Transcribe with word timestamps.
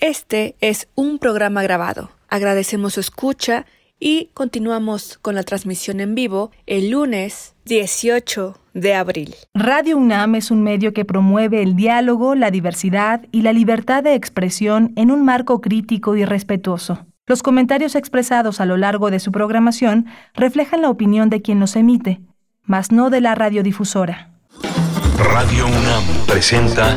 Este 0.00 0.54
es 0.60 0.88
un 0.94 1.18
programa 1.18 1.62
grabado. 1.62 2.10
Agradecemos 2.28 2.94
su 2.94 3.00
escucha 3.00 3.66
y 3.98 4.30
continuamos 4.32 5.18
con 5.20 5.34
la 5.34 5.42
transmisión 5.42 5.98
en 5.98 6.14
vivo 6.14 6.52
el 6.66 6.90
lunes 6.90 7.56
18 7.64 8.56
de 8.74 8.94
abril. 8.94 9.34
Radio 9.54 9.96
UNAM 9.96 10.36
es 10.36 10.52
un 10.52 10.62
medio 10.62 10.92
que 10.92 11.04
promueve 11.04 11.62
el 11.62 11.74
diálogo, 11.74 12.36
la 12.36 12.52
diversidad 12.52 13.26
y 13.32 13.42
la 13.42 13.52
libertad 13.52 14.04
de 14.04 14.14
expresión 14.14 14.92
en 14.94 15.10
un 15.10 15.24
marco 15.24 15.60
crítico 15.60 16.14
y 16.14 16.24
respetuoso. 16.24 17.06
Los 17.26 17.42
comentarios 17.42 17.96
expresados 17.96 18.60
a 18.60 18.66
lo 18.66 18.76
largo 18.76 19.10
de 19.10 19.18
su 19.18 19.32
programación 19.32 20.06
reflejan 20.32 20.80
la 20.80 20.90
opinión 20.90 21.28
de 21.28 21.42
quien 21.42 21.58
los 21.58 21.74
emite, 21.74 22.20
mas 22.62 22.92
no 22.92 23.10
de 23.10 23.20
la 23.20 23.34
radiodifusora. 23.34 24.30
Radio 25.18 25.66
UNAM 25.66 26.04
presenta 26.26 26.96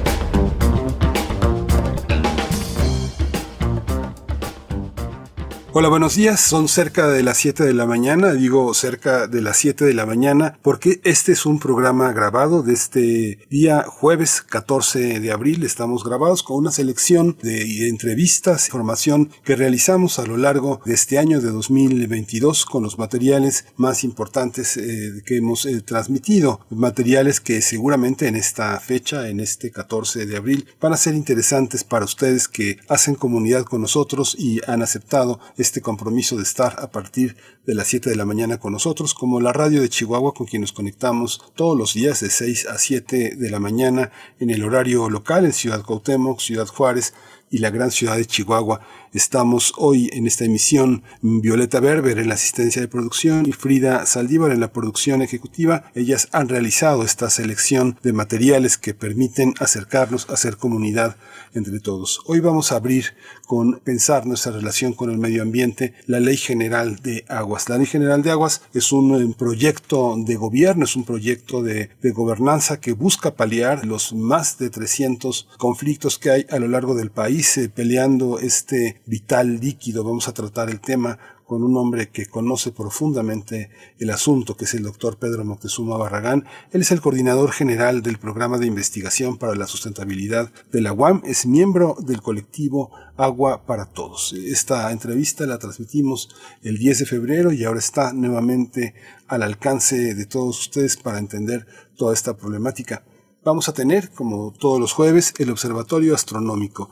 Hola, 5.73 5.87
buenos 5.87 6.15
días. 6.15 6.41
Son 6.41 6.67
cerca 6.67 7.07
de 7.07 7.23
las 7.23 7.37
7 7.37 7.63
de 7.63 7.73
la 7.73 7.85
mañana. 7.85 8.33
Digo 8.33 8.73
cerca 8.73 9.27
de 9.27 9.41
las 9.41 9.55
7 9.55 9.85
de 9.85 9.93
la 9.93 10.05
mañana 10.05 10.59
porque 10.61 10.99
este 11.05 11.31
es 11.31 11.45
un 11.45 11.59
programa 11.59 12.11
grabado 12.11 12.61
de 12.61 12.73
este 12.73 13.39
día 13.49 13.85
jueves 13.87 14.41
14 14.41 15.21
de 15.21 15.31
abril. 15.31 15.63
Estamos 15.63 16.03
grabados 16.03 16.43
con 16.43 16.57
una 16.57 16.71
selección 16.71 17.37
de 17.41 17.87
entrevistas, 17.87 18.67
información 18.67 19.31
que 19.45 19.55
realizamos 19.55 20.19
a 20.19 20.25
lo 20.25 20.35
largo 20.35 20.81
de 20.83 20.93
este 20.93 21.17
año 21.17 21.39
de 21.39 21.51
2022 21.51 22.65
con 22.65 22.83
los 22.83 22.99
materiales 22.99 23.63
más 23.77 24.03
importantes 24.03 24.75
eh, 24.75 25.23
que 25.25 25.37
hemos 25.37 25.65
eh, 25.65 25.79
transmitido. 25.79 26.59
Materiales 26.69 27.39
que 27.39 27.61
seguramente 27.61 28.27
en 28.27 28.35
esta 28.35 28.77
fecha, 28.81 29.29
en 29.29 29.39
este 29.39 29.71
14 29.71 30.25
de 30.25 30.35
abril, 30.35 30.67
van 30.81 30.91
a 30.91 30.97
ser 30.97 31.15
interesantes 31.15 31.85
para 31.85 32.03
ustedes 32.03 32.49
que 32.49 32.77
hacen 32.89 33.15
comunidad 33.15 33.63
con 33.63 33.79
nosotros 33.79 34.35
y 34.37 34.59
han 34.67 34.81
aceptado 34.81 35.39
este 35.61 35.81
compromiso 35.81 36.37
de 36.37 36.43
estar 36.43 36.75
a 36.79 36.91
partir 36.91 37.37
de 37.65 37.75
las 37.75 37.87
7 37.87 38.09
de 38.09 38.15
la 38.15 38.25
mañana 38.25 38.59
con 38.59 38.73
nosotros, 38.73 39.13
como 39.13 39.39
la 39.39 39.53
radio 39.53 39.81
de 39.81 39.89
Chihuahua 39.89 40.33
con 40.33 40.47
quien 40.47 40.61
nos 40.61 40.73
conectamos 40.73 41.41
todos 41.55 41.77
los 41.77 41.93
días 41.93 42.19
de 42.19 42.29
6 42.29 42.67
a 42.67 42.77
7 42.77 43.35
de 43.35 43.49
la 43.49 43.59
mañana 43.59 44.11
en 44.39 44.49
el 44.49 44.63
horario 44.63 45.09
local 45.09 45.45
en 45.45 45.53
Ciudad 45.53 45.83
Cuauhtémoc, 45.83 46.39
Ciudad 46.39 46.67
Juárez 46.67 47.13
y 47.49 47.59
la 47.59 47.69
gran 47.69 47.91
ciudad 47.91 48.15
de 48.15 48.25
Chihuahua. 48.25 48.81
Estamos 49.13 49.73
hoy 49.75 50.09
en 50.13 50.25
esta 50.25 50.45
emisión 50.45 51.03
Violeta 51.21 51.81
Berber 51.81 52.17
en 52.17 52.29
la 52.29 52.35
asistencia 52.35 52.81
de 52.81 52.87
producción 52.87 53.45
y 53.45 53.51
Frida 53.51 54.05
Saldívar 54.05 54.51
en 54.51 54.61
la 54.61 54.71
producción 54.71 55.21
ejecutiva. 55.21 55.91
Ellas 55.95 56.29
han 56.31 56.47
realizado 56.47 57.03
esta 57.03 57.29
selección 57.29 57.99
de 58.03 58.13
materiales 58.13 58.77
que 58.77 58.93
permiten 58.93 59.53
acercarnos 59.59 60.29
a 60.29 60.37
ser 60.37 60.55
comunidad 60.55 61.17
entre 61.53 61.81
todos. 61.81 62.21
Hoy 62.25 62.39
vamos 62.39 62.71
a 62.71 62.77
abrir 62.77 63.07
con 63.45 63.81
pensar 63.83 64.25
nuestra 64.25 64.53
relación 64.53 64.93
con 64.93 65.09
el 65.09 65.17
medio 65.17 65.41
ambiente, 65.41 65.93
la 66.07 66.21
Ley 66.21 66.37
General 66.37 66.95
de 66.95 67.25
Aguas. 67.27 67.67
La 67.67 67.77
Ley 67.77 67.87
General 67.87 68.23
de 68.23 68.31
Aguas 68.31 68.61
es 68.73 68.93
un 68.93 69.21
eh, 69.21 69.35
proyecto 69.37 70.15
de 70.17 70.37
gobierno, 70.37 70.85
es 70.85 70.95
un 70.95 71.03
proyecto 71.03 71.61
de, 71.61 71.89
de 72.01 72.11
gobernanza 72.11 72.79
que 72.79 72.93
busca 72.93 73.35
paliar 73.35 73.85
los 73.85 74.13
más 74.13 74.57
de 74.57 74.69
300 74.69 75.49
conflictos 75.57 76.17
que 76.17 76.31
hay 76.31 76.45
a 76.49 76.59
lo 76.59 76.69
largo 76.69 76.95
del 76.95 77.11
país 77.11 77.57
eh, 77.57 77.67
peleando 77.67 78.39
este 78.39 79.00
vital 79.05 79.59
líquido. 79.59 80.03
Vamos 80.03 80.27
a 80.27 80.33
tratar 80.33 80.69
el 80.69 80.79
tema 80.79 81.17
con 81.51 81.63
un 81.63 81.75
hombre 81.75 82.07
que 82.11 82.27
conoce 82.27 82.71
profundamente 82.71 83.71
el 83.99 84.09
asunto, 84.09 84.55
que 84.55 84.63
es 84.63 84.73
el 84.73 84.83
doctor 84.83 85.17
Pedro 85.17 85.43
Moctezuma 85.43 85.97
Barragán. 85.97 86.45
Él 86.71 86.79
es 86.79 86.91
el 86.91 87.01
coordinador 87.01 87.51
general 87.51 88.01
del 88.01 88.19
programa 88.19 88.57
de 88.57 88.67
investigación 88.67 89.37
para 89.37 89.55
la 89.55 89.67
sustentabilidad 89.67 90.49
de 90.71 90.79
la 90.79 90.93
UAM, 90.93 91.21
es 91.25 91.45
miembro 91.45 91.97
del 91.99 92.21
colectivo 92.21 92.91
Agua 93.17 93.65
para 93.65 93.85
Todos. 93.85 94.31
Esta 94.31 94.89
entrevista 94.93 95.45
la 95.45 95.59
transmitimos 95.59 96.29
el 96.63 96.77
10 96.77 96.99
de 96.99 97.05
febrero 97.05 97.51
y 97.51 97.65
ahora 97.65 97.79
está 97.79 98.13
nuevamente 98.13 98.93
al 99.27 99.43
alcance 99.43 100.15
de 100.15 100.25
todos 100.25 100.57
ustedes 100.57 100.95
para 100.95 101.19
entender 101.19 101.67
toda 101.97 102.13
esta 102.13 102.37
problemática. 102.37 103.03
Vamos 103.43 103.67
a 103.67 103.73
tener, 103.73 104.11
como 104.11 104.53
todos 104.55 104.79
los 104.79 104.93
jueves, 104.93 105.33
el 105.39 105.49
Observatorio 105.49 106.13
Astronómico. 106.13 106.91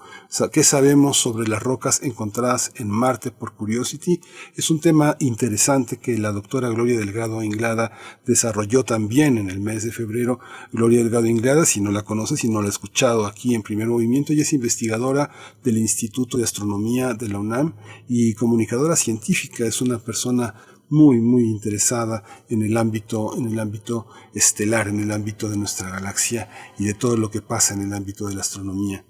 ¿Qué 0.51 0.63
sabemos 0.63 1.17
sobre 1.17 1.47
las 1.47 1.61
rocas 1.61 2.01
encontradas 2.01 2.71
en 2.77 2.89
Marte 2.89 3.29
por 3.29 3.53
Curiosity? 3.53 4.19
Es 4.55 4.71
un 4.71 4.81
tema 4.81 5.15
interesante 5.19 5.97
que 5.97 6.17
la 6.17 6.31
doctora 6.31 6.69
Gloria 6.69 6.97
Delgado 6.97 7.43
Inglada 7.43 7.91
desarrolló 8.25 8.83
también 8.83 9.37
en 9.37 9.51
el 9.51 9.59
mes 9.59 9.83
de 9.83 9.91
febrero. 9.91 10.39
Gloria 10.73 11.03
Delgado 11.03 11.27
Inglada, 11.27 11.67
si 11.67 11.81
no 11.81 11.91
la 11.91 12.01
conoce, 12.01 12.35
si 12.35 12.49
no 12.49 12.61
la 12.63 12.67
ha 12.69 12.71
escuchado 12.71 13.27
aquí 13.27 13.53
en 13.53 13.61
primer 13.61 13.87
movimiento, 13.87 14.33
ella 14.33 14.41
es 14.41 14.53
investigadora 14.53 15.29
del 15.63 15.77
Instituto 15.77 16.39
de 16.39 16.45
Astronomía 16.45 17.13
de 17.13 17.29
la 17.29 17.37
UNAM 17.37 17.75
y 18.07 18.33
comunicadora 18.33 18.95
científica. 18.95 19.67
Es 19.67 19.81
una 19.81 19.99
persona 19.99 20.55
muy, 20.89 21.19
muy 21.19 21.43
interesada 21.43 22.23
en 22.49 22.63
el 22.63 22.75
ámbito, 22.77 23.35
en 23.37 23.47
el 23.47 23.59
ámbito 23.59 24.07
estelar, 24.33 24.87
en 24.87 24.99
el 24.99 25.11
ámbito 25.11 25.49
de 25.49 25.57
nuestra 25.57 25.89
galaxia 25.89 26.49
y 26.77 26.85
de 26.85 26.93
todo 26.93 27.17
lo 27.17 27.29
que 27.29 27.41
pasa 27.41 27.73
en 27.73 27.81
el 27.81 27.93
ámbito 27.93 28.27
de 28.27 28.35
la 28.35 28.41
astronomía. 28.41 29.05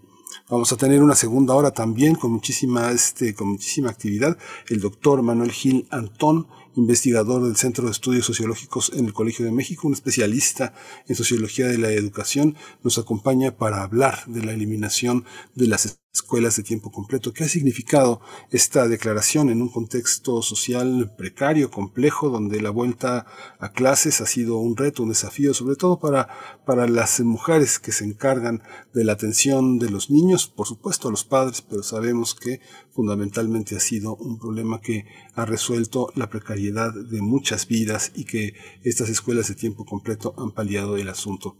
Vamos 0.50 0.72
a 0.74 0.78
tener 0.78 1.04
una 1.04 1.16
segunda 1.16 1.54
hora 1.54 1.72
también 1.72 2.16
con 2.16 2.32
muchísima, 2.32 2.92
este, 2.92 3.36
con 3.36 3.50
muchísima 3.50 3.92
actividad. 3.92 4.38
El 4.68 4.80
doctor 4.80 5.22
Manuel 5.22 5.52
Gil 5.52 5.88
Antón, 5.92 6.48
investigador 6.80 7.44
del 7.44 7.56
Centro 7.56 7.86
de 7.86 7.92
Estudios 7.92 8.26
Sociológicos 8.26 8.92
en 8.96 9.06
el 9.06 9.14
Colegio 9.14 9.46
de 9.46 9.52
México, 9.52 9.88
un 9.88 9.94
especialista 9.94 10.74
en 11.08 11.16
sociología 11.16 11.68
de 11.68 11.78
la 11.78 11.92
educación, 11.92 12.56
nos 12.84 12.98
acompaña 12.98 13.58
para 13.58 13.84
hablar 13.84 14.26
de 14.28 14.44
la 14.44 14.54
eliminación 14.54 15.26
de 15.56 15.68
las 15.68 16.00
escuelas 16.12 16.56
de 16.56 16.64
tiempo 16.64 16.92
completo. 16.92 17.34
¿Qué 17.34 17.44
ha 17.44 17.50
significado 17.50 18.22
esta 18.50 18.88
declaración 18.88 19.50
en 19.50 19.62
un 19.62 19.70
contexto 19.70 20.42
social 20.42 21.14
precario, 21.18 21.70
complejo, 21.70 22.30
donde 22.30 22.62
la 22.62 22.72
vuelta 22.72 23.28
a 23.60 23.72
clases 23.72 24.20
ha 24.22 24.26
sido 24.26 24.58
un 24.58 24.76
reto, 24.76 25.04
un 25.04 25.10
desafío, 25.10 25.54
sobre 25.54 25.76
todo 25.76 26.00
para, 26.00 26.28
para 26.66 26.88
las 26.88 27.20
mujeres 27.20 27.80
que 27.80 27.92
se 27.92 28.06
encargan 28.06 28.64
de 28.94 29.04
la 29.04 29.14
atención 29.14 29.78
de 29.78 29.90
los 29.90 30.10
niños, 30.10 30.48
por 30.48 30.68
supuesto 30.68 31.08
a 31.08 31.12
los 31.12 31.24
padres, 31.24 31.62
pero 31.62 31.84
sabemos 31.84 32.34
que 32.34 32.60
fundamentalmente 33.00 33.78
ha 33.78 33.80
sido 33.80 34.18
un 34.18 34.38
problema 34.38 34.82
que 34.82 35.06
ha 35.34 35.46
resuelto 35.46 36.12
la 36.16 36.30
precariedad 36.30 36.94
de 36.94 37.22
muchas 37.22 37.66
vidas 37.66 38.12
y 38.14 38.26
que 38.26 38.56
estas 38.84 39.08
escuelas 39.08 39.48
de 39.48 39.56
tiempo 39.56 39.86
completo 39.86 40.34
han 40.38 40.52
paliado 40.52 40.98
el 40.98 41.08
asunto. 41.08 41.56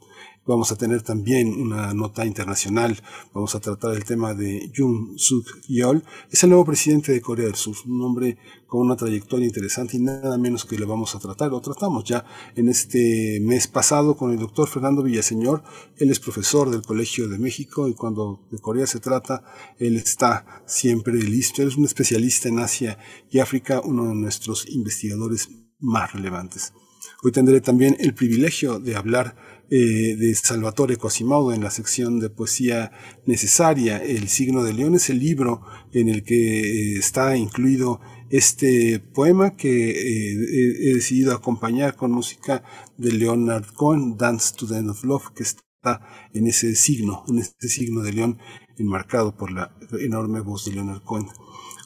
Vamos 0.50 0.72
a 0.72 0.76
tener 0.76 1.04
también 1.04 1.62
una 1.62 1.94
nota 1.94 2.26
internacional. 2.26 3.00
Vamos 3.36 3.54
a 3.54 3.60
tratar 3.60 3.94
el 3.94 4.04
tema 4.04 4.34
de 4.34 4.72
Jun 4.76 5.14
Suk 5.16 5.46
Yeol. 5.68 6.04
Es 6.32 6.44
el 6.44 6.50
nuevo 6.50 6.66
presidente 6.66 7.12
de 7.12 7.22
Corea 7.22 7.46
del 7.46 7.54
Sur, 7.54 7.76
un 7.86 8.02
hombre 8.02 8.40
con 8.66 8.82
una 8.82 8.96
trayectoria 8.96 9.46
interesante 9.46 9.98
y 9.98 10.00
nada 10.00 10.40
menos 10.40 10.66
que 10.66 10.80
lo 10.80 10.88
vamos 10.88 11.14
a 11.14 11.20
tratar. 11.20 11.52
Lo 11.52 11.62
tratamos 11.62 12.04
ya 12.04 12.26
en 12.56 12.68
este 12.68 13.40
mes 13.44 13.68
pasado 13.68 14.18
con 14.18 14.32
el 14.32 14.40
doctor 14.40 14.68
Fernando 14.68 15.04
Villaseñor. 15.04 15.62
Él 15.98 16.10
es 16.10 16.20
profesor 16.20 16.72
del 16.72 16.82
Colegio 16.82 17.28
de 17.28 17.38
México 17.38 17.88
y 17.88 17.94
cuando 17.94 18.48
de 18.50 18.58
Corea 18.58 18.88
se 18.88 19.00
trata, 19.00 19.44
él 19.78 19.98
está 19.98 20.64
siempre 20.66 21.14
listo. 21.14 21.62
Él 21.62 21.68
es 21.68 21.78
un 21.78 21.86
especialista 21.86 22.50
en 22.50 22.58
Asia 22.58 22.98
y 23.30 23.38
África, 23.38 23.82
uno 23.86 24.08
de 24.08 24.16
nuestros 24.16 24.68
investigadores 24.68 25.48
más 25.78 26.12
relevantes. 26.12 26.74
Hoy 27.22 27.32
tendré 27.32 27.62
también 27.62 27.98
el 28.00 28.14
privilegio 28.14 28.80
de 28.80 28.96
hablar 28.96 29.36
eh, 29.72 30.16
de 30.16 30.34
Salvatore 30.36 30.98
Quasimodo 30.98 31.54
en 31.54 31.64
la 31.64 31.70
sección 31.70 32.20
de 32.20 32.30
poesía 32.30 32.92
necesaria. 33.26 33.98
El 33.98 34.28
signo 34.28 34.64
de 34.64 34.74
león 34.74 34.96
es 34.96 35.10
el 35.10 35.20
libro 35.20 35.62
en 35.94 36.10
el 36.10 36.24
que 36.24 36.62
eh, 36.62 36.98
está 36.98 37.38
incluido 37.38 38.00
este 38.30 39.00
poema 39.00 39.56
que 39.56 39.92
eh, 39.92 40.90
he 40.90 40.94
decidido 40.96 41.34
acompañar 41.34 41.96
con 41.96 42.12
música 42.12 42.64
de 42.98 43.12
Leonard 43.12 43.68
Cohen, 43.74 44.18
Dance 44.18 44.56
to 44.58 44.68
the 44.68 44.78
End 44.78 44.90
of 44.90 45.04
Love, 45.04 45.34
que 45.36 45.44
está 45.44 46.02
en 46.34 46.48
ese 46.48 46.76
signo, 46.76 47.24
en 47.28 47.40
este 47.40 47.68
signo 47.68 48.02
de 48.02 48.14
león 48.14 48.40
enmarcado 48.78 49.36
por 49.36 49.52
la 49.52 49.76
enorme 50.00 50.42
voz 50.42 50.66
de 50.66 50.74
Leonard 50.74 51.04
Cohen. 51.04 51.28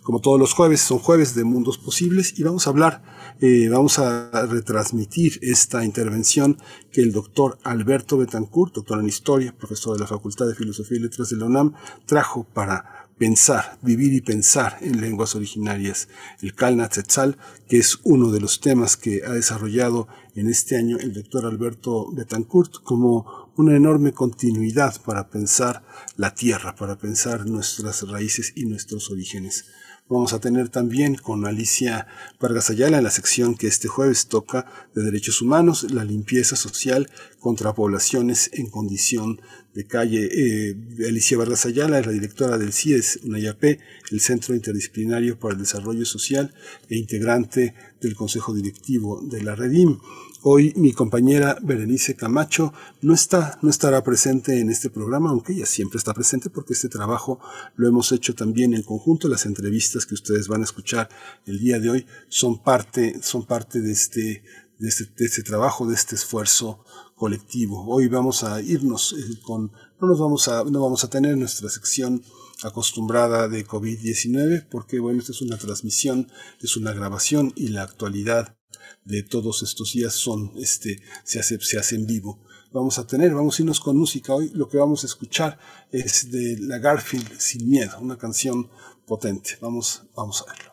Como 0.04 0.20
todos 0.20 0.40
los 0.40 0.54
jueves, 0.54 0.82
son 0.82 1.00
jueves 1.00 1.34
de 1.34 1.44
mundos 1.44 1.78
posibles 1.78 2.38
y 2.38 2.44
vamos 2.44 2.68
a 2.68 2.72
hablar, 2.72 3.04
eh, 3.42 3.68
vamos 3.70 4.00
a 4.00 4.30
retransmitir 4.46 5.40
esta 5.42 5.84
intervención 5.84 6.58
que 6.92 7.02
el 7.02 7.12
doctor 7.12 7.58
Alberto 7.64 8.18
Betancourt, 8.18 8.76
doctor 8.76 9.00
en 9.00 9.08
historia, 9.08 9.56
profesor 9.58 9.96
de 9.96 10.02
la 10.02 10.08
Facultad 10.08 10.48
de 10.48 10.56
Filosofía 10.56 10.98
y 10.98 11.02
Letras 11.02 11.30
de 11.30 11.38
la 11.38 11.46
UNAM, 11.46 11.74
trajo 12.06 12.46
para 12.54 13.04
pensar, 13.18 13.78
vivir 13.82 14.14
y 14.14 14.22
pensar 14.22 14.78
en 14.82 15.00
lenguas 15.00 15.36
originarias. 15.36 16.10
El 16.42 16.56
Kalna 16.56 16.90
Tzetzal, 16.90 17.38
que 17.68 17.78
es 17.78 18.00
uno 18.04 18.32
de 18.32 18.40
los 18.40 18.60
temas 18.60 18.98
que 18.98 19.22
ha 19.26 19.32
desarrollado 19.32 20.08
en 20.36 20.50
este 20.50 20.78
año 20.78 20.98
el 21.00 21.14
doctor 21.14 21.46
Alberto 21.46 22.12
Betancourt 22.12 22.84
como 22.84 23.52
una 23.56 23.76
enorme 23.76 24.14
continuidad 24.14 25.02
para 25.04 25.30
pensar 25.30 25.84
la 26.18 26.34
tierra, 26.34 26.76
para 26.76 26.98
pensar 26.98 27.46
nuestras 27.46 28.08
raíces 28.10 28.54
y 28.56 28.66
nuestros 28.66 29.12
orígenes. 29.12 29.66
Vamos 30.14 30.34
a 30.34 30.40
tener 30.40 30.70
también 30.70 31.16
con 31.16 31.44
Alicia 31.48 32.06
Vargas 32.40 32.70
Ayala 32.70 33.00
en 33.00 33.04
la 33.04 33.10
sección 33.10 33.56
que 33.56 33.66
este 33.66 33.88
jueves 33.88 34.28
toca 34.28 34.68
de 34.94 35.02
derechos 35.02 35.42
humanos, 35.42 35.92
la 35.92 36.06
limpieza 36.06 36.56
social 36.56 37.10
contra 37.40 37.74
poblaciones 37.74 38.52
en 38.54 38.70
condición 38.70 39.42
de 39.74 39.88
calle. 39.88 40.30
Eh, 40.32 40.76
Alicia 41.08 41.36
Vargas 41.36 41.66
Ayala 41.66 41.98
es 41.98 42.06
la 42.06 42.12
directora 42.12 42.60
del 42.60 42.74
CIES, 42.74 43.22
UNAYAP, 43.24 43.64
el 44.12 44.22
Centro 44.22 44.54
Interdisciplinario 44.54 45.40
para 45.40 45.56
el 45.56 45.62
Desarrollo 45.62 46.06
Social 46.06 46.54
e 46.92 46.96
integrante 46.96 47.74
del 48.00 48.14
Consejo 48.14 48.54
Directivo 48.54 49.20
de 49.24 49.42
la 49.42 49.56
Redim. 49.56 49.98
Hoy 50.46 50.74
mi 50.76 50.92
compañera 50.92 51.58
Berenice 51.62 52.18
Camacho 52.18 52.74
no 53.02 53.14
está, 53.14 53.58
no 53.62 53.70
estará 53.70 54.04
presente 54.04 54.60
en 54.60 54.70
este 54.70 54.90
programa, 54.90 55.30
aunque 55.30 55.54
ella 55.54 55.66
siempre 55.66 56.00
está 56.00 56.14
presente 56.14 56.50
porque 56.50 56.74
este 56.74 56.90
trabajo 56.90 57.40
lo 57.78 57.88
hemos 57.88 58.12
hecho 58.12 58.36
también 58.36 58.74
en 58.74 58.84
conjunto. 58.84 59.30
Las 59.30 59.46
entrevistas 59.46 60.06
que 60.06 60.16
ustedes 60.16 60.50
van 60.50 60.60
a 60.60 60.66
escuchar 60.66 61.08
el 61.46 61.60
día 61.60 61.80
de 61.80 61.90
hoy 61.90 62.06
son 62.28 62.62
parte, 62.62 63.24
son 63.24 63.46
parte 63.46 63.80
de 63.80 63.94
este, 63.94 64.44
de 64.80 64.90
este, 64.90 65.06
de 65.16 65.26
este 65.26 65.44
trabajo, 65.44 65.88
de 65.88 65.96
este 65.96 66.16
esfuerzo 66.16 66.84
colectivo. 67.16 67.86
Hoy 67.88 68.10
vamos 68.10 68.44
a 68.44 68.62
irnos 68.62 69.16
eh, 69.18 69.40
con, 69.44 69.72
no 70.02 70.08
nos 70.10 70.20
vamos 70.20 70.50
a, 70.50 70.66
no 70.66 70.82
vamos 70.82 71.06
a 71.06 71.10
tener 71.10 71.38
nuestra 71.38 71.70
sección 71.70 72.22
acostumbrada 72.64 73.48
de 73.48 73.66
COVID-19 73.66 74.68
porque 74.70 75.00
bueno, 75.00 75.20
esta 75.20 75.32
es 75.32 75.42
una 75.42 75.56
transmisión, 75.56 76.30
es 76.60 76.76
una 76.76 76.92
grabación 76.92 77.54
y 77.56 77.70
la 77.70 77.84
actualidad 77.84 78.58
de 79.06 79.24
todos 79.24 79.64
estos 79.64 79.94
días 79.94 80.14
son, 80.14 80.52
este, 80.58 81.02
se 81.24 81.40
hace, 81.40 81.60
se 81.60 81.78
hace 81.78 81.96
en 81.96 82.06
vivo. 82.06 82.40
Vamos 82.72 82.98
a 82.98 83.06
tener, 83.06 83.34
vamos 83.34 83.60
a 83.60 83.62
irnos 83.62 83.80
con 83.80 83.98
música. 83.98 84.34
Hoy 84.34 84.50
lo 84.54 84.68
que 84.68 84.78
vamos 84.78 85.04
a 85.04 85.08
escuchar 85.08 85.60
es 85.92 86.32
de 86.32 86.58
la 86.60 86.80
Garfield 86.80 87.40
Sin 87.40 87.70
Miedo, 87.70 88.00
una 88.00 88.18
canción 88.18 88.70
potente. 89.06 89.58
Vamos, 89.62 90.04
vamos 90.16 90.42
a 90.42 90.52
verlo. 90.52 90.73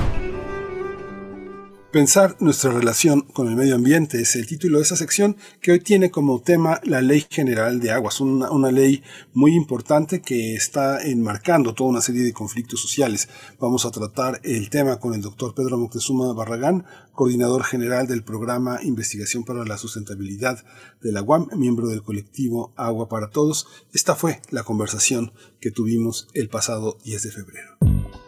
Pensar 1.91 2.37
nuestra 2.39 2.71
relación 2.71 3.19
con 3.19 3.49
el 3.49 3.57
medio 3.57 3.75
ambiente 3.75 4.21
es 4.21 4.37
el 4.37 4.47
título 4.47 4.77
de 4.77 4.85
esa 4.85 4.95
sección 4.95 5.35
que 5.59 5.73
hoy 5.73 5.81
tiene 5.81 6.09
como 6.09 6.41
tema 6.41 6.79
la 6.85 7.01
Ley 7.01 7.25
General 7.29 7.81
de 7.81 7.91
Aguas, 7.91 8.21
una, 8.21 8.71
ley 8.71 9.03
muy 9.33 9.55
importante 9.55 10.21
que 10.21 10.55
está 10.55 11.03
enmarcando 11.03 11.73
toda 11.73 11.89
una 11.89 11.99
serie 11.99 12.23
de 12.23 12.31
conflictos 12.31 12.79
sociales. 12.81 13.27
Vamos 13.59 13.85
a 13.85 13.91
tratar 13.91 14.39
el 14.43 14.69
tema 14.69 15.01
con 15.01 15.15
el 15.15 15.21
doctor 15.21 15.53
Pedro 15.53 15.77
Moctezuma 15.77 16.31
Barragán, 16.31 16.85
coordinador 17.11 17.65
general 17.65 18.07
del 18.07 18.23
programa 18.23 18.79
Investigación 18.83 19.43
para 19.43 19.65
la 19.65 19.77
Sustentabilidad 19.77 20.63
de 21.01 21.11
la 21.11 21.21
UAM, 21.21 21.49
miembro 21.57 21.89
del 21.89 22.03
colectivo 22.03 22.71
Agua 22.77 23.09
para 23.09 23.31
Todos. 23.31 23.67
Esta 23.91 24.15
fue 24.15 24.41
la 24.49 24.63
conversación 24.63 25.33
que 25.59 25.71
tuvimos 25.71 26.29
el 26.33 26.47
pasado 26.47 26.97
10 27.03 27.23
de 27.23 27.31
febrero. 27.31 28.20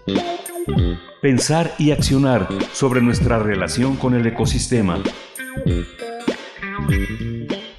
Pensar 1.21 1.73
y 1.77 1.91
accionar 1.91 2.47
sobre 2.73 3.01
nuestra 3.01 3.39
relación 3.39 3.95
con 3.95 4.13
el 4.13 4.25
ecosistema. 4.25 5.01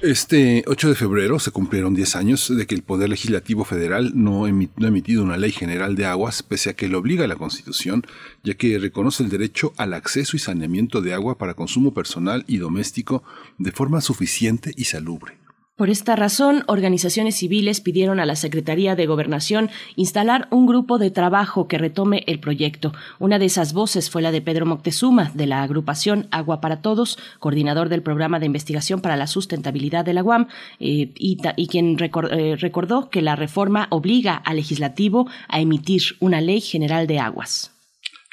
Este 0.01 0.63
8 0.67 0.89
de 0.89 0.95
febrero 0.95 1.39
se 1.39 1.49
cumplieron 1.49 1.95
10 1.95 2.15
años 2.15 2.55
de 2.55 2.67
que 2.67 2.75
el 2.75 2.83
Poder 2.83 3.09
Legislativo 3.09 3.65
Federal 3.65 4.11
no, 4.13 4.45
ha 4.45 4.49
emitido 4.49 5.23
una 5.23 5.35
ley 5.35 5.51
general 5.51 5.95
de 5.95 6.05
aguas, 6.05 6.43
pese 6.43 6.69
a 6.69 6.75
que 6.75 6.87
lo 6.87 6.99
obliga 6.99 7.25
a 7.25 7.27
la 7.27 7.37
Constitución, 7.37 8.03
ya 8.43 8.53
que 8.53 8.77
reconoce 8.77 9.23
el 9.23 9.29
derecho 9.29 9.73
al 9.77 9.95
acceso 9.95 10.35
y 10.35 10.39
saneamiento 10.39 11.01
de 11.01 11.15
agua 11.15 11.39
para 11.39 11.55
consumo 11.55 11.93
personal 11.93 12.43
y 12.47 12.57
doméstico 12.57 13.23
de 13.57 13.71
forma 13.71 13.99
suficiente 13.99 14.73
y 14.75 14.83
salubre. 14.83 15.44
Por 15.75 15.89
esta 15.89 16.15
razón, 16.15 16.63
organizaciones 16.67 17.35
civiles 17.35 17.81
pidieron 17.81 18.21
a 18.21 18.25
la 18.25 18.37
Secretaría 18.37 18.95
de 18.95 19.07
Gobernación 19.07 19.69
instalar 19.97 20.47
un 20.49 20.67
grupo 20.67 20.97
de 20.97 21.11
trabajo 21.11 21.67
que 21.67 21.77
retome 21.77 22.23
el 22.27 22.39
proyecto. 22.39 22.93
Una 23.19 23.39
de 23.39 23.47
esas 23.47 23.73
voces 23.73 24.09
fue 24.09 24.21
la 24.21 24.31
de 24.31 24.41
Pedro 24.41 24.65
Moctezuma, 24.65 25.31
de 25.33 25.47
la 25.47 25.63
agrupación 25.63 26.29
Agua 26.31 26.61
para 26.61 26.81
Todos, 26.81 27.19
coordinador 27.39 27.89
del 27.89 28.03
programa 28.03 28.39
de 28.39 28.45
investigación 28.45 29.01
para 29.01 29.17
la 29.17 29.27
sustentabilidad 29.27 30.05
de 30.05 30.13
la 30.13 30.23
UAM, 30.23 30.47
eh, 30.79 31.11
y, 31.13 31.39
y, 31.57 31.67
quien 31.67 31.97
eh, 31.99 32.55
recordó 32.57 33.09
que 33.09 33.21
la 33.21 33.35
reforma 33.35 33.87
obliga 33.89 34.35
al 34.35 34.55
legislativo 34.55 35.27
a 35.49 35.59
emitir 35.59 36.03
una 36.21 36.39
ley 36.39 36.61
general 36.61 37.05
de 37.05 37.19
aguas. 37.19 37.74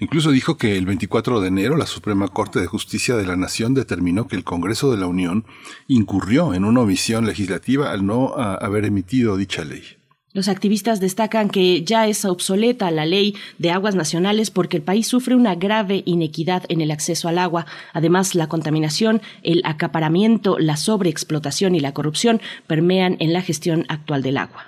Incluso 0.03 0.33
dijo 0.33 0.57
que 0.57 0.77
el 0.77 0.85
24 0.85 1.41
de 1.41 1.47
enero 1.47 1.77
la 1.77 1.87
Suprema 1.87 2.27
Corte 2.27 2.59
de 2.59 2.67
Justicia 2.67 3.15
de 3.15 3.25
la 3.25 3.37
Nación 3.37 3.73
determinó 3.73 4.27
que 4.27 4.35
el 4.35 4.43
Congreso 4.43 4.91
de 4.91 4.99
la 4.99 5.07
Unión 5.07 5.45
incurrió 5.87 6.55
en 6.55 6.65
una 6.65 6.81
omisión 6.81 7.25
legislativa 7.25 7.93
al 7.93 8.05
no 8.05 8.35
ah, 8.37 8.59
haber 8.61 8.85
emitido 8.85 9.37
dicha 9.37 9.65
ley. 9.65 9.85
Los 10.33 10.49
activistas 10.49 10.99
destacan 10.99 11.49
que 11.49 11.85
ya 11.85 12.09
es 12.09 12.25
obsoleta 12.25 12.91
la 12.91 13.07
ley 13.07 13.37
de 13.59 13.71
aguas 13.71 13.95
nacionales 13.95 14.51
porque 14.51 14.79
el 14.79 14.83
país 14.83 15.07
sufre 15.07 15.37
una 15.37 15.55
grave 15.55 16.03
inequidad 16.05 16.65
en 16.69 16.81
el 16.81 16.91
acceso 16.91 17.29
al 17.29 17.39
agua. 17.39 17.67
Además, 17.93 18.35
la 18.35 18.49
contaminación, 18.49 19.23
el 19.45 19.63
acaparamiento, 19.65 20.59
la 20.59 20.77
sobreexplotación 20.77 21.77
y 21.77 21.81
la 21.81 21.95
corrupción 21.95 22.41
permean 22.67 23.19
en 23.21 23.33
la 23.33 23.41
gestión 23.41 23.87
actual 23.89 24.23
del 24.23 24.39
agua. 24.39 24.67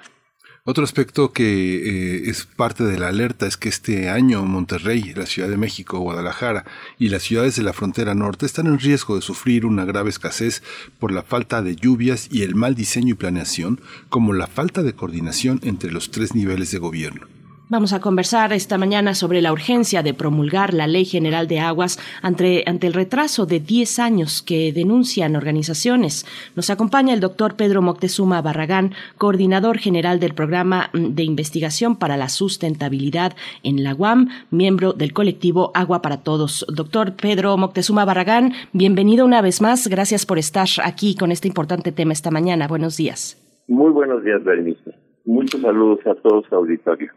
Otro 0.67 0.83
aspecto 0.83 1.31
que 1.31 1.45
eh, 2.25 2.31
es 2.31 2.47
parte 2.47 2.85
de 2.85 2.99
la 2.99 3.09
alerta 3.09 3.47
es 3.47 3.59
que 3.59 3.69
este 3.69 4.09
año 4.09 4.47
Monterrey, 4.47 5.13
la 5.15 5.27
Ciudad 5.27 5.51
de 5.51 5.59
México, 5.59 5.99
Guadalajara 5.99 6.65
y 6.99 7.11
las 7.11 7.23
ciudades 7.23 7.57
de 7.57 7.63
la 7.63 7.75
frontera 7.75 8.15
norte 8.15 8.47
están 8.47 8.67
en 8.69 8.79
riesgo 8.79 9.15
de 9.15 9.21
sufrir 9.21 9.67
una 9.67 9.85
grave 9.85 10.09
escasez 10.09 10.63
por 10.99 11.13
la 11.13 11.23
falta 11.23 11.61
de 11.61 11.77
lluvias 11.77 12.29
y 12.31 12.45
el 12.45 12.55
mal 12.55 12.75
diseño 12.75 13.11
y 13.11 13.15
planeación, 13.15 13.79
como 14.09 14.33
la 14.33 14.47
falta 14.47 14.83
de 14.83 14.95
coordinación 14.95 15.61
entre 15.65 15.93
los 15.93 16.11
tres 16.11 16.35
niveles 16.35 16.71
de 16.71 16.79
gobierno. 16.79 17.34
Vamos 17.71 17.95
a 17.95 18.01
conversar 18.01 18.53
esta 18.53 18.77
mañana 18.77 19.15
sobre 19.15 19.41
la 19.41 19.51
urgencia 19.51 20.03
de 20.03 20.13
promulgar 20.13 20.75
la 20.75 20.87
Ley 20.87 21.07
General 21.07 21.49
de 21.49 21.61
Aguas 21.61 21.99
ante, 22.21 22.69
el 22.69 22.93
retraso 22.93 23.47
de 23.47 23.59
10 23.59 24.01
años 24.01 24.43
que 24.43 24.71
denuncian 24.71 25.35
organizaciones. 25.35 26.27
Nos 26.57 26.69
acompaña 26.69 27.15
el 27.15 27.21
doctor 27.21 27.57
Pedro 27.57 27.81
Moctezuma 27.81 28.43
Barragán, 28.43 28.93
coordinador 29.17 29.79
general 29.79 30.21
del 30.21 30.35
Programa 30.35 30.91
de 30.93 31.23
Investigación 31.23 31.97
para 31.97 32.19
la 32.19 32.29
Sustentabilidad 32.29 33.33
en 33.63 33.83
la 33.83 33.95
UAM, 33.95 34.29
miembro 34.51 34.93
del 34.93 35.15
colectivo 35.15 35.71
Agua 35.73 36.03
para 36.03 36.23
Todos. 36.23 36.67
Doctor 36.69 37.15
Pedro 37.15 37.57
Moctezuma 37.57 38.05
Barragán, 38.05 38.53
bienvenido 38.75 39.25
una 39.25 39.41
vez 39.41 39.63
más. 39.63 39.89
Gracias 39.89 40.27
por 40.27 40.37
estar 40.37 40.69
aquí 40.85 41.17
con 41.17 41.33
este 41.33 41.49
importante 41.49 41.93
tema 41.93 42.13
esta 42.13 42.31
mañana. 42.31 42.69
Buenos 42.69 42.99
días. 42.99 43.41
Muy 43.69 43.91
buenos 43.91 44.23
días, 44.23 44.45
Berenice. 44.45 44.95
Muchos 45.25 45.63
saludos 45.63 46.01
a 46.07 46.15
todos, 46.17 46.45
auditorio. 46.53 47.11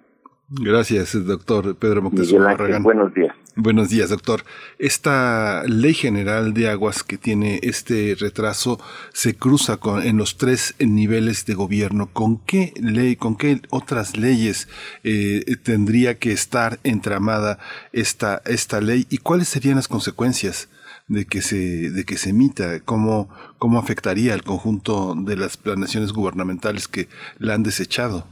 Gracias, 0.49 1.13
doctor 1.25 1.75
Pedro 1.75 2.01
Moctezuma 2.01 2.45
Barragán. 2.45 2.81
Buenos 2.81 3.13
días. 3.13 3.35
Buenos 3.57 3.89
días, 3.89 4.11
doctor. 4.11 4.45
Esta 4.79 5.63
ley 5.65 5.93
general 5.93 6.53
de 6.53 6.69
aguas 6.69 7.03
que 7.03 7.17
tiene 7.17 7.59
este 7.63 8.15
retraso 8.17 8.79
se 9.11 9.35
cruza 9.35 9.75
con, 9.75 10.03
en 10.03 10.15
los 10.15 10.37
tres 10.37 10.75
niveles 10.79 11.45
de 11.45 11.53
gobierno. 11.53 12.09
¿Con 12.13 12.37
qué 12.37 12.71
ley, 12.79 13.17
con 13.17 13.35
qué 13.35 13.61
otras 13.71 14.15
leyes 14.15 14.69
eh, 15.03 15.43
tendría 15.63 16.17
que 16.17 16.31
estar 16.31 16.79
entramada 16.85 17.59
esta, 17.91 18.41
esta 18.45 18.79
ley 18.79 19.05
y 19.09 19.17
cuáles 19.17 19.49
serían 19.49 19.75
las 19.75 19.87
consecuencias? 19.87 20.69
de 21.09 21.25
que 21.25 21.41
se, 21.41 21.89
de 21.89 22.03
que 22.03 22.17
se 22.17 22.31
emita, 22.31 22.81
cómo, 22.81 23.29
cómo 23.59 23.79
afectaría 23.79 24.33
al 24.33 24.43
conjunto 24.43 25.15
de 25.17 25.37
las 25.37 25.55
planeaciones 25.55 26.11
gubernamentales 26.11 26.89
que 26.89 27.07
la 27.39 27.53
han 27.53 27.63
desechado. 27.63 28.27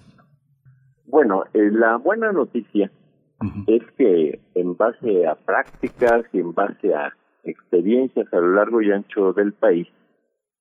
Bueno, 1.15 1.45
eh, 1.53 1.71
la 1.71 1.95
buena 1.95 2.33
noticia 2.33 2.91
es 3.67 3.83
que 3.97 4.41
en 4.53 4.75
base 4.75 5.25
a 5.25 5.35
prácticas 5.35 6.25
y 6.33 6.41
en 6.41 6.53
base 6.53 6.93
a 6.93 7.13
experiencias 7.45 8.27
a 8.33 8.35
lo 8.35 8.55
largo 8.55 8.81
y 8.81 8.91
ancho 8.91 9.31
del 9.31 9.53
país, 9.53 9.87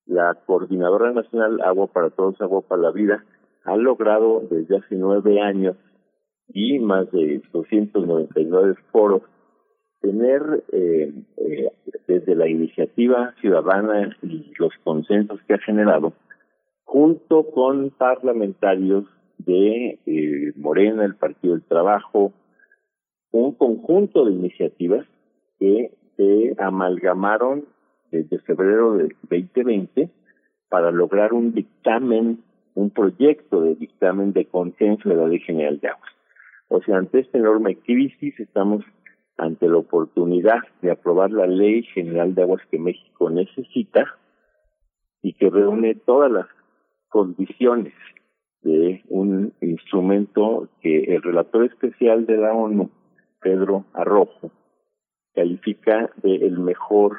la 0.06 0.32
Coordinadora 0.46 1.10
Nacional 1.10 1.60
Agua 1.60 1.88
para 1.88 2.10
Todos, 2.10 2.40
Agua 2.40 2.60
para 2.60 2.82
la 2.82 2.92
Vida 2.92 3.24
ha 3.64 3.76
logrado 3.76 4.44
desde 4.48 4.76
hace 4.76 4.94
nueve 4.94 5.40
años 5.40 5.74
y 6.46 6.78
más 6.78 7.10
de 7.10 7.42
299 7.52 8.76
foros 8.92 9.22
tener 10.02 10.62
eh, 10.70 11.12
eh, 11.36 11.68
desde 12.06 12.36
la 12.36 12.46
iniciativa 12.46 13.34
ciudadana 13.40 14.16
y 14.22 14.52
los 14.60 14.72
consensos 14.84 15.40
que 15.48 15.54
ha 15.54 15.58
generado, 15.58 16.12
junto 16.84 17.44
con 17.50 17.90
parlamentarios 17.90 19.04
de 19.38 19.98
eh, 20.06 20.52
Morena, 20.56 21.04
el 21.04 21.16
Partido 21.16 21.54
del 21.54 21.62
Trabajo, 21.62 22.32
un 23.30 23.52
conjunto 23.54 24.24
de 24.24 24.32
iniciativas 24.32 25.06
que 25.58 25.92
se 26.16 26.54
amalgamaron 26.58 27.64
desde 28.10 28.38
febrero 28.40 28.96
del 28.96 29.14
2020 29.28 30.08
para 30.68 30.90
lograr 30.90 31.32
un 31.32 31.52
dictamen, 31.52 32.42
un 32.74 32.90
proyecto 32.90 33.60
de 33.62 33.74
dictamen 33.74 34.32
de 34.32 34.46
consenso 34.46 35.08
de 35.08 35.16
la 35.16 35.26
Ley 35.26 35.40
General 35.40 35.80
de 35.80 35.88
Aguas. 35.88 36.12
O 36.68 36.80
sea, 36.82 36.98
ante 36.98 37.20
esta 37.20 37.38
enorme 37.38 37.76
crisis 37.76 38.38
estamos 38.38 38.84
ante 39.36 39.68
la 39.68 39.78
oportunidad 39.78 40.60
de 40.80 40.92
aprobar 40.92 41.30
la 41.30 41.46
Ley 41.46 41.82
General 41.82 42.34
de 42.34 42.42
Aguas 42.42 42.62
que 42.70 42.78
México 42.78 43.30
necesita 43.30 44.06
y 45.22 45.32
que 45.32 45.50
reúne 45.50 45.94
todas 45.94 46.30
las 46.30 46.46
condiciones 47.08 47.94
de 48.64 49.04
un 49.08 49.52
instrumento 49.60 50.68
que 50.80 51.04
el 51.14 51.22
relator 51.22 51.64
especial 51.66 52.26
de 52.26 52.38
la 52.38 52.52
ONU, 52.52 52.90
Pedro 53.40 53.84
Arrojo, 53.92 54.50
califica 55.34 56.10
de 56.22 56.36
el 56.36 56.58
mejor 56.58 57.18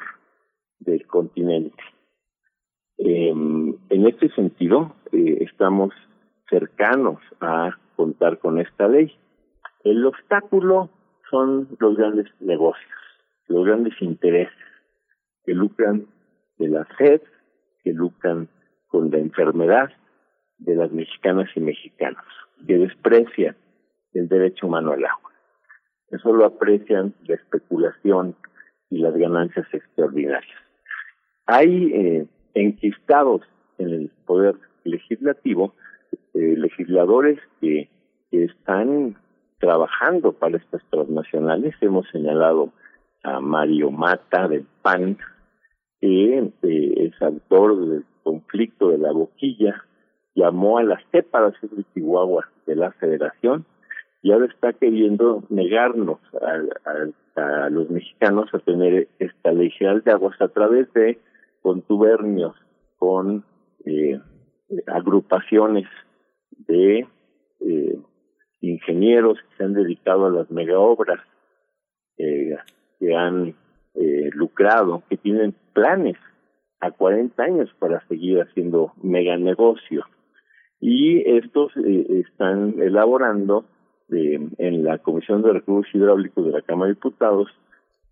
del 0.80 1.06
continente. 1.06 1.82
Eh, 2.98 3.30
en 3.30 4.06
este 4.06 4.28
sentido, 4.30 4.96
eh, 5.12 5.38
estamos 5.40 5.94
cercanos 6.50 7.20
a 7.40 7.70
contar 7.94 8.38
con 8.38 8.58
esta 8.58 8.88
ley. 8.88 9.12
El 9.84 10.04
obstáculo 10.04 10.90
son 11.30 11.68
los 11.78 11.96
grandes 11.96 12.26
negocios, 12.40 12.90
los 13.48 13.64
grandes 13.64 13.94
intereses 14.00 14.56
que 15.44 15.54
lucran 15.54 16.06
de 16.58 16.68
la 16.68 16.86
sed, 16.98 17.22
que 17.84 17.92
lucran 17.92 18.48
con 18.88 19.10
la 19.10 19.18
enfermedad 19.18 19.90
de 20.58 20.74
las 20.74 20.90
mexicanas 20.92 21.48
y 21.54 21.60
mexicanos, 21.60 22.24
que 22.66 22.78
desprecian 22.78 23.56
el 24.12 24.28
derecho 24.28 24.66
humano 24.66 24.92
al 24.92 25.04
agua, 25.04 25.32
que 26.08 26.18
solo 26.18 26.44
aprecian 26.44 27.14
la 27.26 27.34
especulación 27.34 28.36
y 28.90 28.98
las 28.98 29.14
ganancias 29.14 29.66
extraordinarias. 29.72 30.58
Hay 31.46 31.92
eh, 31.92 32.26
enquistados 32.54 33.42
en 33.78 33.90
el 33.90 34.10
poder 34.24 34.56
legislativo 34.84 35.74
eh, 36.34 36.54
legisladores 36.56 37.38
que, 37.60 37.88
están 38.32 39.16
trabajando 39.58 40.32
para 40.32 40.58
estas 40.58 40.82
transnacionales. 40.90 41.74
Hemos 41.80 42.06
señalado 42.10 42.70
a 43.22 43.40
Mario 43.40 43.90
Mata 43.90 44.46
del 44.46 44.66
PAN, 44.82 45.16
que 46.00 46.38
eh, 46.38 46.52
es 46.62 47.22
autor 47.22 47.88
del 47.88 48.04
conflicto 48.22 48.90
de 48.90 48.98
la 48.98 49.12
boquilla, 49.12 49.82
llamó 50.36 50.78
a 50.78 50.84
las 50.84 51.02
separación 51.10 51.72
de 51.76 51.84
Chihuahua 51.92 52.48
de 52.66 52.76
la 52.76 52.92
Federación 52.92 53.64
y 54.22 54.30
ahora 54.30 54.46
está 54.46 54.72
queriendo 54.72 55.42
negarnos 55.48 56.20
a, 56.40 57.68
los 57.70 57.90
mexicanos 57.90 58.48
a 58.54 58.58
tener 58.60 59.08
esta 59.18 59.52
ley 59.52 59.70
general 59.70 60.02
de 60.02 60.12
aguas 60.12 60.40
a 60.40 60.48
través 60.48 60.92
de 60.94 61.18
contubernios 61.60 62.54
con 62.98 63.44
eh, 63.84 64.20
agrupaciones 64.86 65.86
de 66.66 67.06
eh, 67.60 67.98
ingenieros 68.60 69.38
que 69.38 69.56
se 69.56 69.64
han 69.64 69.74
dedicado 69.74 70.26
a 70.26 70.30
las 70.30 70.50
megaobras, 70.50 71.20
eh, 72.18 72.56
que 72.98 73.14
han 73.14 73.54
eh, 73.94 74.30
lucrado, 74.32 75.02
que 75.08 75.16
tienen 75.16 75.54
planes 75.72 76.16
a 76.80 76.90
40 76.90 77.42
años 77.42 77.70
para 77.78 78.06
seguir 78.08 78.40
haciendo 78.40 78.92
mega 79.02 79.36
negocio. 79.36 80.04
Y 80.80 81.28
estos 81.38 81.72
eh, 81.76 82.24
están 82.26 82.80
elaborando 82.80 83.64
en 84.08 84.84
la 84.84 84.98
Comisión 84.98 85.42
de 85.42 85.52
Recursos 85.52 85.92
Hidráulicos 85.92 86.44
de 86.44 86.52
la 86.52 86.62
Cámara 86.62 86.88
de 86.88 86.94
Diputados 86.94 87.48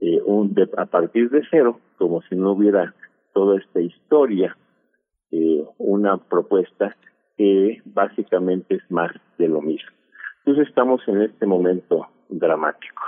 eh, 0.00 0.21
un, 0.25 0.54
a 0.76 0.87
partir 0.87 1.30
de 1.30 1.42
cero, 1.50 1.80
como 1.97 2.21
si 2.23 2.35
no 2.35 2.52
hubiera 2.52 2.94
toda 3.33 3.59
esta 3.59 3.80
historia, 3.80 4.56
eh, 5.30 5.64
una 5.78 6.18
propuesta 6.18 6.97
que 7.37 7.80
básicamente 7.85 8.75
es 8.75 8.90
más 8.90 9.12
de 9.38 9.49
lo 9.49 9.62
mismo. 9.62 9.90
Entonces 10.38 10.68
estamos 10.68 11.00
en 11.09 11.23
este 11.23 11.47
momento 11.47 12.09
dramático, 12.28 13.02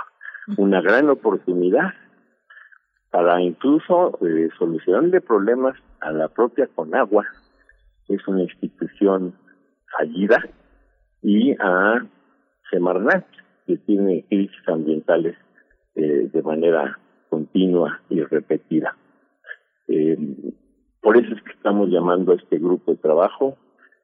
una 0.57 0.81
gran 0.81 1.09
oportunidad 1.09 1.93
para 3.11 3.41
incluso 3.41 4.17
eh, 4.25 4.49
solucionarle 4.57 5.21
problemas 5.21 5.77
a 5.99 6.11
la 6.11 6.29
propia 6.29 6.67
Conagua, 6.67 7.25
es 8.07 8.27
una 8.27 8.43
institución 8.43 9.35
fallida, 9.95 10.43
y 11.21 11.51
a 11.59 12.05
Semarnat, 12.71 13.25
que 13.65 13.77
tiene 13.77 14.25
crisis 14.29 14.67
ambientales 14.67 15.35
eh, 15.95 16.29
de 16.31 16.41
manera 16.41 16.97
continua 17.29 18.01
y 18.09 18.21
repetida. 18.21 18.95
Eh, 19.87 20.17
por 21.01 21.17
eso 21.17 21.33
es 21.33 21.41
que 21.43 21.51
estamos 21.51 21.89
llamando 21.89 22.31
a 22.31 22.35
este 22.35 22.57
grupo 22.57 22.91
de 22.91 22.97
trabajo, 22.97 23.57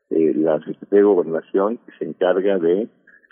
eh, 0.10 0.34
la 0.36 0.60
Secretaría 0.60 1.00
de 1.00 1.04
Gobernación, 1.04 1.78
que 1.78 1.92
se 1.98 2.06
encarga 2.06 2.58
de 2.58 2.88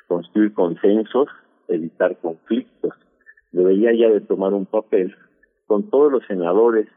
construir 0.08 0.54
consensos, 0.54 1.30
evitar 1.68 2.18
conflictos. 2.18 2.94
Debería 3.52 3.94
ya 3.94 4.10
de 4.10 4.22
tomar 4.22 4.54
un 4.54 4.66
papel 4.66 5.16
con 5.68 5.90
todos 5.90 6.12
los 6.12 6.26
senadores 6.28 6.88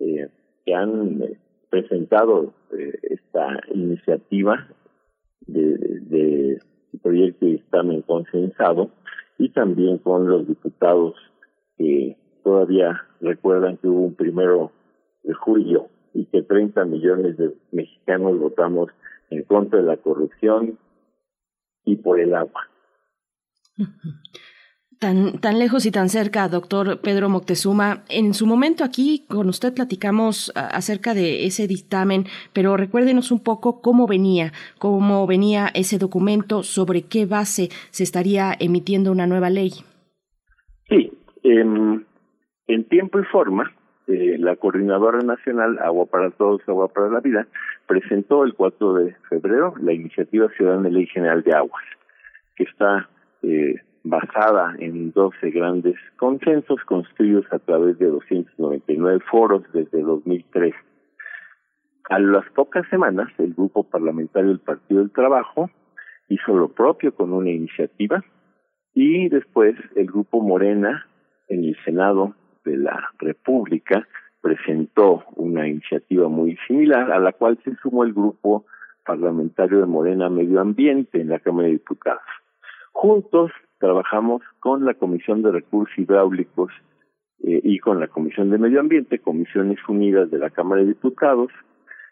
eh, 0.00 0.28
que 0.66 0.74
han 0.74 1.22
presentado 1.70 2.52
eh, 2.76 2.92
esta 3.02 3.60
iniciativa 3.72 4.68
de, 5.48 5.78
de, 5.78 6.58
proyecto 7.02 7.46
de 7.46 7.52
dictamen 7.52 8.02
consensado 8.02 8.90
y 9.38 9.50
también 9.50 9.98
con 9.98 10.28
los 10.28 10.46
diputados 10.46 11.14
que 11.76 12.16
todavía 12.42 13.02
recuerdan 13.20 13.76
que 13.76 13.88
hubo 13.88 14.06
un 14.06 14.14
primero 14.14 14.72
de 15.22 15.34
julio 15.34 15.88
y 16.14 16.24
que 16.26 16.42
30 16.42 16.84
millones 16.84 17.36
de 17.36 17.54
mexicanos 17.72 18.38
votamos 18.38 18.90
en 19.30 19.44
contra 19.44 19.80
de 19.80 19.86
la 19.86 19.96
corrupción 19.96 20.78
y 21.84 21.96
por 21.96 22.20
el 22.20 22.34
agua. 22.34 22.68
Tan, 24.98 25.38
tan 25.38 25.60
lejos 25.60 25.86
y 25.86 25.92
tan 25.92 26.08
cerca, 26.08 26.48
doctor 26.48 27.00
Pedro 27.00 27.28
Moctezuma. 27.28 28.02
En 28.08 28.34
su 28.34 28.46
momento 28.46 28.82
aquí 28.82 29.24
con 29.28 29.48
usted 29.48 29.72
platicamos 29.72 30.50
acerca 30.56 31.14
de 31.14 31.46
ese 31.46 31.68
dictamen, 31.68 32.24
pero 32.52 32.76
recuérdenos 32.76 33.30
un 33.30 33.42
poco 33.42 33.80
cómo 33.80 34.08
venía, 34.08 34.50
cómo 34.78 35.24
venía 35.28 35.68
ese 35.72 35.98
documento, 35.98 36.64
sobre 36.64 37.02
qué 37.02 37.26
base 37.26 37.68
se 37.90 38.02
estaría 38.02 38.52
emitiendo 38.58 39.12
una 39.12 39.28
nueva 39.28 39.50
ley. 39.50 39.70
Sí, 40.88 41.12
en, 41.44 42.04
tiempo 42.88 43.20
y 43.20 43.24
forma, 43.24 43.72
eh, 44.08 44.36
la 44.38 44.56
Coordinadora 44.56 45.18
Nacional 45.18 45.78
Agua 45.78 46.06
para 46.06 46.30
Todos, 46.30 46.62
Agua 46.66 46.88
para 46.88 47.08
la 47.08 47.20
Vida 47.20 47.46
presentó 47.86 48.44
el 48.44 48.54
4 48.54 48.94
de 48.94 49.14
febrero 49.28 49.74
la 49.80 49.92
Iniciativa 49.92 50.48
Ciudadana 50.56 50.84
de 50.84 50.90
Ley 50.90 51.06
General 51.06 51.42
de 51.42 51.54
Aguas, 51.54 51.84
que 52.56 52.64
está 52.64 53.08
eh, 53.42 53.76
basada 54.08 54.74
en 54.78 55.12
12 55.12 55.50
grandes 55.50 55.96
consensos 56.16 56.80
construidos 56.84 57.44
a 57.50 57.58
través 57.58 57.98
de 57.98 58.06
299 58.06 59.20
foros 59.30 59.62
desde 59.72 60.00
2003. 60.00 60.74
A 62.10 62.18
las 62.18 62.48
pocas 62.50 62.88
semanas, 62.88 63.28
el 63.38 63.52
grupo 63.52 63.84
parlamentario 63.84 64.48
del 64.48 64.60
Partido 64.60 65.00
del 65.00 65.10
Trabajo 65.10 65.70
hizo 66.28 66.56
lo 66.56 66.68
propio 66.68 67.14
con 67.14 67.32
una 67.32 67.50
iniciativa 67.50 68.24
y 68.94 69.28
después 69.28 69.76
el 69.94 70.06
grupo 70.06 70.40
Morena 70.40 71.06
en 71.48 71.64
el 71.64 71.76
Senado 71.84 72.34
de 72.64 72.78
la 72.78 73.10
República 73.18 74.06
presentó 74.40 75.24
una 75.36 75.68
iniciativa 75.68 76.28
muy 76.28 76.56
similar 76.66 77.12
a 77.12 77.18
la 77.18 77.32
cual 77.32 77.58
se 77.64 77.74
sumó 77.76 78.04
el 78.04 78.14
grupo 78.14 78.64
parlamentario 79.04 79.80
de 79.80 79.86
Morena 79.86 80.28
Medio 80.28 80.60
Ambiente 80.60 81.20
en 81.20 81.28
la 81.28 81.40
Cámara 81.40 81.66
de 81.66 81.74
Diputados. 81.74 82.22
Juntos 82.92 83.50
trabajamos 83.78 84.42
con 84.60 84.84
la 84.84 84.94
Comisión 84.94 85.42
de 85.42 85.52
Recursos 85.52 85.96
Hidráulicos 85.98 86.70
eh, 87.44 87.60
y 87.62 87.78
con 87.78 88.00
la 88.00 88.08
Comisión 88.08 88.50
de 88.50 88.58
Medio 88.58 88.80
Ambiente, 88.80 89.20
Comisiones 89.20 89.78
Unidas 89.88 90.30
de 90.30 90.38
la 90.38 90.50
Cámara 90.50 90.82
de 90.82 90.88
Diputados. 90.88 91.50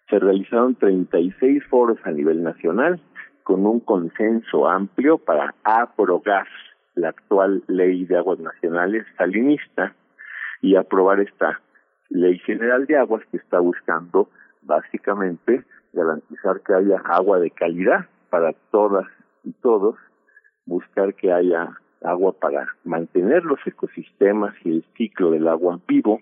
Se 0.09 0.19
realizaron 0.19 0.77
36 0.77 1.65
foros 1.69 1.99
a 2.05 2.13
nivel 2.13 2.43
nacional 2.43 3.01
con 3.43 3.67
un 3.67 3.81
consenso 3.81 4.69
amplio 4.69 5.19
para 5.19 5.55
aprobar 5.65 6.47
la 6.95 7.11
actual 7.11 7.63
ley 7.69 8.05
de 8.05 8.17
aguas 8.17 8.39
nacionales 8.39 9.05
salinista 9.19 9.95
y 10.63 10.77
aprobar 10.77 11.21
esta 11.21 11.61
ley 12.09 12.39
general 12.41 12.87
de 12.87 12.97
aguas 12.97 13.23
que 13.31 13.37
está 13.37 13.61
buscando 13.61 14.29
básicamente 14.63 15.65
garantizar 15.93 16.61
que 16.61 16.75
haya 16.75 16.99
agua 17.05 17.39
de 17.39 17.51
calidad 17.51 18.07
para 18.31 18.53
todas 18.71 19.07
y 19.45 19.53
todos 19.53 19.97
buscar 20.67 21.15
que 21.15 21.33
haya 21.33 21.79
agua 22.03 22.33
para 22.33 22.69
mantener 22.85 23.45
los 23.45 23.59
ecosistemas 23.67 24.55
y 24.65 24.71
el 24.71 24.85
ciclo 24.97 25.31
del 25.31 25.49
agua 25.49 25.81
vivo, 25.89 26.21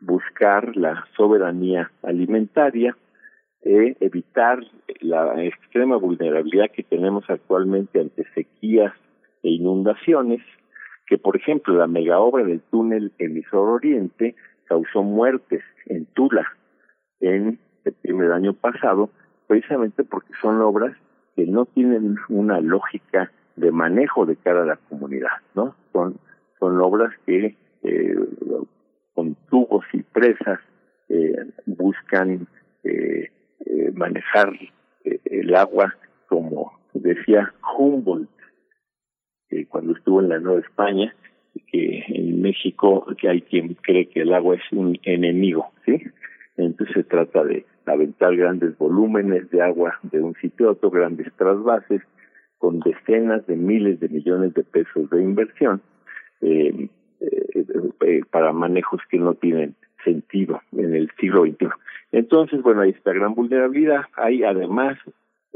buscar 0.00 0.76
la 0.76 1.04
soberanía 1.16 1.90
alimentaria, 2.02 2.96
e 3.62 3.96
evitar 4.00 4.58
la 5.00 5.44
extrema 5.44 5.96
vulnerabilidad 5.96 6.70
que 6.70 6.82
tenemos 6.82 7.28
actualmente 7.28 8.00
ante 8.00 8.24
sequías 8.34 8.92
e 9.42 9.50
inundaciones, 9.50 10.40
que 11.06 11.18
por 11.18 11.36
ejemplo 11.36 11.74
la 11.74 11.86
mega 11.86 12.18
obra 12.20 12.44
del 12.44 12.60
túnel 12.70 13.12
emisor 13.18 13.68
oriente 13.68 14.34
causó 14.66 15.02
muertes 15.02 15.62
en 15.86 16.06
Tula 16.06 16.46
en 17.20 17.58
septiembre 17.84 18.28
del 18.28 18.36
año 18.36 18.54
pasado, 18.54 19.10
precisamente 19.46 20.04
porque 20.04 20.32
son 20.40 20.60
obras 20.62 20.96
que 21.36 21.46
no 21.46 21.66
tienen 21.66 22.16
una 22.28 22.60
lógica 22.60 23.30
de 23.60 23.70
manejo 23.70 24.26
de 24.26 24.36
cara 24.36 24.62
a 24.62 24.66
la 24.66 24.76
comunidad, 24.76 25.38
¿no? 25.54 25.74
Son, 25.92 26.18
son 26.58 26.80
obras 26.80 27.12
que 27.26 27.56
eh, 27.82 28.16
con 29.14 29.34
tubos 29.48 29.84
y 29.92 30.02
presas 30.02 30.60
eh, 31.08 31.34
buscan 31.66 32.46
eh, 32.84 33.30
eh, 33.66 33.90
manejar 33.94 34.52
eh, 35.04 35.20
el 35.24 35.54
agua 35.54 35.94
como 36.28 36.78
decía 36.94 37.52
Humboldt 37.76 38.28
cuando 39.68 39.94
estuvo 39.96 40.20
en 40.20 40.28
la 40.28 40.38
Nueva 40.38 40.60
España, 40.60 41.12
que 41.72 42.04
en 42.06 42.40
México 42.40 43.04
que 43.18 43.28
hay 43.28 43.42
quien 43.42 43.74
cree 43.74 44.08
que 44.08 44.20
el 44.20 44.32
agua 44.32 44.54
es 44.54 44.62
un 44.70 44.96
enemigo, 45.02 45.72
¿sí? 45.84 46.00
Entonces 46.56 46.94
se 46.94 47.02
trata 47.02 47.42
de 47.42 47.66
aventar 47.84 48.36
grandes 48.36 48.78
volúmenes 48.78 49.50
de 49.50 49.60
agua 49.60 49.98
de 50.02 50.20
un 50.20 50.34
sitio 50.36 50.68
a 50.68 50.72
otro, 50.72 50.90
grandes 50.90 51.32
trasvases, 51.36 52.00
con 52.60 52.78
decenas 52.80 53.44
de 53.46 53.56
miles 53.56 53.98
de 54.00 54.08
millones 54.10 54.52
de 54.52 54.62
pesos 54.62 55.08
de 55.08 55.22
inversión 55.22 55.80
eh, 56.42 56.88
eh, 57.20 57.64
eh, 58.02 58.20
para 58.30 58.52
manejos 58.52 59.00
que 59.10 59.18
no 59.18 59.34
tienen 59.34 59.74
sentido 60.04 60.60
en 60.72 60.94
el 60.94 61.10
siglo 61.18 61.46
XXI. 61.46 61.68
Entonces, 62.12 62.62
bueno, 62.62 62.82
hay 62.82 62.90
esta 62.90 63.14
gran 63.14 63.34
vulnerabilidad. 63.34 64.02
Hay 64.14 64.44
además 64.44 64.98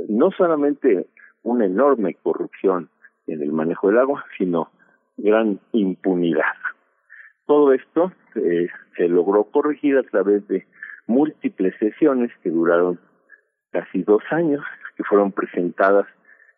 no 0.08 0.30
solamente 0.30 1.06
una 1.42 1.66
enorme 1.66 2.16
corrupción 2.22 2.88
en 3.26 3.42
el 3.42 3.52
manejo 3.52 3.88
del 3.88 3.98
agua, 3.98 4.24
sino 4.38 4.70
gran 5.18 5.60
impunidad. 5.72 6.56
Todo 7.46 7.74
esto 7.74 8.12
se 8.32 9.08
logró 9.08 9.44
corregir 9.44 9.98
a 9.98 10.02
través 10.04 10.48
de 10.48 10.66
múltiples 11.06 11.74
sesiones 11.78 12.30
que 12.42 12.50
duraron 12.50 12.98
casi 13.72 14.02
dos 14.02 14.22
años, 14.30 14.64
que 14.96 15.04
fueron 15.04 15.32
presentadas 15.32 16.06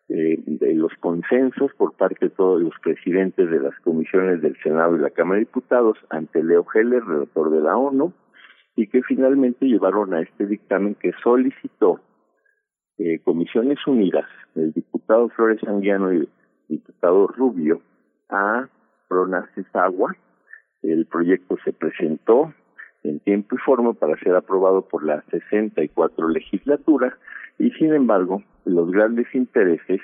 eh, 0.09 0.41
de 0.45 0.73
los 0.73 0.93
consensos 1.01 1.73
por 1.73 1.93
parte 1.93 2.27
de 2.27 2.29
todos 2.29 2.61
los 2.61 2.73
presidentes 2.81 3.49
de 3.49 3.59
las 3.59 3.77
comisiones 3.81 4.41
del 4.41 4.55
Senado 4.63 4.95
y 4.95 4.99
la 4.99 5.09
Cámara 5.09 5.39
de 5.39 5.45
Diputados 5.45 5.97
ante 6.09 6.43
Leo 6.43 6.65
Heller, 6.73 7.03
redactor 7.03 7.49
de 7.49 7.61
la 7.61 7.75
ONU, 7.75 8.13
y 8.77 8.87
que 8.87 9.03
finalmente 9.03 9.65
llevaron 9.65 10.13
a 10.13 10.21
este 10.21 10.45
dictamen 10.45 10.95
que 10.95 11.11
solicitó 11.23 11.99
eh, 12.99 13.19
Comisiones 13.19 13.85
Unidas, 13.85 14.25
el 14.55 14.71
diputado 14.71 15.29
Flores 15.29 15.61
Anguiano 15.67 16.13
y 16.13 16.17
el 16.17 16.29
diputado 16.69 17.27
Rubio, 17.27 17.81
a 18.29 18.69
Pronaces 19.07 19.67
Agua. 19.73 20.15
El 20.83 21.05
proyecto 21.05 21.57
se 21.65 21.73
presentó 21.73 22.53
en 23.03 23.19
tiempo 23.19 23.55
y 23.55 23.59
forma 23.59 23.93
para 23.93 24.17
ser 24.19 24.35
aprobado 24.35 24.87
por 24.87 25.03
la 25.03 25.21
64 25.31 26.29
legislatura 26.29 27.17
y 27.59 27.71
sin 27.71 27.93
embargo 27.93 28.43
los 28.65 28.91
grandes 28.91 29.33
intereses, 29.33 30.01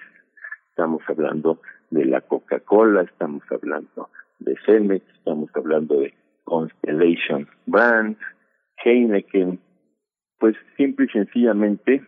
estamos 0.70 1.02
hablando 1.08 1.62
de 1.92 2.06
la 2.06 2.22
Coca-Cola, 2.22 3.04
estamos 3.04 3.44
hablando 3.52 4.10
de 4.39 4.56
Cemex, 4.66 5.06
estamos 5.13 5.50
hablando 5.56 6.00
de 6.00 6.13
Constellation 6.44 7.48
Brands, 7.66 8.20
Heineken, 8.84 9.60
pues 10.39 10.56
simple 10.78 11.06
y 11.06 11.10
sencillamente 11.10 12.04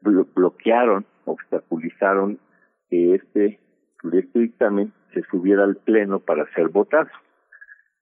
bloquearon, 0.00 1.06
obstaculizaron 1.24 2.38
que 2.90 3.14
este 3.14 3.60
proyecto 4.00 4.38
de 4.38 4.44
dictamen 4.46 4.92
se 5.14 5.22
subiera 5.30 5.64
al 5.64 5.76
Pleno 5.76 6.20
para 6.20 6.50
ser 6.54 6.68
votado. 6.68 7.08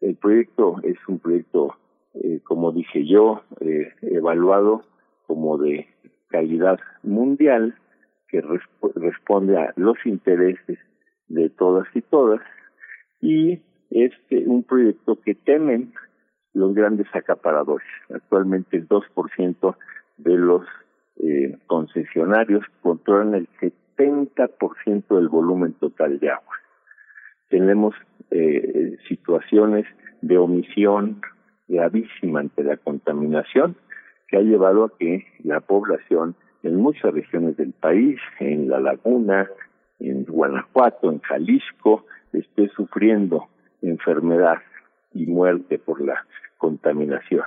El 0.01 0.17
proyecto 0.17 0.77
es 0.83 0.97
un 1.09 1.19
proyecto, 1.19 1.77
eh, 2.15 2.41
como 2.45 2.73
dije 2.73 3.07
yo, 3.07 3.43
eh, 3.61 3.93
evaluado 4.03 4.85
como 5.27 5.59
de 5.59 5.89
calidad 6.31 6.79
mundial, 7.03 7.75
que 8.29 8.43
responde 8.95 9.59
a 9.59 9.73
los 9.77 9.97
intereses 10.05 10.79
de 11.29 11.51
todas 11.51 11.87
y 11.95 12.01
todas, 12.03 12.41
y 13.21 13.61
es 13.91 14.13
un 14.47 14.63
proyecto 14.63 15.21
que 15.21 15.35
temen 15.35 15.93
los 16.55 16.75
grandes 16.75 17.07
acaparadores. 17.13 17.87
Actualmente 18.13 18.77
el 18.77 18.89
2% 18.89 19.77
de 20.19 20.37
los 20.37 20.65
eh, 21.17 21.59
concesionarios 21.67 22.65
controlan 22.83 23.35
el 23.35 23.49
70% 23.97 25.17
del 25.17 25.29
volumen 25.29 25.75
total 25.75 26.19
de 26.19 26.31
agua. 26.31 26.55
Tenemos 27.49 27.95
eh, 28.31 28.97
situaciones 29.09 29.87
de 30.23 30.39
omisión 30.39 31.21
gravísima 31.69 32.41
ante 32.41 32.63
la 32.63 32.77
contaminación 32.77 33.77
que 34.31 34.37
ha 34.37 34.43
llevado 34.43 34.85
a 34.85 34.97
que 34.97 35.27
la 35.43 35.61
población 35.61 36.37
en 36.63 36.77
muchas 36.77 37.13
regiones 37.13 37.57
del 37.57 37.73
país, 37.73 38.19
en 38.39 38.69
la 38.69 38.81
laguna, 38.81 39.51
en 39.99 40.25
Guanajuato, 40.25 41.11
en 41.11 41.21
Jalisco, 41.21 42.07
esté 42.33 42.69
sufriendo 42.69 43.49
enfermedad 43.83 44.59
y 45.13 45.27
muerte 45.27 45.79
por 45.79 46.01
la 46.01 46.25
contaminación. 46.59 47.45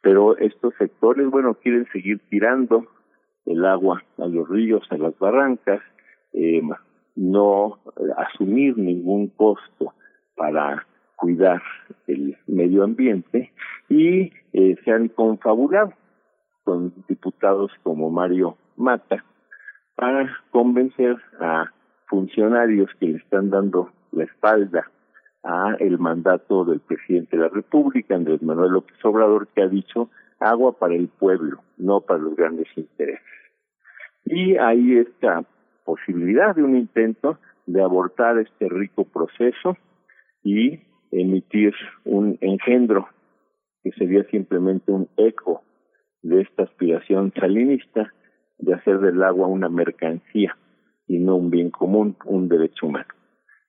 Pero 0.00 0.36
estos 0.38 0.74
sectores, 0.78 1.28
bueno, 1.30 1.54
quieren 1.54 1.86
seguir 1.92 2.20
tirando 2.30 2.86
el 3.46 3.64
agua 3.64 4.02
a 4.18 4.26
los 4.26 4.48
ríos, 4.48 4.82
a 4.90 4.96
las 4.96 5.16
barrancas, 5.18 5.80
eh, 6.32 6.62
no 7.14 7.78
asumir 8.16 8.76
ningún 8.76 9.28
costo 9.28 9.94
para 10.36 10.86
cuidar 11.16 11.62
el 12.06 12.36
medio 12.46 12.84
ambiente 12.84 13.52
y 13.88 14.32
eh, 14.52 14.76
se 14.84 14.90
han 14.92 15.08
confabulado 15.08 15.92
con 16.68 16.92
diputados 17.08 17.70
como 17.82 18.10
Mario 18.10 18.58
Mata 18.76 19.24
para 19.94 20.30
convencer 20.50 21.16
a 21.40 21.72
funcionarios 22.08 22.90
que 23.00 23.06
le 23.06 23.16
están 23.16 23.48
dando 23.48 23.90
la 24.12 24.24
espalda 24.24 24.86
a 25.42 25.76
el 25.80 25.98
mandato 25.98 26.66
del 26.66 26.80
presidente 26.80 27.38
de 27.38 27.44
la 27.44 27.48
República, 27.48 28.16
Andrés 28.16 28.42
Manuel 28.42 28.72
López 28.72 29.02
Obrador, 29.02 29.48
que 29.48 29.62
ha 29.62 29.68
dicho 29.68 30.10
agua 30.40 30.78
para 30.78 30.94
el 30.94 31.08
pueblo, 31.08 31.62
no 31.78 32.02
para 32.02 32.20
los 32.20 32.36
grandes 32.36 32.68
intereses. 32.76 33.24
Y 34.26 34.58
hay 34.58 34.98
esta 34.98 35.44
posibilidad 35.86 36.54
de 36.54 36.64
un 36.64 36.76
intento 36.76 37.38
de 37.64 37.82
abortar 37.82 38.36
este 38.36 38.68
rico 38.68 39.04
proceso 39.04 39.74
y 40.42 40.82
emitir 41.12 41.72
un 42.04 42.36
engendro 42.42 43.08
que 43.82 43.90
sería 43.92 44.22
simplemente 44.24 44.92
un 44.92 45.08
eco 45.16 45.62
de 46.22 46.42
esta 46.42 46.64
aspiración 46.64 47.32
salinista 47.38 48.12
de 48.58 48.74
hacer 48.74 48.98
del 49.00 49.22
agua 49.22 49.46
una 49.46 49.68
mercancía 49.68 50.56
y 51.06 51.18
no 51.18 51.36
un 51.36 51.50
bien 51.50 51.70
común, 51.70 52.16
un 52.24 52.48
derecho 52.48 52.86
humano. 52.86 53.08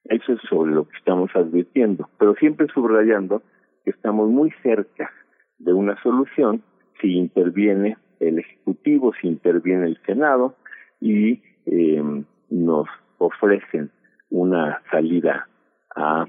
Eso 0.06 0.34
es 0.34 0.42
sobre 0.50 0.72
lo 0.72 0.88
que 0.88 0.98
estamos 0.98 1.30
advirtiendo, 1.36 2.10
pero 2.18 2.34
siempre 2.36 2.68
subrayando 2.74 3.44
que 3.86 3.92
estamos 3.92 4.30
muy 4.30 4.52
cerca 4.64 5.12
de 5.60 5.74
una 5.74 6.02
solución 6.02 6.64
si 7.00 7.14
interviene 7.14 7.98
el 8.20 8.40
Ejecutivo, 8.40 9.14
si 9.22 9.28
interviene 9.28 9.86
el 9.86 10.00
Senado 10.06 10.56
y 11.00 11.42
eh, 11.66 12.04
nos 12.50 12.88
ofrecen 13.18 13.92
una 14.30 14.82
salida 14.92 15.48
a 15.96 16.26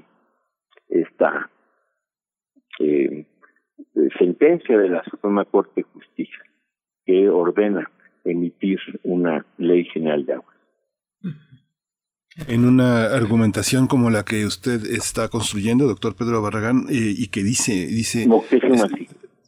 esta 0.89 1.49
eh, 2.79 3.25
sentencia 4.17 4.77
de 4.77 4.89
la 4.89 5.03
Suprema 5.03 5.45
Corte 5.45 5.81
de 5.81 5.83
Justicia 5.83 6.39
que 7.05 7.29
ordena 7.29 7.89
emitir 8.23 8.79
una 9.03 9.45
ley 9.57 9.85
general 9.85 10.25
de 10.25 10.33
aguas. 10.33 10.55
En 12.47 12.65
una 12.65 13.05
argumentación 13.07 13.87
como 13.87 14.09
la 14.09 14.23
que 14.23 14.45
usted 14.45 14.85
está 14.85 15.27
construyendo, 15.27 15.85
doctor 15.85 16.15
Pedro 16.15 16.41
Barragán, 16.41 16.85
eh, 16.89 17.13
y 17.17 17.27
que 17.27 17.43
dice, 17.43 17.73
dice, 17.87 18.27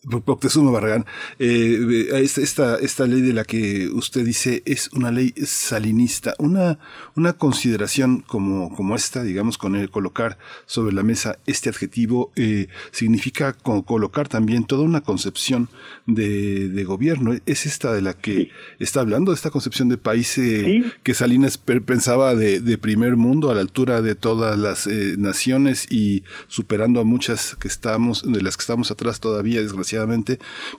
Moctezuma 0.03 0.71
Barragán, 0.71 1.05
eh, 1.39 2.09
esta, 2.11 2.77
esta 2.77 3.07
ley 3.07 3.21
de 3.21 3.31
la 3.31 3.45
que 3.45 3.87
usted 3.87 4.25
dice 4.25 4.61
es 4.65 4.89
una 4.91 5.11
ley 5.11 5.33
salinista, 5.45 6.35
una, 6.39 6.77
una 7.15 7.33
consideración 7.33 8.19
como, 8.19 8.75
como 8.75 8.95
esta, 8.95 9.23
digamos, 9.23 9.57
con 9.57 9.75
el 9.75 9.89
colocar 9.89 10.37
sobre 10.65 10.93
la 10.93 11.03
mesa 11.03 11.39
este 11.45 11.69
adjetivo, 11.69 12.31
eh, 12.35 12.67
significa 12.91 13.53
colocar 13.53 14.27
también 14.27 14.65
toda 14.65 14.83
una 14.83 15.01
concepción 15.01 15.69
de, 16.05 16.67
de, 16.67 16.83
gobierno. 16.83 17.33
Es 17.45 17.65
esta 17.65 17.93
de 17.93 18.01
la 18.01 18.13
que 18.13 18.51
está 18.79 18.99
hablando, 18.99 19.31
esta 19.31 19.51
concepción 19.51 19.87
de 19.87 19.97
país 19.97 20.37
eh, 20.37 20.83
que 21.03 21.13
Salinas 21.13 21.57
pensaba 21.57 22.35
de, 22.35 22.59
de, 22.59 22.77
primer 22.77 23.15
mundo 23.15 23.51
a 23.51 23.55
la 23.55 23.61
altura 23.61 24.01
de 24.01 24.15
todas 24.15 24.57
las 24.59 24.85
eh, 24.87 25.15
naciones 25.17 25.87
y 25.89 26.23
superando 26.47 26.99
a 26.99 27.05
muchas 27.05 27.55
que 27.55 27.69
estamos, 27.69 28.29
de 28.29 28.41
las 28.41 28.57
que 28.57 28.61
estamos 28.61 28.91
atrás 28.91 29.21
todavía, 29.21 29.61
desgraciadamente 29.61 29.92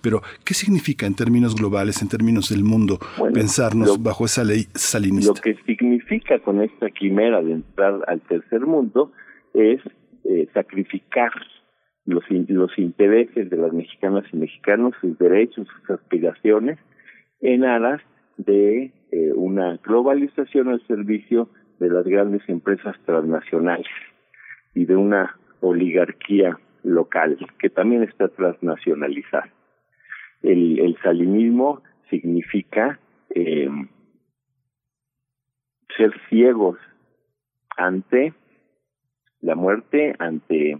pero 0.02 0.22
¿qué 0.44 0.54
significa 0.54 1.06
en 1.06 1.14
términos 1.14 1.54
globales, 1.54 2.02
en 2.02 2.08
términos 2.08 2.50
del 2.50 2.64
mundo, 2.64 2.98
pensarnos 3.32 4.02
bajo 4.02 4.24
esa 4.24 4.44
ley 4.44 4.66
salinista? 4.74 5.32
Lo 5.34 5.40
que 5.40 5.56
significa 5.64 6.38
con 6.40 6.62
esta 6.62 6.90
quimera 6.90 7.42
de 7.42 7.52
entrar 7.52 8.00
al 8.06 8.20
tercer 8.22 8.60
mundo 8.60 9.12
es 9.52 9.80
eh, 10.24 10.48
sacrificar 10.54 11.32
los, 12.06 12.24
los 12.48 12.78
intereses 12.78 13.50
de 13.50 13.56
las 13.56 13.72
mexicanas 13.72 14.24
y 14.32 14.36
mexicanos, 14.36 14.94
sus 15.00 15.18
derechos, 15.18 15.66
sus 15.68 15.90
aspiraciones, 15.90 16.78
en 17.40 17.64
aras 17.64 18.00
de 18.36 18.92
eh, 19.10 19.32
una 19.34 19.78
globalización 19.82 20.68
al 20.68 20.84
servicio 20.86 21.48
de 21.78 21.88
las 21.88 22.04
grandes 22.04 22.42
empresas 22.48 22.96
transnacionales 23.04 23.86
y 24.74 24.86
de 24.86 24.96
una 24.96 25.36
oligarquía 25.60 26.58
local, 26.84 27.36
que 27.58 27.70
también 27.70 28.02
está 28.04 28.28
transnacionalizado. 28.28 29.50
El, 30.42 30.78
el 30.78 30.96
salinismo 31.02 31.82
significa 32.10 33.00
eh, 33.34 33.68
ser 35.96 36.12
ciegos 36.28 36.78
ante 37.76 38.34
la 39.40 39.54
muerte, 39.54 40.14
ante 40.18 40.78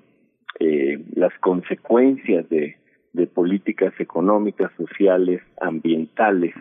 eh, 0.61 1.05
las 1.15 1.33
consecuencias 1.41 2.49
de, 2.49 2.77
de 3.13 3.27
políticas 3.27 3.93
económicas, 3.99 4.71
sociales, 4.77 5.43
ambientales, 5.61 6.55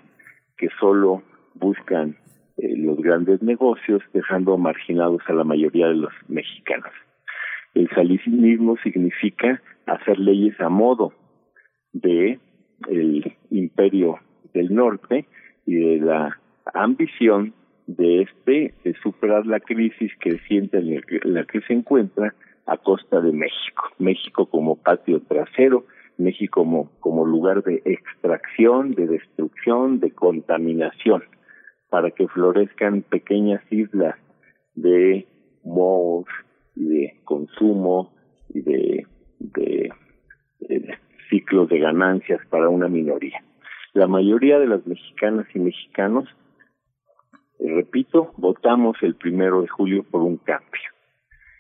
que 0.58 0.70
solo 0.80 1.24
buscan 1.56 2.18
eh, 2.58 2.76
los 2.78 2.98
grandes 2.98 3.42
negocios, 3.42 4.02
dejando 4.14 4.58
marginados 4.58 5.22
a 5.28 5.34
la 5.34 5.44
mayoría 5.44 5.88
de 5.88 5.96
los 5.96 6.14
mexicanos. 6.28 6.92
El 7.74 7.90
salinismo 7.90 8.78
significa 8.84 9.62
hacer 9.86 10.20
leyes 10.20 10.60
a 10.60 10.70
modo 10.70 11.14
de 11.92 12.40
el 12.90 13.36
imperio 13.50 14.20
del 14.54 14.74
norte 14.74 15.26
y 15.66 15.76
de 15.76 16.06
la 16.06 16.40
ambición 16.74 17.54
de 17.88 18.22
este 18.22 18.74
de 18.84 18.94
superar 19.02 19.46
la 19.46 19.60
crisis 19.60 20.12
creciente 20.20 20.78
en 20.78 21.34
la 21.34 21.46
que 21.46 21.62
se 21.62 21.74
encuentra 21.74 22.34
a 22.66 22.78
costa 22.78 23.20
de 23.20 23.32
México. 23.32 23.84
México 24.00 24.46
como 24.46 24.82
patio 24.82 25.22
trasero, 25.22 25.86
México 26.18 26.62
como, 26.62 26.92
como 27.00 27.26
lugar 27.26 27.64
de 27.64 27.82
extracción, 27.86 28.94
de 28.94 29.08
destrucción, 29.08 30.00
de 30.00 30.12
contaminación, 30.12 31.24
para 31.90 32.12
que 32.12 32.28
florezcan 32.28 33.02
pequeñas 33.02 33.62
islas 33.70 34.16
de 34.76 35.28
malls, 35.66 36.28
y 36.76 36.86
de 36.86 37.22
consumo 37.24 38.14
y 38.50 38.62
de, 38.62 39.08
de, 39.40 39.90
ciclos 41.30 41.70
de 41.70 41.80
ganancias 41.80 42.40
para 42.50 42.70
una 42.70 42.88
minoría. 42.88 43.44
La 43.94 44.08
mayoría 44.08 44.60
de 44.60 44.68
las 44.68 44.86
mexicanas 44.88 45.46
y 45.54 45.60
mexicanos, 45.60 46.26
eh, 47.60 47.74
repito, 47.76 48.34
votamos 48.38 48.98
el 49.02 49.16
primero 49.16 49.62
de 49.62 49.68
julio 49.68 50.04
por 50.04 50.22
un 50.22 50.38
cambio. 50.38 50.90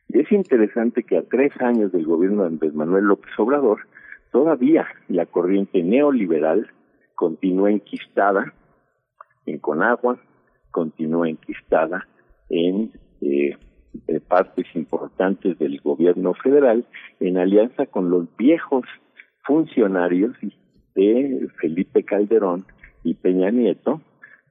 Y 0.09 0.19
es 0.19 0.31
interesante 0.31 1.03
que 1.03 1.17
a 1.17 1.23
tres 1.23 1.51
años 1.59 1.91
del 1.91 2.05
gobierno 2.05 2.43
de 2.43 2.49
Andrés 2.49 2.73
Manuel 2.73 3.05
López 3.05 3.31
Obrador, 3.37 3.87
todavía 4.31 4.87
la 5.07 5.25
corriente 5.25 5.81
neoliberal 5.83 6.71
continúa 7.15 7.71
enquistada 7.71 8.53
en 9.45 9.59
Conagua, 9.59 10.19
continúa 10.71 11.29
enquistada 11.29 12.07
en 12.49 12.91
eh, 13.21 13.57
partes 14.27 14.65
importantes 14.75 15.57
del 15.59 15.79
gobierno 15.81 16.33
federal 16.33 16.85
en 17.19 17.37
alianza 17.37 17.85
con 17.85 18.09
los 18.09 18.25
viejos 18.37 18.85
funcionarios 19.43 20.35
de 20.95 21.47
Felipe 21.59 22.03
Calderón 22.03 22.65
y 23.03 23.15
Peña 23.15 23.51
Nieto, 23.51 24.01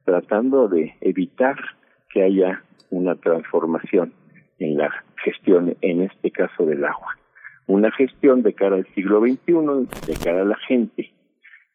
tratando 0.05 0.69
de 0.69 0.95
evitar 1.01 1.57
que 2.11 2.23
haya 2.23 2.63
una 2.91 3.15
transformación 3.17 4.13
en 4.59 4.77
la 4.77 4.91
gestión, 5.25 5.77
en 5.81 6.03
este 6.03 6.31
caso 6.31 6.67
del 6.67 6.85
agua. 6.85 7.17
Una 7.67 7.91
gestión 7.93 8.43
de 8.43 8.55
cara 8.55 8.77
al 8.77 8.87
siglo 8.95 9.21
XXI, 9.21 10.07
de 10.07 10.17
cara 10.23 10.43
a 10.43 10.45
la 10.45 10.57
gente, 10.57 11.13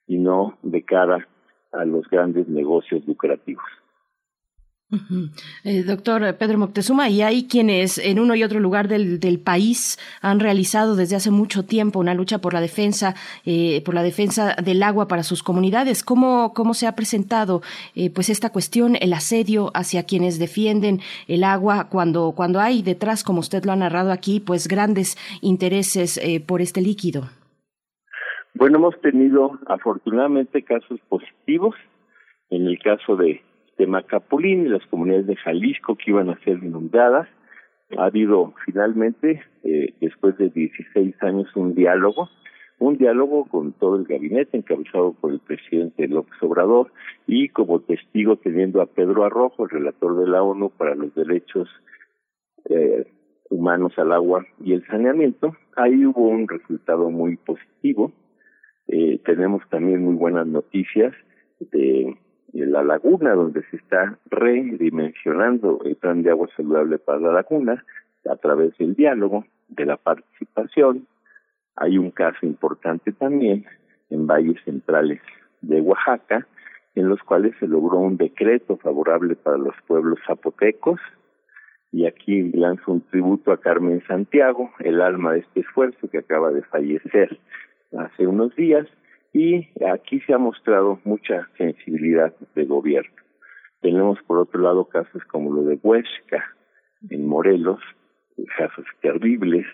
y 0.05 0.17
no 0.17 0.57
de 0.61 0.83
cara 0.83 1.27
a 1.71 1.85
los 1.85 2.07
grandes 2.09 2.47
negocios 2.47 3.05
lucrativos. 3.07 3.65
Eh, 5.65 5.83
doctor 5.83 6.37
Pedro 6.37 6.57
Moctezuma, 6.59 7.09
y 7.09 7.21
hay 7.21 7.45
quienes 7.47 7.97
en 7.97 8.21
uno 8.21 8.35
y 8.35 8.43
otro 8.43 8.61
lugar 8.61 8.87
del, 8.87 9.19
del, 9.19 9.37
país 9.37 9.99
han 10.21 10.39
realizado 10.39 10.95
desde 10.95 11.17
hace 11.17 11.29
mucho 11.29 11.65
tiempo 11.65 11.99
una 11.99 12.13
lucha 12.13 12.39
por 12.39 12.53
la 12.53 12.61
defensa, 12.61 13.13
eh, 13.45 13.81
por 13.83 13.93
la 13.93 14.01
defensa 14.01 14.55
del 14.55 14.81
agua 14.83 15.09
para 15.09 15.23
sus 15.23 15.43
comunidades. 15.43 16.05
¿Cómo, 16.05 16.53
cómo 16.53 16.73
se 16.73 16.87
ha 16.87 16.95
presentado 16.95 17.61
eh, 17.95 18.09
pues 18.09 18.29
esta 18.29 18.51
cuestión, 18.53 18.95
el 19.01 19.11
asedio 19.11 19.71
hacia 19.73 20.03
quienes 20.03 20.39
defienden 20.39 21.01
el 21.27 21.43
agua 21.43 21.89
cuando, 21.89 22.31
cuando 22.33 22.61
hay 22.61 22.81
detrás, 22.81 23.25
como 23.25 23.41
usted 23.41 23.65
lo 23.65 23.73
ha 23.73 23.75
narrado 23.75 24.13
aquí, 24.13 24.39
pues 24.39 24.69
grandes 24.69 25.17
intereses 25.41 26.19
por 26.45 26.61
este 26.61 26.79
líquido? 26.79 27.23
Bueno, 28.53 28.77
hemos 28.77 28.99
tenido 29.01 29.59
afortunadamente 29.67 30.63
casos 30.63 30.99
positivos. 31.09 31.75
En 32.49 32.65
el 32.65 32.79
caso 32.79 33.17
de, 33.17 33.41
de 33.77 33.87
Macapulín 33.87 34.65
y 34.65 34.69
las 34.69 34.85
comunidades 34.87 35.27
de 35.27 35.35
Jalisco 35.35 35.95
que 35.95 36.11
iban 36.11 36.29
a 36.29 36.39
ser 36.39 36.63
inundadas, 36.63 37.27
ha 37.97 38.05
habido 38.05 38.53
finalmente, 38.65 39.43
eh, 39.63 39.93
después 40.01 40.37
de 40.37 40.49
16 40.49 41.15
años, 41.21 41.55
un 41.55 41.73
diálogo, 41.75 42.29
un 42.79 42.97
diálogo 42.97 43.45
con 43.45 43.73
todo 43.73 43.95
el 43.95 44.05
gabinete 44.05 44.57
encabezado 44.57 45.13
por 45.13 45.31
el 45.31 45.39
presidente 45.39 46.07
López 46.07 46.35
Obrador 46.41 46.91
y 47.25 47.49
como 47.49 47.79
testigo 47.81 48.37
teniendo 48.37 48.81
a 48.81 48.87
Pedro 48.87 49.23
Arrojo, 49.23 49.63
el 49.63 49.69
relator 49.69 50.19
de 50.19 50.27
la 50.27 50.43
ONU 50.43 50.69
para 50.71 50.95
los 50.95 51.13
derechos 51.15 51.69
eh, 52.69 53.05
humanos 53.49 53.93
al 53.97 54.11
agua 54.11 54.45
y 54.63 54.73
el 54.73 54.85
saneamiento. 54.87 55.55
Ahí 55.75 56.05
hubo 56.05 56.27
un 56.27 56.47
resultado 56.47 57.09
muy 57.09 57.37
positivo 57.37 58.11
eh, 58.87 59.19
tenemos 59.25 59.61
también 59.69 60.03
muy 60.03 60.15
buenas 60.15 60.47
noticias 60.47 61.13
de, 61.59 62.17
la 62.65 62.83
laguna, 62.83 63.33
donde 63.33 63.63
se 63.69 63.77
está 63.77 64.17
redimensionando 64.29 65.79
el 65.85 65.95
plan 65.95 66.23
de 66.23 66.31
agua 66.31 66.47
saludable 66.55 66.97
para 66.97 67.19
la 67.19 67.31
laguna 67.31 67.85
a 68.29 68.35
través 68.37 68.77
del 68.77 68.95
diálogo, 68.95 69.45
de 69.67 69.85
la 69.85 69.97
participación. 69.97 71.07
Hay 71.75 71.97
un 71.97 72.11
caso 72.11 72.45
importante 72.45 73.11
también 73.11 73.65
en 74.09 74.25
valles 74.27 74.57
centrales 74.63 75.21
de 75.61 75.81
Oaxaca, 75.81 76.47
en 76.95 77.09
los 77.09 77.21
cuales 77.21 77.53
se 77.59 77.67
logró 77.67 77.99
un 77.99 78.17
decreto 78.17 78.77
favorable 78.77 79.35
para 79.35 79.57
los 79.57 79.75
pueblos 79.85 80.19
zapotecos. 80.25 80.99
Y 81.91 82.05
aquí 82.05 82.51
lanzo 82.51 82.91
un 82.91 83.01
tributo 83.01 83.51
a 83.51 83.61
Carmen 83.61 84.03
Santiago, 84.07 84.71
el 84.79 85.01
alma 85.01 85.33
de 85.33 85.39
este 85.39 85.61
esfuerzo 85.61 86.09
que 86.09 86.17
acaba 86.17 86.51
de 86.51 86.63
fallecer 86.63 87.39
hace 87.97 88.27
unos 88.27 88.55
días 88.55 88.87
y 89.37 89.67
aquí 89.85 90.19
se 90.21 90.33
ha 90.33 90.39
mostrado 90.39 90.99
mucha 91.03 91.47
sensibilidad 91.59 92.33
de 92.55 92.65
gobierno. 92.65 93.11
Tenemos 93.81 94.17
por 94.25 94.39
otro 94.39 94.59
lado 94.59 94.85
casos 94.85 95.23
como 95.25 95.53
lo 95.53 95.61
de 95.61 95.79
Huesca 95.83 96.43
en 97.11 97.27
Morelos, 97.27 97.79
casos 98.57 98.85
terribles 98.99 99.67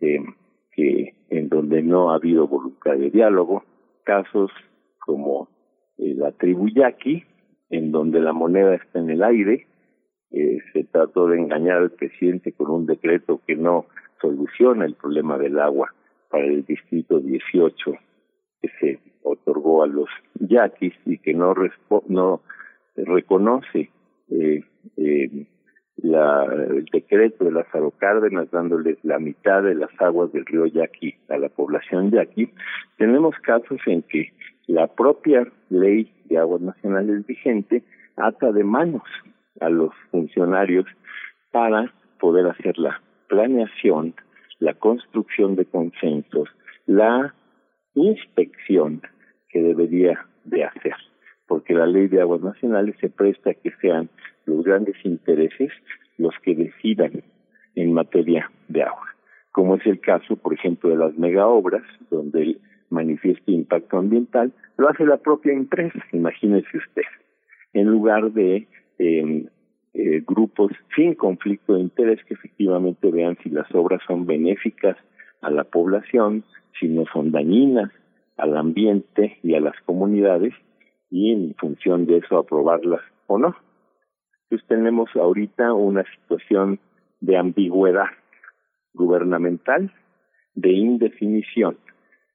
eh, 0.00 0.22
en 1.30 1.48
donde 1.48 1.82
no 1.82 2.10
ha 2.10 2.16
habido 2.16 2.46
voluntad 2.46 2.92
de 2.98 3.08
diálogo, 3.08 3.64
casos 4.04 4.50
como 4.98 5.48
eh, 5.96 6.12
la 6.14 6.32
tribu 6.32 6.68
Yaqui, 6.68 7.24
en 7.70 7.92
donde 7.92 8.20
la 8.20 8.34
moneda 8.34 8.74
está 8.74 8.98
en 8.98 9.08
el 9.08 9.22
aire, 9.22 9.66
eh, 10.30 10.58
se 10.74 10.84
trató 10.84 11.28
de 11.28 11.38
engañar 11.38 11.78
al 11.78 11.90
presidente 11.92 12.52
con 12.52 12.70
un 12.70 12.84
decreto 12.84 13.40
que 13.46 13.56
no 13.56 13.86
soluciona 14.20 14.84
el 14.84 14.94
problema 14.94 15.38
del 15.38 15.58
agua 15.58 15.94
para 16.28 16.44
el 16.44 16.66
distrito 16.66 17.18
18 17.18 17.94
que 18.60 18.68
se 18.80 18.98
otorgó 19.22 19.82
a 19.82 19.86
los 19.86 20.08
yaquis 20.40 20.94
y 21.04 21.18
que 21.18 21.34
no 21.34 21.54
no 22.08 22.42
reconoce 22.96 23.90
eh, 24.30 24.64
eh, 24.96 25.46
el 26.02 26.84
decreto 26.92 27.44
de 27.44 27.52
las 27.52 27.66
Cárdenas 27.98 28.50
dándoles 28.50 28.98
la 29.02 29.18
mitad 29.18 29.62
de 29.62 29.74
las 29.74 29.90
aguas 30.00 30.32
del 30.32 30.44
río 30.46 30.66
Yaqui 30.66 31.14
a 31.28 31.38
la 31.38 31.48
población 31.48 32.10
yaqui, 32.10 32.52
tenemos 32.98 33.34
casos 33.40 33.80
en 33.86 34.02
que 34.02 34.32
la 34.66 34.86
propia 34.86 35.46
ley 35.70 36.12
de 36.26 36.38
aguas 36.38 36.60
nacionales 36.60 37.26
vigente 37.26 37.82
ata 38.16 38.52
de 38.52 38.64
manos 38.64 39.02
a 39.60 39.68
los 39.70 39.92
funcionarios 40.10 40.86
para 41.50 41.92
poder 42.18 42.46
hacer 42.46 42.78
la 42.78 43.00
planeación 43.28 44.14
la 44.58 44.74
construcción 44.74 45.56
de 45.56 45.66
consensos, 45.66 46.48
la 46.86 47.34
inspección 47.96 49.02
que 49.48 49.60
debería 49.60 50.26
de 50.44 50.64
hacer, 50.64 50.94
porque 51.48 51.74
la 51.74 51.86
ley 51.86 52.08
de 52.08 52.20
aguas 52.20 52.42
nacionales 52.42 52.94
se 53.00 53.08
presta 53.08 53.50
a 53.50 53.54
que 53.54 53.72
sean 53.80 54.08
los 54.44 54.64
grandes 54.64 54.96
intereses 55.04 55.72
los 56.18 56.34
que 56.42 56.54
decidan 56.54 57.24
en 57.74 57.92
materia 57.92 58.50
de 58.68 58.82
agua, 58.82 59.14
como 59.52 59.76
es 59.76 59.86
el 59.86 60.00
caso, 60.00 60.36
por 60.36 60.54
ejemplo, 60.54 60.90
de 60.90 60.96
las 60.96 61.16
megaobras, 61.18 61.84
donde 62.10 62.42
el 62.42 62.60
manifiesto 62.90 63.50
impacto 63.50 63.98
ambiental 63.98 64.52
lo 64.78 64.88
hace 64.88 65.04
la 65.04 65.16
propia 65.16 65.52
empresa, 65.52 65.98
imagínese 66.12 66.78
usted, 66.78 67.02
en 67.72 67.86
lugar 67.88 68.32
de 68.32 68.66
eh, 68.98 69.46
eh, 69.94 70.22
grupos 70.26 70.72
sin 70.94 71.14
conflicto 71.14 71.74
de 71.74 71.80
interés 71.80 72.22
que 72.24 72.34
efectivamente 72.34 73.10
vean 73.10 73.36
si 73.42 73.50
las 73.50 73.66
obras 73.74 74.00
son 74.06 74.26
benéficas 74.26 74.96
a 75.42 75.50
la 75.50 75.64
población, 75.64 76.44
si 76.78 76.88
no 76.88 77.04
son 77.12 77.32
dañinas 77.32 77.90
al 78.36 78.56
ambiente 78.56 79.38
y 79.42 79.54
a 79.54 79.60
las 79.60 79.80
comunidades 79.82 80.52
y 81.10 81.32
en 81.32 81.54
función 81.54 82.06
de 82.06 82.18
eso 82.18 82.38
aprobarlas 82.38 83.00
o 83.26 83.38
no. 83.38 83.56
Entonces 84.44 84.68
tenemos 84.68 85.08
ahorita 85.14 85.72
una 85.72 86.04
situación 86.14 86.78
de 87.20 87.36
ambigüedad 87.36 88.08
gubernamental, 88.92 89.92
de 90.54 90.72
indefinición 90.72 91.78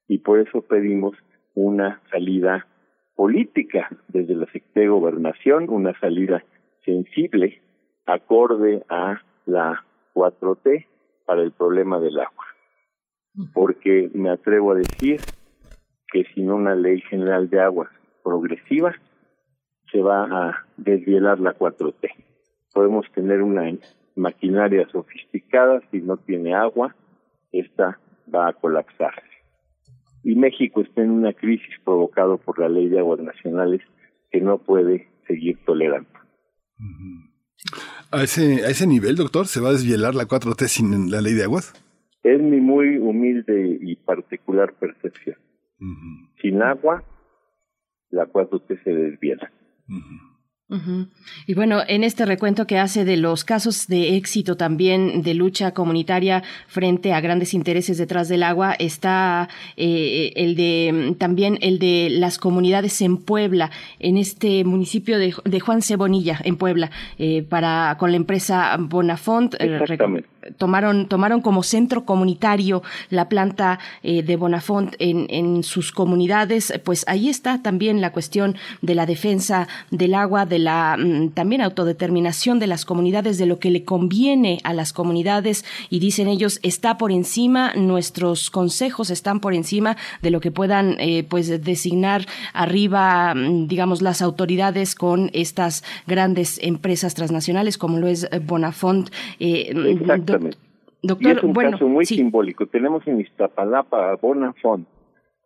y 0.08 0.18
por 0.18 0.40
eso 0.40 0.62
pedimos 0.62 1.16
una 1.54 2.00
salida 2.10 2.66
política 3.14 3.88
desde 4.08 4.34
la 4.34 4.46
Secretaría 4.46 4.82
de 4.82 4.88
Gobernación, 4.88 5.70
una 5.70 5.98
salida 6.00 6.44
sensible 6.84 7.60
acorde 8.06 8.82
a 8.88 9.20
la 9.46 9.84
4T 10.14 10.86
para 11.26 11.42
el 11.42 11.52
problema 11.52 12.00
del 12.00 12.18
agua. 12.18 12.51
Porque 13.54 14.10
me 14.14 14.30
atrevo 14.30 14.72
a 14.72 14.76
decir 14.76 15.20
que 16.12 16.24
sin 16.34 16.50
una 16.50 16.74
ley 16.74 17.00
general 17.02 17.48
de 17.48 17.60
aguas 17.60 17.88
progresiva 18.22 18.94
se 19.90 20.00
va 20.02 20.24
a 20.24 20.66
desvielar 20.76 21.40
la 21.40 21.56
4T. 21.56 22.10
Podemos 22.72 23.06
tener 23.14 23.42
una 23.42 23.70
maquinaria 24.16 24.88
sofisticada, 24.90 25.80
si 25.90 26.00
no 26.00 26.16
tiene 26.16 26.54
agua, 26.54 26.94
esta 27.52 27.98
va 28.32 28.48
a 28.48 28.52
colapsarse. 28.52 29.22
Y 30.24 30.34
México 30.36 30.80
está 30.80 31.02
en 31.02 31.10
una 31.10 31.32
crisis 31.32 31.74
provocada 31.84 32.36
por 32.36 32.58
la 32.58 32.68
ley 32.68 32.88
de 32.88 33.00
aguas 33.00 33.20
nacionales 33.20 33.82
que 34.30 34.40
no 34.40 34.58
puede 34.58 35.08
seguir 35.26 35.58
tolerando. 35.64 36.08
¿A 38.10 38.22
ese, 38.22 38.64
¿A 38.64 38.68
ese 38.68 38.86
nivel, 38.86 39.16
doctor, 39.16 39.46
se 39.46 39.60
va 39.60 39.70
a 39.70 39.72
desvielar 39.72 40.14
la 40.14 40.24
4T 40.24 40.66
sin 40.68 41.10
la 41.10 41.20
ley 41.20 41.34
de 41.34 41.44
aguas? 41.44 41.72
Es 42.22 42.40
mi 42.40 42.60
muy 42.60 42.98
humilde 42.98 43.78
y 43.80 43.96
particular 43.96 44.74
percepción. 44.74 45.36
Sin 46.40 46.62
agua, 46.62 47.02
la 48.10 48.26
4T 48.26 48.82
se 48.84 48.90
desviela. 48.90 49.50
Y 51.46 51.54
bueno, 51.54 51.80
en 51.86 52.02
este 52.02 52.24
recuento 52.24 52.66
que 52.66 52.78
hace 52.78 53.04
de 53.04 53.18
los 53.18 53.44
casos 53.44 53.88
de 53.88 54.16
éxito 54.16 54.56
también 54.56 55.22
de 55.22 55.34
lucha 55.34 55.74
comunitaria 55.74 56.42
frente 56.66 57.12
a 57.12 57.20
grandes 57.20 57.52
intereses 57.52 57.98
detrás 57.98 58.28
del 58.28 58.42
agua 58.42 58.74
está 58.78 59.48
eh, 59.76 60.32
el 60.34 60.54
de 60.56 61.14
también 61.18 61.58
el 61.60 61.78
de 61.78 62.08
las 62.10 62.38
comunidades 62.38 63.02
en 63.02 63.18
Puebla, 63.18 63.70
en 63.98 64.16
este 64.16 64.64
municipio 64.64 65.18
de, 65.18 65.60
Juan 65.60 65.82
Cebonilla, 65.82 66.38
en 66.42 66.56
Puebla, 66.56 66.90
eh, 67.18 67.42
para 67.42 67.96
con 67.98 68.10
la 68.10 68.16
empresa 68.16 68.76
Bonafont. 68.78 69.54
Eh, 69.54 69.76
Exactamente 69.76 70.31
tomaron, 70.58 71.08
tomaron 71.08 71.40
como 71.40 71.62
centro 71.62 72.04
comunitario 72.04 72.82
la 73.10 73.28
planta 73.28 73.78
eh, 74.02 74.22
de 74.22 74.36
Bonafont 74.36 74.94
en, 74.98 75.26
en, 75.28 75.62
sus 75.62 75.92
comunidades, 75.92 76.72
pues 76.84 77.04
ahí 77.06 77.28
está 77.28 77.62
también 77.62 78.00
la 78.00 78.12
cuestión 78.12 78.56
de 78.80 78.94
la 78.94 79.06
defensa 79.06 79.68
del 79.90 80.14
agua, 80.14 80.46
de 80.46 80.58
la 80.58 80.96
mm, 80.98 81.30
también 81.30 81.62
autodeterminación 81.62 82.58
de 82.58 82.66
las 82.66 82.84
comunidades, 82.84 83.38
de 83.38 83.46
lo 83.46 83.58
que 83.58 83.70
le 83.70 83.84
conviene 83.84 84.60
a 84.64 84.72
las 84.72 84.92
comunidades 84.92 85.64
y 85.90 85.98
dicen 85.98 86.28
ellos 86.28 86.58
está 86.62 86.98
por 86.98 87.12
encima, 87.12 87.74
nuestros 87.74 88.50
consejos 88.50 89.10
están 89.10 89.40
por 89.40 89.54
encima 89.54 89.96
de 90.22 90.30
lo 90.30 90.40
que 90.40 90.50
puedan 90.50 90.96
eh, 90.98 91.24
pues 91.28 91.62
designar 91.62 92.26
arriba, 92.52 93.34
mm, 93.34 93.68
digamos, 93.68 94.02
las 94.02 94.22
autoridades 94.22 94.94
con 94.94 95.30
estas 95.32 95.84
grandes 96.06 96.58
empresas 96.62 97.14
transnacionales 97.14 97.78
como 97.78 97.98
lo 97.98 98.08
es 98.08 98.28
Bonafont. 98.46 99.10
Eh, 99.38 99.72
Doctor, 101.04 101.26
y 101.26 101.36
es 101.36 101.42
un 101.42 101.52
caso 101.52 101.88
muy 101.88 102.06
simbólico. 102.06 102.66
Tenemos 102.66 103.06
en 103.08 103.20
Iztapalapa 103.20 104.12
a 104.12 104.16
Bonafont 104.16 104.86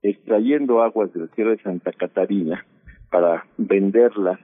extrayendo 0.02 0.82
aguas 0.82 1.12
del 1.14 1.30
cielo 1.30 1.50
de 1.50 1.62
Santa 1.62 1.92
Catarina 1.92 2.64
para 3.10 3.46
venderlas 3.56 4.38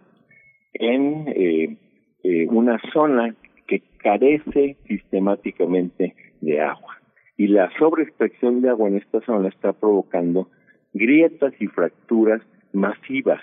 en 0.73 1.29
eh, 1.29 1.77
eh, 2.23 2.47
una 2.49 2.81
zona 2.93 3.35
que 3.67 3.83
carece 3.99 4.77
sistemáticamente 4.87 6.15
de 6.41 6.61
agua. 6.61 6.97
Y 7.37 7.49
la 7.49 7.71
sobreextracción 7.79 8.63
de 8.63 8.71
agua 8.71 8.89
en 8.89 8.97
esta 8.97 9.21
zona 9.23 9.49
está 9.49 9.73
provocando 9.73 10.49
grietas 10.93 11.53
y 11.61 11.67
fracturas 11.67 12.43
masivas 12.73 13.41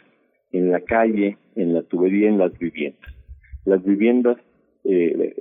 en 0.52 0.72
la 0.72 0.82
calle, 0.82 1.38
en 1.56 1.74
la 1.74 1.84
tubería, 1.84 2.30
en 2.30 2.38
las 2.38 2.58
viviendas. 2.58 3.14
Las 3.66 3.84
viviendas 3.84 4.38
eh, 4.84 5.36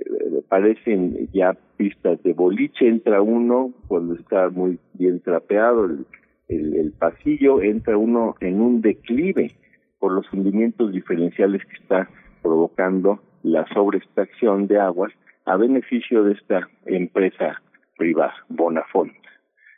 parecen 0.47 1.29
ya 1.31 1.55
pistas 1.77 2.21
de 2.23 2.33
boliche, 2.33 2.87
entra 2.87 3.21
uno 3.21 3.73
cuando 3.87 4.15
está 4.15 4.49
muy 4.49 4.79
bien 4.93 5.21
trapeado 5.21 5.85
el, 5.85 6.05
el, 6.49 6.91
pasillo, 6.91 7.61
entra 7.61 7.97
uno 7.97 8.35
en 8.41 8.59
un 8.59 8.81
declive 8.81 9.51
por 9.99 10.11
los 10.11 10.31
hundimientos 10.33 10.91
diferenciales 10.91 11.63
que 11.65 11.77
está 11.77 12.09
provocando 12.41 13.21
la 13.43 13.65
sobreextracción 13.73 14.67
de 14.67 14.79
aguas 14.79 15.13
a 15.45 15.55
beneficio 15.55 16.23
de 16.23 16.33
esta 16.33 16.67
empresa 16.85 17.61
privada, 17.97 18.33
Bonafont. 18.49 19.13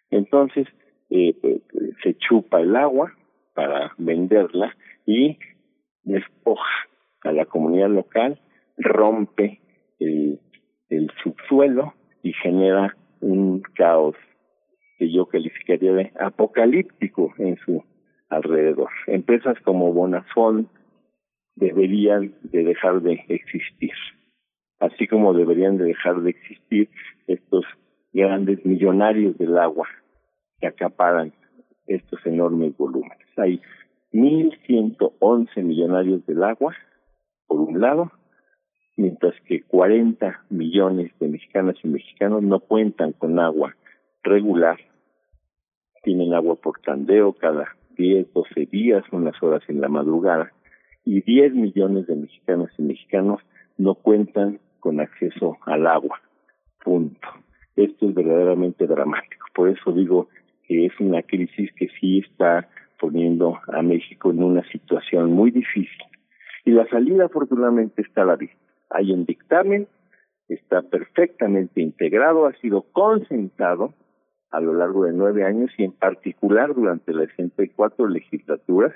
Entonces, 0.10 0.68
eh, 1.10 1.36
eh, 1.44 1.62
se 2.04 2.16
chupa 2.16 2.62
el 2.62 2.76
agua 2.76 3.14
para 3.54 3.94
venderla 3.98 4.76
y 5.06 5.38
despoja 6.04 6.88
a 7.24 7.32
la 7.32 7.46
comunidad 7.46 7.90
local 7.90 8.40
rompe 8.78 9.60
el, 10.00 10.40
el 10.90 11.12
subsuelo 11.24 11.94
y 12.24 12.34
genera 12.34 12.96
un 13.22 13.62
caos 13.76 14.16
que 14.98 15.12
yo 15.12 15.26
calificaría 15.26 15.94
de 15.94 16.12
apocalíptico 16.20 17.34
en 17.38 17.58
su 17.58 17.84
alrededor. 18.30 18.90
Empresas 19.08 19.58
como 19.64 19.94
Bonafont 19.94 20.70
deberían 21.56 22.34
de 22.44 22.64
dejar 22.64 23.02
de 23.02 23.24
existir, 23.28 23.94
así 24.80 25.08
como 25.08 25.34
deberían 25.34 25.78
de 25.78 25.86
dejar 25.86 26.22
de 26.22 26.32
existir 26.32 26.90
estos 27.28 27.66
grandes 28.14 28.66
millonarios 28.66 29.38
del 29.38 29.58
agua 29.58 29.88
que 30.60 30.68
acaparan 30.68 31.34
estos 31.88 32.26
enormes 32.26 32.76
volúmenes. 32.78 33.28
Hay 33.38 33.62
1.111 34.14 35.64
millonarios 35.64 36.26
del 36.26 36.44
agua, 36.44 36.76
por 37.48 37.60
un 37.60 37.80
lado, 37.80 38.12
mientras 39.02 39.34
que 39.48 39.64
40 39.64 40.44
millones 40.52 41.12
de 41.20 41.28
mexicanas 41.28 41.76
y 41.84 41.88
mexicanos 41.88 42.44
no 42.44 42.60
cuentan 42.60 43.14
con 43.14 43.40
agua 43.40 43.76
regular, 44.22 44.78
tienen 46.04 46.36
agua 46.36 46.56
por 46.56 46.80
tandeo 46.82 47.34
cada 47.34 47.76
10, 47.98 48.32
12 48.32 48.68
días, 48.68 49.04
unas 49.12 49.42
horas 49.42 49.64
en 49.68 49.82
la 49.82 49.90
madrugada, 49.90 50.52
y 51.04 51.22
10 51.22 51.54
millones 51.56 52.06
de 52.06 52.16
mexicanas 52.16 52.70
y 52.78 52.84
mexicanos 52.84 53.42
no 53.78 53.96
cuentan 53.96 54.60
con 54.80 55.00
acceso 55.00 55.58
al 55.66 55.88
agua. 55.88 56.22
Punto. 56.84 57.28
Esto 57.76 58.08
es 58.08 58.14
verdaderamente 58.14 58.86
dramático. 58.86 59.48
Por 59.56 59.70
eso 59.70 59.92
digo 59.94 60.28
que 60.68 60.86
es 60.86 61.00
una 61.00 61.24
crisis 61.24 61.72
que 61.74 61.88
sí 62.00 62.20
está 62.20 62.70
poniendo 63.00 63.58
a 63.68 63.82
México 63.82 64.30
en 64.30 64.44
una 64.44 64.64
situación 64.72 65.32
muy 65.32 65.50
difícil. 65.50 66.06
Y 66.66 66.72
la 66.72 66.88
salida 66.88 67.26
afortunadamente 67.26 68.04
está 68.04 68.22
a 68.22 68.26
la 68.26 68.36
vista 68.36 68.71
hay 68.92 69.12
un 69.12 69.26
dictamen, 69.26 69.88
está 70.48 70.82
perfectamente 70.82 71.82
integrado, 71.82 72.46
ha 72.46 72.54
sido 72.54 72.84
concentrado 72.92 73.94
a 74.52 74.60
lo 74.60 74.74
largo 74.74 75.06
de 75.06 75.14
nueve 75.14 75.46
años 75.46 75.72
y 75.78 75.86
en 75.86 75.94
particular 75.94 76.76
durante 76.76 77.14
las 77.14 77.30
64 77.30 78.08
legislaturas. 78.10 78.94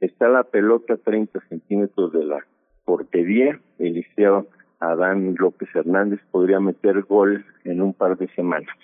Está 0.00 0.28
la 0.28 0.44
pelota 0.44 0.96
30 0.96 1.40
centímetros 1.48 2.12
de 2.12 2.24
la 2.24 2.46
portería. 2.84 3.60
El 3.78 3.94
liceo 3.94 4.46
Adán 4.78 5.34
López 5.36 5.68
Hernández 5.74 6.20
podría 6.30 6.60
meter 6.60 7.02
gol 7.02 7.44
en 7.64 7.82
un 7.82 7.92
par 7.92 8.16
de 8.16 8.28
semanas. 8.34 8.76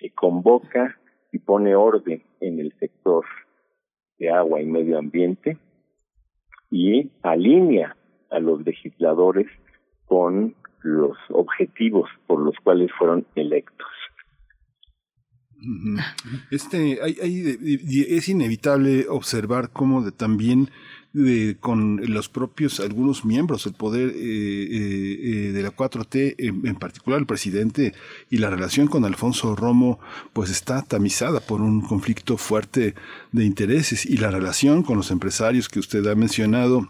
Se 0.00 0.10
convoca 0.10 0.98
y 1.30 1.38
pone 1.38 1.76
orden 1.76 2.22
en 2.40 2.58
el 2.58 2.72
sector 2.80 3.24
de 4.18 4.30
agua 4.30 4.60
y 4.60 4.66
medio 4.66 4.98
ambiente 4.98 5.58
y 6.70 7.12
alinea 7.22 7.96
a 8.30 8.38
los 8.38 8.64
legisladores 8.64 9.46
con 10.06 10.54
los 10.82 11.16
objetivos 11.30 12.08
por 12.26 12.40
los 12.40 12.54
cuales 12.62 12.90
fueron 12.98 13.26
electos. 13.34 13.88
Este, 16.50 16.98
hay, 17.02 17.58
es 18.08 18.28
inevitable 18.28 19.06
observar 19.08 19.70
cómo 19.70 20.02
de, 20.02 20.12
también 20.12 20.68
de, 21.14 21.56
con 21.58 22.00
los 22.12 22.28
propios 22.28 22.80
algunos 22.80 23.24
miembros 23.24 23.64
del 23.64 23.72
poder 23.72 24.10
eh, 24.10 24.14
eh, 24.14 25.48
eh 25.48 25.52
de 25.52 25.62
la 25.62 25.74
4T, 25.74 26.34
en, 26.38 26.66
en, 26.66 26.76
particular 26.76 27.18
el 27.20 27.26
presidente 27.26 27.94
y 28.28 28.38
la 28.38 28.50
relación 28.50 28.88
con 28.88 29.04
Alfonso 29.04 29.56
Romo, 29.56 30.00
pues 30.34 30.50
está 30.50 30.82
tamizada 30.82 31.40
por 31.40 31.62
un 31.62 31.80
conflicto 31.80 32.36
fuerte 32.36 32.94
de 33.32 33.44
intereses 33.44 34.04
y 34.04 34.18
la 34.18 34.30
relación 34.30 34.82
con 34.82 34.98
los 34.98 35.10
empresarios 35.10 35.68
que 35.68 35.78
usted 35.78 36.04
ha 36.06 36.14
mencionado 36.14 36.88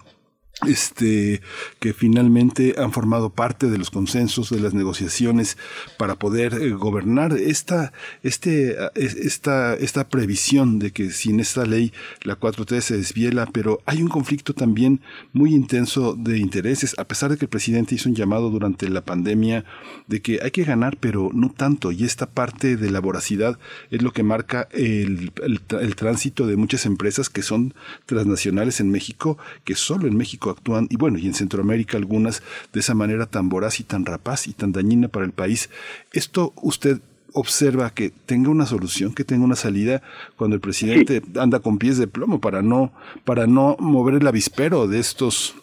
este, 0.66 1.42
que 1.80 1.92
finalmente 1.92 2.76
han 2.78 2.92
formado 2.92 3.30
parte 3.30 3.68
de 3.68 3.76
los 3.76 3.90
consensos 3.90 4.50
de 4.50 4.60
las 4.60 4.72
negociaciones 4.72 5.58
para 5.98 6.14
poder 6.14 6.54
eh, 6.54 6.70
gobernar 6.70 7.32
esta, 7.32 7.92
este, 8.22 8.76
esta, 8.94 9.74
esta 9.74 10.08
previsión 10.08 10.78
de 10.78 10.92
que 10.92 11.10
sin 11.10 11.40
esta 11.40 11.66
ley 11.66 11.92
la 12.22 12.38
4T 12.38 12.80
se 12.80 12.96
desviela, 12.96 13.46
pero 13.46 13.80
hay 13.84 14.00
un 14.00 14.08
conflicto 14.08 14.54
también 14.54 15.00
muy 15.32 15.54
intenso 15.54 16.14
de 16.14 16.38
intereses, 16.38 16.94
a 16.98 17.04
pesar 17.04 17.30
de 17.30 17.36
que 17.36 17.46
el 17.46 17.50
presidente 17.50 17.96
hizo 17.96 18.08
un 18.08 18.14
llamado 18.14 18.50
durante 18.50 18.88
la 18.88 19.04
pandemia 19.04 19.64
de 20.06 20.22
que 20.22 20.40
hay 20.42 20.52
que 20.52 20.64
ganar, 20.64 20.96
pero 20.98 21.30
no 21.34 21.50
tanto, 21.50 21.90
y 21.90 22.04
esta 22.04 22.30
parte 22.30 22.76
de 22.76 22.90
la 22.90 23.00
voracidad 23.00 23.58
es 23.90 24.02
lo 24.02 24.12
que 24.12 24.22
marca 24.22 24.68
el, 24.70 25.32
el 25.42 25.96
tránsito 25.96 26.46
de 26.46 26.56
muchas 26.56 26.86
empresas 26.86 27.28
que 27.28 27.42
son 27.42 27.74
transnacionales 28.06 28.80
en 28.80 28.90
México, 28.90 29.36
que 29.64 29.74
solo 29.74 30.06
en 30.06 30.16
México 30.16 30.43
actúan, 30.50 30.86
y 30.90 30.96
bueno, 30.96 31.18
y 31.18 31.26
en 31.26 31.34
Centroamérica 31.34 31.96
algunas, 31.96 32.42
de 32.72 32.80
esa 32.80 32.94
manera 32.94 33.26
tan 33.26 33.48
voraz 33.48 33.80
y 33.80 33.84
tan 33.84 34.04
rapaz 34.04 34.46
y 34.48 34.52
tan 34.52 34.72
dañina 34.72 35.08
para 35.08 35.26
el 35.26 35.32
país. 35.32 35.70
Esto 36.12 36.52
usted 36.62 37.00
observa 37.34 37.90
que 37.90 38.10
tenga 38.10 38.48
una 38.48 38.64
solución, 38.64 39.12
que 39.12 39.24
tenga 39.24 39.44
una 39.44 39.56
salida 39.56 40.02
cuando 40.36 40.54
el 40.54 40.60
presidente 40.60 41.20
anda 41.38 41.60
con 41.60 41.78
pies 41.78 41.98
de 41.98 42.06
plomo 42.06 42.40
para 42.40 42.62
no, 42.62 42.92
para 43.24 43.46
no 43.46 43.76
mover 43.80 44.14
el 44.14 44.26
avispero 44.26 44.86
de 44.86 45.00
estos, 45.00 45.56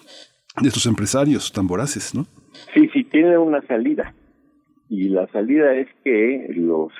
de 0.61 0.67
estos 0.67 0.85
empresarios 0.85 1.51
tan 1.51 1.67
voraces, 1.67 2.13
¿no? 2.13 2.27
Sí, 2.73 2.89
sí, 2.93 3.05
tiene 3.05 3.37
una 3.37 3.61
salida. 3.67 4.13
Y 4.89 5.07
la 5.07 5.27
salida 5.27 5.73
es 5.73 5.87
que 6.03 6.47
los 6.55 6.91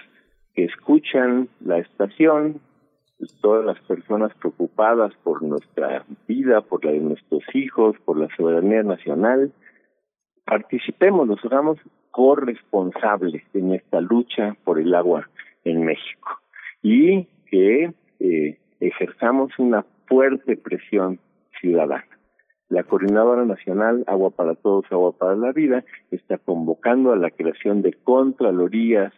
que 0.55 0.63
escuchan 0.63 1.49
la 1.59 1.77
estación 1.79 2.61
todas 3.41 3.65
las 3.65 3.79
personas 3.81 4.33
preocupadas 4.35 5.13
por 5.23 5.43
nuestra 5.43 6.05
vida, 6.27 6.61
por 6.61 6.83
la 6.83 6.91
de 6.91 6.99
nuestros 6.99 7.43
hijos, 7.53 7.95
por 8.05 8.17
la 8.17 8.27
soberanía 8.35 8.83
nacional, 8.83 9.51
participemos, 10.45 11.27
nos 11.27 11.43
hagamos 11.45 11.77
corresponsables 12.11 13.43
en 13.53 13.73
esta 13.73 14.01
lucha 14.01 14.55
por 14.63 14.79
el 14.79 14.93
agua 14.93 15.29
en 15.63 15.85
México 15.85 16.39
y 16.81 17.27
que 17.49 17.93
eh, 18.19 18.59
ejerzamos 18.79 19.51
una 19.59 19.85
fuerte 20.07 20.57
presión 20.57 21.19
ciudadana. 21.59 22.05
La 22.69 22.83
Coordinadora 22.83 23.43
Nacional 23.45 24.03
Agua 24.07 24.29
para 24.29 24.55
Todos, 24.55 24.85
Agua 24.91 25.11
para 25.11 25.35
la 25.35 25.51
Vida 25.51 25.83
está 26.09 26.37
convocando 26.37 27.11
a 27.11 27.17
la 27.17 27.29
creación 27.29 27.81
de 27.81 27.93
contralorías 27.93 29.13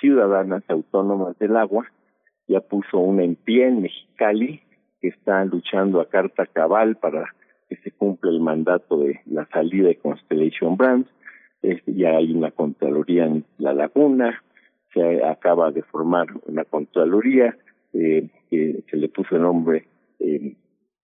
ciudadanas 0.00 0.62
autónomas 0.68 1.38
del 1.38 1.56
agua. 1.56 1.90
Ya 2.48 2.60
puso 2.60 2.98
una 2.98 3.24
en 3.24 3.34
pie 3.34 3.66
en 3.66 3.82
Mexicali 3.82 4.62
que 5.00 5.08
está 5.08 5.44
luchando 5.44 6.00
a 6.00 6.08
carta 6.08 6.46
cabal 6.46 6.96
para 6.96 7.34
que 7.68 7.76
se 7.76 7.90
cumpla 7.90 8.30
el 8.30 8.40
mandato 8.40 8.98
de 8.98 9.20
la 9.26 9.46
salida 9.46 9.88
de 9.88 9.96
Constellation 9.96 10.76
Brands. 10.76 11.08
ya 11.86 12.16
hay 12.16 12.32
una 12.32 12.50
contraloría 12.52 13.26
en 13.26 13.44
La 13.58 13.72
Laguna, 13.72 14.42
se 14.94 15.24
acaba 15.24 15.72
de 15.72 15.82
formar 15.82 16.28
una 16.46 16.64
contraloría 16.64 17.56
eh, 17.92 18.28
que 18.50 18.84
se 18.90 18.96
le 18.96 19.08
puso 19.08 19.36
el 19.36 19.42
nombre 19.42 19.86
eh, 20.20 20.54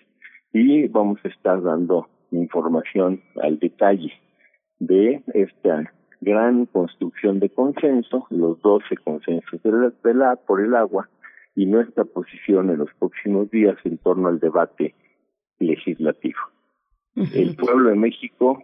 y 0.52 0.88
vamos 0.88 1.18
a 1.24 1.28
estar 1.28 1.62
dando 1.62 2.08
información 2.30 3.22
al 3.42 3.58
detalle 3.58 4.12
de 4.78 5.22
esta 5.32 5.90
gran 6.20 6.66
construcción 6.66 7.40
de 7.40 7.48
consenso, 7.48 8.26
los 8.28 8.60
12 8.60 8.98
consensos 8.98 9.62
de 9.62 10.14
la 10.14 10.36
por 10.36 10.60
el 10.60 10.74
agua, 10.74 11.08
y 11.54 11.64
nuestra 11.66 12.04
posición 12.04 12.70
en 12.70 12.78
los 12.78 12.90
próximos 12.98 13.50
días 13.50 13.76
en 13.84 13.98
torno 13.98 14.28
al 14.28 14.38
debate 14.38 14.94
legislativo. 15.58 16.38
El 17.16 17.56
pueblo 17.56 17.88
de 17.88 17.96
México 17.96 18.62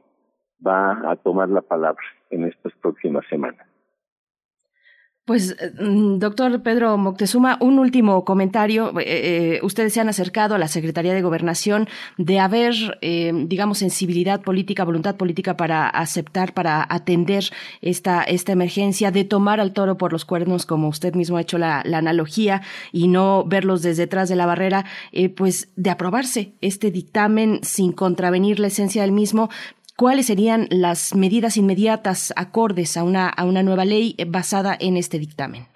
va 0.65 1.11
a 1.11 1.17
tomar 1.17 1.49
la 1.49 1.63
palabra 1.63 2.05
en 2.31 2.45
estas 2.45 2.73
próximas 2.75 3.25
semanas. 3.29 3.67
Pues, 5.25 5.57
eh, 5.59 5.73
mm, 5.83 6.19
doctor 6.19 6.63
Pedro 6.63 6.99
Moctezuma, 6.99 7.57
un 7.61 7.79
último 7.79 8.27
comentario. 8.27 8.93
Eh, 9.01 9.57
eh, 9.57 9.61
ustedes 9.63 9.95
se 9.95 10.01
han 10.03 10.11
acercado 10.11 10.55
a 10.55 10.59
la 10.59 10.69
Secretaría 10.69 11.15
de 11.15 11.23
Gobernación 11.23 11.89
de 12.19 12.41
haber, 12.41 12.75
digamos, 13.01 13.79
sensibilidad 13.79 14.43
política, 14.43 14.85
voluntad 14.85 15.17
política 15.17 15.57
para 15.57 15.89
aceptar, 15.89 16.53
para 16.53 16.87
atender 16.89 17.45
esta, 17.81 18.23
esta 18.23 18.53
emergencia, 18.53 19.11
de 19.11 19.25
tomar 19.25 19.61
al 19.61 19.73
toro 19.73 19.97
por 19.97 20.13
los 20.13 20.27
cuernos, 20.27 20.67
como 20.67 20.89
usted 20.89 21.15
mismo 21.15 21.39
ha 21.39 21.41
hecho 21.41 21.57
la, 21.57 21.83
la 21.87 21.99
analogía, 21.99 22.61
y 22.93 23.09
no 23.09 23.45
verlos 23.45 23.83
desde 23.83 24.05
detrás 24.05 24.29
de 24.29 24.37
la 24.37 24.45
barrera, 24.45 24.85
pues 25.37 25.73
de 25.77 25.91
aprobarse 25.91 26.53
este 26.61 26.91
dictamen 26.91 27.61
sin 27.63 27.93
contravenir 27.93 28.59
la 28.61 28.67
esencia 28.67 29.03
del 29.03 29.13
mismo, 29.13 29.49
¿Cuáles 29.97 30.27
serían 30.27 30.67
las 30.71 31.15
medidas 31.15 31.57
inmediatas 31.57 32.35
acordes 32.37 32.97
a 32.97 33.05
una, 33.05 33.29
a 33.29 33.45
una 33.45 33.63
nueva 33.63 33.85
ley 33.85 34.17
basada 34.27 34.77
en 34.81 34.97
este 34.97 35.21
dictamen? 35.21 35.67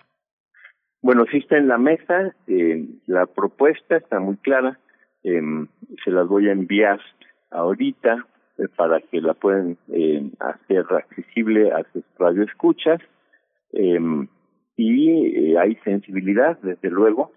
Bueno, 1.00 1.24
sí 1.30 1.36
está 1.38 1.56
en 1.56 1.68
la 1.68 1.78
mesa, 1.78 2.34
eh, 2.48 2.84
la 3.06 3.26
propuesta 3.26 3.96
está 3.96 4.18
muy 4.18 4.36
clara, 4.38 4.80
eh, 5.22 5.40
se 6.04 6.10
las 6.10 6.26
voy 6.26 6.48
a 6.48 6.52
enviar 6.52 7.00
ahorita 7.52 8.26
eh, 8.58 8.66
para 8.76 9.00
que 9.00 9.20
la 9.20 9.34
puedan 9.34 9.78
eh, 9.92 10.28
hacer 10.40 10.84
accesible 10.90 11.70
a 11.70 11.84
sus 11.92 12.02
radioescuchas 12.18 13.00
y 14.76 15.56
hay 15.56 15.74
sensibilidad, 15.84 16.58
desde 16.60 16.90
luego, 16.90 17.32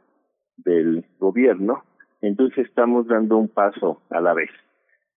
del 0.58 1.06
gobierno, 1.20 1.84
entonces 2.22 2.68
estamos 2.68 3.08
dando 3.08 3.38
un 3.38 3.50
paso 3.50 4.02
a 4.10 4.22
la 4.22 4.34
vez 4.34 4.50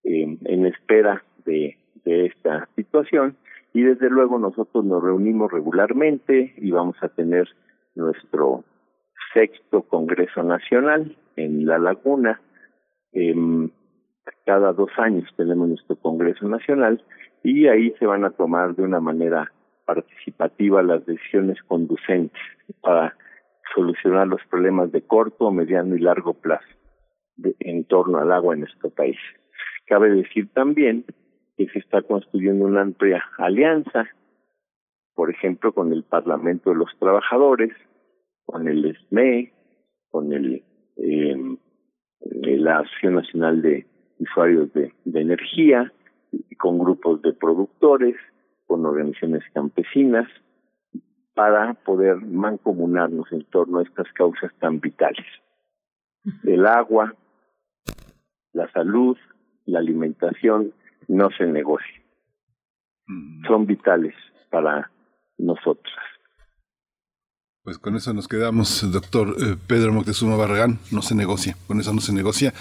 en 0.03 0.67
espera 0.67 1.23
de, 1.45 1.77
esta 2.05 2.69
situación 2.77 3.37
y 3.73 3.83
desde 3.83 4.11
luego 4.11 4.39
nosotros 4.39 4.85
nos 4.85 5.03
reunimos 5.03 5.51
regularmente 5.51 6.53
y 6.59 6.71
vamos 6.71 6.97
a 7.01 7.09
tener 7.09 7.49
nuestro 7.95 8.63
sexto 9.33 9.83
Congreso 9.83 10.43
Nacional 10.43 11.17
en 11.37 11.65
La 11.67 11.79
Laguna. 11.79 12.41
cada 14.45 14.73
dos 14.75 14.91
años 14.99 15.29
tenemos 15.37 15.69
nuestro 15.69 15.97
Congreso 15.97 16.47
Nacional 16.47 17.03
y 17.43 17.67
ahí 17.69 17.95
se 17.99 18.07
van 18.07 18.25
a 18.25 18.31
tomar 18.31 18.77
de 18.77 18.83
una 18.83 19.01
manera 19.01 19.51
participativa 19.87 20.83
las 20.83 21.05
decisiones 21.07 21.63
conducentes 21.63 22.41
para 22.83 23.17
solucionar 23.75 24.27
los 24.27 24.41
problemas 24.51 24.93
de 24.93 25.03
corto, 25.03 25.51
mediano 25.51 25.97
y 25.97 26.01
largo 26.01 26.35
plazo 26.35 26.67
en 27.61 27.85
torno 27.85 28.19
al 28.19 28.33
agua 28.33 28.55
en 28.55 28.61
nuestro 28.61 28.91
país. 28.91 29.19
Cabe 29.87 30.11
decir 30.11 30.49
también 30.53 31.05
que 31.57 31.69
se 31.69 31.79
está 31.79 32.03
construyendo 32.03 32.65
una 32.65 32.83
amplia 32.83 33.23
alianza, 33.39 34.09
por 35.15 35.31
ejemplo, 35.31 35.73
con 35.73 35.93
el 35.93 36.03
Parlamento 36.03 36.71
de 36.71 36.77
los 36.77 36.91
Trabajadores, 36.99 37.73
con 38.45 38.69
el 38.69 38.97
SME, 39.09 39.53
con 40.11 40.33
el 40.33 40.65
eh, 40.97 41.57
la 42.21 42.79
Asociación 42.79 43.15
Nacional 43.15 43.63
de 43.63 43.87
Usuarios 44.19 44.73
de, 44.73 44.93
de 45.05 45.21
Energía, 45.21 45.93
con 46.59 46.79
grupos 46.79 47.21
de 47.23 47.33
productores, 47.33 48.17
con 48.67 48.87
organizaciones 48.87 49.43
campesinas, 49.53 50.29
para 51.35 51.75
poder 51.75 52.17
mancomunarnos 52.17 53.31
en 53.33 53.45
torno 53.45 53.79
a 53.79 53.83
estas 53.83 54.11
causas 54.13 54.53
tan 54.61 54.81
vitales. 54.81 55.27
El 56.45 56.65
agua, 56.65 57.15
la 58.53 58.71
salud, 58.71 59.17
la 59.67 59.81
alimentación 59.81 60.73
no 61.09 61.31
se 61.31 61.47
negocie. 61.47 62.03
Mm. 63.07 63.47
Son 63.47 63.67
vitales 63.67 64.15
para 64.51 64.91
nosotros. 65.39 65.93
Pues 67.65 67.79
con 67.79 67.97
eso 67.97 68.13
nos 68.13 68.29
quedamos, 68.29 68.93
doctor 68.93 69.35
eh, 69.41 69.57
Pedro 69.67 69.91
Moctezuma 69.91 70.37
Barragán, 70.37 70.81
no 70.91 71.01
se 71.01 71.15
negocia, 71.15 71.57
con 71.67 71.81
eso 71.81 71.95
no 71.95 72.03
se 72.03 72.13
negocia. 72.13 72.53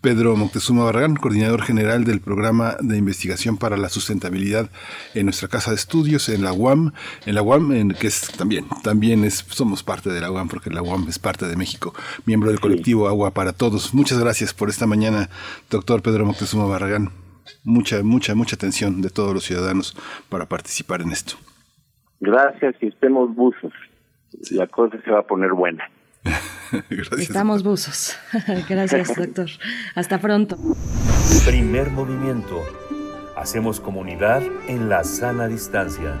Pedro 0.00 0.34
Moctezuma 0.36 0.84
Barragán, 0.84 1.16
coordinador 1.16 1.60
general 1.60 2.04
del 2.04 2.22
programa 2.22 2.78
de 2.80 2.96
investigación 2.96 3.58
para 3.58 3.76
la 3.76 3.90
sustentabilidad 3.90 4.70
en 5.12 5.26
nuestra 5.26 5.48
casa 5.48 5.72
de 5.72 5.76
estudios, 5.76 6.30
en 6.30 6.44
la 6.44 6.54
UAM, 6.54 6.92
en 7.26 7.34
la 7.34 7.42
UAM, 7.42 7.72
en, 7.72 7.90
que 7.90 8.06
es 8.06 8.22
también, 8.38 8.64
también 8.82 9.22
es, 9.24 9.44
somos 9.50 9.82
parte 9.82 10.08
de 10.08 10.22
la 10.22 10.30
UAM, 10.30 10.48
porque 10.48 10.70
la 10.70 10.80
UAM 10.80 11.06
es 11.10 11.18
parte 11.18 11.46
de 11.46 11.54
México, 11.54 11.92
miembro 12.24 12.48
del 12.48 12.58
colectivo 12.58 13.06
Agua 13.06 13.32
para 13.32 13.52
Todos. 13.52 13.92
Muchas 13.92 14.18
gracias 14.18 14.54
por 14.54 14.70
esta 14.70 14.86
mañana, 14.86 15.28
doctor 15.68 16.00
Pedro 16.00 16.24
Moctezuma 16.24 16.64
Barragán 16.64 17.10
mucha, 17.64 18.02
mucha, 18.02 18.34
mucha 18.34 18.56
atención 18.56 19.00
de 19.00 19.10
todos 19.10 19.34
los 19.34 19.44
ciudadanos 19.44 19.96
para 20.28 20.46
participar 20.46 21.02
en 21.02 21.12
esto. 21.12 21.36
Gracias 22.20 22.74
y 22.80 22.88
estemos 22.88 23.34
buzos. 23.34 23.72
La 24.50 24.66
cosa 24.66 25.00
se 25.04 25.10
va 25.10 25.20
a 25.20 25.26
poner 25.26 25.52
buena. 25.52 25.88
Estamos 27.18 27.62
buzos. 27.62 28.18
Gracias, 28.68 29.14
doctor. 29.16 29.48
Hasta 29.94 30.18
pronto. 30.20 30.56
Primer 31.46 31.90
movimiento. 31.90 32.62
Hacemos 33.36 33.80
comunidad 33.80 34.42
en 34.66 34.88
la 34.88 35.04
sana 35.04 35.46
distancia. 35.46 36.18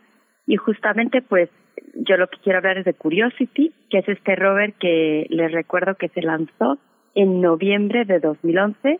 Y 0.47 0.57
justamente, 0.57 1.21
pues, 1.21 1.49
yo 1.93 2.17
lo 2.17 2.27
que 2.27 2.39
quiero 2.39 2.57
hablar 2.57 2.79
es 2.79 2.85
de 2.85 2.93
Curiosity, 2.93 3.71
que 3.89 3.99
es 3.99 4.09
este 4.09 4.35
rover 4.35 4.73
que 4.73 5.27
les 5.29 5.51
recuerdo 5.51 5.95
que 5.95 6.09
se 6.09 6.21
lanzó 6.21 6.79
en 7.13 7.41
noviembre 7.41 8.05
de 8.05 8.19
2011 8.19 8.99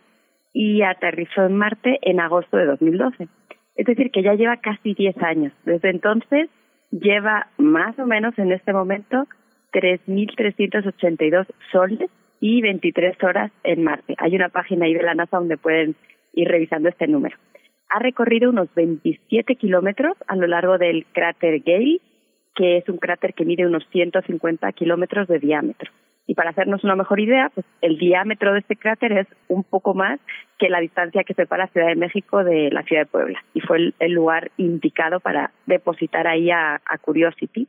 y 0.52 0.82
aterrizó 0.82 1.44
en 1.44 1.56
Marte 1.56 1.98
en 2.02 2.20
agosto 2.20 2.56
de 2.56 2.66
2012. 2.66 3.28
Es 3.74 3.86
decir, 3.86 4.10
que 4.10 4.22
ya 4.22 4.34
lleva 4.34 4.56
casi 4.58 4.94
10 4.94 5.18
años. 5.18 5.52
Desde 5.64 5.90
entonces 5.90 6.48
lleva 6.90 7.48
más 7.58 7.98
o 7.98 8.06
menos 8.06 8.38
en 8.38 8.52
este 8.52 8.72
momento 8.72 9.26
3.382 9.72 11.46
soles 11.72 12.08
y 12.40 12.62
23 12.62 13.22
horas 13.22 13.50
en 13.64 13.82
Marte. 13.82 14.14
Hay 14.18 14.34
una 14.34 14.48
página 14.48 14.86
ahí 14.86 14.94
de 14.94 15.02
la 15.02 15.14
NASA 15.14 15.38
donde 15.38 15.56
pueden 15.56 15.96
ir 16.36 16.48
revisando 16.48 16.88
este 16.88 17.08
número. 17.08 17.36
Ha 17.88 17.98
recorrido 17.98 18.50
unos 18.50 18.72
27 18.74 19.56
kilómetros 19.56 20.16
a 20.28 20.36
lo 20.36 20.46
largo 20.46 20.78
del 20.78 21.06
cráter 21.12 21.60
Gale, 21.64 22.00
que 22.54 22.78
es 22.78 22.88
un 22.88 22.98
cráter 22.98 23.34
que 23.34 23.44
mide 23.44 23.66
unos 23.66 23.84
150 23.90 24.70
kilómetros 24.72 25.26
de 25.28 25.38
diámetro. 25.38 25.90
Y 26.26 26.34
para 26.34 26.50
hacernos 26.50 26.82
una 26.82 26.96
mejor 26.96 27.20
idea, 27.20 27.50
pues 27.54 27.64
el 27.82 27.98
diámetro 27.98 28.52
de 28.52 28.58
este 28.58 28.76
cráter 28.76 29.12
es 29.12 29.28
un 29.48 29.62
poco 29.62 29.94
más 29.94 30.18
que 30.58 30.68
la 30.68 30.80
distancia 30.80 31.22
que 31.22 31.34
separa 31.34 31.68
Ciudad 31.68 31.86
de 31.86 31.94
México 31.94 32.42
de 32.42 32.70
la 32.72 32.82
ciudad 32.82 33.02
de 33.02 33.10
Puebla. 33.10 33.44
Y 33.54 33.60
fue 33.60 33.92
el, 33.98 34.12
lugar 34.12 34.50
indicado 34.56 35.20
para 35.20 35.52
depositar 35.66 36.26
ahí 36.26 36.50
a, 36.50 36.80
a 36.84 36.98
Curiosity. 36.98 37.68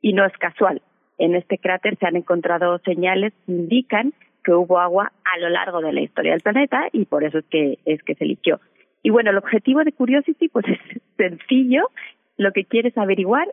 Y 0.00 0.12
no 0.14 0.24
es 0.24 0.32
casual. 0.38 0.80
En 1.18 1.34
este 1.34 1.58
cráter 1.58 1.98
se 1.98 2.06
han 2.06 2.16
encontrado 2.16 2.78
señales 2.78 3.34
que 3.44 3.52
indican 3.52 4.14
que 4.48 4.54
hubo 4.54 4.78
agua 4.78 5.12
a 5.30 5.38
lo 5.40 5.50
largo 5.50 5.82
de 5.82 5.92
la 5.92 6.00
historia 6.00 6.32
del 6.32 6.40
planeta 6.40 6.88
y 6.90 7.04
por 7.04 7.22
eso 7.22 7.40
es 7.40 7.44
que 7.50 7.78
es 7.84 8.02
que 8.02 8.14
se 8.14 8.24
eligió. 8.24 8.60
Y 9.02 9.10
bueno, 9.10 9.30
el 9.30 9.36
objetivo 9.36 9.84
de 9.84 9.92
Curiosity 9.92 10.48
pues 10.48 10.64
es 10.68 11.02
sencillo, 11.18 11.90
lo 12.38 12.52
que 12.52 12.64
quiere 12.64 12.88
es 12.88 12.96
averiguar 12.96 13.46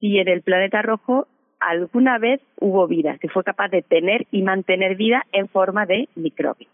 si 0.00 0.18
en 0.18 0.26
el 0.26 0.42
planeta 0.42 0.82
rojo 0.82 1.28
alguna 1.60 2.18
vez 2.18 2.40
hubo 2.58 2.88
vida, 2.88 3.16
si 3.20 3.28
fue 3.28 3.44
capaz 3.44 3.68
de 3.68 3.82
tener 3.82 4.26
y 4.32 4.42
mantener 4.42 4.96
vida 4.96 5.22
en 5.30 5.46
forma 5.46 5.86
de 5.86 6.08
microbio. 6.16 6.66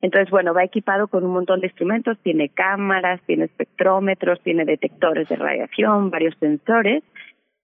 Entonces, 0.00 0.30
bueno, 0.30 0.54
va 0.54 0.62
equipado 0.62 1.08
con 1.08 1.24
un 1.24 1.32
montón 1.32 1.60
de 1.60 1.66
instrumentos, 1.66 2.18
tiene 2.22 2.50
cámaras, 2.50 3.20
tiene 3.26 3.46
espectrómetros, 3.46 4.40
tiene 4.42 4.64
detectores 4.64 5.28
de 5.28 5.34
radiación, 5.34 6.10
varios 6.10 6.36
sensores 6.38 7.02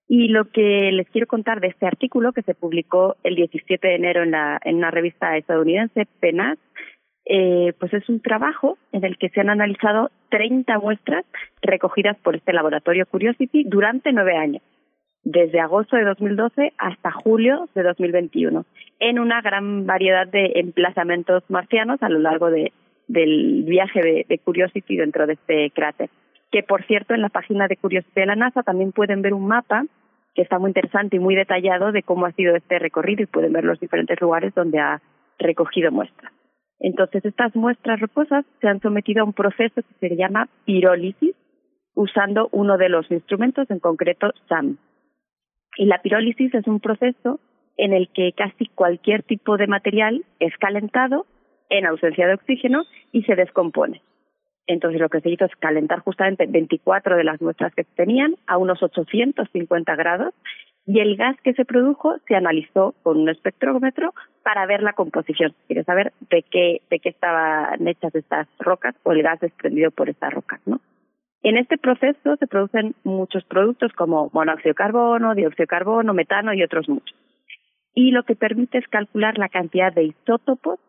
y 0.09 0.29
lo 0.29 0.51
que 0.51 0.91
les 0.93 1.09
quiero 1.11 1.27
contar 1.27 1.61
de 1.61 1.69
este 1.69 1.87
artículo 1.87 2.33
que 2.33 2.43
se 2.43 2.55
publicó 2.55 3.17
el 3.25 3.35
17 3.35 3.87
de 3.87 3.95
enero 3.95 4.23
en, 4.23 4.31
la, 4.31 4.61
en 4.65 4.77
una 4.77 4.91
revista 4.91 5.37
estadounidense, 5.37 6.07
PENAS, 6.21 6.59
eh, 7.25 7.73
pues 7.81 7.93
es 7.93 8.09
un 8.09 8.21
trabajo 8.21 8.79
en 8.93 9.05
el 9.05 9.19
que 9.19 9.31
se 9.31 9.41
han 9.41 9.51
analizado 9.51 10.11
30 10.31 10.79
muestras 10.79 11.25
recogidas 11.61 12.17
por 12.19 12.37
este 12.37 12.53
laboratorio 12.53 13.07
Curiosity 13.07 13.65
durante 13.65 14.13
nueve 14.13 14.37
años, 14.37 14.63
desde 15.25 15.59
agosto 15.59 15.97
de 15.97 16.05
2012 16.05 16.73
hasta 16.79 17.11
julio 17.11 17.69
de 17.75 17.83
2021, 17.83 18.65
en 19.01 19.19
una 19.19 19.41
gran 19.41 19.87
variedad 19.87 20.29
de 20.29 20.53
emplazamientos 20.55 21.43
marcianos 21.49 22.01
a 22.01 22.09
lo 22.09 22.21
largo 22.21 22.49
de, 22.49 22.73
del 23.09 23.65
viaje 23.65 24.01
de, 24.01 24.27
de 24.29 24.39
Curiosity 24.39 24.97
dentro 24.97 25.27
de 25.27 25.33
este 25.33 25.71
cráter 25.71 26.11
que 26.51 26.63
por 26.63 26.85
cierto 26.87 27.15
en 27.15 27.23
la 27.23 27.29
página 27.29 27.69
de 27.69 27.77
Curiosidad 27.77 28.15
de 28.15 28.27
la 28.27 28.37
NASA 28.37 28.63
también 28.63 28.93
pueden 28.93 29.23
ver 29.23 29.35
un 29.35 29.47
mapa 29.47 29.85
que 30.35 30.43
está 30.43 30.59
muy 30.59 30.71
interesante 30.71 31.17
y 31.17 31.21
muy 31.21 31.35
detallado 31.35 31.93
de 31.93 32.03
cómo 32.03 32.27
ha 32.27 32.33
sido 32.33 32.55
este 32.55 32.79
recorrido 32.79 33.23
y 33.23 33.27
pueden 33.27 33.53
ver 33.53 33.65
los 33.65 33.81
diferentes 33.81 34.21
lugares 34.21 34.55
donde 34.55 34.79
ha 34.79 35.01
recogido 35.39 35.91
muestras. 35.91 36.33
Entonces, 36.79 37.25
estas 37.25 37.57
muestras 37.57 38.01
rocosas 38.01 38.45
se 38.61 38.69
han 38.69 38.81
sometido 38.81 39.23
a 39.23 39.25
un 39.25 39.33
proceso 39.33 39.81
que 39.83 40.09
se 40.09 40.17
llama 40.17 40.49
pirólisis, 40.67 41.35
usando 41.95 42.49
uno 42.53 42.77
de 42.77 42.91
los 42.91 43.11
instrumentos, 43.11 43.71
en 43.71 43.81
concreto 43.81 44.33
SAM. 44.49 44.77
Y 45.79 45.87
la 45.87 46.03
pirólisis 46.03 46.55
es 46.55 46.67
un 46.67 46.81
proceso 46.81 47.41
en 47.79 47.95
el 47.95 48.09
que 48.09 48.33
casi 48.37 48.67
cualquier 48.75 49.23
tipo 49.23 49.57
de 49.57 49.67
material 49.67 50.25
es 50.39 50.55
calentado 50.59 51.27
en 51.71 51.87
ausencia 51.87 52.27
de 52.27 52.35
oxígeno 52.35 52.85
y 53.13 53.23
se 53.23 53.35
descompone. 53.35 54.03
Entonces 54.67 55.01
lo 55.01 55.09
que 55.09 55.21
se 55.21 55.31
hizo 55.31 55.45
es 55.45 55.55
calentar 55.57 56.01
justamente 56.01 56.47
24 56.47 57.17
de 57.17 57.25
las 57.25 57.41
muestras 57.41 57.75
que 57.75 57.85
tenían 57.85 58.37
a 58.47 58.59
unos 58.59 58.83
850 58.83 59.95
grados 59.95 60.35
y 60.87 61.01
el 61.01 61.17
gas 61.17 61.37
que 61.43 61.53
se 61.55 61.64
produjo 61.64 62.17
se 62.29 62.37
analizó 62.37 62.95
con 63.03 63.19
un 63.19 63.29
espectrómetro 63.29 64.14
para 64.43 64.67
ver 64.67 64.83
la 64.83 64.93
composición, 64.93 65.55
quiere 65.67 65.83
saber 65.83 66.12
de 66.31 66.43
qué, 66.43 66.83
de 66.91 67.01
qué 67.01 67.09
estaban 67.09 67.87
hechas 67.87 68.14
estas 68.14 68.49
rocas 68.59 68.95
o 69.03 69.12
el 69.12 69.23
gas 69.23 69.41
desprendido 69.41 69.91
por 69.91 70.09
estas 70.09 70.33
rocas, 70.33 70.61
¿no? 70.64 70.81
En 71.43 71.57
este 71.57 71.79
proceso 71.79 72.37
se 72.37 72.47
producen 72.47 72.95
muchos 73.05 73.45
productos 73.45 73.93
como 73.93 74.31
monóxido 74.33 74.71
de 74.71 74.75
carbono, 74.75 75.35
dióxido 75.35 75.62
de 75.62 75.69
carbono, 75.69 76.14
metano 76.14 76.53
y 76.53 76.62
otros 76.62 76.89
muchos. 76.89 77.17
Y 77.95 78.11
lo 78.11 78.25
que 78.25 78.35
permite 78.35 78.79
es 78.79 78.89
calcular 78.89 79.39
la 79.39 79.49
cantidad 79.49 79.93
de 79.93 80.05
isótopos 80.05 80.81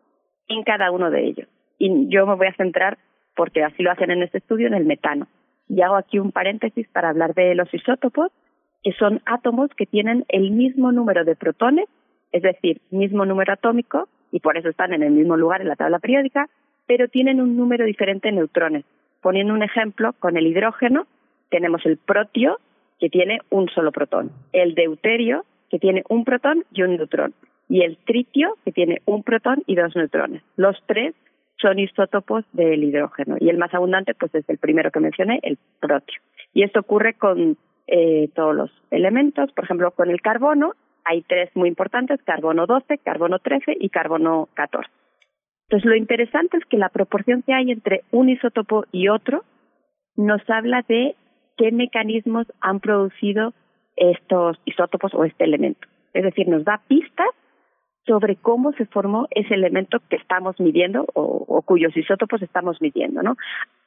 en 0.48 0.62
cada 0.64 0.90
uno 0.90 1.10
de 1.10 1.26
ellos. 1.26 1.48
Y 1.78 2.08
yo 2.08 2.26
me 2.26 2.34
voy 2.34 2.48
a 2.48 2.54
centrar 2.54 2.98
porque 3.38 3.62
así 3.62 3.84
lo 3.84 3.92
hacen 3.92 4.10
en 4.10 4.24
este 4.24 4.38
estudio, 4.38 4.66
en 4.66 4.74
el 4.74 4.84
metano. 4.84 5.28
Y 5.68 5.80
hago 5.82 5.94
aquí 5.94 6.18
un 6.18 6.32
paréntesis 6.32 6.88
para 6.88 7.10
hablar 7.10 7.34
de 7.34 7.54
los 7.54 7.72
isótopos, 7.72 8.32
que 8.82 8.90
son 8.94 9.22
átomos 9.26 9.70
que 9.76 9.86
tienen 9.86 10.24
el 10.28 10.50
mismo 10.50 10.90
número 10.90 11.24
de 11.24 11.36
protones, 11.36 11.88
es 12.32 12.42
decir, 12.42 12.80
mismo 12.90 13.24
número 13.24 13.52
atómico, 13.52 14.08
y 14.32 14.40
por 14.40 14.58
eso 14.58 14.68
están 14.68 14.92
en 14.92 15.04
el 15.04 15.12
mismo 15.12 15.36
lugar 15.36 15.60
en 15.60 15.68
la 15.68 15.76
tabla 15.76 16.00
periódica, 16.00 16.48
pero 16.88 17.06
tienen 17.06 17.40
un 17.40 17.56
número 17.56 17.84
diferente 17.84 18.26
de 18.26 18.34
neutrones. 18.34 18.84
Poniendo 19.20 19.54
un 19.54 19.62
ejemplo, 19.62 20.14
con 20.18 20.36
el 20.36 20.48
hidrógeno 20.48 21.06
tenemos 21.48 21.86
el 21.86 21.96
protio, 21.96 22.58
que 22.98 23.08
tiene 23.08 23.38
un 23.50 23.68
solo 23.68 23.92
protón, 23.92 24.32
el 24.52 24.74
deuterio, 24.74 25.44
que 25.70 25.78
tiene 25.78 26.02
un 26.08 26.24
protón 26.24 26.64
y 26.72 26.82
un 26.82 26.96
neutrón, 26.96 27.34
y 27.68 27.82
el 27.82 27.98
tritio, 27.98 28.56
que 28.64 28.72
tiene 28.72 29.00
un 29.04 29.22
protón 29.22 29.62
y 29.68 29.76
dos 29.76 29.94
neutrones. 29.94 30.42
Los 30.56 30.76
tres 30.86 31.14
son 31.60 31.78
isótopos 31.78 32.44
del 32.52 32.84
hidrógeno 32.84 33.36
y 33.40 33.48
el 33.48 33.58
más 33.58 33.74
abundante 33.74 34.14
pues 34.14 34.34
es 34.34 34.48
el 34.48 34.58
primero 34.58 34.90
que 34.90 35.00
mencioné, 35.00 35.40
el 35.42 35.58
protio. 35.80 36.20
Y 36.54 36.62
esto 36.62 36.80
ocurre 36.80 37.14
con 37.14 37.56
eh, 37.86 38.28
todos 38.34 38.54
los 38.54 38.70
elementos, 38.90 39.52
por 39.52 39.64
ejemplo 39.64 39.90
con 39.90 40.10
el 40.10 40.20
carbono 40.20 40.74
hay 41.04 41.22
tres 41.22 41.50
muy 41.54 41.68
importantes, 41.68 42.22
carbono 42.22 42.66
12, 42.66 42.98
carbono 42.98 43.38
13 43.38 43.78
y 43.80 43.88
carbono 43.88 44.48
14. 44.54 44.90
Entonces 45.64 45.88
lo 45.88 45.96
interesante 45.96 46.58
es 46.58 46.64
que 46.66 46.76
la 46.76 46.90
proporción 46.90 47.42
que 47.42 47.54
hay 47.54 47.70
entre 47.70 48.02
un 48.10 48.28
isótopo 48.28 48.84
y 48.92 49.08
otro 49.08 49.44
nos 50.16 50.42
habla 50.50 50.84
de 50.86 51.14
qué 51.56 51.72
mecanismos 51.72 52.46
han 52.60 52.80
producido 52.80 53.54
estos 53.96 54.58
isótopos 54.66 55.14
o 55.14 55.24
este 55.24 55.44
elemento. 55.44 55.88
Es 56.12 56.24
decir, 56.24 56.46
nos 56.46 56.64
da 56.64 56.82
pistas 56.88 57.28
sobre 58.08 58.36
cómo 58.36 58.72
se 58.72 58.86
formó 58.86 59.28
ese 59.30 59.54
elemento 59.54 60.00
que 60.08 60.16
estamos 60.16 60.58
midiendo 60.58 61.06
o, 61.14 61.62
cuyos 61.62 61.94
isótopos 61.96 62.40
estamos 62.42 62.80
midiendo, 62.80 63.22
¿no? 63.22 63.36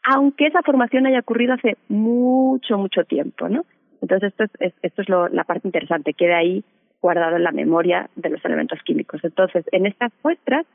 Aunque 0.03 0.45
esa 0.45 0.61
formación 0.61 1.07
haya 1.07 1.19
ocurrido 1.19 1.55
hace 1.55 1.77
mucho, 1.89 2.77
mucho 2.77 3.03
tiempo, 3.05 3.49
¿no? 3.49 3.65
Entonces 4.01 4.31
esto 4.31 4.43
es, 4.59 4.73
esto 4.83 5.01
es 5.01 5.09
lo, 5.09 5.27
la 5.29 5.43
parte 5.43 5.67
interesante, 5.67 6.13
queda 6.13 6.37
ahí 6.37 6.63
guardado 7.01 7.37
en 7.37 7.43
la 7.43 7.51
memoria 7.51 8.09
de 8.15 8.29
los 8.29 8.45
elementos 8.45 8.79
químicos. 8.83 9.19
Entonces, 9.23 9.65
en 9.71 9.87
estas 9.87 10.11
muestras 10.23 10.67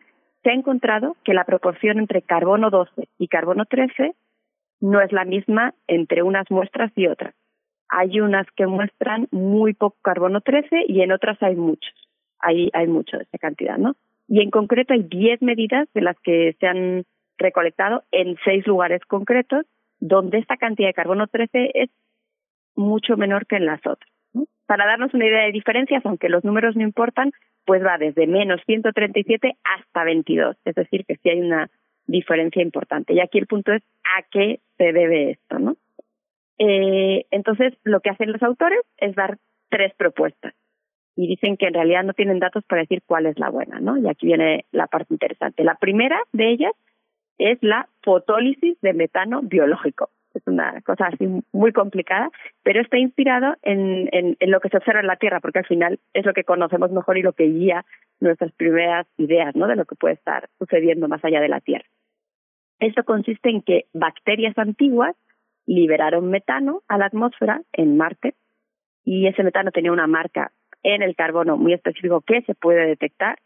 se 0.43 0.51
ha 0.51 0.55
encontrado 0.55 1.17
que 1.25 1.35
la 1.35 1.45
proporción 1.45 1.99
entre 1.99 2.23
carbono 2.23 2.71
12 2.71 3.09
y 3.19 3.29
carbono 3.29 3.65
13 3.65 4.15
no 4.81 5.01
es 5.01 5.13
la 5.13 5.25
misma 5.25 5.75
entre 5.87 6.23
unas 6.23 6.51
muestras 6.51 6.93
y 6.97 7.07
otras. 7.07 7.35
Hay 7.89 8.21
unas 8.21 8.47
que 8.57 8.67
muestran 8.67 9.29
muy 9.31 9.75
poco 9.75 9.97
carbono 10.03 10.41
13 10.41 10.87
y 10.89 11.03
en 11.03 11.13
otras 11.13 11.41
hay 11.41 11.55
muchos. 11.55 11.95
Hay, 12.41 12.71
hay 12.73 12.87
mucho 12.87 13.17
de 13.17 13.25
esa 13.25 13.39
cantidad, 13.39 13.79
¿no? 13.79 13.97
Y 14.29 14.41
en 14.41 14.51
concreto 14.51 14.93
hay 14.93 15.03
10 15.03 15.43
medidas 15.43 15.89
de 15.95 16.01
las 16.01 16.19
que 16.21 16.57
se 16.59 16.67
han 16.67 17.05
recolectado 17.39 18.05
en 18.11 18.37
seis 18.45 18.67
lugares 18.67 19.03
concretos 19.07 19.67
donde 20.01 20.39
esta 20.39 20.57
cantidad 20.57 20.89
de 20.89 20.95
carbono 20.95 21.27
13 21.27 21.71
es 21.75 21.91
mucho 22.75 23.17
menor 23.17 23.47
que 23.47 23.57
en 23.57 23.67
las 23.67 23.81
otras. 23.87 24.11
Para 24.67 24.87
darnos 24.87 25.15
una 25.15 25.27
idea 25.27 25.45
de 25.45 25.53
diferencias, 25.53 26.05
aunque 26.05 26.29
los 26.29 26.45
números 26.45 26.77
no 26.77 26.83
importan, 26.83 27.33
pues 27.65 27.85
va 27.85 27.99
desde 27.99 28.27
menos 28.27 28.61
137 28.67 29.57
hasta 29.65 30.05
22, 30.05 30.57
es 30.65 30.75
decir, 30.75 31.05
que 31.07 31.17
sí 31.17 31.29
hay 31.31 31.41
una 31.41 31.71
diferencia 32.07 32.63
importante. 32.63 33.15
Y 33.15 33.21
aquí 33.21 33.39
el 33.39 33.47
punto 33.47 33.73
es 33.73 33.83
a 34.17 34.23
qué 34.31 34.61
se 34.77 34.93
debe 34.93 35.31
esto, 35.31 35.59
¿no? 35.59 35.77
Eh, 36.59 37.27
entonces, 37.31 37.75
lo 37.85 38.01
que 38.01 38.11
hacen 38.11 38.33
los 38.33 38.43
autores 38.43 38.81
es 38.99 39.15
dar 39.15 39.39
tres 39.69 39.93
propuestas 39.95 40.55
y 41.17 41.27
dicen 41.27 41.57
que 41.57 41.67
en 41.67 41.75
realidad 41.75 42.05
no 42.05 42.13
tienen 42.13 42.39
datos 42.39 42.63
para 42.65 42.83
decir 42.83 43.03
cuál 43.07 43.27
es 43.27 43.39
la 43.39 43.49
buena, 43.49 43.81
¿no? 43.81 43.97
Y 43.97 44.07
aquí 44.07 44.27
viene 44.27 44.67
la 44.71 44.87
parte 44.87 45.15
interesante. 45.15 45.65
La 45.65 45.77
primera 45.77 46.21
de 46.33 46.51
ellas 46.51 46.73
es 47.39 47.59
la 47.63 47.89
fotólisis 48.03 48.79
de 48.83 48.93
metano 48.93 49.41
biológico. 49.43 50.11
Es 50.35 50.43
una 50.47 50.79
cosa 50.83 51.07
así 51.07 51.27
muy 51.53 51.73
complicada, 51.73 52.29
pero 52.63 52.83
está 52.83 52.99
inspirado 52.99 53.55
en, 53.63 54.11
en, 54.13 54.37
en 54.39 54.51
lo 54.51 54.61
que 54.61 54.69
se 54.69 54.77
observa 54.77 55.01
en 55.01 55.07
la 55.07 55.17
Tierra, 55.17 55.41
porque 55.41 55.61
al 55.61 55.67
final 55.67 55.99
es 56.13 56.27
lo 56.27 56.35
que 56.35 56.45
conocemos 56.45 56.93
mejor 56.93 57.17
y 57.17 57.23
lo 57.23 57.33
que 57.33 57.45
guía 57.45 57.87
nuestras 58.21 58.53
primeras 58.53 59.07
ideas, 59.17 59.57
¿no? 59.57 59.67
De 59.67 59.77
lo 59.77 59.87
que 59.87 59.97
puede 59.97 60.15
estar 60.15 60.51
sucediendo 60.59 61.09
más 61.09 61.25
allá 61.25 61.41
de 61.41 61.49
la 61.49 61.61
Tierra. 61.61 61.87
Esto 62.79 63.05
consiste 63.05 63.49
en 63.49 63.63
que 63.63 63.87
bacterias 63.95 64.57
antiguas 64.59 65.17
liberaron 65.65 66.29
metano 66.29 66.83
a 66.89 66.99
la 66.99 67.07
atmósfera 67.07 67.63
en 67.73 67.97
Marte 67.97 68.35
y 69.03 69.27
ese 69.27 69.43
metano 69.43 69.71
tenía 69.71 69.93
una 69.93 70.07
marca 70.07 70.53
en 70.95 71.03
el 71.03 71.17
carbono 71.17 71.57
muy 71.57 71.73
específico 71.73 72.21
que 72.21 72.43
se 72.43 72.55
puede 72.55 72.87
detectar 72.87 73.41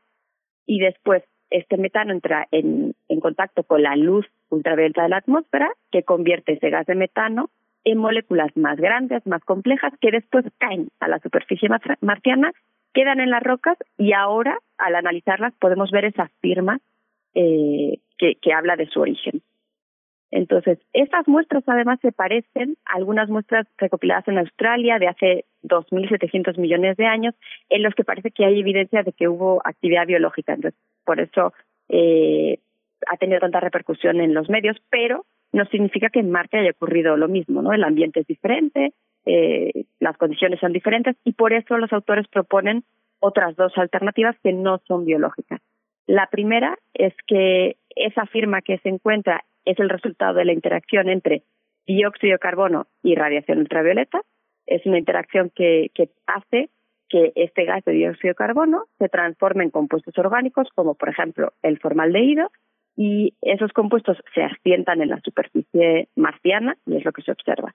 y 0.67 0.79
después 0.79 1.23
este 1.49 1.79
metano 1.79 2.13
entra 2.13 2.47
en, 2.51 2.95
en 3.09 3.21
contacto 3.21 3.63
con 3.63 3.83
la 3.83 3.97
luz 3.97 4.27
ultravioleta 4.51 5.05
de 5.05 5.09
la 5.09 5.17
atmósfera 5.17 5.71
que 5.91 6.03
convierte 6.03 6.53
ese 6.53 6.69
gas 6.69 6.87
de 6.87 6.95
metano 6.95 7.49
en 7.85 7.97
moléculas 7.97 8.55
más 8.59 8.77
grandes, 8.77 9.27
más 9.27 9.43
complejas, 9.43 9.95
que 10.03 10.11
después 10.11 10.45
caen 10.59 10.89
a 11.01 11.09
la 11.09 11.19
superficie 11.19 11.71
marciana, 12.03 12.53
quedan 12.93 13.21
en 13.21 13.31
las 13.31 13.43
rocas 13.43 13.79
y 13.97 14.13
ahora, 14.13 14.59
al 14.77 14.95
analizarlas, 14.95 15.55
podemos 15.59 15.91
ver 15.91 16.05
esa 16.05 16.31
firma 16.43 16.79
eh, 17.35 18.01
que, 18.19 18.35
que 18.35 18.53
habla 18.53 18.77
de 18.77 18.87
su 18.89 19.01
origen. 19.01 19.41
Entonces, 20.31 20.79
estas 20.93 21.27
muestras 21.27 21.65
además 21.67 21.99
se 22.03 22.13
parecen 22.13 22.77
a 22.87 22.97
algunas 22.97 23.29
muestras 23.29 23.67
recopiladas 23.79 24.29
en 24.29 24.39
Australia 24.39 24.99
de 24.99 25.09
hace 25.09 25.45
2.700 25.65 26.57
millones 26.59 26.97
de 26.97 27.07
años, 27.07 27.35
en 27.69 27.83
los 27.83 27.95
que 27.95 28.05
parece 28.05 28.31
que 28.31 28.45
hay 28.45 28.61
evidencia 28.61 29.03
de 29.03 29.13
que 29.13 29.29
hubo 29.29 29.61
actividad 29.65 30.07
biológica. 30.07 30.55
Entonces, 30.55 30.81
por 31.05 31.21
eso 31.21 31.53
eh, 31.89 32.59
ha 33.09 33.17
tenido 33.17 33.41
tanta 33.41 33.61
repercusión 33.61 34.21
en 34.21 34.35
los 34.35 34.49
medios, 34.49 34.77
pero 34.91 35.27
no 35.53 35.65
significa 35.67 36.11
que 36.11 36.21
en 36.21 36.31
Marte 36.31 36.59
haya 36.59 36.71
ocurrido 36.71 37.17
lo 37.17 37.27
mismo, 37.27 37.61
¿no? 37.61 37.73
El 37.73 37.83
ambiente 37.83 38.21
es 38.21 38.27
diferente, 38.27 38.93
eh, 39.27 39.85
las 39.99 40.17
condiciones 40.17 40.61
son 40.61 40.73
diferentes 40.73 41.17
y 41.25 41.33
por 41.33 41.53
eso 41.53 41.77
los 41.77 41.93
autores 41.93 42.29
proponen 42.29 42.85
otras 43.19 43.57
dos 43.57 43.77
alternativas 43.77 44.37
que 44.43 44.53
no 44.53 44.81
son 44.87 45.05
biológicas. 45.05 45.61
La 46.07 46.27
primera 46.27 46.79
es 46.95 47.15
que 47.27 47.77
esa 47.95 48.27
firma 48.27 48.63
que 48.63 48.79
se 48.79 48.89
encuentra 48.89 49.45
es 49.65 49.79
el 49.79 49.89
resultado 49.89 50.35
de 50.35 50.45
la 50.45 50.53
interacción 50.53 51.09
entre 51.09 51.43
dióxido 51.87 52.33
de 52.33 52.39
carbono 52.39 52.87
y 53.03 53.15
radiación 53.15 53.59
ultravioleta. 53.59 54.23
Es 54.67 54.85
una 54.87 54.99
interacción 54.99 55.51
que, 55.55 55.91
hace 56.27 56.71
que 57.09 57.33
este 57.35 57.65
gas 57.65 57.85
de 57.85 57.93
dióxido 57.93 58.31
de 58.31 58.37
carbono 58.37 58.85
se 58.99 59.09
transforme 59.09 59.65
en 59.65 59.71
compuestos 59.71 60.17
orgánicos, 60.17 60.69
como 60.75 60.95
por 60.95 61.09
ejemplo 61.09 61.53
el 61.63 61.79
formaldehído, 61.79 62.51
y 62.97 63.35
esos 63.41 63.73
compuestos 63.73 64.19
se 64.35 64.43
asientan 64.43 65.01
en 65.01 65.09
la 65.09 65.21
superficie 65.21 66.09
marciana 66.17 66.77
y 66.87 66.97
es 66.97 67.05
lo 67.05 67.13
que 67.13 67.23
se 67.23 67.33
observa. 67.33 67.75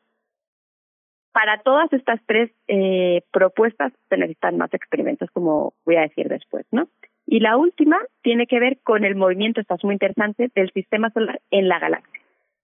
Para 1.34 1.62
todas 1.64 1.92
estas 1.92 2.22
tres 2.26 2.52
eh, 2.68 3.24
propuestas 3.32 3.92
se 4.08 4.18
necesitan 4.18 4.58
más 4.58 4.74
experimentos, 4.74 5.30
como 5.32 5.74
voy 5.86 5.98
a 5.98 6.02
decir 6.02 6.30
después, 6.30 6.66
¿no? 6.72 6.88
Y 7.28 7.40
la 7.40 7.58
última 7.58 7.98
tiene 8.22 8.46
que 8.46 8.60
ver 8.60 8.78
con 8.84 9.04
el 9.04 9.16
movimiento, 9.16 9.62
esta 9.62 9.76
es 9.76 9.84
muy 9.84 9.94
interesante, 9.94 10.52
del 10.54 10.72
sistema 10.72 11.10
solar 11.10 11.42
en 11.50 11.68
la 11.68 11.80
galaxia. 11.80 12.22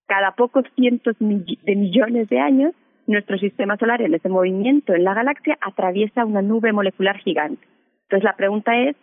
Cada 0.07 0.35
pocos 0.35 0.65
cientos 0.75 1.15
de 1.19 1.75
millones 1.75 2.29
de 2.29 2.39
años, 2.39 2.73
nuestro 3.07 3.37
sistema 3.37 3.77
solar 3.77 4.01
en 4.01 4.13
ese 4.13 4.29
movimiento 4.29 4.93
en 4.93 5.03
la 5.03 5.13
galaxia 5.13 5.57
atraviesa 5.61 6.25
una 6.25 6.41
nube 6.41 6.73
molecular 6.73 7.17
gigante. 7.17 7.65
Entonces 8.03 8.23
la 8.23 8.35
pregunta 8.35 8.77
es 8.77 8.95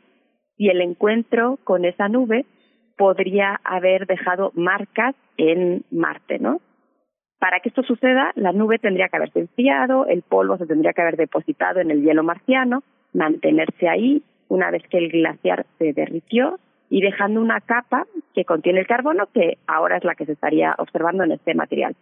si 0.57 0.69
el 0.69 0.81
encuentro 0.81 1.59
con 1.65 1.85
esa 1.85 2.09
nube 2.09 2.45
podría 2.97 3.61
haber 3.65 4.07
dejado 4.07 4.53
marcas 4.55 5.15
en 5.37 5.85
Marte, 5.91 6.39
¿no? 6.39 6.61
Para 7.39 7.61
que 7.61 7.69
esto 7.69 7.83
suceda, 7.85 8.33
la 8.35 8.53
nube 8.53 8.79
tendría 8.79 9.09
que 9.09 9.17
haberse 9.17 9.41
enfriado, 9.41 10.07
el 10.07 10.23
polvo 10.23 10.59
se 10.59 10.67
tendría 10.67 10.93
que 10.93 11.03
haber 11.03 11.17
depositado 11.17 11.81
en 11.81 11.91
el 11.91 12.03
hielo 12.03 12.25
marciano, 12.25 12.83
mantenerse 13.13 13.89
ahí 13.89 14.23
una 14.49 14.71
vez 14.71 14.83
que 14.89 14.99
el 14.99 15.11
glaciar 15.11 15.67
se 15.79 15.93
derritió 15.93 16.59
y 16.91 17.01
dejando 17.01 17.41
una 17.41 17.61
capa 17.61 18.07
que 18.35 18.45
contiene 18.45 18.81
el 18.81 18.87
carbono 18.87 19.29
que 19.33 19.59
ahora 19.67 19.99
es 19.99 20.05
la 20.05 20.15
que 20.15 20.27
se 20.27 20.33
estaría 20.33 20.75
observando 20.79 21.25
en 21.25 21.33
este 21.33 21.55
material. 21.55 21.95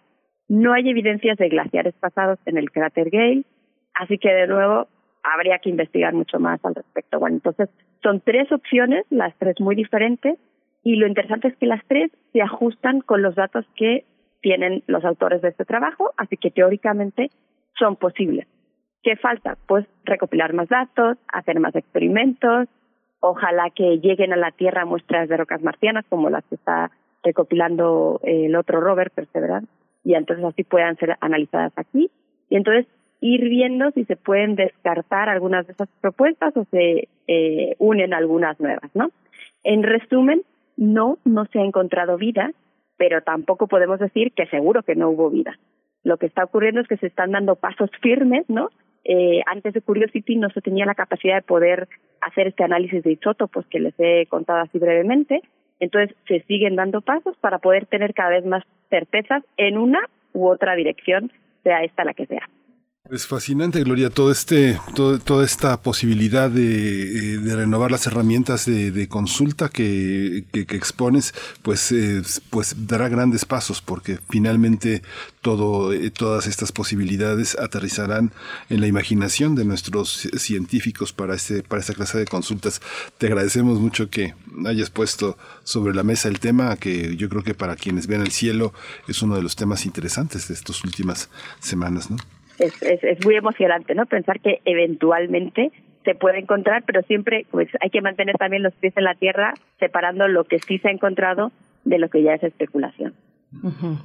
No 0.49 0.73
hay 0.73 0.89
evidencias 0.89 1.37
de 1.39 1.49
glaciares 1.49 1.95
pasados 1.95 2.39
en 2.47 2.57
el 2.57 2.71
cráter 2.71 3.11
Gale, 3.11 3.43
así 3.95 4.19
que 4.19 4.33
de 4.33 4.47
nuevo 4.47 4.87
habría 5.25 5.59
que 5.59 5.71
investigar 5.71 6.15
mucho 6.15 6.39
más 6.39 6.65
al 6.65 6.77
respecto. 6.77 7.19
Bueno, 7.19 7.37
entonces 7.37 7.69
son 8.03 8.21
tres 8.21 8.51
opciones, 8.53 9.05
las 9.11 9.37
tres 9.39 9.61
muy 9.61 9.75
diferentes, 9.75 10.39
y 10.85 10.97
lo 10.97 11.09
interesante 11.09 11.49
es 11.49 11.57
que 11.57 11.67
las 11.67 11.85
tres 11.89 12.13
se 12.33 12.43
ajustan 12.43 13.01
con 13.01 13.23
los 13.23 13.35
datos 13.35 13.67
que 13.75 14.05
tienen 14.41 14.85
los 14.87 15.05
autores 15.05 15.43
de 15.43 15.49
este 15.49 15.65
trabajo, 15.65 16.13
así 16.17 16.37
que 16.37 16.53
teóricamente 16.53 17.31
son 17.77 17.97
posibles. 17.97 18.47
¿Qué 19.03 19.17
falta? 19.17 19.57
Pues 19.67 19.87
recopilar 20.05 20.53
más 20.53 20.69
datos, 20.69 21.17
hacer 21.29 21.61
más 21.61 21.75
experimentos, 21.77 22.69
ojalá 23.21 23.71
que 23.71 23.99
lleguen 23.99 24.33
a 24.33 24.37
la 24.37 24.51
Tierra 24.51 24.85
muestras 24.85 25.29
de 25.29 25.37
rocas 25.37 25.63
marcianas 25.63 26.05
como 26.09 26.31
las 26.31 26.45
que 26.45 26.57
está 26.57 26.91
recopilando 27.23 28.21
el 28.23 28.55
otro 28.57 28.81
rover 28.81 29.11
Perseverance 29.11 29.69
y 30.05 30.15
entonces 30.15 30.45
así 30.45 30.63
puedan 30.63 30.97
ser 30.97 31.17
analizadas 31.21 31.73
aquí 31.77 32.11
y 32.49 32.57
entonces 32.57 32.87
ir 33.21 33.49
viendo 33.49 33.91
si 33.93 34.05
se 34.05 34.17
pueden 34.17 34.55
descartar 34.55 35.29
algunas 35.29 35.67
de 35.67 35.73
esas 35.73 35.89
propuestas 36.01 36.57
o 36.57 36.65
se 36.71 37.09
eh, 37.27 37.75
unen 37.79 38.15
algunas 38.15 38.61
nuevas, 38.61 38.91
¿no? 38.95 39.11
En 39.65 39.83
resumen, 39.83 40.43
no, 40.77 41.19
no 41.25 41.47
se 41.47 41.59
ha 41.59 41.65
encontrado 41.65 42.19
vida, 42.19 42.53
pero 42.97 43.23
tampoco 43.23 43.67
podemos 43.67 43.99
decir 43.99 44.33
que 44.33 44.47
seguro 44.47 44.83
que 44.83 44.95
no 44.95 45.11
hubo 45.11 45.31
vida. 45.31 45.59
Lo 46.05 46.19
que 46.19 46.27
está 46.27 46.45
ocurriendo 46.45 46.81
es 46.81 46.89
que 46.89 46.99
se 46.99 47.09
están 47.09 47.33
dando 47.33 47.57
pasos 47.57 47.91
firmes, 48.01 48.49
¿no? 48.49 48.71
Eh, 49.09 49.41
antes 49.47 49.73
de 49.73 49.83
Curiosity 49.83 50.35
no 50.35 50.51
se 50.51 50.61
tenía 50.61 50.85
la 50.85 50.97
capacidad 50.97 51.37
de 51.37 51.43
poder 51.43 51.89
hacer 52.21 52.49
este 52.49 52.65
análisis 52.65 53.05
de 53.05 53.13
isótopos 53.13 53.65
que 53.67 53.79
les 53.79 53.95
he 53.99 54.27
contado 54.27 54.61
así 54.61 54.79
brevemente. 54.79 55.43
Entonces 55.79 56.17
se 56.27 56.41
siguen 56.41 56.75
dando 56.75 57.03
pasos 57.03 57.37
para 57.37 57.59
poder 57.59 57.87
tener 57.87 58.15
cada 58.15 58.31
vez 58.31 58.45
más 58.45 58.65
certezas 58.91 59.45
en 59.57 59.79
una 59.79 60.01
u 60.33 60.49
otra 60.49 60.75
dirección, 60.75 61.31
sea 61.63 61.85
esta 61.85 62.05
la 62.05 62.15
que 62.15 62.27
sea. 62.27 62.49
Es 63.09 63.29
fascinante, 63.29 63.85
Gloria, 63.85 64.11
todo 64.11 64.33
este, 64.33 64.81
toda 64.95 65.45
esta 65.45 65.81
posibilidad 65.81 66.51
de, 66.51 67.35
eh, 67.35 67.55
renovar 67.55 67.93
las 67.93 68.09
herramientas 68.09 68.67
de, 68.67 69.09
consulta 69.09 69.69
que, 69.69 70.45
expones, 70.53 71.33
pues, 71.63 71.93
eh, 71.93 72.23
pues 72.51 72.75
dará 72.89 73.09
grandes 73.09 73.45
pasos, 73.45 73.81
porque 73.81 74.19
finalmente 74.29 75.03
todo, 75.41 75.93
eh, 75.93 76.11
todas 76.11 76.49
estas 76.49 76.73
posibilidades 76.73 77.57
aterrizarán 77.57 78.33
en 78.71 78.81
la 78.81 78.89
imaginación 78.89 79.55
de 79.55 79.65
nuestros 79.65 80.29
científicos 80.37 81.13
para 81.13 81.37
este, 81.37 81.63
para 81.63 81.81
esta 81.81 81.95
clase 81.95 82.19
de 82.19 82.25
consultas. 82.25 82.81
Te 83.19 83.29
agradecemos 83.29 83.79
mucho 83.79 84.11
que 84.11 84.35
hayas 84.67 84.91
puesto 84.91 85.39
sobre 85.63 85.95
la 85.95 86.03
mesa 86.03 86.29
el 86.29 86.41
tema, 86.41 86.77
que 86.77 87.17
yo 87.17 87.29
creo 87.29 87.45
que 87.45 87.55
para 87.55 87.77
quienes 87.77 88.09
ven 88.09 88.23
el 88.23 88.33
cielo 88.33 88.75
es 89.07 89.23
uno 89.23 89.37
de 89.37 89.43
los 89.43 89.55
temas 89.55 89.87
interesantes 89.87 90.49
de 90.49 90.55
estas 90.55 90.83
últimas 90.83 91.29
semanas, 91.61 92.11
¿no? 92.11 92.17
Es, 92.59 92.83
es, 92.83 93.03
es 93.05 93.25
muy 93.25 93.37
emocionante, 93.37 93.95
¿no? 93.95 94.07
Pensar 94.07 94.41
que 94.41 94.61
eventualmente 94.65 95.71
se 96.05 96.15
puede 96.15 96.39
encontrar, 96.39 96.85
pero 96.87 97.03
siempre 97.03 97.47
pues 97.51 97.69
hay 97.81 97.91
que 97.91 98.01
mantener 98.01 98.37
también 98.37 98.63
los 98.63 98.75
pies 98.75 98.97
en 98.97 99.05
la 99.05 99.15
tierra, 99.15 99.55
separando 99.81 100.29
lo 100.29 100.45
que 100.45 100.59
sí 100.61 100.79
se 100.79 100.89
ha 100.89 100.93
encontrado 100.93 101.53
de 101.85 101.99
lo 101.99 102.09
que 102.09 102.23
ya 102.23 102.35
es 102.35 102.43
especulación 102.43 103.15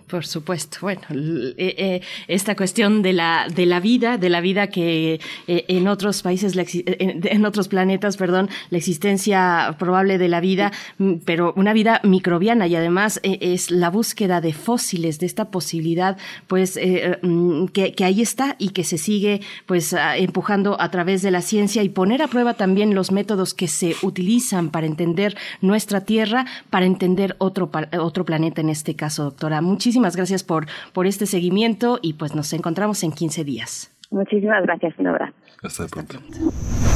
por 0.07 0.25
supuesto. 0.25 0.79
Bueno, 0.81 1.01
eh, 1.11 1.53
eh, 1.57 2.01
esta 2.27 2.55
cuestión 2.55 3.01
de 3.01 3.13
la 3.13 3.47
de 3.53 3.65
la 3.65 3.79
vida, 3.79 4.17
de 4.17 4.29
la 4.29 4.41
vida 4.41 4.67
que 4.67 5.19
eh, 5.47 5.65
en 5.67 5.87
otros 5.87 6.21
países, 6.21 6.55
en, 6.55 7.45
otros 7.45 7.67
planetas, 7.67 8.17
perdón, 8.17 8.49
la 8.69 8.77
existencia 8.77 9.75
probable 9.79 10.17
de 10.17 10.27
la 10.27 10.39
vida, 10.39 10.71
mm, 10.97 11.15
pero 11.25 11.53
una 11.55 11.73
vida 11.73 12.01
microbiana 12.03 12.67
y 12.67 12.75
además 12.75 13.19
es 13.23 13.71
la 13.71 13.89
búsqueda 13.89 14.41
de 14.41 14.53
fósiles, 14.53 15.19
de 15.19 15.25
esta 15.25 15.51
posibilidad, 15.51 16.17
pues 16.47 16.79
mm, 17.21 17.65
que, 17.67 17.93
que, 17.93 18.03
ahí 18.03 18.21
está 18.21 18.55
y 18.59 18.69
que 18.69 18.83
se 18.83 18.97
sigue, 18.97 19.41
pues 19.65 19.95
empujando 20.17 20.79
a 20.79 20.91
través 20.91 21.21
de 21.21 21.31
la 21.31 21.41
ciencia 21.41 21.83
y 21.83 21.89
poner 21.89 22.21
a 22.21 22.27
prueba 22.27 22.53
también 22.53 22.95
los 22.95 23.11
métodos 23.11 23.53
que 23.53 23.67
se 23.67 23.95
utilizan 24.01 24.69
para 24.69 24.87
entender 24.87 25.37
nuestra 25.61 26.01
Tierra, 26.01 26.45
para 26.69 26.85
entender 26.85 27.35
otro 27.37 27.69
otro 27.99 28.25
planeta 28.25 28.61
en 28.61 28.69
este 28.69 28.95
caso 28.95 29.31
doctora. 29.41 29.61
Muchísimas 29.61 30.15
gracias 30.15 30.43
por, 30.43 30.67
por 30.93 31.07
este 31.07 31.25
seguimiento 31.25 31.97
y 32.01 32.13
pues 32.13 32.35
nos 32.35 32.53
encontramos 32.53 33.03
en 33.03 33.11
15 33.11 33.43
días. 33.43 33.91
Muchísimas 34.11 34.63
gracias, 34.63 34.93
Nora. 34.99 35.33
Hasta 35.63 35.87
pronto. 35.87 36.19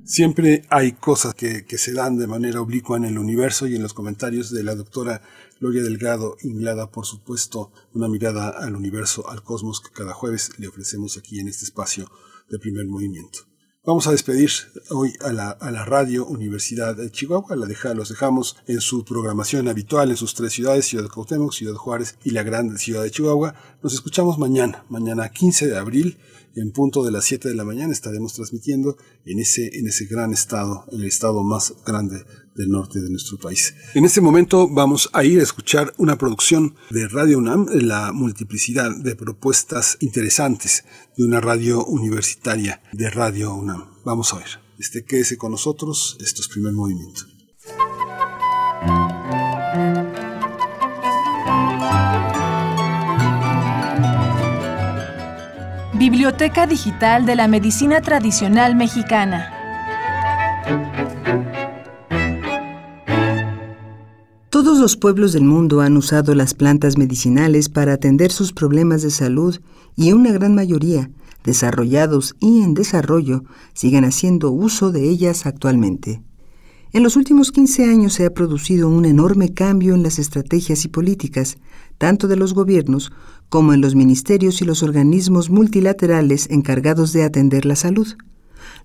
Siempre 0.05 0.63
hay 0.69 0.93
cosas 0.93 1.35
que, 1.35 1.65
que, 1.65 1.79
se 1.79 1.95
dan 1.95 2.19
de 2.19 2.27
manera 2.27 2.61
oblicua 2.61 2.99
en 2.99 3.05
el 3.05 3.17
universo 3.17 3.67
y 3.69 3.77
en 3.77 3.83
los 3.83 3.95
comentarios 3.95 4.53
de 4.53 4.65
la 4.65 4.75
doctora 4.75 5.23
Gloria 5.61 5.83
Delgado, 5.83 6.39
Inglada, 6.43 6.91
por 6.91 7.05
supuesto, 7.05 7.71
una 7.93 8.09
mirada 8.09 8.49
al 8.49 8.75
universo, 8.75 9.29
al 9.29 9.43
cosmos 9.43 9.83
que 9.83 9.91
cada 9.91 10.15
jueves 10.15 10.53
le 10.57 10.69
ofrecemos 10.69 11.19
aquí 11.19 11.39
en 11.39 11.49
este 11.49 11.67
espacio 11.67 12.11
de 12.49 12.59
primer 12.59 12.87
movimiento. 12.87 13.41
Vamos 13.85 14.07
a 14.07 14.13
despedir 14.13 14.51
hoy 14.91 15.13
a 15.21 15.33
la, 15.33 15.85
Radio 15.85 16.25
Universidad 16.25 16.97
de 16.97 17.11
Chihuahua. 17.11 17.57
La 17.57 17.67
deja, 17.67 17.93
los 17.93 18.09
dejamos 18.09 18.57
en 18.67 18.81
su 18.81 19.05
programación 19.05 19.69
habitual 19.69 20.11
en 20.11 20.17
sus 20.17 20.35
tres 20.35 20.55
ciudades, 20.55 20.87
Ciudad 20.87 21.05
de 21.05 21.11
Cuauhtémoc, 21.11 21.53
Ciudad 21.53 21.75
Juárez 21.75 22.17
y 22.25 22.31
la 22.31 22.43
gran 22.43 22.79
ciudad 22.79 23.03
de 23.03 23.11
Chihuahua. 23.11 23.55
Nos 23.83 23.93
escuchamos 23.93 24.39
mañana, 24.39 24.87
mañana 24.89 25.29
15 25.29 25.67
de 25.67 25.77
abril, 25.77 26.19
en 26.57 26.73
punto 26.73 27.05
de 27.05 27.11
las 27.11 27.25
7 27.27 27.49
de 27.51 27.55
la 27.55 27.65
mañana. 27.65 27.93
Estaremos 27.93 28.33
transmitiendo 28.33 28.97
en 29.27 29.41
ese, 29.41 29.79
en 29.79 29.89
ese 29.89 30.07
gran 30.07 30.33
estado, 30.33 30.85
el 30.91 31.05
estado 31.05 31.43
más 31.43 31.75
grande 31.85 32.25
del 32.61 32.71
norte 32.71 33.01
de 33.01 33.09
nuestro 33.09 33.39
país. 33.39 33.75
En 33.95 34.05
este 34.05 34.21
momento 34.21 34.69
vamos 34.69 35.09
a 35.15 35.25
ir 35.25 35.41
a 35.41 35.43
escuchar 35.43 35.95
una 35.97 36.19
producción 36.19 36.75
de 36.91 37.09
Radio 37.09 37.39
UNAM, 37.39 37.67
la 37.73 38.13
multiplicidad 38.13 38.95
de 38.95 39.17
propuestas 39.17 39.97
interesantes 40.01 40.85
de 41.17 41.25
una 41.25 41.41
radio 41.41 41.85
universitaria 41.87 42.83
de 42.93 43.09
Radio 43.09 43.55
UNAM. 43.55 43.87
Vamos 44.05 44.35
a 44.35 44.39
ver. 44.39 44.61
Este, 44.79 45.05
quédese 45.05 45.39
con 45.39 45.53
nosotros. 45.53 46.19
Esto 46.21 46.43
es 46.43 46.49
primer 46.49 46.73
movimiento. 46.73 47.23
Biblioteca 55.95 56.67
Digital 56.67 57.27
de 57.27 57.37
la 57.37 57.49
Medicina 57.49 58.01
Tradicional 58.01 58.75
Mexicana. 58.75 59.57
Todos 64.51 64.81
los 64.81 64.97
pueblos 64.97 65.33
del 65.33 65.45
mundo 65.45 65.81
han 65.81 65.97
usado 65.97 66.35
las 66.35 66.55
plantas 66.55 66.99
medicinales 66.99 67.69
para 67.69 67.93
atender 67.93 68.33
sus 68.33 68.53
problemas 68.53 69.01
de 69.01 69.13
salud 69.13 69.61
y 69.95 70.13
una 70.13 70.33
gran 70.33 70.57
mayoría, 70.57 71.09
desarrollados 71.45 72.35
y 72.41 72.63
en 72.63 72.75
desarrollo, 72.75 73.45
siguen 73.75 74.05
haciendo 74.05 74.51
uso 74.51 74.91
de 74.91 75.09
ellas 75.09 75.47
actualmente. 75.47 76.21
En 76.93 77.05
los 77.05 77.15
últimos 77.15 77.53
15 77.53 77.85
años 77.85 78.15
se 78.15 78.27
ha 78.27 78.35
producido 78.35 78.89
un 78.89 79.05
enorme 79.05 79.55
cambio 79.55 79.95
en 79.95 80.03
las 80.03 80.19
estrategias 80.19 80.85
y 80.85 80.89
políticas, 80.89 81.57
tanto 81.97 82.27
de 82.27 82.35
los 82.35 82.53
gobiernos 82.53 83.13
como 83.51 83.73
en 83.73 83.81
los 83.81 83.95
ministerios 83.95 84.61
y 84.63 84.65
los 84.65 84.83
organismos 84.83 85.49
multilaterales 85.49 86.51
encargados 86.51 87.13
de 87.13 87.23
atender 87.23 87.67
la 87.67 87.77
salud. 87.77 88.17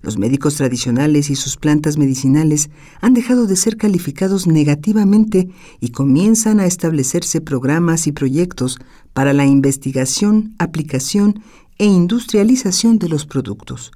Los 0.06 0.18
médicos 0.18 0.54
tradicionales 0.54 1.30
y 1.30 1.34
sus 1.34 1.56
plantas 1.56 1.98
medicinales 1.98 2.70
han 3.00 3.12
dejado 3.12 3.48
de 3.48 3.56
ser 3.56 3.76
calificados 3.76 4.46
negativamente 4.46 5.48
y 5.80 5.88
comienzan 5.88 6.60
a 6.60 6.66
establecerse 6.66 7.40
programas 7.40 8.06
y 8.06 8.12
proyectos 8.12 8.78
para 9.12 9.32
la 9.32 9.46
investigación, 9.46 10.54
aplicación 10.60 11.42
e 11.76 11.86
industrialización 11.86 13.00
de 13.00 13.08
los 13.08 13.26
productos. 13.26 13.90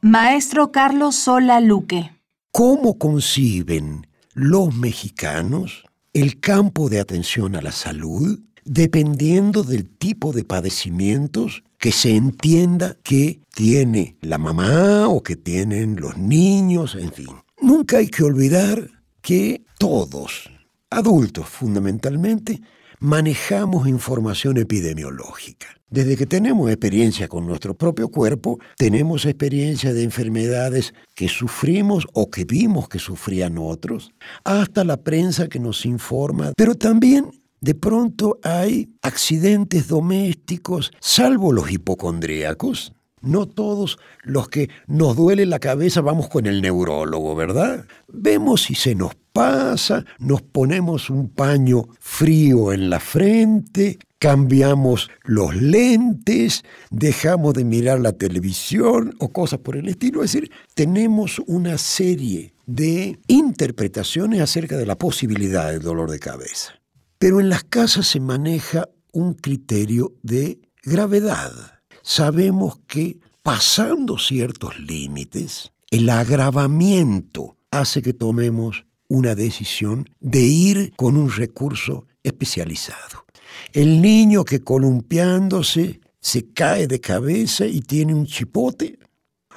Maestro 0.00 0.72
Carlos 0.72 1.16
Sola 1.16 1.60
Luque. 1.60 2.12
¿Cómo 2.50 2.96
conciben 2.96 4.06
los 4.32 4.74
mexicanos 4.74 5.84
el 6.18 6.40
campo 6.40 6.88
de 6.88 7.00
atención 7.00 7.54
a 7.54 7.62
la 7.62 7.72
salud 7.72 8.40
dependiendo 8.64 9.62
del 9.62 9.88
tipo 9.88 10.32
de 10.32 10.44
padecimientos 10.44 11.62
que 11.78 11.92
se 11.92 12.16
entienda 12.16 12.96
que 13.02 13.40
tiene 13.54 14.16
la 14.20 14.36
mamá 14.36 15.08
o 15.08 15.22
que 15.22 15.36
tienen 15.36 15.96
los 15.96 16.18
niños, 16.18 16.96
en 16.96 17.12
fin. 17.12 17.28
Nunca 17.62 17.98
hay 17.98 18.08
que 18.08 18.24
olvidar 18.24 18.90
que 19.22 19.62
todos, 19.78 20.50
adultos 20.90 21.48
fundamentalmente, 21.48 22.60
manejamos 23.00 23.88
información 23.88 24.56
epidemiológica. 24.56 25.68
Desde 25.90 26.16
que 26.16 26.26
tenemos 26.26 26.68
experiencia 26.68 27.28
con 27.28 27.46
nuestro 27.46 27.74
propio 27.74 28.08
cuerpo, 28.08 28.58
tenemos 28.76 29.24
experiencia 29.24 29.94
de 29.94 30.02
enfermedades 30.02 30.92
que 31.14 31.28
sufrimos 31.28 32.06
o 32.12 32.30
que 32.30 32.44
vimos 32.44 32.88
que 32.88 32.98
sufrían 32.98 33.56
otros, 33.56 34.12
hasta 34.44 34.84
la 34.84 34.98
prensa 34.98 35.48
que 35.48 35.58
nos 35.58 35.86
informa, 35.86 36.52
pero 36.56 36.74
también 36.74 37.30
de 37.60 37.74
pronto 37.74 38.38
hay 38.42 38.90
accidentes 39.02 39.88
domésticos, 39.88 40.92
salvo 41.00 41.52
los 41.52 41.70
hipocondríacos, 41.70 42.92
no 43.22 43.46
todos 43.46 43.98
los 44.22 44.48
que 44.48 44.68
nos 44.86 45.16
duele 45.16 45.46
la 45.46 45.58
cabeza 45.58 46.00
vamos 46.00 46.28
con 46.28 46.46
el 46.46 46.62
neurólogo, 46.62 47.34
¿verdad? 47.34 47.86
Vemos 48.08 48.62
si 48.62 48.74
se 48.74 48.94
nos 48.94 49.14
pasa, 49.32 50.04
nos 50.18 50.42
ponemos 50.42 51.10
un 51.10 51.28
paño 51.28 51.84
frío 52.00 52.72
en 52.72 52.90
la 52.90 53.00
frente, 53.00 53.98
cambiamos 54.18 55.10
los 55.24 55.54
lentes, 55.54 56.64
dejamos 56.90 57.54
de 57.54 57.64
mirar 57.64 58.00
la 58.00 58.12
televisión 58.12 59.14
o 59.18 59.32
cosas 59.32 59.60
por 59.60 59.76
el 59.76 59.88
estilo. 59.88 60.24
Es 60.24 60.32
decir, 60.32 60.50
tenemos 60.74 61.40
una 61.46 61.78
serie 61.78 62.54
de 62.66 63.18
interpretaciones 63.28 64.40
acerca 64.40 64.76
de 64.76 64.86
la 64.86 64.98
posibilidad 64.98 65.70
del 65.70 65.82
dolor 65.82 66.10
de 66.10 66.18
cabeza. 66.18 66.74
Pero 67.18 67.40
en 67.40 67.48
las 67.48 67.64
casas 67.64 68.06
se 68.06 68.20
maneja 68.20 68.88
un 69.12 69.34
criterio 69.34 70.14
de 70.22 70.60
gravedad 70.82 71.77
sabemos 72.08 72.80
que 72.86 73.20
pasando 73.42 74.16
ciertos 74.16 74.80
límites, 74.80 75.72
el 75.90 76.08
agravamiento 76.08 77.58
hace 77.70 78.00
que 78.00 78.14
tomemos 78.14 78.86
una 79.08 79.34
decisión 79.34 80.08
de 80.18 80.40
ir 80.40 80.94
con 80.96 81.18
un 81.18 81.30
recurso 81.30 82.06
especializado. 82.22 83.26
El 83.74 84.00
niño 84.00 84.46
que 84.46 84.60
columpiándose 84.60 86.00
se 86.18 86.50
cae 86.50 86.86
de 86.86 86.98
cabeza 86.98 87.66
y 87.66 87.82
tiene 87.82 88.14
un 88.14 88.24
chipote, 88.24 88.98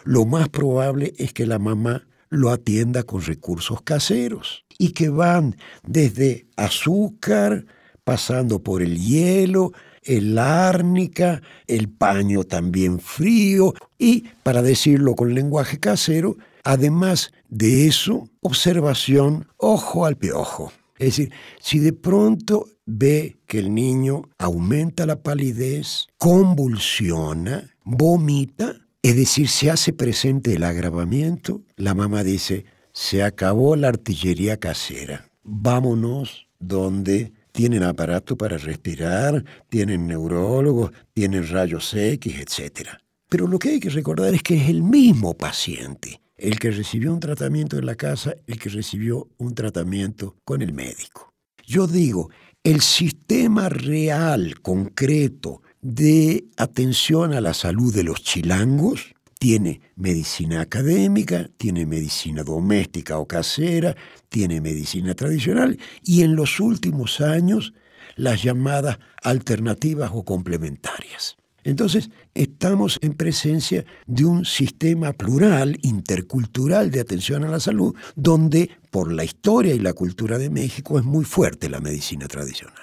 lo 0.04 0.26
más 0.26 0.49
probable 0.49 1.14
es 1.18 1.32
que 1.32 1.45
la 1.45 1.58
mamá 1.58 2.06
lo 2.28 2.49
atienda 2.49 3.04
con 3.04 3.22
recursos 3.22 3.82
caseros 3.82 4.66
y 4.78 4.91
que 4.91 5.08
van 5.08 5.56
desde 5.88 6.47
azúcar, 6.58 7.66
pasando 8.04 8.62
por 8.62 8.82
el 8.82 8.99
hielo, 8.99 9.72
el 10.04 10.38
árnica, 10.38 11.41
el 11.68 11.89
paño 11.89 12.43
también 12.43 12.99
frío 12.99 13.74
y, 13.97 14.26
para 14.43 14.62
decirlo 14.62 15.16
con 15.16 15.34
lenguaje 15.34 15.80
casero, 15.80 16.38
además 16.64 17.32
de 17.49 17.88
eso, 17.88 18.30
observación 18.41 19.47
ojo 19.58 20.06
al 20.06 20.18
piojo. 20.18 20.72
Es 20.97 21.18
decir, 21.18 21.32
si 21.60 21.80
de 21.80 21.93
pronto 21.93 22.68
ve 22.86 23.38
que 23.47 23.60
el 23.60 23.74
niño 23.74 24.30
aumenta 24.38 25.06
la 25.06 25.24
palidez, 25.24 26.08
convulsiona, 26.18 27.76
vomita, 27.84 28.76
es 29.02 29.16
decir, 29.16 29.47
se 29.49 29.72
hace 29.72 29.93
presente 29.93 30.54
el 30.54 30.64
agravamiento, 30.64 31.62
la 31.76 31.95
mamá 31.95 32.24
dice, 32.24 32.66
se 32.93 33.24
acabó 33.24 33.76
la 33.76 33.88
artillería 33.88 34.58
casera, 34.58 35.32
vámonos 35.43 36.47
donde 36.60 37.34
tienen 37.52 37.84
aparato 37.84 38.38
para 38.38 38.58
respirar, 38.58 39.43
tienen 39.70 40.08
neurólogos, 40.08 40.91
tienen 41.14 41.47
rayos 41.47 41.93
X, 41.93 42.36
etc. 42.39 42.89
Pero 43.30 43.47
lo 43.47 43.60
que 43.60 43.70
hay 43.70 43.80
que 43.80 43.89
recordar 43.89 44.34
es 44.34 44.43
que 44.43 44.56
es 44.56 44.70
el 44.70 44.84
mismo 44.84 45.36
paciente 45.36 46.22
el 46.41 46.58
que 46.58 46.72
recibió 46.72 47.14
un 47.14 47.20
tratamiento 47.20 47.78
en 47.78 47.86
la 47.86 47.95
casa, 47.95 48.34
el 48.47 48.58
que 48.58 48.70
recibió 48.70 49.30
un 49.38 49.54
tratamiento 49.54 50.38
con 50.43 50.64
el 50.64 50.74
médico. 50.74 51.32
Yo 51.66 51.86
digo, 51.86 52.32
el 52.64 52.82
sistema 52.82 53.70
real, 53.70 54.60
concreto, 54.62 55.62
de 55.82 56.45
atención 56.58 57.34
a 57.34 57.41
la 57.41 57.54
salud 57.54 57.93
de 57.93 58.04
los 58.04 58.24
chilangos 58.24 59.14
tiene 59.42 59.82
medicina 59.96 60.62
académica, 60.62 61.50
tiene 61.58 61.88
medicina 61.88 62.44
doméstica 62.44 63.18
o 63.18 63.28
casera, 63.28 63.96
tiene 64.30 64.62
medicina 64.62 65.16
tradicional 65.16 65.80
y 66.04 66.22
en 66.22 66.36
los 66.36 66.60
últimos 66.60 67.22
años 67.22 67.74
las 68.16 68.44
llamadas 68.44 69.00
alternativas 69.24 70.12
o 70.14 70.24
complementarias. 70.24 71.38
Entonces, 71.64 72.12
estamos 72.36 73.00
en 73.02 73.16
presencia 73.16 73.84
de 74.06 74.26
un 74.26 74.46
sistema 74.46 75.12
plural, 75.12 75.80
intercultural 75.82 76.92
de 76.92 77.00
atención 77.00 77.44
a 77.44 77.50
la 77.50 77.60
salud, 77.60 77.96
donde 78.16 78.70
por 78.92 79.12
la 79.12 79.24
historia 79.24 79.74
y 79.74 79.80
la 79.80 79.94
cultura 79.94 80.38
de 80.38 80.52
México 80.52 81.00
es 81.00 81.04
muy 81.04 81.26
fuerte 81.26 81.68
la 81.68 81.80
medicina 81.80 82.28
tradicional. 82.28 82.78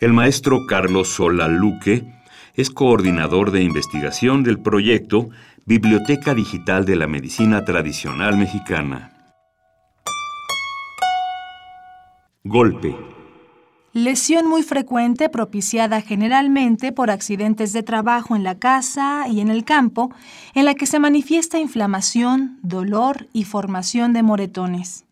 El 0.00 0.14
maestro 0.14 0.64
Carlos 0.66 1.08
Sola 1.08 1.48
Luque 1.48 2.23
es 2.54 2.70
coordinador 2.70 3.50
de 3.50 3.62
investigación 3.62 4.42
del 4.42 4.60
proyecto 4.60 5.28
Biblioteca 5.66 6.34
Digital 6.34 6.84
de 6.84 6.96
la 6.96 7.06
Medicina 7.06 7.64
Tradicional 7.64 8.36
Mexicana. 8.36 9.10
Golpe. 12.44 12.94
Lesión 13.92 14.48
muy 14.48 14.62
frecuente 14.62 15.28
propiciada 15.28 16.00
generalmente 16.00 16.92
por 16.92 17.10
accidentes 17.10 17.72
de 17.72 17.82
trabajo 17.82 18.34
en 18.36 18.42
la 18.42 18.58
casa 18.58 19.26
y 19.28 19.40
en 19.40 19.50
el 19.50 19.64
campo, 19.64 20.12
en 20.54 20.64
la 20.64 20.74
que 20.74 20.86
se 20.86 20.98
manifiesta 20.98 21.58
inflamación, 21.58 22.58
dolor 22.62 23.28
y 23.32 23.44
formación 23.44 24.12
de 24.12 24.22
moretones. 24.22 25.04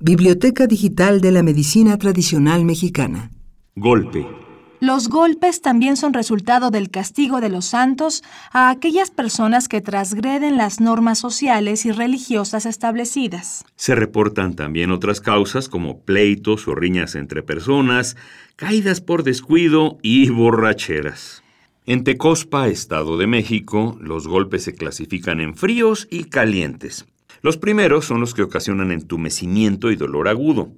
Biblioteca 0.00 0.66
Digital 0.66 1.20
de 1.20 1.32
la 1.32 1.42
Medicina 1.42 1.96
Tradicional 1.98 2.64
Mexicana. 2.64 3.30
Golpe. 3.76 4.45
Los 4.86 5.08
golpes 5.08 5.62
también 5.62 5.96
son 5.96 6.12
resultado 6.12 6.70
del 6.70 6.90
castigo 6.90 7.40
de 7.40 7.48
los 7.48 7.64
santos 7.64 8.22
a 8.52 8.70
aquellas 8.70 9.10
personas 9.10 9.66
que 9.66 9.80
transgreden 9.80 10.56
las 10.56 10.78
normas 10.78 11.18
sociales 11.18 11.84
y 11.86 11.90
religiosas 11.90 12.66
establecidas. 12.66 13.64
Se 13.74 13.96
reportan 13.96 14.54
también 14.54 14.92
otras 14.92 15.20
causas 15.20 15.68
como 15.68 16.02
pleitos 16.02 16.68
o 16.68 16.76
riñas 16.76 17.16
entre 17.16 17.42
personas, 17.42 18.16
caídas 18.54 19.00
por 19.00 19.24
descuido 19.24 19.98
y 20.02 20.30
borracheras. 20.30 21.42
En 21.84 22.04
Tecospa, 22.04 22.68
Estado 22.68 23.16
de 23.16 23.26
México, 23.26 23.98
los 24.00 24.28
golpes 24.28 24.62
se 24.62 24.74
clasifican 24.74 25.40
en 25.40 25.56
fríos 25.56 26.06
y 26.12 26.26
calientes. 26.26 27.06
Los 27.42 27.56
primeros 27.56 28.04
son 28.04 28.20
los 28.20 28.34
que 28.34 28.42
ocasionan 28.42 28.92
entumecimiento 28.92 29.90
y 29.90 29.96
dolor 29.96 30.28
agudo 30.28 30.70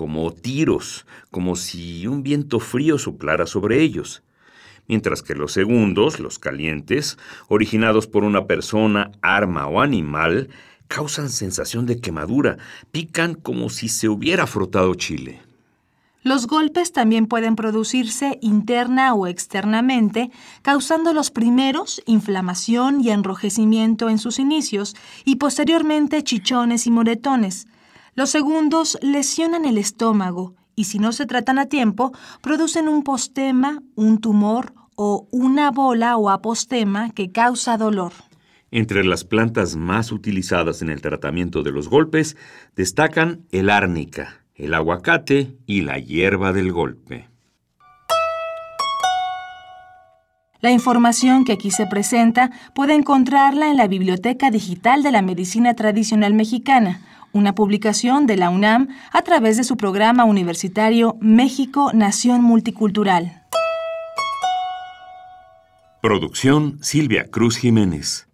como 0.00 0.32
tiros, 0.32 1.04
como 1.30 1.56
si 1.56 2.06
un 2.06 2.22
viento 2.22 2.58
frío 2.58 2.96
soplara 2.96 3.44
sobre 3.44 3.82
ellos. 3.82 4.22
Mientras 4.88 5.22
que 5.22 5.34
los 5.34 5.52
segundos, 5.52 6.20
los 6.20 6.38
calientes, 6.38 7.18
originados 7.48 8.06
por 8.06 8.24
una 8.24 8.46
persona, 8.46 9.10
arma 9.20 9.66
o 9.66 9.82
animal, 9.82 10.48
causan 10.88 11.28
sensación 11.28 11.84
de 11.84 12.00
quemadura, 12.00 12.56
pican 12.90 13.34
como 13.34 13.68
si 13.68 13.90
se 13.90 14.08
hubiera 14.08 14.46
frotado 14.46 14.94
chile. 14.94 15.42
Los 16.22 16.46
golpes 16.46 16.92
también 16.92 17.26
pueden 17.26 17.54
producirse 17.54 18.38
interna 18.40 19.12
o 19.12 19.26
externamente, 19.26 20.30
causando 20.62 21.12
los 21.12 21.30
primeros 21.30 22.00
inflamación 22.06 23.02
y 23.02 23.10
enrojecimiento 23.10 24.08
en 24.08 24.16
sus 24.16 24.38
inicios 24.38 24.96
y 25.26 25.36
posteriormente 25.36 26.24
chichones 26.24 26.86
y 26.86 26.90
moretones, 26.90 27.66
los 28.14 28.30
segundos 28.30 28.98
lesionan 29.02 29.64
el 29.64 29.78
estómago 29.78 30.54
y 30.74 30.84
si 30.84 30.98
no 30.98 31.12
se 31.12 31.26
tratan 31.26 31.58
a 31.58 31.66
tiempo, 31.66 32.12
producen 32.40 32.88
un 32.88 33.02
postema, 33.02 33.82
un 33.96 34.20
tumor 34.20 34.72
o 34.96 35.28
una 35.30 35.70
bola 35.70 36.16
o 36.16 36.30
apostema 36.30 37.10
que 37.10 37.32
causa 37.32 37.76
dolor. 37.76 38.12
Entre 38.70 39.04
las 39.04 39.24
plantas 39.24 39.76
más 39.76 40.12
utilizadas 40.12 40.80
en 40.80 40.90
el 40.90 41.02
tratamiento 41.02 41.62
de 41.62 41.72
los 41.72 41.88
golpes 41.88 42.36
destacan 42.76 43.46
el 43.50 43.68
árnica, 43.68 44.44
el 44.54 44.74
aguacate 44.74 45.56
y 45.66 45.82
la 45.82 45.98
hierba 45.98 46.52
del 46.52 46.72
golpe. 46.72 47.28
La 50.60 50.70
información 50.70 51.44
que 51.44 51.52
aquí 51.52 51.70
se 51.70 51.86
presenta 51.86 52.50
puede 52.74 52.94
encontrarla 52.94 53.70
en 53.70 53.78
la 53.78 53.88
Biblioteca 53.88 54.50
Digital 54.50 55.02
de 55.02 55.10
la 55.10 55.22
Medicina 55.22 55.74
Tradicional 55.74 56.34
Mexicana 56.34 57.00
una 57.32 57.54
publicación 57.54 58.26
de 58.26 58.36
la 58.36 58.50
UNAM 58.50 58.88
a 59.12 59.22
través 59.22 59.56
de 59.56 59.64
su 59.64 59.76
programa 59.76 60.24
universitario 60.24 61.16
México 61.20 61.90
Nación 61.92 62.42
Multicultural. 62.42 63.42
Producción 66.00 66.78
Silvia 66.80 67.26
Cruz 67.30 67.56
Jiménez. 67.56 68.26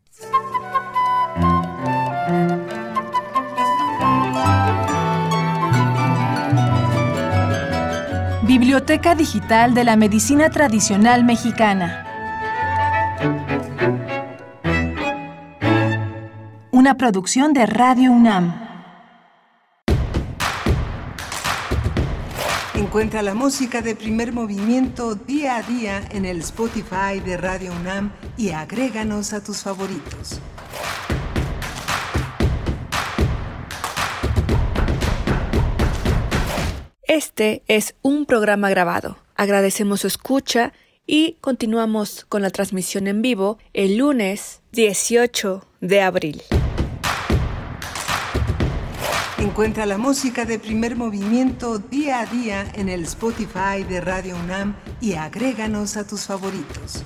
Biblioteca 8.46 9.14
Digital 9.14 9.74
de 9.74 9.84
la 9.84 9.96
Medicina 9.96 10.50
Tradicional 10.50 11.24
Mexicana. 11.24 12.04
Una 16.70 16.96
producción 16.96 17.52
de 17.52 17.66
Radio 17.66 18.12
UNAM. 18.12 18.65
Encuentra 22.86 23.20
la 23.20 23.34
música 23.34 23.82
de 23.82 23.96
primer 23.96 24.32
movimiento 24.32 25.16
día 25.16 25.56
a 25.56 25.62
día 25.62 26.08
en 26.12 26.24
el 26.24 26.38
Spotify 26.38 27.18
de 27.18 27.36
Radio 27.36 27.72
UNAM 27.72 28.12
y 28.36 28.50
agréganos 28.50 29.32
a 29.32 29.42
tus 29.42 29.64
favoritos. 29.64 30.40
Este 37.02 37.64
es 37.66 37.96
un 38.02 38.24
programa 38.24 38.70
grabado. 38.70 39.18
Agradecemos 39.34 40.02
su 40.02 40.06
escucha 40.06 40.72
y 41.08 41.38
continuamos 41.40 42.24
con 42.28 42.40
la 42.40 42.50
transmisión 42.50 43.08
en 43.08 43.20
vivo 43.20 43.58
el 43.72 43.96
lunes 43.96 44.62
18 44.70 45.66
de 45.80 46.02
abril. 46.02 46.40
Encuentra 49.56 49.86
la 49.86 49.96
música 49.96 50.44
de 50.44 50.58
primer 50.58 50.96
movimiento 50.96 51.78
día 51.78 52.20
a 52.20 52.26
día 52.26 52.70
en 52.74 52.90
el 52.90 53.04
Spotify 53.04 53.84
de 53.88 54.02
Radio 54.02 54.36
UNAM 54.36 54.76
y 55.00 55.14
agréganos 55.14 55.96
a 55.96 56.06
tus 56.06 56.26
favoritos. 56.26 57.02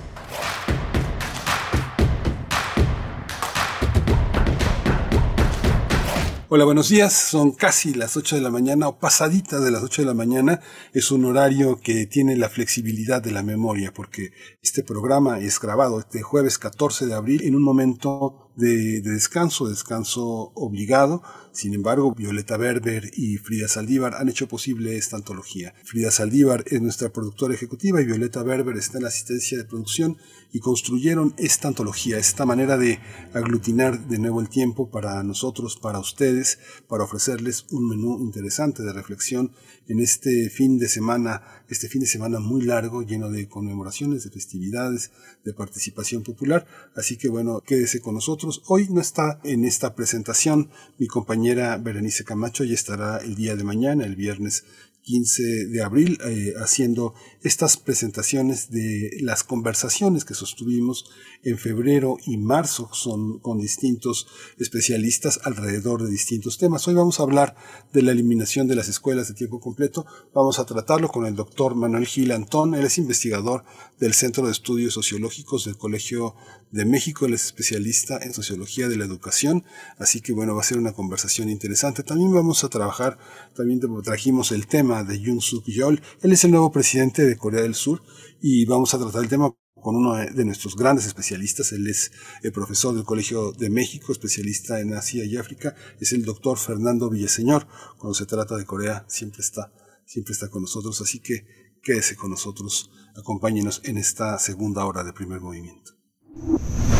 Hola, 6.49 6.65
buenos 6.65 6.89
días. 6.89 7.13
Son 7.13 7.51
casi 7.51 7.93
las 7.93 8.17
8 8.17 8.35
de 8.35 8.41
la 8.41 8.51
mañana 8.51 8.89
o 8.89 8.99
pasadita 8.99 9.61
de 9.61 9.71
las 9.71 9.83
8 9.83 10.01
de 10.01 10.05
la 10.07 10.13
mañana. 10.13 10.59
Es 10.91 11.09
un 11.11 11.23
horario 11.23 11.79
que 11.79 12.05
tiene 12.05 12.35
la 12.35 12.49
flexibilidad 12.49 13.21
de 13.21 13.31
la 13.31 13.43
memoria 13.43 13.93
porque 13.93 14.33
este 14.61 14.83
programa 14.83 15.39
es 15.39 15.57
grabado 15.61 16.01
este 16.01 16.21
jueves 16.21 16.57
14 16.57 17.05
de 17.05 17.13
abril 17.13 17.43
en 17.45 17.55
un 17.55 17.63
momento 17.63 18.51
de, 18.57 18.99
de 18.99 19.11
descanso, 19.11 19.69
descanso 19.69 20.51
obligado 20.53 21.23
Sin 21.53 21.73
embargo, 21.73 22.15
Violeta 22.15 22.55
Berber 22.55 23.11
y 23.13 23.37
Frida 23.37 23.67
Saldívar 23.67 24.15
han 24.15 24.29
hecho 24.29 24.47
posible 24.47 24.95
esta 24.95 25.17
antología. 25.17 25.73
Frida 25.83 26.09
Saldívar 26.09 26.63
es 26.67 26.81
nuestra 26.81 27.09
productora 27.09 27.53
ejecutiva 27.53 28.01
y 28.01 28.05
Violeta 28.05 28.41
Berber 28.41 28.77
está 28.77 28.99
en 28.99 29.03
la 29.03 29.09
asistencia 29.09 29.57
de 29.57 29.65
producción 29.65 30.17
y 30.53 30.59
construyeron 30.59 31.33
esta 31.37 31.67
antología, 31.67 32.17
esta 32.17 32.45
manera 32.45 32.77
de 32.77 32.99
aglutinar 33.33 34.07
de 34.07 34.19
nuevo 34.19 34.39
el 34.39 34.49
tiempo 34.49 34.89
para 34.89 35.21
nosotros, 35.23 35.77
para 35.77 35.99
ustedes, 35.99 36.59
para 36.87 37.03
ofrecerles 37.03 37.65
un 37.71 37.89
menú 37.89 38.19
interesante 38.19 38.83
de 38.83 38.93
reflexión 38.93 39.51
en 39.87 39.99
este 39.99 40.49
fin 40.49 40.77
de 40.77 40.87
semana, 40.87 41.43
este 41.67 41.89
fin 41.89 42.01
de 42.01 42.07
semana 42.07 42.39
muy 42.39 42.61
largo, 42.61 43.01
lleno 43.01 43.29
de 43.29 43.49
conmemoraciones, 43.49 44.23
de 44.23 44.29
festividades, 44.29 45.11
de 45.43 45.53
participación 45.53 46.23
popular. 46.23 46.65
Así 46.95 47.17
que 47.17 47.27
bueno, 47.27 47.61
quédese 47.61 47.99
con 47.99 48.15
nosotros. 48.15 48.61
Hoy 48.67 48.87
no 48.89 49.01
está 49.01 49.39
en 49.43 49.65
esta 49.65 49.95
presentación 49.95 50.69
mi 50.97 51.07
compañera 51.41 51.75
Berenice 51.77 52.23
Camacho, 52.23 52.63
y 52.63 52.73
estará 52.73 53.17
el 53.17 53.33
día 53.33 53.55
de 53.55 53.63
mañana, 53.63 54.05
el 54.05 54.15
viernes 54.15 54.63
15 55.01 55.65
de 55.65 55.81
abril, 55.81 56.19
eh, 56.23 56.53
haciendo 56.61 57.15
estas 57.41 57.77
presentaciones 57.77 58.69
de 58.69 59.09
las 59.21 59.43
conversaciones 59.43 60.23
que 60.23 60.35
sostuvimos 60.35 61.09
en 61.43 61.57
febrero 61.57 62.17
y 62.27 62.37
marzo 62.37 62.89
son 62.93 63.39
con 63.39 63.59
distintos 63.59 64.27
especialistas 64.59 65.39
alrededor 65.43 66.03
de 66.03 66.11
distintos 66.11 66.59
temas. 66.59 66.87
Hoy 66.87 66.93
vamos 66.93 67.19
a 67.19 67.23
hablar 67.23 67.55
de 67.91 68.03
la 68.03 68.11
eliminación 68.11 68.67
de 68.67 68.75
las 68.75 68.87
escuelas 68.87 69.27
de 69.27 69.33
tiempo 69.33 69.59
completo. 69.59 70.05
Vamos 70.35 70.59
a 70.59 70.65
tratarlo 70.65 71.07
con 71.07 71.25
el 71.25 71.33
doctor 71.33 71.73
Manuel 71.73 72.05
Gil 72.05 72.31
Antón. 72.31 72.75
Él 72.75 72.85
es 72.85 72.99
investigador 72.99 73.63
del 73.99 74.13
Centro 74.13 74.45
de 74.45 74.51
Estudios 74.51 74.93
Sociológicos 74.93 75.65
del 75.65 75.77
Colegio 75.77 76.35
de 76.71 76.85
México. 76.85 77.25
Él 77.25 77.33
es 77.33 77.45
especialista 77.45 78.19
en 78.21 78.33
sociología 78.33 78.87
de 78.87 78.97
la 78.97 79.05
educación. 79.05 79.63
Así 79.97 80.21
que 80.21 80.33
bueno, 80.33 80.55
va 80.55 80.61
a 80.61 80.65
ser 80.65 80.77
una 80.77 80.93
conversación 80.93 81.49
interesante. 81.49 82.03
También 82.03 82.33
vamos 82.33 82.63
a 82.63 82.69
trabajar, 82.69 83.17
también 83.55 83.79
trajimos 84.03 84.51
el 84.51 84.67
tema 84.67 85.03
de 85.03 85.19
Yoon 85.19 85.41
Suk 85.41 85.65
Yeol. 85.65 86.01
Él 86.21 86.31
es 86.31 86.43
el 86.43 86.51
nuevo 86.51 86.71
presidente 86.71 87.25
de 87.25 87.37
Corea 87.37 87.61
del 87.61 87.75
Sur 87.75 88.01
y 88.41 88.65
vamos 88.65 88.93
a 88.93 88.99
tratar 88.99 89.23
el 89.23 89.29
tema 89.29 89.53
con 89.81 89.95
uno 89.95 90.15
de 90.15 90.45
nuestros 90.45 90.75
grandes 90.75 91.05
especialistas. 91.05 91.71
Él 91.71 91.87
es 91.87 92.11
el 92.43 92.51
profesor 92.51 92.95
del 92.95 93.03
Colegio 93.03 93.51
de 93.51 93.69
México, 93.69 94.11
especialista 94.11 94.79
en 94.79 94.93
Asia 94.93 95.25
y 95.25 95.37
África. 95.37 95.75
Es 95.99 96.13
el 96.13 96.23
doctor 96.23 96.57
Fernando 96.57 97.09
Villaseñor. 97.09 97.67
Cuando 97.97 98.13
se 98.13 98.25
trata 98.25 98.55
de 98.57 98.65
Corea, 98.65 99.05
siempre 99.09 99.41
está, 99.41 99.73
siempre 100.05 100.33
está 100.33 100.49
con 100.49 100.61
nosotros. 100.61 101.01
Así 101.01 101.19
que 101.19 101.45
quédese 101.81 102.15
con 102.15 102.29
nosotros. 102.29 102.91
Acompáñenos 103.15 103.81
en 103.83 103.97
esta 103.97 104.37
segunda 104.39 104.85
hora 104.85 105.03
de 105.03 105.13
primer 105.13 105.41
movimiento. 105.41 106.00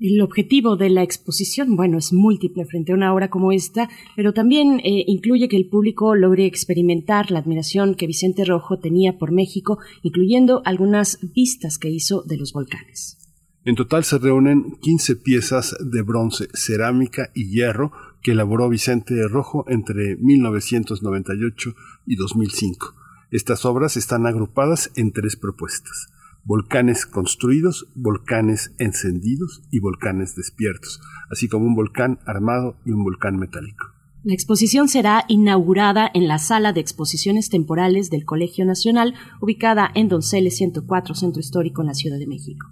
El 0.00 0.22
objetivo 0.22 0.78
de 0.78 0.88
la 0.88 1.02
exposición, 1.02 1.76
bueno, 1.76 1.98
es 1.98 2.14
múltiple 2.14 2.64
frente 2.64 2.92
a 2.92 2.94
una 2.94 3.12
obra 3.12 3.28
como 3.28 3.52
esta, 3.52 3.90
pero 4.16 4.32
también 4.32 4.80
eh, 4.82 5.04
incluye 5.06 5.46
que 5.46 5.58
el 5.58 5.68
público 5.68 6.14
logre 6.14 6.46
experimentar 6.46 7.30
la 7.30 7.40
admiración 7.40 7.94
que 7.94 8.06
Vicente 8.06 8.46
Rojo 8.46 8.78
tenía 8.78 9.18
por 9.18 9.30
México, 9.30 9.78
incluyendo 10.02 10.62
algunas 10.64 11.18
vistas 11.34 11.76
que 11.76 11.90
hizo 11.90 12.22
de 12.22 12.38
los 12.38 12.54
volcanes. 12.54 13.18
En 13.66 13.74
total 13.74 14.04
se 14.04 14.16
reúnen 14.16 14.78
15 14.80 15.16
piezas 15.16 15.76
de 15.78 16.00
bronce, 16.00 16.48
cerámica 16.54 17.30
y 17.34 17.50
hierro 17.50 17.92
que 18.22 18.30
elaboró 18.30 18.70
Vicente 18.70 19.28
Rojo 19.28 19.66
entre 19.68 20.16
1998 20.16 21.74
y 22.06 22.16
2005. 22.16 22.94
Estas 23.30 23.66
obras 23.66 23.98
están 23.98 24.26
agrupadas 24.26 24.92
en 24.96 25.12
tres 25.12 25.36
propuestas 25.36 26.08
volcanes 26.44 27.06
construidos, 27.06 27.88
volcanes 27.94 28.74
encendidos 28.78 29.62
y 29.70 29.80
volcanes 29.80 30.34
despiertos, 30.36 31.00
así 31.30 31.48
como 31.48 31.66
un 31.66 31.74
volcán 31.74 32.18
armado 32.26 32.76
y 32.84 32.92
un 32.92 33.04
volcán 33.04 33.36
metálico. 33.36 33.86
La 34.22 34.34
exposición 34.34 34.88
será 34.88 35.24
inaugurada 35.28 36.10
en 36.12 36.28
la 36.28 36.38
sala 36.38 36.74
de 36.74 36.80
exposiciones 36.80 37.48
temporales 37.48 38.10
del 38.10 38.26
Colegio 38.26 38.66
Nacional, 38.66 39.14
ubicada 39.40 39.90
en 39.94 40.08
Donceles 40.08 40.56
104, 40.58 41.14
Centro 41.14 41.40
Histórico 41.40 41.80
en 41.80 41.88
la 41.88 41.94
Ciudad 41.94 42.18
de 42.18 42.26
México. 42.26 42.66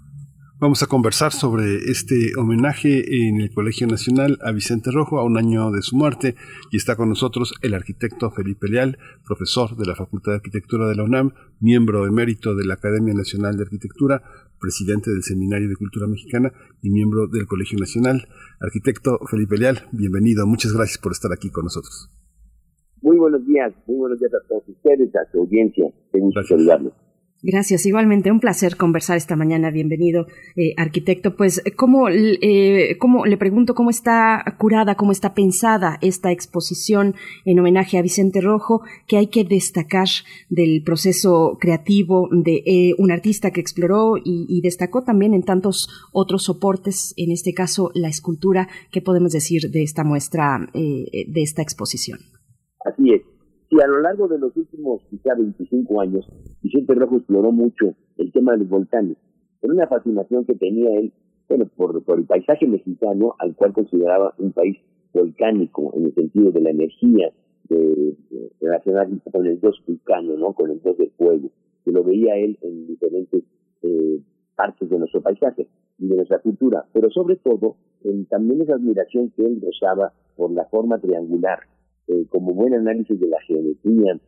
Vamos 0.61 0.83
a 0.83 0.87
conversar 0.87 1.31
sobre 1.31 1.89
este 1.89 2.31
homenaje 2.37 3.27
en 3.29 3.39
el 3.39 3.49
Colegio 3.53 3.87
Nacional 3.87 4.37
a 4.41 4.51
Vicente 4.51 4.91
Rojo 4.91 5.17
a 5.17 5.23
un 5.23 5.37
año 5.37 5.71
de 5.71 5.81
su 5.81 5.95
muerte 5.95 6.35
y 6.69 6.75
está 6.75 6.97
con 6.97 7.07
nosotros 7.07 7.53
el 7.61 7.73
arquitecto 7.73 8.29
Felipe 8.29 8.67
Leal, 8.67 8.97
profesor 9.25 9.77
de 9.77 9.85
la 9.85 9.95
Facultad 9.95 10.33
de 10.33 10.35
Arquitectura 10.35 10.89
de 10.89 10.95
la 10.95 11.05
UNAM, 11.05 11.31
miembro 11.61 12.05
emérito 12.05 12.55
de 12.55 12.65
la 12.65 12.73
Academia 12.73 13.13
Nacional 13.13 13.55
de 13.55 13.63
Arquitectura, 13.63 14.21
presidente 14.59 15.11
del 15.11 15.23
Seminario 15.23 15.69
de 15.69 15.77
Cultura 15.77 16.07
Mexicana 16.07 16.51
y 16.81 16.89
miembro 16.89 17.27
del 17.27 17.47
Colegio 17.47 17.79
Nacional. 17.79 18.27
Arquitecto 18.59 19.17
Felipe 19.31 19.57
Leal, 19.57 19.87
bienvenido. 19.93 20.45
Muchas 20.45 20.73
gracias 20.73 20.97
por 20.97 21.13
estar 21.13 21.31
aquí 21.31 21.49
con 21.51 21.63
nosotros. 21.63 22.09
Muy 23.01 23.15
buenos 23.15 23.47
días, 23.47 23.71
muy 23.87 23.95
buenos 23.95 24.19
días 24.19 24.33
a 24.33 24.45
todos 24.45 24.67
ustedes, 24.67 25.15
a 25.15 25.31
su 25.31 25.39
audiencia. 25.39 25.85
Qué 26.11 26.19
gusto 26.19 26.43
saludarlos. 26.43 27.08
Gracias, 27.41 27.85
igualmente 27.85 28.33
un 28.33 28.41
placer 28.41 28.75
conversar 28.75 29.15
esta 29.15 29.37
mañana. 29.37 29.71
Bienvenido, 29.71 30.27
eh, 30.57 30.73
arquitecto. 30.75 31.37
Pues, 31.37 31.63
¿cómo, 31.77 32.09
eh, 32.09 32.97
¿cómo, 32.99 33.25
le 33.25 33.37
pregunto 33.37 33.75
cómo 33.75 33.89
está 33.89 34.43
curada, 34.57 34.95
cómo 34.95 35.13
está 35.13 35.33
pensada 35.33 35.97
esta 36.01 36.33
exposición 36.33 37.15
en 37.45 37.59
homenaje 37.59 37.97
a 37.97 38.01
Vicente 38.01 38.41
Rojo? 38.41 38.81
¿Qué 39.07 39.15
hay 39.15 39.27
que 39.27 39.45
destacar 39.45 40.07
del 40.49 40.83
proceso 40.83 41.57
creativo 41.61 42.27
de 42.29 42.61
eh, 42.65 42.95
un 42.97 43.09
artista 43.09 43.51
que 43.51 43.61
exploró 43.61 44.15
y, 44.21 44.59
destacó 44.61 45.03
también 45.05 45.33
en 45.33 45.43
tantos 45.43 45.87
otros 46.11 46.43
soportes, 46.43 47.13
en 47.15 47.31
este 47.31 47.53
caso 47.53 47.89
la 47.93 48.09
escultura? 48.09 48.67
¿Qué 48.91 49.01
podemos 49.01 49.31
decir 49.31 49.71
de 49.71 49.83
esta 49.83 50.03
muestra, 50.03 50.69
eh, 50.73 51.25
de 51.25 51.41
esta 51.41 51.61
exposición? 51.61 52.19
Así 52.83 53.13
es. 53.13 53.21
Y 53.69 53.79
a 53.81 53.87
lo 53.87 54.01
largo 54.01 54.27
de 54.27 54.39
los 54.39 54.55
últimos 54.57 55.01
quizá 55.09 55.35
25 55.35 56.01
años, 56.01 56.25
Vicente 56.61 56.93
Rojo 56.93 57.17
exploró 57.17 57.51
mucho 57.51 57.95
el 58.17 58.31
tema 58.31 58.53
de 58.53 58.59
los 58.59 58.69
volcanes, 58.69 59.17
por 59.61 59.71
una 59.71 59.87
fascinación 59.87 60.45
que 60.45 60.55
tenía 60.55 60.89
él, 60.99 61.11
bueno, 61.47 61.69
por, 61.75 62.03
el 62.17 62.25
paisaje 62.25 62.67
mexicano, 62.67 63.35
al 63.39 63.55
cual 63.55 63.73
consideraba 63.73 64.33
un 64.37 64.51
país 64.51 64.77
volcánico, 65.13 65.91
en 65.95 66.05
el 66.05 66.13
sentido 66.13 66.51
de 66.51 66.61
la 66.61 66.69
energía 66.69 67.31
de, 67.69 68.15
relacionada 68.61 69.09
con 69.31 69.45
el 69.45 69.59
dios 69.59 69.81
vulcano, 69.87 70.37
¿no? 70.37 70.53
Con 70.53 70.69
el 70.69 70.81
dios 70.81 70.97
del 70.97 71.11
fuego, 71.11 71.49
que 71.83 71.91
lo 71.91 72.03
veía 72.03 72.35
él 72.37 72.57
en 72.61 72.87
diferentes 72.87 73.43
eh, 73.81 74.19
partes 74.55 74.89
de 74.89 74.99
nuestro 74.99 75.21
paisaje 75.21 75.67
y 75.97 76.07
de 76.07 76.15
nuestra 76.17 76.39
cultura, 76.39 76.85
pero 76.93 77.09
sobre 77.09 77.37
todo 77.37 77.77
en, 78.03 78.25
también 78.25 78.61
esa 78.61 78.75
admiración 78.75 79.31
que 79.31 79.45
él 79.45 79.59
gozaba 79.59 80.13
por 80.35 80.51
la 80.51 80.65
forma 80.65 80.99
triangular 80.99 81.59
eh, 82.07 82.25
como 82.29 82.53
buen 82.53 82.73
análisis 82.73 83.19
de 83.19 83.27
la 83.27 83.39
geometría, 83.41 84.19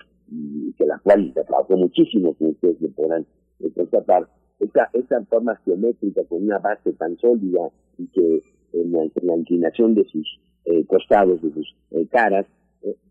que 0.77 0.85
la 0.85 0.99
cual 0.99 1.31
se 1.33 1.43
trabajó 1.43 1.77
muchísimo, 1.77 2.33
como 2.33 2.51
ustedes 2.51 2.81
lo 2.81 2.89
podrán 2.89 3.25
eh, 3.59 3.69
constatar, 3.75 4.27
esta, 4.59 4.89
esta 4.93 5.23
forma 5.25 5.55
geométrica 5.65 6.23
con 6.25 6.43
una 6.43 6.59
base 6.59 6.93
tan 6.93 7.17
sólida 7.17 7.69
y 7.97 8.07
que 8.07 8.43
en 8.73 8.91
la, 8.91 9.35
inclinación 9.35 9.95
de 9.95 10.05
sus 10.05 10.39
eh, 10.65 10.85
costados, 10.85 11.41
de 11.41 11.51
sus 11.53 11.75
caras, 12.09 12.45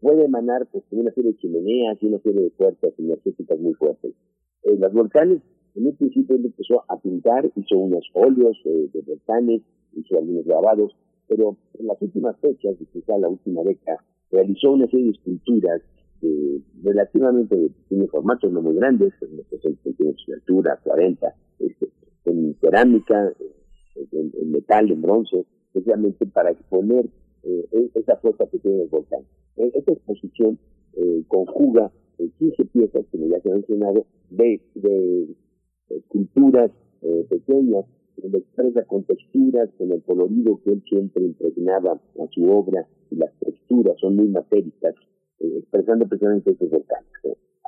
puede 0.00 0.24
emanar 0.24 0.66
pues, 0.72 0.84
una 0.90 1.12
serie 1.12 1.32
de 1.32 1.38
chimeneas 1.38 1.98
y 2.00 2.06
una 2.06 2.18
serie 2.20 2.42
de 2.42 2.50
fuerzas 2.50 2.92
energéticas 2.98 3.58
muy 3.58 3.74
fuertes. 3.74 4.14
los 4.64 4.92
volcanes, 4.92 5.42
en 5.74 5.86
un 5.86 5.96
principio 5.96 6.36
él 6.36 6.46
empezó 6.46 6.82
a 6.88 6.98
pintar, 7.00 7.50
hizo 7.54 7.78
unos 7.78 8.04
óleos 8.14 8.56
de 8.64 9.00
volcanes, 9.06 9.62
hizo 9.94 10.18
algunos 10.18 10.44
grabados, 10.44 10.96
pero 11.28 11.56
en 11.78 11.86
las 11.86 12.00
últimas 12.00 12.36
fechas, 12.40 12.74
quizá 12.92 13.18
la 13.18 13.28
última 13.28 13.62
década, 13.62 14.02
realizó 14.32 14.72
una 14.72 14.86
serie 14.88 15.06
de 15.06 15.12
esculturas 15.12 15.82
eh, 16.22 16.60
relativamente 16.82 17.56
de 17.56 17.70
pequeños 17.70 18.10
formatos, 18.10 18.52
no 18.52 18.60
muy 18.60 18.74
grandes, 18.74 19.12
en 19.22 20.34
altura, 20.34 20.78
40, 20.84 21.34
este, 21.60 21.88
en 22.26 22.54
cerámica, 22.60 23.32
en, 24.12 24.50
metal, 24.50 24.90
en 24.90 25.00
bronce, 25.00 25.46
especialmente 25.66 26.26
para 26.26 26.50
exponer 26.50 27.06
eh, 27.44 27.90
esa 27.94 28.16
fuerza 28.16 28.46
que 28.46 28.58
tiene 28.58 28.82
el 28.82 28.88
volcán. 28.88 29.22
E, 29.56 29.70
esta 29.74 29.92
exposición 29.92 30.58
eh, 30.94 31.22
conjuga 31.28 31.90
15 32.38 32.64
piezas, 32.66 33.06
como 33.10 33.28
ya 33.28 33.40
se 33.40 33.50
ha 33.50 33.54
mencionado, 33.54 34.04
de, 34.30 34.60
de 34.74 35.28
pequeñas, 37.30 37.86
donde 38.18 38.38
expresa 38.38 38.84
con 38.84 39.04
texturas, 39.04 39.70
con 39.78 39.90
el 39.90 40.02
colorido 40.02 40.60
que 40.62 40.72
él 40.72 40.82
siempre 40.88 41.24
impregnaba 41.24 41.92
a 41.92 42.26
su 42.34 42.44
obra, 42.44 42.86
y 43.10 43.16
las 43.16 43.32
texturas 43.40 43.98
son 44.00 44.16
muy 44.16 44.28
matéricas, 44.28 44.94
expresando 45.40 46.06
precisamente 46.06 46.50
estos 46.50 46.70
volcanes. 46.70 47.10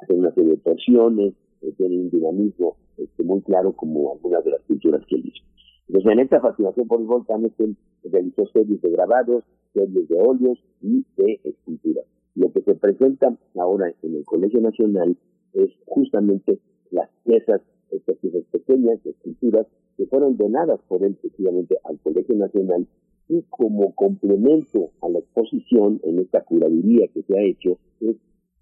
Hacen 0.02 0.18
una 0.18 0.34
serie 0.34 0.52
de 0.52 0.56
torsiones, 0.58 1.34
tienen 1.76 2.00
un 2.00 2.10
dinamismo 2.10 2.76
este, 2.96 3.22
muy 3.22 3.40
claro 3.42 3.72
como 3.72 4.12
algunas 4.12 4.44
de 4.44 4.50
las 4.50 4.62
pinturas 4.62 5.04
que 5.06 5.16
él 5.16 5.26
hizo. 5.26 5.44
Entonces, 5.88 6.12
en 6.12 6.20
esta 6.20 6.40
fascinación 6.40 6.88
por 6.88 7.00
los 7.00 7.08
volcanes, 7.08 7.52
él 7.58 7.76
realizó 8.04 8.46
series 8.46 8.80
de 8.80 8.90
grabados, 8.90 9.44
series 9.74 10.08
de 10.08 10.18
óleos 10.18 10.58
y 10.80 11.04
de 11.16 11.40
esculturas. 11.44 12.04
Lo 12.34 12.52
que 12.52 12.62
se 12.62 12.74
presenta 12.74 13.36
ahora 13.56 13.92
en 14.02 14.14
el 14.14 14.24
Colegio 14.24 14.60
Nacional 14.60 15.16
es 15.52 15.70
justamente 15.86 16.58
las 16.90 17.10
piezas, 17.24 17.60
estas 17.90 18.16
piezas 18.18 18.42
pequeñas, 18.50 19.04
esculturas, 19.04 19.66
que 19.96 20.06
fueron 20.06 20.36
donadas 20.36 20.80
por 20.88 21.04
él 21.04 21.14
precisamente 21.20 21.76
al 21.84 21.98
Colegio 22.00 22.34
Nacional 22.36 22.86
y 23.28 23.42
como 23.50 23.94
complemento 23.94 24.90
a 25.00 25.08
la 25.08 25.20
exposición 25.20 26.00
en 26.04 26.18
esta 26.18 26.42
curaduría 26.42 27.08
que 27.08 27.22
se 27.22 27.38
ha 27.38 27.42
hecho, 27.42 27.78
es 28.00 28.16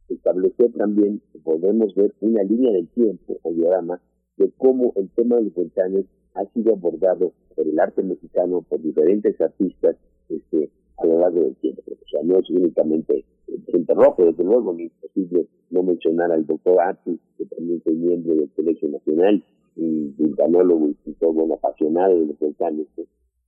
establecer 0.09 0.73
también, 0.73 1.21
podemos 1.45 1.95
ver 1.95 2.15
una 2.21 2.43
línea 2.43 2.73
del 2.73 2.89
tiempo 2.89 3.39
o 3.43 3.53
diagrama 3.53 4.01
de 4.37 4.51
cómo 4.57 4.93
el 4.97 5.09
tema 5.11 5.37
de 5.37 5.45
los 5.45 5.55
volcanes 5.55 6.07
ha 6.35 6.45
sido 6.53 6.73
abordado 6.73 7.33
por 7.55 7.67
el 7.67 7.79
arte 7.79 8.03
mexicano, 8.03 8.63
por 8.63 8.81
diferentes 8.81 9.41
artistas 9.41 9.97
este, 10.29 10.71
a 10.99 11.07
lo 11.07 11.21
largo 11.21 11.41
del 11.41 11.57
tiempo. 11.57 11.83
O 11.89 12.09
sea, 12.09 12.23
no 12.23 12.39
es 12.39 12.49
únicamente 12.51 13.25
el 13.47 13.87
Rojo, 13.87 14.25
desde 14.25 14.45
luego, 14.45 14.73
ni 14.73 14.85
es 14.85 14.93
posible 15.01 15.47
no 15.71 15.83
mencionar 15.83 16.31
al 16.31 16.47
doctor 16.47 16.81
Ati, 16.81 17.19
que 17.37 17.45
también 17.47 17.83
es 17.85 17.95
miembro 17.95 18.35
del 18.35 18.51
Colegio 18.51 18.89
Nacional, 18.89 19.45
y 19.77 20.09
vulcanólogo 20.19 20.91
y 21.05 21.13
todo 21.15 21.31
un 21.31 21.53
apasionado 21.53 22.19
de 22.19 22.27
los 22.27 22.39
volcanes. 22.39 22.87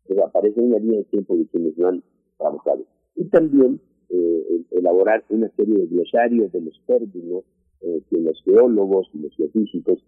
Pues, 0.06 0.16
pero 0.16 0.26
aparece 0.26 0.60
una 0.60 0.78
línea 0.78 0.98
de 0.98 1.04
tiempo 1.04 1.36
de 1.36 1.46
quienes 1.46 1.76
no 1.78 1.88
han 1.88 2.02
trabajado. 2.38 2.84
Y 3.16 3.24
también 3.26 3.80
eh, 4.08 4.62
elaborar 4.70 5.24
una 5.30 5.48
serie 5.56 5.78
de 5.78 5.86
glosarios 5.86 6.52
de 6.52 6.60
los 6.60 6.80
términos 6.86 7.44
eh, 7.80 8.02
que 8.10 8.18
los 8.18 8.40
geólogos 8.44 9.08
y 9.14 9.18
los 9.18 9.34
geofísicos 9.36 10.04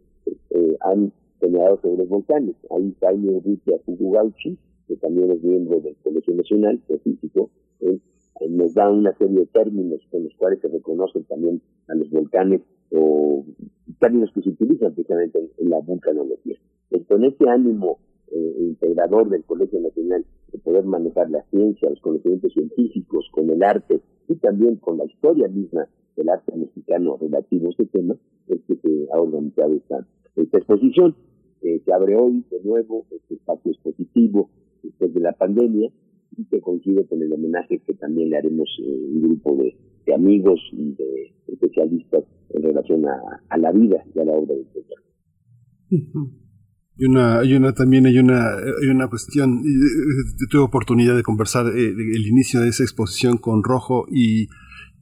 eh, 0.50 0.76
han 0.80 1.12
generado 1.40 1.80
sobre 1.80 1.98
los 1.98 2.08
volcanes. 2.08 2.56
Ahí 2.70 2.94
Jaime 3.00 3.32
Urrutia 3.32 3.78
Fugugauchi, 3.84 4.58
que 4.88 4.96
también 4.96 5.30
es 5.30 5.42
miembro 5.42 5.80
del 5.80 5.96
Colegio 6.02 6.34
Nacional 6.34 6.80
Geofísico, 6.86 7.50
él, 7.80 8.00
nos 8.48 8.74
da 8.74 8.90
una 8.90 9.16
serie 9.16 9.40
de 9.40 9.46
términos 9.46 10.00
con 10.10 10.24
los 10.24 10.34
cuales 10.34 10.60
se 10.60 10.68
reconocen 10.68 11.24
también 11.24 11.62
a 11.88 11.94
los 11.94 12.10
volcanes 12.10 12.60
o 12.90 13.44
términos 14.00 14.30
que 14.34 14.42
se 14.42 14.50
utilizan 14.50 14.92
precisamente 14.92 15.38
en, 15.58 15.70
la 15.70 15.78
vulcanología. 15.78 16.58
Entonces, 16.90 17.08
con 17.08 17.24
este 17.24 17.48
ánimo 17.48 17.98
eh, 18.34 18.54
integrador 18.58 19.30
del 19.30 19.44
Colegio 19.44 19.80
Nacional 19.80 20.24
de 20.52 20.58
poder 20.58 20.84
manejar 20.84 21.30
la 21.30 21.44
ciencia, 21.50 21.88
los 21.88 22.00
conocimientos 22.00 22.52
científicos, 22.52 23.28
con 23.30 23.48
el 23.48 23.62
arte 23.62 24.00
y 24.28 24.34
también 24.36 24.76
con 24.76 24.98
la 24.98 25.04
historia 25.04 25.46
misma 25.46 25.86
del 26.16 26.28
arte 26.28 26.52
mexicano 26.56 27.16
relativo 27.20 27.68
a 27.68 27.70
este 27.70 27.86
tema, 27.86 28.16
es 28.48 28.60
que 28.66 28.74
se 28.76 29.06
ha 29.12 29.20
organizado 29.20 29.74
esta, 29.74 30.04
exposición. 30.36 31.14
Eh, 31.62 31.80
se 31.84 31.92
abre 31.92 32.16
hoy 32.16 32.44
de 32.50 32.60
nuevo 32.64 33.06
este 33.10 33.34
espacio 33.34 33.70
expositivo 33.70 34.50
después 34.82 35.14
de 35.14 35.20
la 35.20 35.32
pandemia 35.32 35.90
y 36.36 36.44
que 36.46 36.60
coincide 36.60 37.06
con 37.06 37.22
el 37.22 37.32
homenaje 37.32 37.78
que 37.78 37.94
también 37.94 38.30
le 38.30 38.38
haremos 38.38 38.68
eh, 38.82 39.06
un 39.14 39.22
grupo 39.22 39.56
de, 39.56 39.76
amigos 40.12 40.60
y 40.72 40.92
de 40.92 41.32
especialistas 41.48 42.24
en 42.50 42.62
relación 42.62 43.04
a, 43.06 43.56
la 43.56 43.72
vida 43.72 44.04
y 44.14 44.18
a 44.20 44.24
la 44.24 44.32
obra 44.32 44.54
del 44.54 44.66
teatro. 44.66 45.02
Y 46.96 47.06
una, 47.06 47.40
hay 47.40 47.54
una 47.54 47.72
también 47.72 48.06
hay 48.06 48.18
una, 48.18 48.50
hay 48.50 48.88
una 48.88 49.08
cuestión, 49.08 49.62
tuve 50.50 50.62
oportunidad 50.62 51.16
de 51.16 51.22
conversar 51.22 51.66
eh, 51.66 51.88
el 51.88 52.26
inicio 52.26 52.60
de 52.60 52.68
esa 52.68 52.84
exposición 52.84 53.36
con 53.38 53.64
Rojo 53.64 54.06
y 54.10 54.48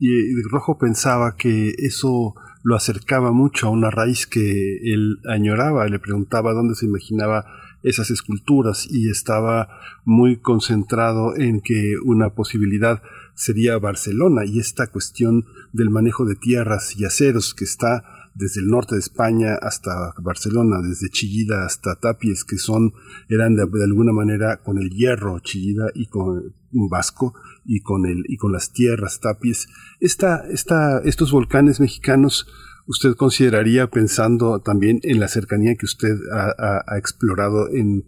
y 0.05 0.43
Rojo 0.51 0.79
pensaba 0.79 1.37
que 1.37 1.77
eso 1.79 2.35
lo 2.65 2.75
acercaba 2.75 3.31
mucho 3.31 3.69
a 3.69 3.71
una 3.71 3.89
raíz 3.89 4.27
que 4.27 4.79
él 4.93 5.21
añoraba, 5.29 5.87
le 5.87 6.01
preguntaba 6.01 6.55
dónde 6.55 6.75
se 6.75 6.87
imaginaba 6.87 7.47
esas 7.85 8.11
esculturas 8.11 8.89
y 8.91 9.09
estaba 9.11 9.69
muy 10.05 10.39
concentrado 10.39 11.37
en 11.37 11.61
que 11.61 11.95
una 12.05 12.31
posibilidad 12.31 13.01
sería 13.35 13.79
Barcelona 13.79 14.45
y 14.45 14.59
esta 14.59 14.89
cuestión 14.89 15.45
del 15.73 15.91
manejo 15.91 16.25
de 16.25 16.35
tierras 16.35 16.97
y 16.99 17.05
aceros 17.05 17.55
que 17.55 17.65
está 17.65 18.03
desde 18.35 18.61
el 18.61 18.69
norte 18.69 18.95
de 18.95 19.01
España 19.01 19.55
hasta 19.61 20.15
Barcelona, 20.23 20.81
desde 20.83 21.11
Chillida 21.11 21.65
hasta 21.65 21.97
Tapies, 21.97 22.45
que 22.45 22.57
son, 22.57 22.93
eran 23.29 23.55
de, 23.55 23.63
alguna 23.63 24.13
manera 24.13 24.63
con 24.63 24.79
el 24.79 24.91
hierro 24.91 25.39
Chillida 25.41 25.91
y 25.95 26.07
con 26.07 26.55
vasco 26.71 27.35
y 27.65 27.81
con 27.81 28.07
el, 28.07 28.25
y 28.29 28.37
con 28.37 28.53
las 28.53 28.73
tierras 28.73 29.21
Tapies. 29.21 29.69
Esta, 30.01 30.45
esta, 30.51 31.01
estos 31.05 31.33
volcanes 31.33 31.81
mexicanos, 31.81 32.47
usted 32.87 33.15
consideraría 33.15 33.89
pensando 33.89 34.61
también 34.61 35.01
en 35.03 35.21
la 35.21 35.29
cercanía 35.29 35.75
que 35.77 35.87
usted 35.87 36.17
ha, 36.33 36.97
explorado 36.97 37.69
en, 37.71 38.05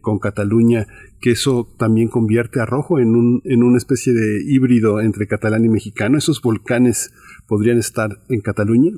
con 0.00 0.18
Cataluña, 0.18 0.86
que 1.20 1.32
eso 1.32 1.68
también 1.76 2.08
convierte 2.08 2.60
a 2.60 2.66
Rojo 2.66 2.98
en, 2.98 3.16
un, 3.16 3.42
en 3.44 3.62
una 3.62 3.78
especie 3.78 4.12
de 4.12 4.42
híbrido 4.46 5.00
entre 5.00 5.26
catalán 5.26 5.64
y 5.64 5.68
mexicano. 5.68 6.16
¿Esos 6.16 6.40
volcanes 6.40 7.12
podrían 7.46 7.78
estar 7.78 8.22
en 8.28 8.40
Cataluña? 8.40 8.92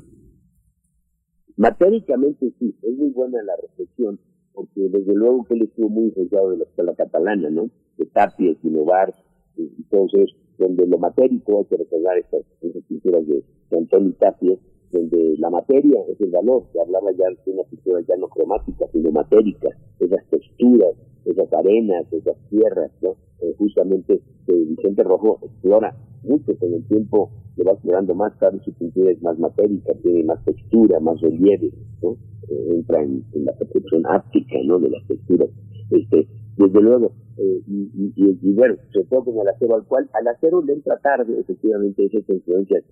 Matéricamente 1.59 2.53
sí, 2.57 2.73
es 2.81 2.97
muy 2.97 3.09
buena 3.09 3.43
la 3.43 3.53
reflexión, 3.57 4.17
porque 4.53 4.79
desde 4.79 5.13
luego 5.13 5.43
que 5.43 5.55
él 5.55 5.63
estuvo 5.63 5.89
muy 5.89 6.05
influenciado 6.05 6.51
de 6.51 6.57
la 6.59 6.63
escuela 6.63 6.95
catalana, 6.95 7.49
¿no? 7.49 7.69
De 7.97 8.05
Tapies, 8.05 8.57
Guinovar, 8.63 9.13
entonces, 9.57 10.29
donde 10.57 10.87
lo 10.87 10.97
matérico, 10.97 11.59
hay 11.59 11.65
que 11.65 11.75
recordar 11.75 12.17
estas, 12.17 12.43
pinturas 12.87 13.27
de, 13.27 13.43
Antonio 13.77 14.13
Tapies, 14.17 14.57
donde 14.93 15.35
la 15.37 15.49
materia 15.49 15.99
es 16.07 16.21
el 16.21 16.29
valor, 16.29 16.63
que 16.71 16.79
hablaba 16.79 17.11
ya 17.11 17.25
de 17.27 17.51
una 17.51 17.63
pintura 17.63 17.99
ya 18.07 18.15
no 18.15 18.29
cromática, 18.29 18.87
sino 18.93 19.11
matérica, 19.11 19.67
esas 19.99 20.25
texturas, 20.29 20.93
esas 21.25 21.51
arenas, 21.51 22.05
esas 22.13 22.37
tierras, 22.49 22.89
¿no? 23.01 23.17
Eh, 23.41 23.53
justamente 23.57 24.13
eh, 24.47 24.65
Vicente 24.65 25.03
Rojo 25.03 25.41
explora 25.43 25.93
mucho 26.23 26.57
con 26.57 26.73
el 26.73 26.87
tiempo 26.87 27.31
le 27.59 27.65
va 27.65 27.73
explorando 27.73 28.15
más, 28.15 28.37
tarde 28.39 28.59
su 28.63 28.71
pintura 28.73 29.11
es 29.11 29.21
más 29.21 29.37
matérica, 29.37 29.93
tiene 30.01 30.23
más 30.23 30.43
textura, 30.45 30.99
más 31.01 31.19
relieve, 31.19 31.71
¿no? 32.01 32.15
Eh, 32.47 32.75
entra 32.75 33.03
en, 33.03 33.25
la 33.33 33.53
percepción 33.53 34.03
áptica, 34.07 34.55
¿no? 34.63 34.79
De 34.79 34.89
las 34.89 35.05
texturas. 35.07 35.49
Este, 35.91 36.27
desde 36.55 36.81
luego, 36.81 37.11
eh, 37.37 37.61
y, 37.67 38.11
y, 38.15 38.53
bueno, 38.53 38.75
sobre 38.93 39.05
todo 39.07 39.25
con 39.25 39.39
el 39.39 39.49
acero 39.49 39.75
al 39.75 39.85
cual, 39.85 40.09
al 40.13 40.27
acero 40.29 40.63
le 40.63 40.73
entra 40.73 40.97
tarde, 40.99 41.37
efectivamente, 41.37 42.05
esas 42.05 42.29
influencias 42.29 42.83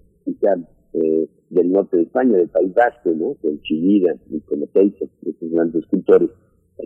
eh, 0.93 1.29
del 1.49 1.71
norte 1.71 1.97
de 1.97 2.03
España, 2.03 2.37
del 2.37 2.49
País 2.49 2.73
Vasco, 2.73 3.11
¿no? 3.11 3.35
Con 3.41 3.61
Chivida, 3.61 4.15
y 4.29 4.39
con 4.41 4.63
Oteiza, 4.63 5.05
estos 5.25 5.49
grandes 5.49 5.83
escultores 5.83 6.29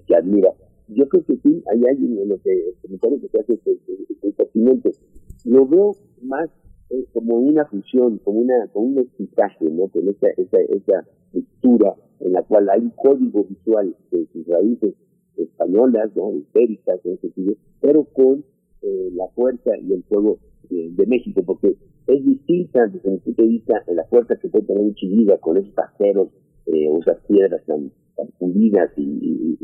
que 0.06 0.16
admira. 0.16 0.54
Yo 0.88 1.08
creo 1.10 1.24
que 1.26 1.38
sí, 1.38 1.64
hay 1.72 1.84
alguien 1.90 2.20
en 2.20 2.30
lo 2.30 2.38
que 2.42 2.52
el 2.52 2.76
comentario 2.82 3.22
que 3.22 3.28
se 3.30 3.40
hace 3.40 3.54
es, 3.54 4.86
es, 4.86 5.46
Lo 5.46 5.66
veo 5.66 5.96
más 6.22 6.50
eh, 6.92 7.06
como 7.14 7.38
una 7.38 7.66
fusión, 7.66 8.18
como 8.20 8.40
una 8.42 8.68
como 8.74 8.88
un 8.88 8.96
mestizaje, 8.96 9.70
¿no? 9.70 9.88
Con 9.88 10.10
esa, 10.10 10.28
esa, 10.38 10.58
esa 10.60 11.08
textura 11.32 11.96
en 12.20 12.34
la 12.34 12.44
cual 12.44 12.70
hay 12.70 12.82
un 12.82 12.92
código 12.92 13.46
visual 13.46 13.96
de 14.12 14.28
sus 14.34 14.46
raíces 14.48 14.94
españolas, 15.38 16.16
¿no? 16.16 16.34
Histéricas, 16.36 17.00
en 17.06 17.14
ese 17.14 17.22
sentido, 17.22 17.56
pero 17.80 18.04
con 18.06 18.44
eh, 18.82 19.10
la 19.14 19.28
fuerza 19.30 19.72
y 19.78 19.94
el 19.94 20.04
fuego 20.04 20.40
de, 20.70 21.06
México, 21.06 21.44
porque 21.46 21.76
es 22.08 22.26
distinta 22.26 22.88
desde 22.88 23.12
mi 23.12 23.18
punto 23.18 23.42
de 23.42 23.48
vista 23.48 23.84
en 23.88 23.96
la 23.98 24.06
fuerza 24.06 24.38
que 24.38 24.48
puede 24.48 24.66
tener 24.66 24.94
Chivida 24.96 25.38
con 25.38 25.58
esos 25.58 25.78
aceros 25.78 26.30
eh, 26.68 26.90
o 26.90 27.00
esas 27.00 27.20
piedras 27.28 27.62
tan, 27.66 27.92
tan 28.16 28.28
fundidas 28.40 28.90
y, 28.98 29.58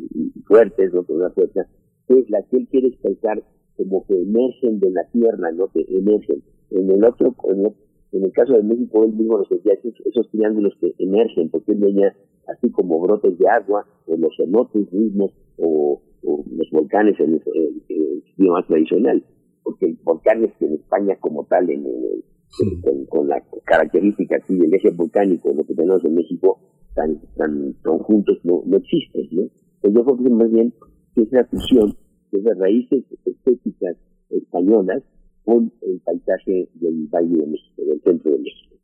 fuertes, 0.45 0.93
¿no? 0.93 1.03
Con 1.03 1.17
una 1.17 1.30
fuerza, 1.32 1.67
que 2.07 2.25
la 2.30 2.41
que 2.43 2.57
él 2.57 2.67
quiere 2.69 2.88
expresar 2.88 3.43
como 3.78 4.05
que 4.05 4.19
emergen 4.19 4.80
de 4.80 4.91
la 4.91 5.03
tierra, 5.11 5.51
¿no? 5.51 5.67
Que 5.67 5.86
emergen 5.88 6.41
en 6.71 6.91
el 6.91 7.03
otro, 7.03 7.36
en, 7.49 8.23
el 8.23 8.32
caso 8.32 8.53
de 8.53 8.63
México, 8.63 9.03
él 9.05 9.13
mismo 9.13 9.38
nos 9.38 9.49
decía 9.49 9.73
esos, 9.73 10.30
triángulos 10.32 10.73
que 10.82 10.93
emergen, 10.97 11.49
porque 11.49 11.73
él 11.73 11.80
veía 11.80 12.15
así 12.47 12.69
como 12.72 12.99
brotes 12.99 13.38
de 13.38 13.47
agua, 13.47 13.85
o 14.07 14.18
los 14.18 14.35
cenotes 14.35 14.91
mismos, 14.91 15.31
o, 15.57 16.02
los 16.23 16.69
volcanes 16.72 17.18
en 17.19 17.34
el, 17.35 18.23
idioma 18.38 18.65
tradicional, 18.68 19.23
porque 19.64 19.95
volcanes 20.03 20.52
que 20.60 20.65
en 20.65 20.73
España 20.73 21.15
como 21.19 21.45
tal, 21.45 21.69
en, 21.69 21.85
con, 23.07 23.27
la 23.27 23.41
característica 23.65 24.38
así 24.38 24.57
del 24.57 24.73
eje 24.73 24.89
volcánico, 24.91 25.53
lo 25.53 25.65
que 25.65 25.73
tenemos 25.73 26.03
en 26.03 26.15
México, 26.15 26.60
tan, 26.95 27.19
tan 27.35 27.73
conjuntos, 27.84 28.39
no, 28.43 28.64
no 28.65 28.77
existen, 28.77 29.27
¿no? 29.31 29.43
Pues 29.81 29.93
yo 29.93 30.03
creo 30.03 30.18
que 30.18 30.30
más 30.30 30.52
bien 30.52 30.73
que 31.14 31.22
es 31.22 31.31
la 31.31 31.45
fusión 31.45 31.95
de 32.32 32.54
raíces 32.54 33.04
estéticas 33.26 33.95
españolas 34.30 35.04
con 35.45 35.72
el 35.82 35.99
paisaje 35.99 36.68
del 36.76 37.08
Valle 37.08 37.38
de 37.38 37.48
México, 37.48 37.84
del 37.86 38.02
centro 38.02 38.32
de 38.32 38.40
México 38.40 38.77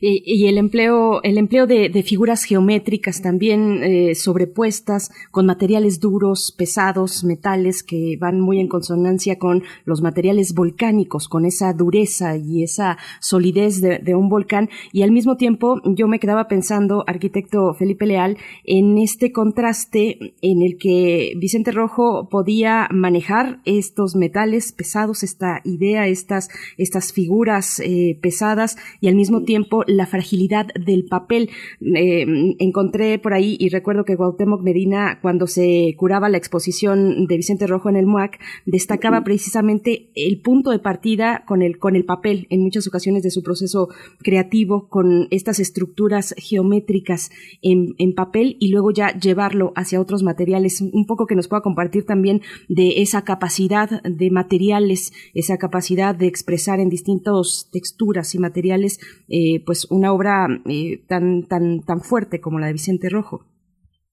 y, 0.00 0.46
el 0.46 0.58
empleo, 0.58 1.22
el 1.22 1.38
empleo 1.38 1.66
de, 1.66 2.02
figuras 2.02 2.44
geométricas 2.44 3.22
también 3.22 3.82
eh, 3.82 4.14
sobrepuestas 4.14 5.10
con 5.30 5.46
materiales 5.46 6.00
duros, 6.00 6.52
pesados, 6.56 7.22
metales 7.24 7.82
que 7.82 8.16
van 8.18 8.40
muy 8.40 8.58
en 8.58 8.68
consonancia 8.68 9.38
con 9.38 9.62
los 9.84 10.02
materiales 10.02 10.54
volcánicos, 10.54 11.28
con 11.28 11.44
esa 11.44 11.72
dureza 11.72 12.36
y 12.36 12.64
esa 12.64 12.98
solidez 13.20 13.80
de, 13.80 14.14
un 14.14 14.28
volcán. 14.28 14.68
Y 14.92 15.02
al 15.02 15.12
mismo 15.12 15.36
tiempo 15.36 15.80
yo 15.84 16.08
me 16.08 16.18
quedaba 16.18 16.48
pensando, 16.48 17.04
arquitecto 17.06 17.74
Felipe 17.74 18.06
Leal, 18.06 18.38
en 18.64 18.98
este 18.98 19.32
contraste 19.32 20.34
en 20.42 20.62
el 20.62 20.76
que 20.78 21.34
Vicente 21.36 21.70
Rojo 21.70 22.28
podía 22.28 22.88
manejar 22.90 23.60
estos 23.64 24.16
metales 24.16 24.72
pesados, 24.72 25.22
esta 25.22 25.60
idea, 25.64 26.08
estas, 26.08 26.48
estas 26.76 27.12
figuras 27.12 27.80
eh, 27.80 28.18
pesadas 28.20 28.76
y 29.00 29.08
al 29.08 29.19
mismo 29.20 29.42
tiempo 29.42 29.84
la 29.86 30.06
fragilidad 30.06 30.68
del 30.74 31.04
papel. 31.04 31.50
Eh, 31.94 32.56
encontré 32.58 33.18
por 33.18 33.34
ahí 33.34 33.56
y 33.60 33.68
recuerdo 33.68 34.04
que 34.04 34.16
Cuauhtémoc 34.16 34.62
Medina, 34.62 35.18
cuando 35.20 35.46
se 35.46 35.94
curaba 35.98 36.30
la 36.30 36.38
exposición 36.38 37.26
de 37.26 37.36
Vicente 37.36 37.66
Rojo 37.66 37.90
en 37.90 37.96
el 37.96 38.06
MUAC, 38.06 38.40
destacaba 38.64 39.22
precisamente 39.22 40.10
el 40.14 40.40
punto 40.40 40.70
de 40.70 40.78
partida 40.78 41.44
con 41.46 41.60
el, 41.60 41.78
con 41.78 41.96
el 41.96 42.04
papel 42.04 42.46
en 42.48 42.62
muchas 42.62 42.86
ocasiones 42.86 43.22
de 43.22 43.30
su 43.30 43.42
proceso 43.42 43.88
creativo, 44.22 44.88
con 44.88 45.28
estas 45.30 45.60
estructuras 45.60 46.34
geométricas 46.38 47.30
en, 47.60 47.94
en 47.98 48.14
papel 48.14 48.56
y 48.58 48.68
luego 48.68 48.90
ya 48.90 49.12
llevarlo 49.18 49.72
hacia 49.76 50.00
otros 50.00 50.22
materiales. 50.22 50.80
Un 50.80 51.04
poco 51.06 51.26
que 51.26 51.34
nos 51.34 51.46
pueda 51.46 51.60
compartir 51.60 52.06
también 52.06 52.40
de 52.68 53.02
esa 53.02 53.22
capacidad 53.22 54.02
de 54.02 54.30
materiales, 54.30 55.12
esa 55.34 55.58
capacidad 55.58 56.14
de 56.14 56.26
expresar 56.26 56.80
en 56.80 56.88
distintas 56.88 57.68
texturas 57.70 58.34
y 58.34 58.38
materiales 58.38 58.98
eh, 59.28 59.62
pues 59.64 59.90
una 59.90 60.12
obra 60.12 60.46
eh, 60.66 61.02
tan, 61.06 61.46
tan, 61.46 61.80
tan 61.80 62.00
fuerte 62.00 62.40
como 62.40 62.58
la 62.58 62.66
de 62.66 62.72
Vicente 62.72 63.08
Rojo. 63.08 63.44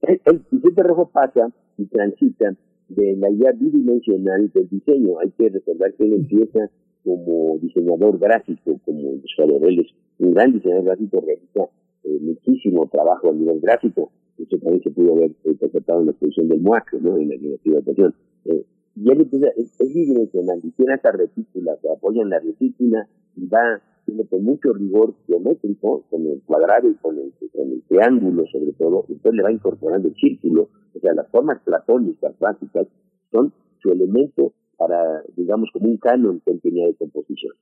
El, 0.01 0.19
Vicente 0.51 0.83
Rojo 0.83 1.09
pasa 1.11 1.49
y 1.77 1.85
transita 1.87 2.55
de 2.89 3.17
la 3.17 3.29
idea 3.29 3.51
bidimensional 3.51 4.51
del 4.53 4.69
diseño. 4.69 5.19
Hay 5.19 5.31
que 5.31 5.49
recordar 5.49 5.93
que 5.95 6.05
él 6.05 6.13
empieza 6.13 6.69
como 7.03 7.57
diseñador 7.59 8.19
gráfico, 8.19 8.79
como 8.85 9.13
ilustrador. 9.13 9.65
Él 9.67 9.79
es 9.79 9.87
un 10.19 10.31
gran 10.31 10.53
diseñador 10.53 10.85
gráfico, 10.85 11.21
realiza 11.21 11.69
eh, 12.03 12.19
muchísimo 12.21 12.87
trabajo 12.87 13.29
a 13.29 13.33
nivel 13.33 13.59
gráfico. 13.59 14.11
Eso 14.37 14.57
también 14.59 14.83
se 14.83 14.91
pudo 14.91 15.13
haber 15.13 15.31
interpretado 15.45 16.01
en 16.01 16.05
la 16.07 16.11
exposición 16.11 16.47
del 16.47 16.61
MUAC, 16.61 16.93
¿no? 17.01 17.17
en 17.17 17.29
la 17.29 17.35
privatización. 17.63 18.13
Eh, 18.45 18.65
y 18.95 19.11
él 19.11 19.21
empieza, 19.21 19.47
es, 19.57 19.79
es 19.79 19.93
bidimensional, 19.93 20.59
y 20.63 20.71
tiene 20.71 20.95
esta 20.95 21.11
retícula, 21.11 21.77
se 21.81 21.89
apoya 21.89 22.21
en 22.21 22.29
la 22.29 22.39
retícula 22.39 23.07
y 23.35 23.47
va 23.47 23.81
con 24.29 24.43
mucho 24.43 24.73
rigor 24.73 25.13
geométrico, 25.25 26.03
con 26.09 26.25
el 26.25 26.41
cuadrado 26.43 26.89
y 26.89 26.95
con 26.95 27.17
el, 27.17 27.33
con 27.51 27.71
el 27.71 27.81
triángulo 27.83 28.45
sobre 28.47 28.71
todo, 28.73 29.05
entonces 29.09 29.33
le 29.33 29.43
va 29.43 29.51
incorporando 29.51 30.07
el 30.07 30.15
círculo, 30.15 30.69
o 30.95 30.99
sea, 30.99 31.13
las 31.13 31.27
formas 31.29 31.61
platónicas 31.63 32.37
básicas 32.39 32.87
son 33.31 33.53
su 33.81 33.91
elemento 33.91 34.53
para, 34.77 35.23
digamos, 35.35 35.69
como 35.73 35.89
un 35.89 35.97
canon 35.97 36.41
que 36.45 36.51
él 36.51 36.61
tenía 36.61 36.87
de 36.87 36.95
composición. 36.95 37.53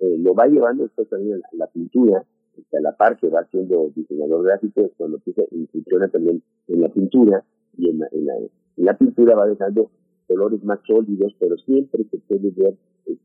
Eh, 0.00 0.18
lo 0.18 0.34
va 0.34 0.46
llevando 0.46 0.82
después 0.82 1.08
también 1.08 1.40
a 1.52 1.56
la, 1.56 1.66
pintura, 1.68 2.18
a 2.18 2.80
la 2.80 2.96
par 2.96 3.16
que 3.18 3.28
va 3.28 3.44
siendo 3.50 3.90
diseñador 3.94 4.44
gráfico, 4.44 4.82
es 4.82 4.92
cuando 4.96 5.18
empieza, 5.18 5.42
funciona 5.72 6.08
también 6.08 6.42
en 6.68 6.80
la 6.80 6.88
pintura, 6.88 7.44
y 7.76 7.90
en 7.90 7.98
la, 7.98 8.08
en 8.12 8.84
la 8.84 8.96
pintura 8.96 9.34
va 9.34 9.46
dejando 9.46 9.90
colores 10.26 10.62
más 10.64 10.80
sólidos, 10.86 11.34
pero 11.38 11.56
siempre 11.58 12.04
se 12.10 12.18
puede 12.18 12.50
ver 12.50 12.74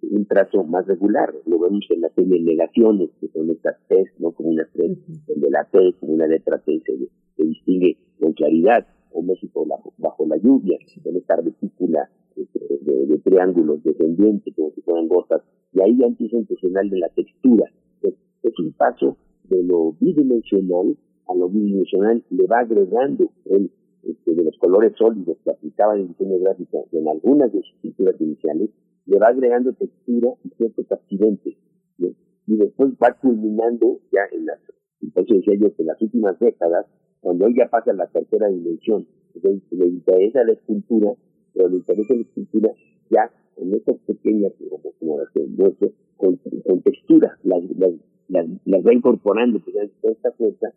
un 0.02 0.26
trazo 0.26 0.64
más 0.64 0.88
regular. 0.88 1.34
Lo 1.46 1.60
vemos 1.60 1.86
en 1.90 2.02
la 2.02 2.10
serie 2.10 2.42
Negaciones, 2.42 3.10
que 3.20 3.28
son 3.30 3.50
estas 3.50 3.78
T, 3.88 4.12
¿no? 4.20 4.32
Como 4.32 4.50
una 4.50 4.66
T, 4.74 4.98
donde 5.28 5.50
la 5.50 5.66
T, 5.66 5.94
como 6.00 6.14
una 6.14 6.28
letra 6.28 6.60
T, 6.60 6.82
se, 6.86 7.44
distingue 7.44 7.98
con 8.20 8.34
claridad. 8.34 8.86
O 9.12 9.24
México 9.24 9.66
bajo, 9.98 10.28
la 10.28 10.38
lluvia, 10.38 10.78
con 11.04 11.16
esta 11.16 11.36
retícula 11.38 12.08
este, 12.36 12.60
de, 12.82 13.18
triángulos 13.24 13.84
descendientes, 13.84 14.54
como 14.56 14.70
si 14.72 14.82
fueran 14.82 15.08
gotas. 15.08 15.42
Y 15.74 15.82
ahí 15.82 15.98
ya 15.98 16.06
empieza 16.06 16.38
a 16.38 16.84
de 16.84 17.00
la 17.00 17.10
textura. 17.10 17.66
es 18.04 18.60
un 18.60 18.72
paso 18.74 19.18
de 19.50 19.64
lo 19.64 19.94
bidimensional 20.00 20.96
a 21.30 21.36
lo 21.36 21.50
bidimensional, 21.50 22.24
le 22.30 22.48
va 22.48 22.60
agregando 22.60 23.32
el 23.46 23.72
este, 24.04 24.34
de 24.34 24.44
los 24.44 24.58
colores 24.58 24.94
sólidos 24.98 25.38
que 25.44 25.52
aplicaba 25.52 25.96
en 25.96 26.02
el 26.02 26.08
diseño 26.10 26.40
gráfico 26.40 26.88
en 26.92 27.08
algunas 27.08 27.52
de 27.52 27.62
sus 27.62 27.76
pinturas 27.82 28.20
iniciales, 28.20 28.70
le 29.06 29.18
va 29.18 29.28
agregando 29.28 29.74
textura 29.74 30.30
y 30.44 30.50
ciertos 30.50 30.92
accidentes. 30.92 31.56
Y 31.98 32.58
después 32.58 32.94
va 32.94 33.14
culminando 33.22 34.00
ya 34.12 34.22
en 34.32 34.48
las, 34.48 34.60
entonces 35.02 35.38
decía 35.38 35.60
yo 35.60 35.76
que 35.76 35.84
en 35.84 35.88
las 35.88 36.02
últimas 36.02 36.40
décadas, 36.40 36.88
cuando 37.22 37.46
él 37.46 37.54
ya 37.56 37.70
pasa 37.70 37.92
a 37.92 37.94
la 37.94 38.08
tercera 38.08 38.48
dimensión, 38.48 39.06
entonces 39.36 39.62
le 39.72 39.88
interesa 39.88 40.44
la 40.44 40.54
escultura, 40.54 41.14
pero 41.54 41.70
le 41.70 41.78
interesa 41.78 42.16
la 42.16 42.22
escultura 42.22 42.74
ya 43.12 43.32
en 43.58 43.74
estas 43.74 43.98
pequeñas, 44.00 44.54
como, 44.70 44.94
como 45.00 45.20
las 45.20 45.30
que 45.32 45.46
muestro, 45.46 45.92
con, 46.18 46.38
con 46.38 46.82
textura, 46.82 47.38
las, 47.44 47.64
las, 47.78 47.92
las, 48.30 48.86
va 48.86 48.94
incorporando, 48.94 49.60
pues, 49.60 49.76
toda 50.02 50.14
esta 50.14 50.32
fuerza, 50.34 50.74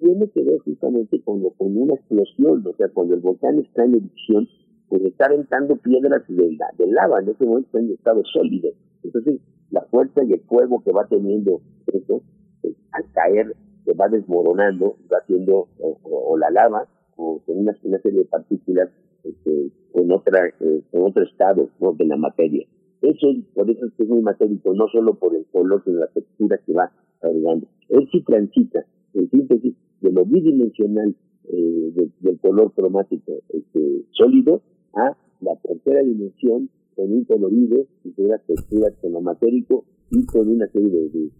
tiene 0.00 0.28
que 0.30 0.42
ver 0.42 0.58
justamente 0.60 1.20
con, 1.22 1.42
con 1.50 1.76
una 1.76 1.94
explosión, 1.94 2.66
o 2.66 2.74
sea, 2.76 2.88
cuando 2.88 3.14
el 3.14 3.20
volcán 3.20 3.58
está 3.58 3.84
en 3.84 3.94
erupción, 3.94 4.48
pues 4.88 5.02
está 5.04 5.26
aventando 5.26 5.76
piedras 5.76 6.22
de, 6.28 6.56
de 6.78 6.86
lava, 6.88 7.20
en 7.20 7.28
ese 7.28 7.44
momento 7.44 7.68
está 7.68 7.78
en 7.78 7.92
estado 7.92 8.22
sólido. 8.24 8.70
Entonces, 9.04 9.40
la 9.70 9.82
fuerza 9.82 10.24
y 10.24 10.32
el 10.32 10.40
fuego 10.40 10.82
que 10.82 10.92
va 10.92 11.06
teniendo 11.06 11.60
eso, 11.92 12.22
pues, 12.62 12.74
al 12.92 13.04
caer, 13.12 13.54
se 13.84 13.94
va 13.94 14.08
desmoronando, 14.08 14.96
va 15.12 15.18
haciendo, 15.18 15.68
o, 15.78 16.36
la 16.38 16.50
lava, 16.50 16.88
o 17.16 17.40
con 17.46 17.58
una, 17.58 17.72
serie 18.02 18.20
de 18.20 18.24
partículas 18.24 18.90
este, 19.24 19.70
con, 19.92 20.10
otra, 20.10 20.46
eh, 20.60 20.82
con 20.90 21.02
otro 21.02 21.22
estado 21.22 21.68
de 21.96 22.04
la 22.04 22.16
materia. 22.16 22.66
Eso, 23.00 23.28
por 23.54 23.70
eso 23.70 23.86
es 23.96 24.08
muy 24.08 24.22
matérico, 24.22 24.74
no 24.74 24.88
solo 24.88 25.14
por 25.14 25.34
el 25.34 25.46
color, 25.52 25.82
sino 25.84 26.00
la 26.00 26.08
textura 26.08 26.58
que 26.66 26.72
va 26.72 26.90
agregando. 27.22 27.66
Él 27.88 28.08
sí 28.10 28.22
transita 28.22 28.84
en 29.14 29.30
síntesis, 29.30 29.74
de 30.00 30.12
lo 30.12 30.24
bidimensional 30.24 31.14
eh, 31.50 31.92
del 32.20 32.38
color 32.40 32.72
cromático 32.74 33.32
este, 33.48 34.04
sólido 34.12 34.62
a 34.94 35.16
la 35.40 35.56
tercera 35.62 36.02
dimensión 36.02 36.68
con 36.94 37.12
un 37.12 37.24
colorido 37.24 37.86
y 38.04 38.12
con 38.12 38.26
una 38.26 38.38
textura 38.38 38.90
cromatérico 39.00 39.84
y 40.10 40.26
con 40.26 40.48
una 40.48 40.66
serie 40.68 40.88
de, 40.90 41.30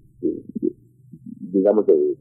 digamos, 1.52 1.86
de, 1.86 2.16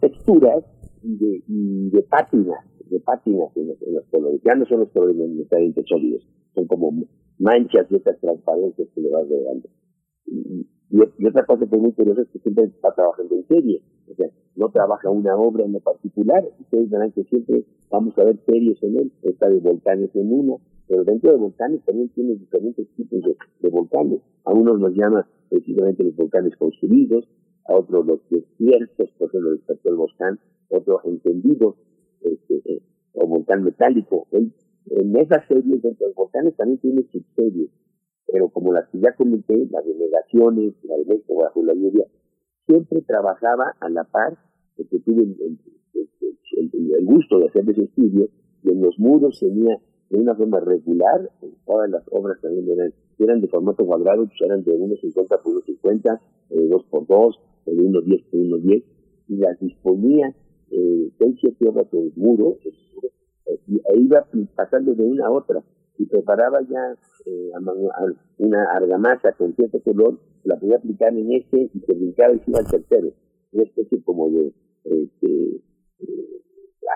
texturas 0.00 0.64
y 1.02 1.16
de, 1.16 1.42
y 1.48 1.90
de 1.90 2.02
pátinas, 2.02 2.64
de 2.88 3.00
pátinas 3.00 3.54
en 3.56 3.68
los, 3.68 4.04
colores. 4.10 4.40
Ya 4.44 4.54
no 4.54 4.64
son 4.66 4.80
los 4.80 4.90
colores 4.90 5.16
necesariamente 5.16 5.82
sólidos, 5.86 6.26
son 6.54 6.66
como 6.66 7.06
manchas 7.38 7.88
de 7.90 7.96
estas 7.96 8.20
transparencias 8.20 8.88
que 8.94 9.00
le 9.00 9.10
vas 9.10 9.24
agregando. 9.24 9.68
Y, 10.26 10.66
y, 10.90 11.26
otra 11.26 11.46
cosa 11.46 11.66
que 11.66 11.76
es 11.76 11.82
muy 11.82 11.92
curiosa 11.92 12.22
es 12.22 12.28
que 12.28 12.40
siempre 12.40 12.64
está 12.64 12.92
trabajando 12.92 13.36
en 13.36 13.46
serie. 13.46 13.80
O 14.10 14.14
sea, 14.14 14.28
no 14.56 14.68
trabaja 14.70 15.08
una 15.08 15.36
obra 15.36 15.64
en 15.64 15.72
lo 15.72 15.80
particular. 15.80 16.44
Ustedes 16.58 16.90
verán 16.90 17.12
que 17.12 17.22
siempre 17.24 17.64
vamos 17.90 18.18
a 18.18 18.24
ver 18.24 18.36
series 18.44 18.82
en 18.82 18.98
él. 18.98 19.12
Está 19.22 19.48
de 19.48 19.60
volcanes 19.60 20.10
en 20.14 20.32
uno. 20.32 20.60
Pero 20.88 21.04
dentro 21.04 21.30
de 21.30 21.36
volcanes 21.36 21.84
también 21.84 22.08
tiene 22.08 22.34
diferentes 22.34 22.88
tipos 22.96 23.20
de, 23.22 23.68
volcanes. 23.68 24.20
A 24.44 24.52
unos 24.52 24.80
los 24.80 24.92
llama 24.94 25.28
precisamente 25.48 26.02
los 26.02 26.16
volcanes 26.16 26.56
construidos, 26.56 27.28
a 27.68 27.76
otros 27.76 28.04
los 28.06 28.20
desiertos, 28.28 29.10
por 29.16 29.28
ejemplo, 29.28 29.52
el 29.84 29.94
volcán, 29.94 30.40
otros 30.70 31.02
entendidos, 31.04 31.76
este, 32.22 32.62
eh, 32.64 32.82
o 33.14 33.28
volcán 33.28 33.62
metálico. 33.62 34.26
en 34.32 34.52
esas 35.16 35.46
series, 35.46 35.82
dentro 35.82 36.06
de 36.06 36.06
los 36.06 36.16
volcanes 36.16 36.56
también 36.56 36.78
tiene 36.78 37.04
subseries 37.12 37.70
pero 38.26 38.48
como 38.48 38.72
las 38.72 38.88
que 38.88 39.00
ya 39.00 39.14
comenté, 39.14 39.66
las 39.70 39.84
delegaciones, 39.84 40.74
la 40.84 40.96
de 40.96 41.04
México 41.04 41.34
bajo 41.36 41.62
la 41.62 41.74
lluvia, 41.74 42.06
siempre 42.66 43.02
trabajaba 43.02 43.74
a 43.80 43.88
la 43.88 44.04
par, 44.04 44.38
porque 44.76 44.98
tuve 45.00 45.22
el, 45.22 45.58
gusto 47.04 47.38
de 47.38 47.46
hacer 47.46 47.68
ese 47.68 47.82
estudio, 47.84 48.28
y 48.62 48.70
en 48.70 48.82
los 48.82 48.98
muros 48.98 49.40
tenía 49.40 49.76
de 50.10 50.18
una 50.18 50.34
forma 50.34 50.60
regular, 50.60 51.28
todas 51.66 51.90
las 51.90 52.04
obras 52.10 52.40
también 52.40 52.68
eran, 52.70 52.92
eran 53.18 53.40
de 53.40 53.48
formato 53.48 53.84
cuadrado, 53.84 54.26
pues 54.26 54.40
eran 54.42 54.62
de 54.62 54.78
1,50 54.78 55.42
por 55.42 55.64
1,50, 55.64 56.20
eh, 56.50 56.68
2 56.68 56.84
por 56.84 57.06
2, 57.06 57.40
de 57.66 57.72
1,10 57.72 58.24
por 58.30 58.40
1,10, 58.40 58.84
y 59.28 59.36
las 59.36 59.58
disponía 59.60 60.34
eh, 60.70 61.10
6, 61.18 61.36
7 61.40 61.68
obras 61.68 61.86
muro, 62.16 62.58
eh, 62.64 63.58
e 63.66 64.00
iba 64.00 64.26
pasando 64.54 64.94
de 64.94 65.02
una 65.02 65.26
a 65.26 65.30
otra 65.30 65.62
y 66.00 66.06
preparaba 66.06 66.62
ya 66.62 66.96
eh, 67.26 67.50
una 68.38 68.64
argamasa 68.72 69.32
con 69.32 69.54
cierto 69.54 69.80
color, 69.80 70.18
la 70.44 70.58
podía 70.58 70.76
aplicar 70.76 71.12
en 71.12 71.30
este 71.32 71.70
y 71.74 71.80
se 71.80 71.92
brincaba 71.92 72.32
y 72.32 72.40
iba 72.46 72.58
al 72.58 72.66
tercero. 72.66 73.12
Una 73.52 73.64
especie 73.64 74.02
como 74.02 74.30
de, 74.30 74.52
este, 74.84 75.60
eh, 76.00 76.40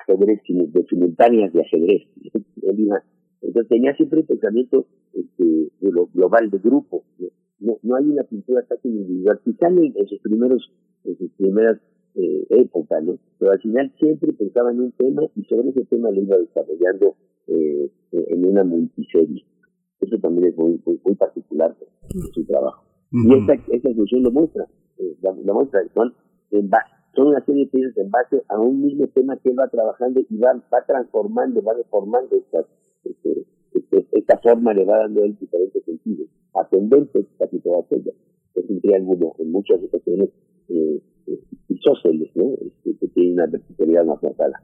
ajedrez, 0.08 0.40
de 0.48 0.86
simultáneas 0.88 1.52
de 1.52 1.60
ajedrez. 1.60 2.02
Entonces 3.42 3.68
tenía 3.68 3.94
siempre 3.94 4.20
el 4.20 4.26
pensamiento 4.26 4.86
este, 5.12 5.44
de 5.44 5.92
lo 5.92 6.06
global, 6.06 6.50
de 6.50 6.58
grupo. 6.58 7.04
¿no? 7.60 7.78
No, 7.82 7.96
hay 7.96 8.04
una 8.06 8.22
pintura 8.22 8.62
tan 8.62 8.78
individual. 8.84 9.38
Quizá 9.44 9.68
en, 9.68 9.92
en 9.94 10.08
sus 10.08 10.18
primeros, 10.20 10.72
en 11.04 11.18
sus 11.18 11.30
primeras 11.32 11.78
eh, 12.14 12.46
épocas, 12.48 13.04
¿no? 13.04 13.18
Pero 13.38 13.52
al 13.52 13.60
final 13.60 13.92
siempre 13.98 14.32
pensaba 14.32 14.70
en 14.70 14.80
un 14.80 14.92
tema 14.92 15.24
y 15.36 15.44
sobre 15.44 15.68
ese 15.68 15.84
tema 15.84 16.10
lo 16.10 16.22
iba 16.22 16.38
desarrollando 16.38 17.16
eh, 17.48 17.90
en 18.12 18.46
una 18.46 18.64
multiserie. 18.64 19.44
Eso 20.00 20.18
también 20.18 20.48
es 20.48 20.56
muy, 20.56 20.80
muy, 20.84 21.14
particular 21.14 21.76
de 21.78 22.20
su 22.32 22.44
trabajo. 22.44 22.84
Y 23.12 23.34
esta, 23.34 23.54
esta 23.54 23.88
exposición 23.88 24.22
lo 24.24 24.30
muestra, 24.30 24.66
eh, 24.98 25.16
la, 25.22 25.32
muestra, 25.32 25.80
son, 25.94 26.14
en 26.50 26.70
son 27.14 27.28
una 27.28 27.44
serie 27.44 27.64
de 27.64 27.70
piezas 27.70 27.96
en 27.96 28.10
base 28.10 28.42
a 28.48 28.58
un 28.58 28.82
mismo 28.82 29.06
tema 29.08 29.36
que 29.36 29.50
él 29.50 29.58
va 29.58 29.68
trabajando 29.68 30.20
y 30.28 30.36
va, 30.36 30.52
va 30.52 30.84
transformando, 30.86 31.62
va 31.62 31.74
deformando 31.74 32.36
estas, 32.36 32.66
este, 33.04 33.46
este, 33.74 34.06
esta 34.12 34.38
forma 34.38 34.74
le 34.74 34.84
va 34.84 34.98
dando 34.98 35.22
él 35.24 35.36
diferentes 35.38 35.84
sentidos, 35.84 36.28
ascendentes 36.54 37.26
casi 37.38 37.60
todas 37.60 37.90
ellas. 37.92 38.14
Es 38.54 38.68
un 38.68 38.80
triángulo 38.80 39.34
en 39.38 39.50
muchas 39.52 39.82
ocasiones 39.82 40.30
eh, 40.68 41.00
eh 41.26 41.40
isósceles, 41.68 42.30
¿no? 42.34 42.52
Este, 42.60 42.96
que 42.98 43.08
tiene 43.08 43.34
una 43.34 43.46
verticalidad 43.46 44.04
más 44.04 44.22
marcada. 44.22 44.62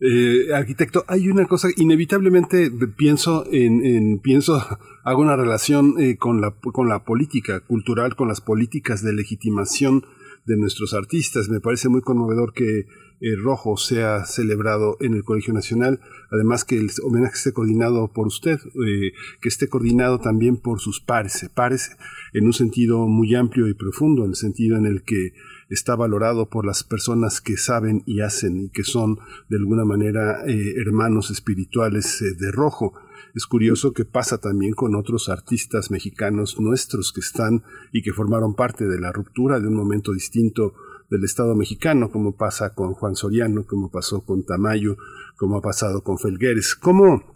Eh, 0.00 0.52
arquitecto, 0.54 1.04
hay 1.08 1.28
una 1.28 1.46
cosa, 1.46 1.68
inevitablemente 1.74 2.70
pienso 2.96 3.46
en, 3.50 3.84
en 3.84 4.18
pienso, 4.18 4.62
hago 5.04 5.22
una 5.22 5.36
relación 5.36 5.94
eh, 5.98 6.16
con, 6.16 6.40
la, 6.40 6.50
con 6.50 6.88
la 6.88 7.04
política 7.04 7.60
cultural, 7.60 8.14
con 8.14 8.28
las 8.28 8.40
políticas 8.40 9.02
de 9.02 9.14
legitimación 9.14 10.04
de 10.46 10.56
nuestros 10.56 10.94
artistas. 10.94 11.48
Me 11.48 11.60
parece 11.60 11.88
muy 11.88 12.00
conmovedor 12.00 12.52
que 12.52 12.86
eh, 13.20 13.34
Rojo 13.36 13.78
sea 13.78 14.26
celebrado 14.26 14.98
en 15.00 15.14
el 15.14 15.24
Colegio 15.24 15.54
Nacional, 15.54 16.00
además 16.30 16.64
que 16.64 16.76
el 16.76 16.90
homenaje 17.02 17.34
esté 17.34 17.52
coordinado 17.52 18.12
por 18.12 18.26
usted, 18.26 18.58
eh, 18.58 19.12
que 19.40 19.48
esté 19.48 19.68
coordinado 19.68 20.18
también 20.18 20.58
por 20.58 20.80
sus 20.80 21.00
pares, 21.00 21.48
pares 21.54 21.96
en 22.34 22.44
un 22.44 22.52
sentido 22.52 23.06
muy 23.06 23.34
amplio 23.34 23.68
y 23.68 23.74
profundo, 23.74 24.24
en 24.24 24.30
el 24.30 24.36
sentido 24.36 24.76
en 24.76 24.84
el 24.84 25.02
que 25.02 25.32
está 25.70 25.96
valorado 25.96 26.50
por 26.50 26.66
las 26.66 26.84
personas 26.84 27.40
que 27.40 27.56
saben 27.56 28.02
y 28.04 28.20
hacen 28.20 28.60
y 28.60 28.68
que 28.68 28.84
son 28.84 29.18
de 29.48 29.56
alguna 29.56 29.84
manera 29.86 30.42
eh, 30.46 30.74
hermanos 30.76 31.30
espirituales 31.30 32.22
de 32.38 32.52
rojo. 32.52 32.92
Es 33.34 33.46
curioso 33.46 33.92
que 33.92 34.04
pasa 34.04 34.38
también 34.38 34.72
con 34.72 34.94
otros 34.94 35.28
artistas 35.28 35.90
mexicanos 35.90 36.58
nuestros 36.60 37.12
que 37.12 37.20
están 37.20 37.64
y 37.92 38.02
que 38.02 38.12
formaron 38.12 38.54
parte 38.54 38.86
de 38.86 39.00
la 39.00 39.12
ruptura 39.12 39.60
de 39.60 39.68
un 39.68 39.74
momento 39.74 40.12
distinto 40.12 40.74
del 41.10 41.24
Estado 41.24 41.54
mexicano, 41.54 42.10
como 42.10 42.36
pasa 42.36 42.74
con 42.74 42.94
Juan 42.94 43.14
Soriano, 43.14 43.64
como 43.66 43.90
pasó 43.90 44.22
con 44.22 44.44
Tamayo, 44.44 44.96
como 45.36 45.58
ha 45.58 45.62
pasado 45.62 46.02
con 46.02 46.18
Felgueres. 46.18 46.74
¿Cómo, 46.74 47.35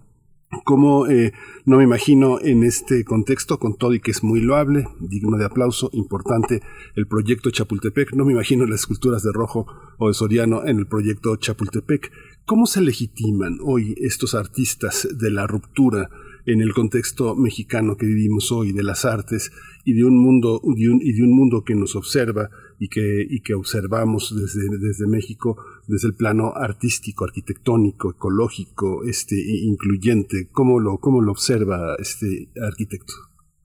como 0.65 1.07
eh, 1.07 1.33
no 1.65 1.79
me 1.79 1.85
imagino 1.85 2.41
en 2.41 2.65
este 2.65 3.05
contexto, 3.05 3.59
con 3.59 3.77
todo 3.77 3.95
y 3.95 4.01
que 4.01 4.11
es 4.11 4.25
muy 4.25 4.41
loable, 4.41 4.89
digno 4.99 5.37
de 5.37 5.45
aplauso, 5.45 5.91
importante 5.93 6.61
el 6.97 7.07
proyecto 7.07 7.51
Chapultepec, 7.51 8.15
no 8.15 8.25
me 8.25 8.33
imagino 8.33 8.67
las 8.67 8.81
esculturas 8.81 9.23
de 9.23 9.33
Rojo 9.33 9.67
o 9.99 10.09
de 10.09 10.15
Soriano 10.15 10.67
en 10.67 10.79
el 10.79 10.87
proyecto 10.87 11.37
Chapultepec. 11.37 12.11
¿Cómo 12.45 12.67
se 12.67 12.81
legitiman 12.81 13.59
hoy 13.63 13.95
estos 13.99 14.35
artistas 14.35 15.07
de 15.17 15.31
la 15.31 15.47
ruptura 15.47 16.11
en 16.47 16.61
el 16.61 16.73
contexto 16.73 17.37
mexicano 17.37 17.97
que 17.97 18.07
vivimos 18.07 18.51
hoy, 18.51 18.73
de 18.73 18.83
las 18.83 19.05
artes 19.05 19.53
y 19.85 19.93
de 19.93 20.05
un 20.05 20.19
mundo, 20.19 20.61
y 20.77 21.13
de 21.13 21.23
un 21.23 21.37
mundo 21.37 21.63
que 21.65 21.75
nos 21.75 21.95
observa 21.97 22.51
y 22.79 22.89
que, 22.89 23.27
y 23.29 23.41
que 23.41 23.55
observamos 23.55 24.35
desde, 24.35 24.79
desde 24.79 25.07
México, 25.07 25.63
desde 25.91 26.09
el 26.09 26.15
plano 26.15 26.53
artístico, 26.55 27.25
arquitectónico, 27.25 28.13
ecológico, 28.13 29.03
este, 29.05 29.37
incluyente. 29.37 30.49
¿Cómo 30.53 30.79
lo, 30.79 30.99
cómo 30.99 31.21
lo 31.21 31.33
observa 31.33 31.97
este 31.99 32.49
arquitecto? 32.63 33.13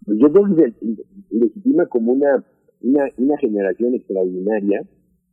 Yo 0.07 0.31
creo 0.31 0.55
que 0.55 0.71
se 0.71 0.95
legitima 1.29 1.85
como 1.87 2.13
una, 2.13 2.43
una, 2.81 3.05
una 3.17 3.37
generación 3.37 3.93
extraordinaria 3.93 4.81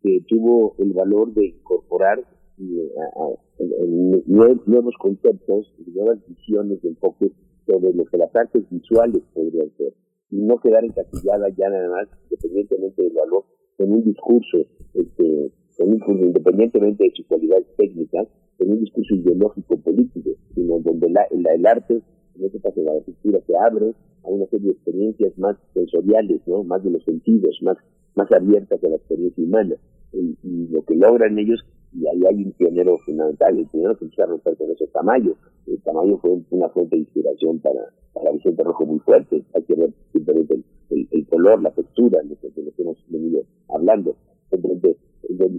que 0.02 0.20
tuvo 0.28 0.74
el 0.78 0.93
valor 0.93 1.32
de 1.35 1.47
incorporar 1.47 2.19
eh, 2.59 2.93
nuevos 4.27 4.94
conceptos, 4.98 5.73
nuevas 5.86 6.19
visiones 6.28 6.82
de 6.82 6.90
enfoque 6.90 7.32
sobre 7.66 7.94
lo 7.94 8.05
que 8.05 8.19
las 8.19 8.35
artes 8.35 8.64
visuales 8.70 9.23
podrían 9.32 9.70
ser 9.77 9.94
y 10.31 10.40
no 10.40 10.59
quedar 10.59 10.85
encasillada 10.85 11.48
ya 11.51 11.69
nada 11.69 11.89
más, 11.89 12.09
independientemente 12.24 13.02
del 13.02 13.12
valor 13.12 13.44
con 13.77 13.90
un 13.93 14.05
discurso, 14.05 14.59
este, 14.94 15.52
con 15.76 15.88
un 15.88 16.18
independientemente 16.18 17.04
de 17.04 17.12
su 17.14 17.26
cualidad 17.26 17.62
técnica, 17.76 18.24
con 18.58 18.70
un 18.70 18.80
discurso 18.80 19.14
ideológico 19.14 19.76
político, 19.78 20.30
sino 20.54 20.78
donde 20.80 21.10
la, 21.10 21.22
el 21.30 21.66
arte, 21.66 22.00
en 22.36 22.44
este 22.44 22.60
caso 22.60 22.82
la 22.82 22.92
cultura, 23.04 23.40
se 23.46 23.56
abre 23.56 23.94
a 24.24 24.28
una 24.28 24.46
serie 24.46 24.68
de 24.68 24.72
experiencias 24.72 25.36
más 25.38 25.56
sensoriales, 25.74 26.40
¿no? 26.46 26.62
más 26.64 26.82
de 26.84 26.90
los 26.90 27.04
sentidos, 27.04 27.58
más, 27.62 27.76
más 28.14 28.30
abiertas 28.32 28.82
a 28.82 28.88
la 28.88 28.96
experiencia 28.96 29.44
humana. 29.44 29.76
Y, 30.12 30.36
lo 30.70 30.82
que 30.84 30.94
logran 30.94 31.38
ellos, 31.38 31.64
y 31.92 32.06
ahí 32.06 32.22
hay 32.26 32.44
un 32.44 32.52
pionero 32.52 32.98
fundamental, 32.98 33.58
el 33.58 33.66
pionero 33.66 33.96
que 33.96 34.04
empieza 34.04 34.24
a 34.24 34.26
romper 34.26 34.56
con 34.56 34.70
eso, 34.70 34.86
Tamayo. 34.92 35.36
El 35.66 35.80
Tamayo 35.82 36.18
fue 36.18 36.38
una 36.50 36.68
fuente 36.70 36.96
de 36.96 37.02
inspiración 37.02 37.58
para, 37.60 37.80
para 38.12 38.30
Vicente 38.32 38.62
Rojo 38.62 38.86
muy 38.86 38.98
fuerte. 39.00 39.42
Hay 39.54 39.62
que 39.62 39.74
ver 39.74 39.90
simplemente 40.12 40.54
el, 40.90 41.08
el, 41.10 41.26
color, 41.26 41.62
la 41.62 41.70
textura, 41.70 42.20
de 42.22 42.28
lo 42.28 42.72
que 42.72 42.82
hemos 42.82 42.96
venido 43.08 43.42
hablando, 43.68 44.16
donde, 44.56 44.96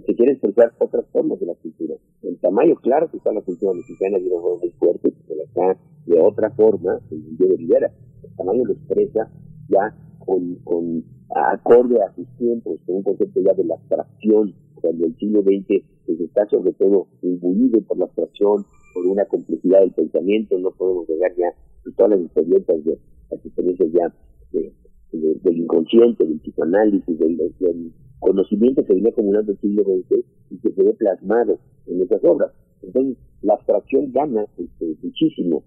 se 0.06 0.14
quiere 0.14 0.32
expresar 0.32 0.72
otras 0.78 1.06
formas 1.12 1.40
de 1.40 1.46
la 1.46 1.54
cultura. 1.54 1.94
El 2.22 2.38
tamaño, 2.38 2.76
claro 2.76 3.10
que 3.10 3.16
está 3.16 3.32
la 3.32 3.40
cultura 3.40 3.72
mexicana 3.72 4.18
de 4.18 4.28
una 4.28 4.40
forma 4.40 4.60
muy 4.60 4.70
fuerte, 4.72 5.12
pero 5.26 5.42
está 5.42 5.78
de 6.06 6.20
otra 6.20 6.50
forma 6.50 7.00
en 7.10 7.36
de 7.36 7.56
Rivera. 7.56 7.92
El 8.22 8.36
tamaño 8.36 8.64
lo 8.64 8.72
expresa 8.72 9.30
ya 9.68 9.96
con, 10.24 10.56
con 10.64 11.04
acorde 11.34 12.00
a 12.02 12.14
sus 12.14 12.28
tiempos, 12.36 12.80
con 12.86 12.96
un 12.96 13.02
concepto 13.02 13.40
ya 13.40 13.54
de 13.54 13.64
la 13.64 13.74
abstracción, 13.74 14.54
cuando 14.74 15.06
el 15.06 15.16
siglo 15.16 15.42
XX 15.42 15.82
pues, 16.06 16.20
está 16.20 16.46
sobre 16.48 16.72
todo 16.72 17.08
imbuido 17.22 17.80
por 17.82 17.98
la 17.98 18.04
abstracción, 18.04 18.64
por 18.92 19.06
una 19.06 19.24
complejidad 19.24 19.80
del 19.80 19.92
pensamiento, 19.92 20.58
no 20.58 20.70
podemos 20.72 21.08
llegar 21.08 21.34
ya 21.36 21.48
a 21.48 21.96
todas 21.96 22.12
las 22.12 22.20
experiencias 22.20 22.84
de 22.84 22.98
las 23.30 23.44
experiencias 23.44 23.92
ya 23.92 24.14
de, 24.52 24.72
del 25.12 25.58
inconsciente, 25.58 26.24
del 26.24 26.40
psicoanálisis, 26.40 27.18
del, 27.18 27.92
conocimiento 28.24 28.84
que 28.84 28.94
viene 28.94 29.10
acumulando 29.10 29.52
el 29.52 29.58
siglo 29.58 29.84
XX 29.84 30.24
y 30.50 30.58
que 30.58 30.72
se 30.72 30.82
ve 30.82 30.94
plasmado 30.94 31.58
en 31.86 32.00
esas 32.00 32.24
obras. 32.24 32.52
Entonces, 32.82 33.18
la 33.42 33.54
abstracción 33.54 34.12
gana 34.12 34.46
este, 34.56 34.96
muchísimo 35.02 35.62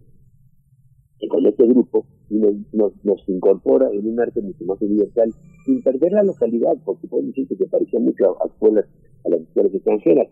con 1.30 1.46
este 1.46 1.66
grupo 1.68 2.06
y 2.30 2.36
nos, 2.36 2.56
nos, 3.04 3.28
incorpora 3.28 3.90
en 3.92 4.08
un 4.08 4.20
arte 4.20 4.42
mucho 4.42 4.66
más 4.66 4.82
universal 4.82 5.32
sin 5.66 5.82
perder 5.82 6.12
la 6.14 6.24
localidad, 6.24 6.78
porque 6.86 7.08
pueden 7.08 7.28
decir 7.28 7.48
que 7.48 7.56
se 7.56 7.68
parecía 7.68 8.00
mucho 8.00 8.42
a, 8.42 8.48
escuelas, 8.48 8.86
a 9.26 9.30
las 9.30 9.42
escuelas 9.42 9.74
extranjeras. 9.74 10.28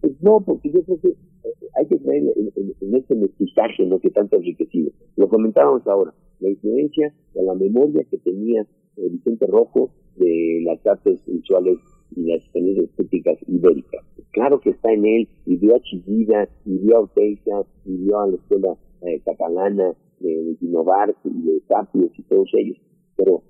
Pues 0.00 0.12
no, 0.20 0.40
porque 0.40 0.70
yo 0.70 0.82
creo 0.84 1.00
que 1.00 1.08
eh, 1.08 1.54
hay 1.78 1.86
que 1.86 1.98
traer 1.98 2.22
en, 2.36 2.94
este 2.94 3.14
mestizaje 3.14 3.86
¿no? 3.86 3.98
que 3.98 4.10
tanto 4.10 4.36
enriquecido. 4.36 4.92
Lo 5.16 5.28
comentábamos 5.28 5.86
ahora 5.86 6.14
la 6.40 6.50
influencia 6.50 7.14
de 7.34 7.42
la 7.42 7.54
memoria 7.54 8.04
que 8.10 8.18
tenía 8.18 8.62
eh, 8.96 9.08
Vicente 9.10 9.46
Rojo 9.46 9.90
de 10.16 10.62
las 10.64 10.84
artes 10.86 11.20
visuales 11.26 11.78
y 12.16 12.22
las 12.22 12.40
experiencias 12.40 12.90
estéticas 12.90 13.38
ibéricas. 13.46 14.04
Claro 14.32 14.60
que 14.60 14.70
está 14.70 14.92
en 14.92 15.04
él, 15.04 15.28
y 15.46 15.56
vio 15.56 15.76
a 15.76 15.80
Chivida, 15.80 16.48
y 16.64 16.78
vio 16.78 16.96
a 16.96 17.00
Ortega, 17.00 17.62
y 17.84 17.96
vio 17.96 18.20
a 18.20 18.28
la 18.28 18.34
escuela 18.36 18.76
eh, 19.02 19.20
catalana 19.24 19.94
de, 20.20 20.56
Innovar 20.60 21.14
y 21.24 21.42
de 21.42 21.60
Tapios 21.68 22.10
y 22.18 22.22
todos 22.22 22.50
ellos, 22.54 22.76
pero 23.16 23.42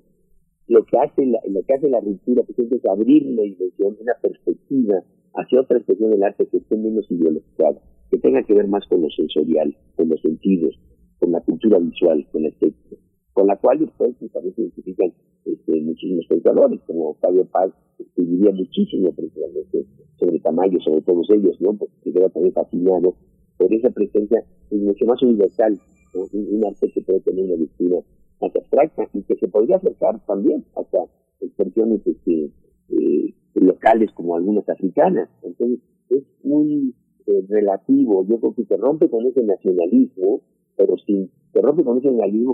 lo 0.68 0.84
que 0.84 0.96
hace 0.98 1.26
la, 1.26 1.40
lo 1.48 1.62
que 1.62 1.74
hace 1.74 1.88
la 1.88 2.00
ruptura 2.00 2.44
pues, 2.44 2.70
es 2.70 2.86
abrir 2.86 3.26
una 3.26 3.42
dimensión, 3.42 3.96
una 4.00 4.14
perspectiva 4.22 5.02
hacia 5.34 5.60
otra 5.60 5.78
expresión 5.78 6.10
del 6.12 6.22
arte 6.22 6.46
que 6.46 6.58
esté 6.58 6.76
menos 6.76 7.10
ideologizada, 7.10 7.80
que 8.10 8.18
tenga 8.18 8.42
que 8.44 8.54
ver 8.54 8.68
más 8.68 8.86
con 8.88 9.02
lo 9.02 9.10
sensorial, 9.10 9.76
con 9.96 10.08
los 10.08 10.20
sentidos, 10.20 10.78
con 11.18 11.32
la 11.32 11.40
cultura 11.40 11.78
visual, 11.78 12.26
con 12.30 12.42
la 12.42 12.48
estética, 12.48 12.96
con 13.40 13.46
la 13.46 13.56
cual 13.56 13.78
después 13.78 14.14
pues, 14.18 14.30
también 14.32 14.54
se 14.54 14.60
identifican 14.60 15.10
este, 15.46 15.80
muchísimos 15.80 16.26
pensadores, 16.26 16.78
como 16.86 17.14
Fabio 17.14 17.46
Paz, 17.46 17.72
escribiría 17.98 18.50
muchísimo 18.52 19.10
precisamente 19.12 19.86
sobre 20.18 20.40
Tamayo, 20.40 20.78
sobre 20.80 21.00
todos 21.00 21.26
ellos, 21.30 21.58
¿no? 21.58 21.72
Porque 21.72 21.94
se 22.04 22.12
queda 22.12 22.28
también 22.28 22.52
fascinado 22.52 23.14
por 23.56 23.72
esa 23.72 23.88
presencia 23.88 24.44
es 24.70 24.78
mucho 24.78 25.06
más 25.06 25.22
universal, 25.22 25.78
un, 26.12 26.64
arte 26.66 26.92
que 26.92 27.00
puede 27.00 27.20
tener 27.20 27.46
una 27.46 27.56
lectura 27.56 28.00
más 28.42 28.54
abstracta 28.54 29.08
y 29.14 29.22
que 29.22 29.36
se 29.36 29.48
podría 29.48 29.76
acercar 29.76 30.20
también 30.26 30.62
hasta 30.76 30.98
expresiones 31.40 32.06
este, 32.06 32.50
eh, 32.90 33.34
locales 33.54 34.12
como 34.12 34.36
algunas 34.36 34.68
africanas. 34.68 35.30
Entonces, 35.42 35.78
es 36.10 36.24
muy 36.44 36.94
eh, 37.26 37.42
relativo, 37.48 38.26
yo 38.26 38.38
creo 38.38 38.54
que 38.54 38.66
se 38.66 38.76
rompe 38.76 39.08
con 39.08 39.24
ese 39.24 39.42
nacionalismo 39.42 40.42
pero 40.80 40.96
si 41.04 41.30
se 41.52 41.60
rompe 41.60 41.84
con 41.84 41.98
ese 41.98 42.08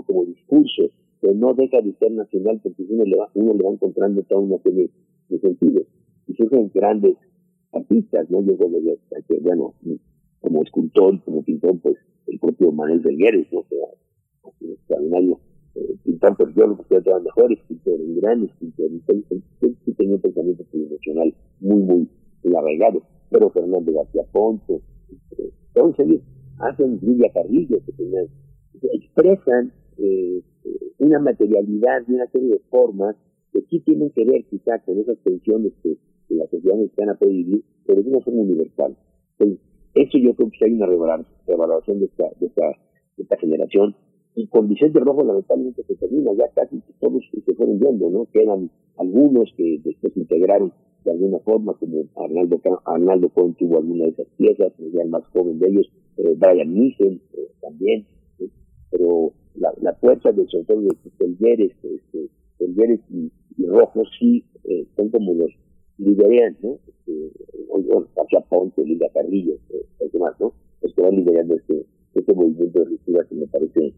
como 0.05 0.25
discurso, 0.25 0.89
que 1.21 1.33
no 1.33 1.53
deja 1.53 1.81
de 1.81 1.93
ser 1.93 2.11
nacional 2.11 2.59
porque 2.61 2.83
uno 2.89 3.03
le 3.03 3.17
va, 3.17 3.29
uno 3.33 3.53
le 3.53 3.63
va 3.63 3.71
encontrando 3.71 4.21
toda 4.23 4.41
una 4.41 4.57
serie 4.59 4.89
de 5.29 5.39
sentidos. 5.39 5.87
Y 6.27 6.33
son 6.35 6.71
grandes 6.73 7.15
artistas, 7.71 8.29
¿no? 8.29 8.41
Yo 8.41 8.57
creo 8.57 8.69
que, 9.27 9.39
bueno, 9.39 9.73
como 10.41 10.63
escultor 10.63 11.23
como 11.23 11.43
pintor, 11.43 11.79
pues 11.81 11.95
el 12.27 12.39
propio 12.39 12.71
Manuel 12.71 13.01
Felgueres, 13.01 13.47
¿no? 13.51 13.63
que 13.69 13.75
un 14.65 14.71
extraordinario 14.71 15.39
eh, 15.75 15.95
pintor, 16.03 16.35
pero 16.37 16.51
yo 16.51 16.67
lo 16.67 16.77
que 16.77 16.95
era 16.95 17.19
mejor 17.19 17.51
escritor, 17.53 17.99
un 17.99 18.19
gran 18.19 18.43
escritor, 18.43 18.89
y 19.85 19.93
tenía 19.93 20.15
un 20.15 20.21
pensamiento 20.21 20.63
tridimensional 20.71 21.33
muy, 21.59 21.81
muy, 21.81 22.09
arraigado. 22.55 23.01
Pero 23.29 23.49
Fernando 23.49 23.91
García 23.91 24.23
Ponce, 24.31 24.81
este, 25.11 25.51
todos 25.73 25.99
ellos 25.99 26.21
hacen 26.59 26.99
Lidia 27.01 27.31
Carrillo, 27.33 27.77
que 27.85 27.91
tenían, 27.91 28.27
expresan 28.93 29.71
eh, 29.97 30.41
una 30.99 31.19
materialidad 31.19 32.03
y 32.07 32.13
una 32.13 32.27
serie 32.27 32.49
de 32.49 32.61
formas 32.69 33.15
que 33.51 33.61
sí 33.69 33.79
tienen 33.79 34.11
que 34.11 34.25
ver 34.25 34.45
quizá 34.45 34.79
con 34.79 34.99
esas 34.99 35.17
tensiones 35.23 35.73
que, 35.83 35.97
la 36.29 36.45
sociedad 36.47 36.75
mexicana 36.75 37.15
puede 37.17 37.31
vivir, 37.31 37.63
pero 37.85 38.03
de 38.03 38.09
una 38.09 38.19
forma 38.19 38.41
universal. 38.41 38.97
Entonces, 39.39 39.65
eso 39.95 40.17
yo 40.17 40.33
creo 40.35 40.51
que 40.51 40.65
hay 40.65 40.73
una 40.73 40.85
revaloración 40.85 41.99
de 41.99 42.05
esta, 42.07 42.25
de 42.41 42.47
esta, 42.47 42.67
de 43.15 43.23
esta 43.23 43.37
generación. 43.37 43.95
Y 44.35 44.47
con 44.47 44.67
Vicente 44.67 44.99
Rojo 44.99 45.23
lamentablemente 45.23 45.83
se 45.83 45.95
termina, 45.95 46.33
ya 46.33 46.49
casi 46.53 46.81
todos 46.99 47.23
se 47.31 47.53
fueron 47.53 47.79
viendo, 47.79 48.09
¿no? 48.09 48.27
Quedan 48.33 48.69
algunos 48.97 49.51
que 49.55 49.79
después 49.83 50.17
integraron 50.17 50.73
de 51.05 51.11
alguna 51.11 51.39
forma, 51.39 51.73
como 51.75 52.03
Arnaldo, 52.17 52.61
Arnaldo 52.85 53.29
Cohen 53.29 53.53
tuvo 53.53 53.77
alguna 53.77 54.03
de 54.03 54.09
esas 54.11 54.27
piezas, 54.37 54.73
ya 54.77 55.01
el 55.01 55.09
más 55.09 55.25
joven 55.27 55.57
de 55.59 55.69
ellos, 55.69 55.89
eh, 56.17 56.35
Brian 56.37 56.73
Nissen 56.73 57.21
eh, 57.33 57.47
también, 57.61 58.05
pero 58.91 59.33
la, 59.55 59.73
la 59.81 59.93
fuerza 59.95 60.31
de 60.31 60.45
sobre 60.47 60.65
todo 60.65 60.81
de 60.81 60.95
Telleres, 61.17 61.71
este, 61.83 62.29
Telleres 62.57 62.99
y, 63.09 63.31
y 63.57 63.65
Rojo 63.65 64.03
sí 64.19 64.43
eh, 64.65 64.85
son 64.95 65.09
como 65.09 65.33
los 65.33 65.51
lideran, 65.97 66.57
¿no? 66.61 66.79
Este, 66.87 67.31
bueno, 67.67 68.07
hacia 68.17 68.41
Ponte, 68.41 68.83
Liga 68.83 69.07
Carrillo, 69.13 69.55
eh, 69.69 70.19
más, 70.19 70.39
¿no? 70.39 70.53
Los 70.81 70.93
que 70.93 71.01
van 71.01 71.15
liderando 71.15 71.55
este, 71.55 71.85
este 72.15 72.33
movimiento 72.33 72.79
de 72.79 72.85
ruptura 72.85 73.25
que 73.27 73.35
me 73.35 73.47
parece 73.47 73.93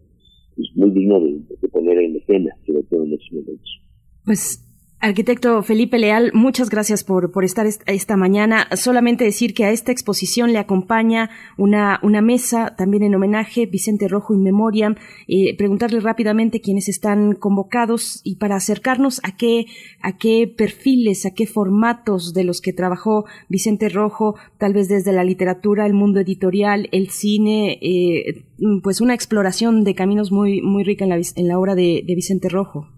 pues, 0.56 0.68
muy 0.76 0.92
digno 0.92 1.20
de, 1.20 1.42
de, 1.62 1.68
poner 1.70 1.98
en 2.00 2.16
escena, 2.16 2.56
sobre 2.66 2.84
todo 2.84 3.04
en 3.04 3.14
estos 3.14 3.32
momentos. 3.32 3.82
Pues 4.26 4.69
Arquitecto 5.02 5.64
Felipe 5.64 5.98
Leal, 5.98 6.32
muchas 6.34 6.70
gracias 6.70 7.06
por, 7.06 7.32
por 7.32 7.46
estar 7.46 7.66
esta 7.66 8.18
mañana. 8.18 8.68
Solamente 8.76 9.24
decir 9.24 9.54
que 9.54 9.64
a 9.64 9.72
esta 9.72 9.94
exposición 9.94 10.52
le 10.52 10.60
acompaña 10.60 11.30
una, 11.58 12.02
una 12.04 12.22
mesa 12.22 12.76
también 12.78 13.04
en 13.04 13.16
homenaje, 13.16 13.66
Vicente 13.66 14.10
Rojo 14.10 14.34
in 14.34 14.44
Memoriam. 14.44 14.96
Eh, 15.30 15.56
preguntarle 15.56 16.02
rápidamente 16.02 16.60
quiénes 16.60 16.90
están 16.90 17.36
convocados 17.36 18.20
y 18.26 18.36
para 18.36 18.58
acercarnos 18.58 19.22
a 19.24 19.38
qué, 19.38 19.68
a 20.02 20.18
qué 20.18 20.54
perfiles, 20.54 21.26
a 21.26 21.34
qué 21.34 21.48
formatos 21.48 22.34
de 22.34 22.44
los 22.44 22.60
que 22.60 22.74
trabajó 22.74 23.24
Vicente 23.48 23.88
Rojo, 23.88 24.36
tal 24.58 24.74
vez 24.74 24.90
desde 24.90 25.14
la 25.14 25.24
literatura, 25.24 25.86
el 25.86 25.94
mundo 25.94 26.20
editorial, 26.20 26.90
el 26.92 27.10
cine, 27.10 27.80
eh, 27.82 28.44
pues 28.84 29.00
una 29.00 29.14
exploración 29.14 29.86
de 29.86 29.96
caminos 29.96 30.30
muy, 30.30 30.62
muy 30.62 30.84
rica 30.84 31.06
en 31.06 31.10
la, 31.12 31.16
en 31.16 31.48
la 31.48 31.58
obra 31.58 31.76
de, 31.76 32.04
de 32.06 32.16
Vicente 32.16 32.50
Rojo. 32.50 32.90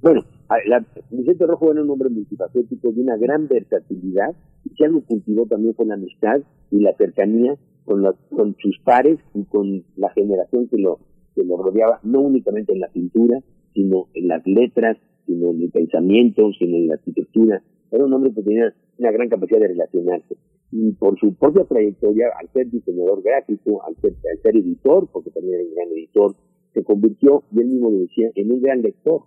Bueno, 0.00 0.24
la, 0.66 0.84
Vicente 1.10 1.46
Rojo 1.46 1.72
era 1.72 1.82
un 1.82 1.90
hombre 1.90 2.08
multifacético 2.08 2.92
de 2.92 3.02
una 3.02 3.16
gran 3.16 3.48
versatilidad 3.48 4.34
y 4.64 4.74
que 4.74 4.84
algo 4.84 5.02
cultivó 5.02 5.46
también 5.46 5.74
con 5.74 5.88
la 5.88 5.94
amistad 5.94 6.40
y 6.70 6.80
la 6.80 6.94
cercanía 6.94 7.56
con, 7.84 8.04
con 8.30 8.56
sus 8.60 8.78
pares 8.80 9.18
y 9.34 9.44
con 9.44 9.84
la 9.96 10.10
generación 10.10 10.68
que 10.68 10.78
lo, 10.78 11.00
que 11.34 11.44
lo 11.44 11.56
rodeaba, 11.56 12.00
no 12.02 12.20
únicamente 12.20 12.72
en 12.72 12.80
la 12.80 12.88
pintura, 12.88 13.40
sino 13.74 14.08
en 14.14 14.28
las 14.28 14.46
letras, 14.46 14.96
sino 15.26 15.50
en 15.50 15.62
el 15.62 15.70
pensamiento, 15.70 16.50
sino 16.58 16.76
en 16.76 16.88
la 16.88 16.94
arquitectura. 16.94 17.62
Era 17.90 18.04
un 18.04 18.12
hombre 18.12 18.32
que 18.34 18.42
tenía 18.42 18.74
una 18.98 19.10
gran 19.10 19.28
capacidad 19.28 19.60
de 19.60 19.68
relacionarse. 19.68 20.36
Y 20.70 20.92
por 20.92 21.18
su 21.18 21.34
propia 21.34 21.64
trayectoria, 21.64 22.28
al 22.38 22.48
ser 22.52 22.70
diseñador 22.70 23.22
gráfico, 23.22 23.82
al 23.84 23.96
ser, 23.96 24.14
al 24.30 24.42
ser 24.42 24.56
editor, 24.56 25.08
porque 25.10 25.30
también 25.30 25.54
era 25.54 25.64
un 25.64 25.74
gran 25.74 25.88
editor, 25.88 26.34
se 26.74 26.84
convirtió, 26.84 27.44
y 27.52 27.60
él 27.60 27.68
mismo 27.68 27.90
lo 27.90 28.00
decía, 28.00 28.30
en 28.34 28.52
un 28.52 28.60
gran 28.60 28.82
lector 28.82 29.22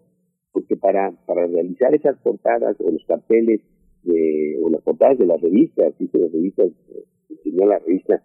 porque 0.51 0.75
para, 0.75 1.11
para 1.25 1.47
realizar 1.47 1.93
esas 1.93 2.17
portadas 2.19 2.75
o 2.79 2.91
los 2.91 3.03
carteles 3.05 3.61
de, 4.03 4.59
o 4.63 4.69
las 4.69 4.81
portadas 4.81 5.17
de 5.17 5.25
las 5.25 5.41
revistas, 5.41 5.93
hizo 5.99 6.17
las 6.17 6.31
revistas, 6.31 6.71
diseñó 7.29 7.65
la 7.65 7.79
revista 7.79 8.23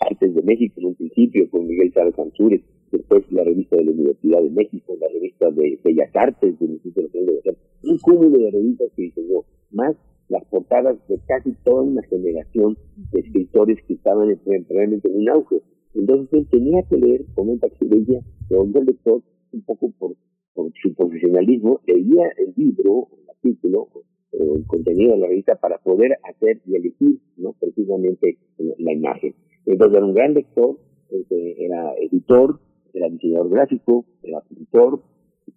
Artes 0.00 0.34
de 0.34 0.42
México 0.42 0.74
en 0.80 0.86
un 0.86 0.94
principio 0.94 1.48
con 1.50 1.66
Miguel 1.66 1.92
Chávez 1.92 2.18
Ansúrez, 2.18 2.62
después 2.92 3.24
la 3.32 3.44
revista 3.44 3.76
de 3.76 3.84
la 3.84 3.90
Universidad 3.92 4.42
de 4.42 4.50
México, 4.50 4.94
la 5.00 5.08
revista 5.08 5.50
de 5.50 5.78
Bellas 5.82 6.10
Artes 6.14 6.58
del 6.58 6.72
Instituto 6.72 7.02
Nacional 7.02 7.26
de 7.26 7.40
Bellas 7.42 7.56
un 7.82 7.98
cúmulo 7.98 8.38
de 8.38 8.50
revistas 8.50 8.88
que 8.96 9.02
diseñó, 9.02 9.44
más 9.70 9.96
las 10.28 10.44
portadas 10.46 10.96
de 11.08 11.20
casi 11.26 11.52
toda 11.64 11.82
una 11.82 12.02
generación 12.02 12.76
de 13.12 13.20
escritores 13.20 13.78
que 13.86 13.94
estaban 13.94 14.28
realmente 14.68 15.08
en 15.08 15.20
un 15.20 15.28
auge. 15.28 15.62
Entonces 15.94 16.28
él 16.32 16.46
tenía 16.50 16.82
que 16.82 16.96
leer, 16.96 17.24
comenta 17.34 17.68
que 17.68 17.86
ella, 17.86 18.20
de 18.48 18.84
lector, 18.84 19.22
un 19.52 19.62
poco 19.62 19.90
por 19.98 20.16
con 20.56 20.72
su 20.82 20.94
profesionalismo, 20.94 21.80
leía 21.86 22.32
el 22.38 22.54
libro, 22.56 23.08
el 23.12 23.28
artículo, 23.28 23.88
el 24.32 24.66
contenido 24.66 25.12
de 25.12 25.18
la 25.18 25.26
revista 25.28 25.54
para 25.56 25.78
poder 25.78 26.16
hacer 26.24 26.60
y 26.66 26.76
elegir 26.76 27.18
¿no? 27.36 27.52
precisamente 27.60 28.38
la 28.78 28.92
imagen. 28.92 29.34
Entonces 29.66 29.98
era 29.98 30.06
un 30.06 30.14
gran 30.14 30.34
lector, 30.34 30.78
este, 31.10 31.64
era 31.64 31.92
editor, 32.00 32.58
era 32.94 33.08
diseñador 33.10 33.50
gráfico, 33.50 34.06
era 34.22 34.40
pintor, 34.40 35.02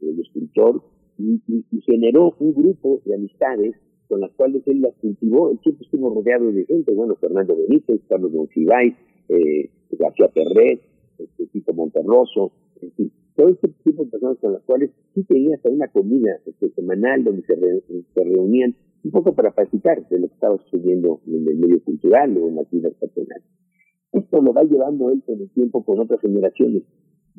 era 0.02 0.22
escritor, 0.22 0.84
y, 1.18 1.42
generó 1.86 2.36
un 2.40 2.54
grupo 2.54 3.02
de 3.06 3.16
amistades 3.16 3.76
con 4.08 4.22
las 4.22 4.32
cuales 4.32 4.62
él 4.68 4.82
las 4.82 4.94
cultivó. 4.96 5.52
Él 5.52 5.60
siempre 5.64 5.86
estuvo 5.86 6.14
rodeado 6.14 6.52
de 6.52 6.66
gente, 6.66 6.94
bueno, 6.94 7.16
Fernando 7.16 7.56
Benítez, 7.56 8.02
Carlos 8.08 8.32
Monsiváis, 8.32 8.94
eh, 9.30 9.70
García 9.92 10.28
Perret, 10.30 10.82
este, 11.18 11.74
Monterroso, 11.74 12.52
todo 13.40 13.48
este 13.48 13.70
tipo 13.86 14.03
de 14.03 14.11
personas 14.11 14.38
con 14.40 14.52
las 14.52 14.64
cuales 14.64 14.91
sí 15.16 15.24
tenía 15.24 15.56
hasta 15.56 15.70
una 15.70 15.88
comida 15.88 16.30
este, 16.45 16.72
semanal 16.72 17.24
donde 17.24 17.41
se, 17.44 17.56
reunían 18.22 18.76
un 19.02 19.11
poco 19.11 19.34
para 19.34 19.52
platicar 19.52 20.06
de 20.10 20.20
lo 20.20 20.28
que 20.28 20.34
estaba 20.34 20.57
sucediendo 20.57 21.22
en 21.26 21.48
el 21.48 21.56
medio 21.56 21.82
cultural 21.86 22.38
o 22.38 22.49
en 22.49 22.56
la 22.57 22.64
vida 22.70 22.90
personal. 22.99 23.41
Esto 24.11 24.41
lo 24.41 24.52
va 24.52 24.64
llevando 24.64 25.10
él 25.10 25.24
con 25.26 25.40
el 25.40 25.49
tiempo 25.52 25.86
con 25.86 25.99
otras 25.99 26.20
generaciones. 26.20 26.84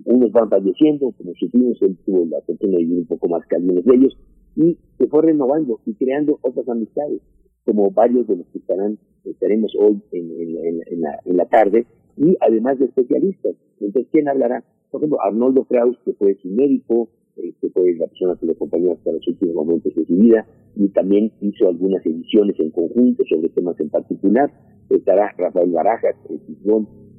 Unos 0.06 0.32
van 0.32 0.48
falleciendo, 0.48 1.12
como 1.18 1.34
supimos, 1.34 1.76
él 1.82 1.98
tuvo 2.06 2.24
la 2.24 2.40
fortuna 2.46 2.78
de 2.78 2.84
vivir 2.84 3.00
un 3.00 3.06
poco 3.06 3.28
más 3.28 3.46
que 3.46 3.58
de 3.58 3.94
ellos, 3.94 4.16
y 4.56 4.78
se 4.96 5.06
fue 5.06 5.20
renovando 5.20 5.80
y 5.84 5.92
creando 5.96 6.38
otras 6.40 6.66
amistades, 6.66 7.20
como 7.66 7.90
varios 7.90 8.26
de 8.26 8.36
los 8.36 8.46
que 8.46 8.58
estarán, 8.58 8.98
estaremos 9.26 9.74
hoy 9.78 10.00
en, 10.12 10.30
en, 10.30 11.00
la, 11.02 11.20
en 11.26 11.36
la 11.36 11.44
tarde, 11.44 11.84
y 12.16 12.38
además 12.40 12.78
de 12.78 12.86
especialistas. 12.86 13.54
Entonces, 13.80 14.08
¿quién 14.10 14.28
hablará? 14.28 14.64
Por 14.90 15.00
ejemplo, 15.00 15.18
Arnoldo 15.22 15.64
Kraus, 15.64 15.96
que 16.04 16.12
fue 16.14 16.34
su 16.42 16.48
médico, 16.48 17.08
eh, 17.36 17.52
que 17.60 17.68
fue 17.70 17.94
la 17.94 18.06
persona 18.06 18.36
que 18.38 18.46
lo 18.46 18.52
acompañó 18.52 18.92
hasta 18.92 19.12
los 19.12 19.26
últimos 19.28 19.54
momentos 19.54 19.94
de 19.94 20.04
su 20.04 20.16
vida, 20.16 20.46
y 20.76 20.88
también 20.88 21.32
hizo 21.40 21.68
algunas 21.68 22.04
ediciones 22.04 22.58
en 22.58 22.70
conjunto 22.70 23.24
sobre 23.28 23.48
temas 23.50 23.78
en 23.80 23.90
particular. 23.90 24.50
Estará 24.88 25.32
Rafael 25.38 25.70
Barajas, 25.70 26.16
el 26.28 26.40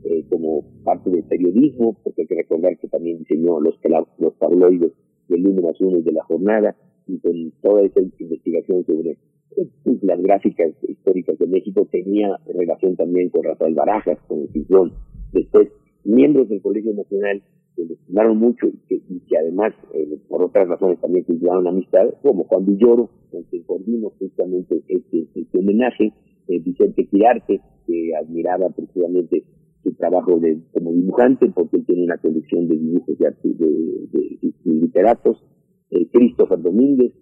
eh, 0.04 0.26
como 0.30 0.64
parte 0.84 1.10
del 1.10 1.24
periodismo, 1.24 1.96
porque 2.04 2.24
hay 2.24 2.28
que 2.28 2.36
recordar 2.36 2.78
que 2.78 2.88
también 2.88 3.20
diseñó 3.20 3.60
los, 3.60 3.76
los 4.18 4.38
tabloides 4.38 4.92
del 5.30 5.48
1 5.48 5.62
más 5.62 5.80
1 5.80 6.02
de 6.02 6.12
la 6.12 6.24
jornada, 6.24 6.76
y 7.08 7.20
con 7.20 7.52
toda 7.62 7.84
esa 7.84 8.02
investigación 8.20 8.86
sobre 8.86 9.18
pues, 9.84 10.04
las 10.04 10.22
gráficas 10.22 10.72
históricas 10.88 11.38
de 11.38 11.48
México 11.48 11.88
tenía 11.92 12.38
relación 12.48 12.96
también 12.96 13.30
con 13.30 13.44
Rafael 13.44 13.74
Barajas, 13.74 14.18
con 14.28 14.42
el 14.42 14.50
Ciclón. 14.50 14.94
Después, 15.34 15.70
miembros 16.04 16.50
del 16.50 16.62
Colegio 16.62 16.94
Nacional 16.94 17.42
que 17.76 17.86
le 17.86 17.94
estimaron 17.94 18.38
mucho 18.38 18.68
y 18.90 19.20
que, 19.20 19.38
además, 19.38 19.74
eh, 19.94 20.18
por 20.28 20.44
otras 20.44 20.68
razones, 20.68 21.00
también 21.00 21.24
cultivaron 21.26 21.68
amistad, 21.68 22.14
como 22.22 22.44
Juan 22.46 22.66
Villoro, 22.66 23.10
con 23.32 23.44
quien 23.44 23.64
coordinó 23.64 24.12
justamente 24.20 24.82
este, 24.88 25.28
este 25.34 25.60
homenaje, 25.60 26.14
eh, 26.48 26.60
Vicente 26.60 27.06
Quirarte, 27.08 27.62
que 27.88 28.12
admiraba 28.16 28.70
precisamente 28.70 29.44
su 29.84 29.94
trabajo 29.94 30.40
de, 30.40 30.60
como 30.74 30.92
dibujante, 30.92 31.50
porque 31.54 31.78
él 31.78 31.86
tiene 31.86 32.04
una 32.04 32.18
colección 32.18 32.68
de 32.68 32.78
dibujos 32.78 33.18
de, 33.18 33.34
de, 33.44 34.52
literatos, 34.66 35.44
eh, 35.92 36.08
Christopher 36.12 36.62
Domínguez, 36.62 37.14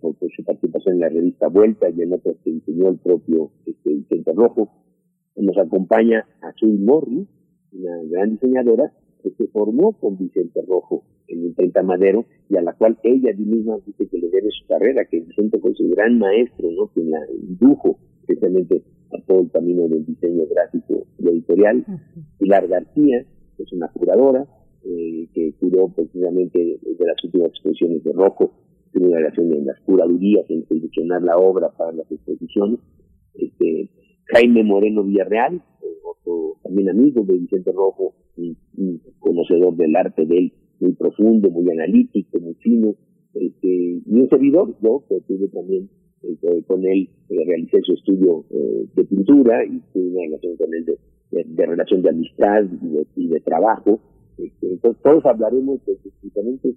por, 0.00 0.14
su 0.36 0.44
participación 0.44 0.96
en 0.96 1.00
la 1.00 1.08
revista 1.08 1.48
Vuelta 1.48 1.88
y 1.88 2.02
en 2.02 2.12
otras 2.12 2.36
que 2.44 2.50
diseñó 2.50 2.88
el 2.88 2.98
propio 2.98 3.50
este, 3.66 3.94
Vicente 3.94 4.32
Rojo. 4.34 4.68
Nos 5.36 5.56
acompaña 5.56 6.26
Azul 6.42 6.78
Morri, 6.80 7.26
una 7.72 8.02
gran 8.10 8.32
diseñadora, 8.32 8.92
que 9.22 9.30
se 9.30 9.46
formó 9.48 9.92
con 9.92 10.18
Vicente 10.18 10.60
Rojo 10.66 11.04
en 11.28 11.44
el 11.44 11.54
30 11.54 11.82
Madero 11.82 12.24
y 12.48 12.56
a 12.56 12.62
la 12.62 12.74
cual 12.74 12.98
ella 13.02 13.32
misma 13.36 13.78
dice 13.86 14.06
que 14.08 14.18
le 14.18 14.28
debe 14.28 14.48
su 14.50 14.66
carrera, 14.66 15.04
que 15.04 15.20
Vicente 15.20 15.58
fue 15.58 15.74
su 15.74 15.88
gran 15.90 16.18
maestro, 16.18 16.70
¿no? 16.70 16.90
que 16.94 17.04
la 17.04 17.20
indujo 17.30 17.98
precisamente 18.26 18.82
a 19.12 19.20
todo 19.26 19.40
el 19.40 19.50
camino 19.50 19.88
del 19.88 20.04
diseño 20.06 20.44
gráfico 20.50 21.06
y 21.18 21.28
editorial. 21.28 21.84
Pilar 22.38 22.68
García, 22.68 23.24
que 23.56 23.62
es 23.62 23.72
una 23.72 23.88
curadora, 23.88 24.46
eh, 24.84 25.28
que 25.34 25.52
curó 25.60 25.88
precisamente 25.88 26.58
de 26.58 27.06
las 27.06 27.22
últimas 27.24 27.48
exposiciones 27.48 28.02
de 28.04 28.12
Rojo, 28.12 28.52
tiene 28.92 29.08
una 29.08 29.18
relación 29.18 29.52
en 29.52 29.66
las 29.66 29.80
curadurías, 29.80 30.48
en 30.48 30.66
seleccionar 30.66 31.22
la 31.22 31.36
obra 31.36 31.70
para 31.70 31.92
las 31.92 32.10
exposiciones. 32.10 32.80
Este, 33.34 33.88
Jaime 34.32 34.64
Moreno 34.64 35.04
Villarreal, 35.04 35.62
otro 36.04 36.56
también 36.62 36.90
amigo 36.90 37.24
de 37.24 37.38
Vicente 37.38 37.72
Rojo, 37.72 38.14
y, 38.36 38.56
conocedor 39.18 39.76
del 39.76 39.94
arte 39.96 40.24
de 40.24 40.38
él, 40.38 40.52
muy 40.80 40.92
profundo, 40.92 41.50
muy 41.50 41.70
analítico, 41.70 42.40
muy 42.40 42.54
fino, 42.54 42.94
este, 43.34 43.68
y 43.68 44.02
un 44.06 44.28
servidor, 44.28 44.74
yo, 44.82 45.04
que 45.08 45.20
tuve 45.20 45.48
también 45.48 45.88
este, 46.22 46.62
con 46.64 46.84
él, 46.86 47.08
eh, 47.28 47.44
realicé 47.46 47.80
su 47.82 47.92
estudio 47.94 48.44
eh, 48.50 48.86
de 48.94 49.04
pintura 49.04 49.64
y 49.64 49.80
tuve 49.92 50.08
una 50.08 50.22
relación 50.22 50.56
con 50.56 50.74
él 50.74 50.84
de, 51.30 51.66
relación 51.66 52.02
de 52.02 52.10
amistad 52.10 52.64
y 53.16 53.28
de, 53.28 53.40
trabajo. 53.40 54.00
Este, 54.38 54.72
entonces, 54.72 55.02
todos 55.02 55.24
hablaremos 55.26 55.84
de 55.86 55.96
diferentes 56.22 56.74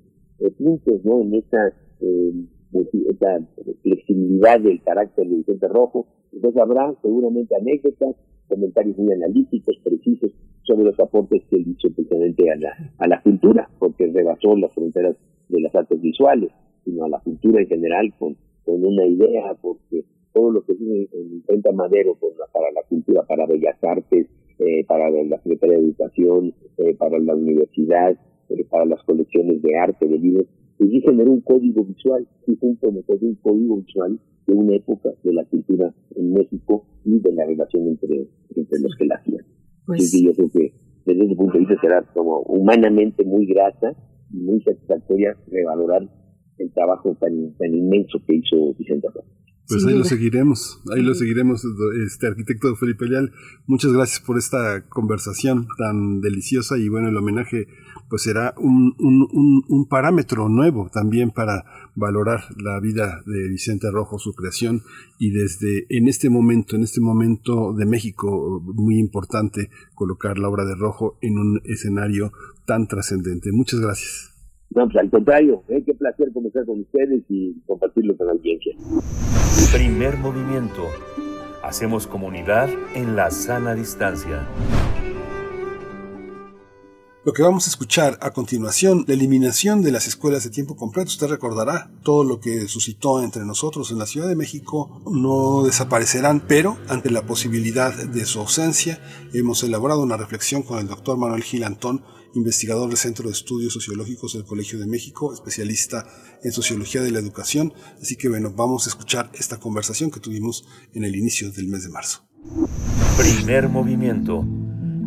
puntos. 0.58 1.02
En 1.04 1.34
esa, 1.36 1.74
esa 2.02 3.48
flexibilidad 3.82 4.60
del 4.60 4.82
carácter 4.84 5.28
de 5.28 5.38
Vicente 5.38 5.68
Rojo. 5.68 6.08
Entonces, 6.34 6.62
habrá 6.62 6.94
seguramente 7.02 7.56
anécdotas, 7.56 8.16
comentarios 8.48 8.98
muy 8.98 9.14
analíticos, 9.14 9.78
precisos, 9.84 10.32
sobre 10.64 10.86
los 10.86 11.00
aportes 11.00 11.44
que 11.50 11.58
él 11.58 11.66
hizo 11.68 11.94
precisamente 11.94 12.50
a 12.52 12.56
la, 12.56 12.94
a 12.98 13.08
la 13.08 13.22
cultura, 13.22 13.70
porque 13.80 14.08
rebasó 14.08 14.56
las 14.56 14.74
fronteras 14.74 15.16
de 15.50 15.62
las 15.62 15.76
artes 15.76 16.02
visuales, 16.02 16.52
sino 16.84 17.06
a 17.06 17.10
la 17.10 17.20
cultura 17.20 17.62
en 17.62 17.68
general 17.68 18.14
con, 18.18 18.36
una 18.66 19.06
idea, 19.06 19.56
porque 19.62 20.04
todo 20.34 20.52
lo 20.52 20.64
que 20.64 20.74
tiene 20.76 21.08
en 21.12 21.76
Madero 21.76 22.18
para 22.52 22.72
la 22.72 22.82
cultura, 22.88 23.24
para 23.24 23.46
Bellas 23.46 23.78
Artes, 23.84 24.28
eh, 24.60 24.86
para 24.86 25.10
la 25.10 25.38
Secretaría 25.42 25.78
de 25.78 25.84
Educación, 25.84 26.54
eh, 26.78 26.96
para 26.96 27.20
la 27.20 27.36
universidad, 27.36 28.18
eh, 28.50 28.66
para 28.70 28.86
las 28.86 29.04
colecciones 29.04 29.62
de 29.62 29.78
arte, 29.78 30.08
de 30.08 30.18
libros, 30.18 30.46
y 30.80 31.02
generó 31.02 31.32
un 31.32 31.42
código 31.42 31.84
visual, 31.84 32.28
y 32.48 32.56
junto 32.56 32.90
un 32.90 33.36
código 33.42 33.78
visual 33.78 34.20
de 34.48 34.54
una 34.54 34.76
época 34.76 35.10
de 35.24 35.34
la 35.34 35.46
cultura 35.46 35.94
en 36.16 36.34
México 36.34 36.86
y 37.06 37.20
de 37.20 37.32
la 37.34 37.46
relación 37.46 37.88
entre, 37.88 38.28
entre 38.56 38.80
los 38.80 38.96
que 38.96 39.06
la 39.06 39.16
hacían. 39.16 39.46
Pues... 39.86 40.12
yo 40.12 40.34
creo 40.34 40.50
que 40.50 40.74
desde 41.06 41.26
ese 41.26 41.36
punto 41.36 41.54
de 41.54 41.60
vista 41.60 41.82
será 41.82 42.02
como 42.14 42.40
humanamente 42.42 43.24
muy 43.26 43.46
grata 43.46 43.96
y 44.32 44.38
muy 44.38 44.62
satisfactoria 44.62 45.36
revalorar 45.48 46.10
el 46.58 46.72
trabajo 46.72 47.16
tan, 47.20 47.54
tan 47.58 47.74
inmenso 47.74 48.20
que 48.26 48.36
hizo 48.36 48.74
Vicente 48.76 49.08
Rojas. 49.08 49.26
Pues 49.68 49.86
ahí 49.86 49.98
lo 49.98 50.04
seguiremos, 50.04 50.82
ahí 50.94 51.02
lo 51.02 51.16
seguiremos, 51.16 51.66
este 52.06 52.28
arquitecto 52.28 52.76
Felipe 52.76 53.06
Leal. 53.06 53.32
Muchas 53.66 53.94
gracias 53.94 54.20
por 54.20 54.38
esta 54.38 54.82
conversación 54.90 55.68
tan 55.78 56.20
deliciosa 56.20 56.78
y 56.78 56.90
bueno, 56.90 57.08
el 57.08 57.18
homenaje 57.18 57.68
pues 58.10 58.24
será 58.24 58.54
un, 58.58 58.94
un, 59.00 59.64
un, 59.68 59.88
parámetro 59.88 60.50
nuevo 60.50 60.90
también 60.94 61.32
para 61.32 61.66
valorar 61.96 62.44
la 62.58 62.80
vida 62.80 63.24
de 63.26 63.48
Vicente 63.48 63.90
Rojo, 63.90 64.20
su 64.20 64.34
creación 64.34 64.84
y 65.18 65.32
desde 65.32 65.88
en 65.90 66.08
este 66.08 66.30
momento, 66.30 66.76
en 66.76 66.84
este 66.84 67.02
momento 67.02 67.74
de 67.74 67.86
México 67.86 68.62
muy 68.66 69.00
importante 69.00 69.72
colocar 69.96 70.38
la 70.38 70.50
obra 70.50 70.66
de 70.66 70.76
Rojo 70.76 71.18
en 71.22 71.40
un 71.40 71.62
escenario 71.64 72.34
tan 72.66 72.88
trascendente. 72.88 73.52
Muchas 73.52 73.80
gracias. 73.80 74.33
No, 74.76 74.86
pues 74.88 74.96
al 74.98 75.10
contrario, 75.12 75.64
¿eh? 75.68 75.84
qué 75.86 75.94
placer 75.94 76.32
conversar 76.34 76.66
con 76.66 76.80
ustedes 76.80 77.24
y 77.30 77.62
compartirlo 77.68 78.18
con 78.18 78.28
la 78.28 78.34
audiencia. 78.34 78.74
Primer 79.72 80.18
movimiento. 80.18 80.88
Hacemos 81.62 82.08
comunidad 82.08 82.70
en 82.96 83.16
la 83.16 83.30
sana 83.30 83.76
distancia. 83.76 84.48
Lo 87.26 87.32
que 87.32 87.42
vamos 87.42 87.68
a 87.68 87.70
escuchar 87.70 88.18
a 88.20 88.32
continuación, 88.32 89.06
la 89.08 89.14
eliminación 89.14 89.82
de 89.82 89.94
las 89.94 90.08
escuelas 90.08 90.44
de 90.44 90.50
tiempo 90.50 90.76
completo, 90.76 91.08
usted 91.08 91.28
recordará 91.28 91.90
todo 92.04 92.26
lo 92.26 92.42
que 92.42 92.68
suscitó 92.68 93.24
entre 93.24 93.46
nosotros 93.46 93.92
en 93.92 94.00
la 94.00 94.06
Ciudad 94.06 94.28
de 94.28 94.36
México, 94.36 95.02
no 95.10 95.64
desaparecerán, 95.64 96.44
pero 96.46 96.78
ante 96.90 97.12
la 97.12 97.22
posibilidad 97.22 97.94
de 97.94 98.26
su 98.26 98.42
ausencia, 98.42 99.00
hemos 99.34 99.64
elaborado 99.64 100.02
una 100.02 100.18
reflexión 100.18 100.64
con 100.64 100.80
el 100.80 100.88
doctor 100.88 101.18
Manuel 101.18 101.44
Gilantón, 101.44 102.04
investigador 102.36 102.90
del 102.90 102.98
Centro 102.98 103.28
de 103.28 103.34
Estudios 103.34 103.74
Sociológicos 103.74 104.34
del 104.34 104.44
Colegio 104.44 104.80
de 104.80 104.88
México, 104.88 105.34
especialista 105.34 106.06
en 106.44 106.52
Sociología 106.52 107.02
de 107.02 107.12
la 107.12 107.20
Educación. 107.20 107.74
Así 108.02 108.16
que 108.16 108.30
bueno, 108.30 108.52
vamos 108.52 108.86
a 108.86 108.90
escuchar 108.90 109.30
esta 109.34 109.60
conversación 109.60 110.12
que 110.12 110.20
tuvimos 110.20 110.68
en 110.94 111.04
el 111.04 111.16
inicio 111.16 111.52
del 111.52 111.68
mes 111.68 111.84
de 111.84 111.90
marzo. 111.90 112.28
Primer 113.18 113.70
movimiento. 113.70 114.46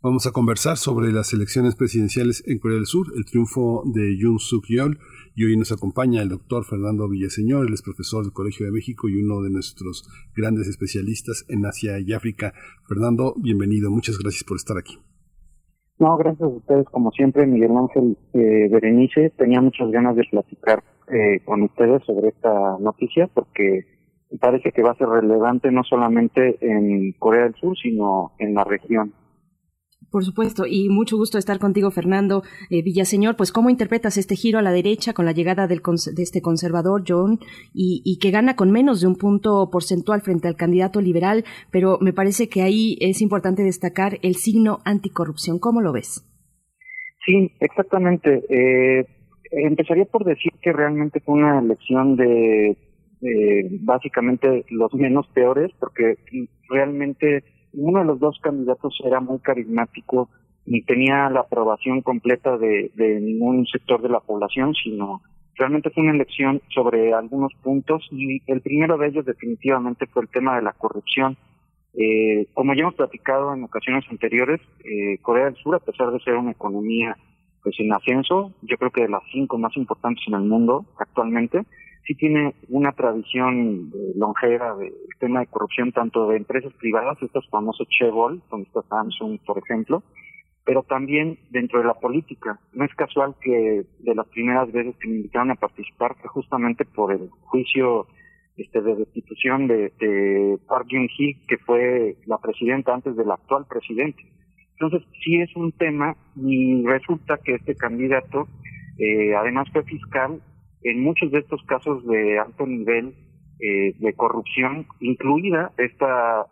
Vamos 0.00 0.28
a 0.28 0.32
conversar 0.32 0.76
sobre 0.76 1.10
las 1.10 1.32
elecciones 1.32 1.74
presidenciales 1.74 2.44
en 2.46 2.60
Corea 2.60 2.76
del 2.76 2.86
Sur, 2.86 3.08
el 3.16 3.24
triunfo 3.24 3.82
de 3.84 4.16
Yoon 4.16 4.38
Suk 4.38 4.66
Yeol 4.68 4.98
y 5.34 5.44
hoy 5.44 5.56
nos 5.56 5.72
acompaña 5.72 6.22
el 6.22 6.28
doctor 6.28 6.64
Fernando 6.64 7.08
Villaseñor, 7.08 7.66
él 7.66 7.74
es 7.74 7.82
profesor 7.82 8.22
del 8.22 8.32
Colegio 8.32 8.66
de 8.66 8.72
México 8.72 9.08
y 9.08 9.20
uno 9.20 9.42
de 9.42 9.50
nuestros 9.50 10.08
grandes 10.36 10.68
especialistas 10.68 11.44
en 11.48 11.66
Asia 11.66 11.98
y 11.98 12.12
África. 12.12 12.52
Fernando, 12.86 13.34
bienvenido, 13.36 13.90
muchas 13.90 14.18
gracias 14.18 14.44
por 14.44 14.56
estar 14.56 14.78
aquí. 14.78 14.98
No, 15.98 16.16
gracias 16.16 16.42
a 16.42 16.46
ustedes, 16.46 16.86
como 16.90 17.10
siempre, 17.10 17.44
Miguel 17.44 17.76
Ángel 17.76 18.16
eh, 18.34 18.68
Berenice. 18.70 19.30
Tenía 19.30 19.60
muchas 19.60 19.90
ganas 19.90 20.14
de 20.14 20.22
platicar 20.30 20.84
eh, 21.08 21.40
con 21.44 21.62
ustedes 21.62 22.04
sobre 22.04 22.28
esta 22.28 22.78
noticia 22.78 23.28
porque 23.34 23.97
parece 24.40 24.72
que 24.72 24.82
va 24.82 24.92
a 24.92 24.96
ser 24.96 25.08
relevante 25.08 25.70
no 25.70 25.82
solamente 25.84 26.58
en 26.60 27.12
Corea 27.18 27.44
del 27.44 27.54
Sur, 27.54 27.76
sino 27.76 28.32
en 28.38 28.54
la 28.54 28.64
región. 28.64 29.12
Por 30.10 30.24
supuesto, 30.24 30.64
y 30.66 30.88
mucho 30.88 31.18
gusto 31.18 31.36
estar 31.36 31.58
contigo, 31.58 31.90
Fernando 31.90 32.42
eh, 32.70 32.82
Villaseñor. 32.82 33.36
Pues, 33.36 33.52
¿cómo 33.52 33.68
interpretas 33.68 34.16
este 34.16 34.36
giro 34.36 34.58
a 34.58 34.62
la 34.62 34.72
derecha 34.72 35.12
con 35.12 35.26
la 35.26 35.32
llegada 35.32 35.66
del 35.66 35.82
de 35.82 36.22
este 36.22 36.40
conservador, 36.40 37.04
John, 37.06 37.38
y, 37.74 38.00
y, 38.04 38.18
que 38.18 38.30
gana 38.30 38.56
con 38.56 38.70
menos 38.70 39.02
de 39.02 39.06
un 39.06 39.16
punto 39.16 39.68
porcentual 39.70 40.22
frente 40.22 40.48
al 40.48 40.56
candidato 40.56 41.02
liberal? 41.02 41.44
Pero 41.70 41.98
me 42.00 42.14
parece 42.14 42.48
que 42.48 42.62
ahí 42.62 42.96
es 43.00 43.20
importante 43.20 43.62
destacar 43.62 44.18
el 44.22 44.36
signo 44.36 44.78
anticorrupción. 44.86 45.58
¿Cómo 45.58 45.82
lo 45.82 45.92
ves? 45.92 46.24
Sí, 47.26 47.52
exactamente. 47.60 48.44
Eh, 48.48 49.06
empezaría 49.50 50.06
por 50.06 50.24
decir 50.24 50.52
que 50.62 50.72
realmente 50.72 51.20
fue 51.20 51.34
una 51.34 51.58
elección 51.58 52.16
de 52.16 52.78
básicamente 53.80 54.64
los 54.70 54.94
menos 54.94 55.26
peores, 55.28 55.70
porque 55.78 56.18
realmente 56.68 57.44
uno 57.72 58.00
de 58.00 58.04
los 58.04 58.20
dos 58.20 58.38
candidatos 58.42 58.98
era 59.04 59.20
muy 59.20 59.38
carismático 59.40 60.28
ni 60.66 60.82
tenía 60.82 61.30
la 61.30 61.40
aprobación 61.40 62.02
completa 62.02 62.58
de, 62.58 62.90
de 62.94 63.20
ningún 63.20 63.66
sector 63.66 64.02
de 64.02 64.10
la 64.10 64.20
población, 64.20 64.74
sino 64.74 65.22
realmente 65.58 65.90
fue 65.90 66.04
una 66.04 66.12
elección 66.12 66.62
sobre 66.74 67.12
algunos 67.12 67.52
puntos 67.62 68.06
y 68.10 68.40
el 68.46 68.60
primero 68.60 68.96
de 68.96 69.08
ellos 69.08 69.26
definitivamente 69.26 70.06
fue 70.06 70.22
el 70.22 70.28
tema 70.28 70.56
de 70.56 70.62
la 70.62 70.72
corrupción. 70.72 71.36
Eh, 71.94 72.46
como 72.54 72.74
ya 72.74 72.82
hemos 72.82 72.94
platicado 72.94 73.52
en 73.52 73.64
ocasiones 73.64 74.04
anteriores, 74.10 74.60
eh, 74.84 75.18
Corea 75.20 75.46
del 75.46 75.56
Sur, 75.56 75.74
a 75.74 75.80
pesar 75.80 76.12
de 76.12 76.20
ser 76.20 76.36
una 76.36 76.52
economía 76.52 77.16
pues 77.62 77.74
en 77.80 77.92
ascenso, 77.92 78.54
yo 78.62 78.76
creo 78.76 78.92
que 78.92 79.02
de 79.02 79.08
las 79.08 79.22
cinco 79.32 79.58
más 79.58 79.76
importantes 79.76 80.22
en 80.28 80.34
el 80.34 80.42
mundo 80.42 80.86
actualmente, 80.98 81.64
sí 82.08 82.14
tiene 82.14 82.54
una 82.70 82.92
tradición 82.92 83.92
longeva 84.16 84.74
del 84.76 84.94
tema 85.20 85.40
de 85.40 85.46
corrupción 85.46 85.92
tanto 85.92 86.28
de 86.28 86.38
empresas 86.38 86.72
privadas, 86.80 87.18
estos 87.22 87.46
famosos 87.50 87.86
Chevol, 87.88 88.42
donde 88.50 88.66
está 88.66 88.80
Samsung, 88.88 89.38
por 89.44 89.58
ejemplo, 89.58 90.02
pero 90.64 90.82
también 90.82 91.38
dentro 91.50 91.80
de 91.80 91.86
la 91.86 91.94
política. 91.94 92.58
No 92.72 92.86
es 92.86 92.94
casual 92.94 93.34
que 93.42 93.84
de 93.98 94.14
las 94.14 94.26
primeras 94.28 94.72
veces 94.72 94.96
que 94.96 95.08
me 95.08 95.16
invitaron 95.16 95.50
a 95.50 95.56
participar 95.56 96.16
fue 96.20 96.30
justamente 96.30 96.86
por 96.86 97.12
el 97.12 97.28
juicio 97.42 98.06
este, 98.56 98.80
de 98.80 98.96
destitución 98.96 99.66
de, 99.66 99.92
de 100.00 100.58
Park 100.66 100.86
Geun-hye, 100.88 101.36
que 101.46 101.58
fue 101.58 102.16
la 102.24 102.38
presidenta 102.38 102.94
antes 102.94 103.16
del 103.16 103.30
actual 103.30 103.66
presidente. 103.68 104.22
Entonces, 104.80 105.06
sí 105.22 105.40
es 105.40 105.54
un 105.56 105.72
tema 105.72 106.16
y 106.36 106.86
resulta 106.86 107.36
que 107.44 107.56
este 107.56 107.74
candidato, 107.74 108.46
eh, 108.98 109.34
además 109.34 109.68
fue 109.72 109.82
fiscal 109.82 110.40
en 110.82 111.02
muchos 111.02 111.30
de 111.30 111.40
estos 111.40 111.62
casos 111.64 112.06
de 112.06 112.38
alto 112.38 112.66
nivel 112.66 113.14
eh, 113.60 113.92
de 113.98 114.14
corrupción, 114.14 114.86
incluida 115.00 115.72
esta 115.78 116.46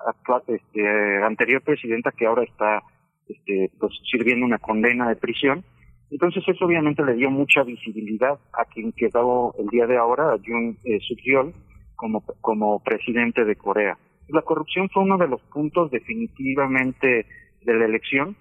este, 0.49 1.23
anterior 1.23 1.63
presidenta 1.63 2.11
que 2.11 2.27
ahora 2.27 2.43
está 2.43 2.83
este, 3.29 3.71
pues 3.79 3.93
sirviendo 4.11 4.45
una 4.45 4.59
condena 4.59 5.09
de 5.09 5.17
prisión. 5.17 5.65
Entonces 6.11 6.43
eso 6.47 6.65
obviamente 6.65 7.05
le 7.05 7.15
dio 7.15 7.31
mucha 7.31 7.63
visibilidad 7.63 8.39
a 8.53 8.65
quien 8.65 8.93
quedó 8.93 9.55
el 9.59 9.67
día 9.69 9.87
de 9.87 9.97
ahora, 9.97 10.33
a 10.33 10.39
Jun 10.39 10.79
eh, 10.85 10.99
Suk-yeol, 11.01 11.53
como, 11.95 12.23
como 12.41 12.83
presidente 12.83 13.45
de 13.45 13.57
Corea. 13.57 13.99
La 14.29 14.43
corrupción 14.43 14.89
fue 14.91 15.03
uno 15.05 15.19
de 15.19 15.29
los 15.29 15.41
puntos 15.43 15.91
definitivamente 15.91 17.27
de 17.63 17.75
la 17.75 17.85
elección. 17.85 18.37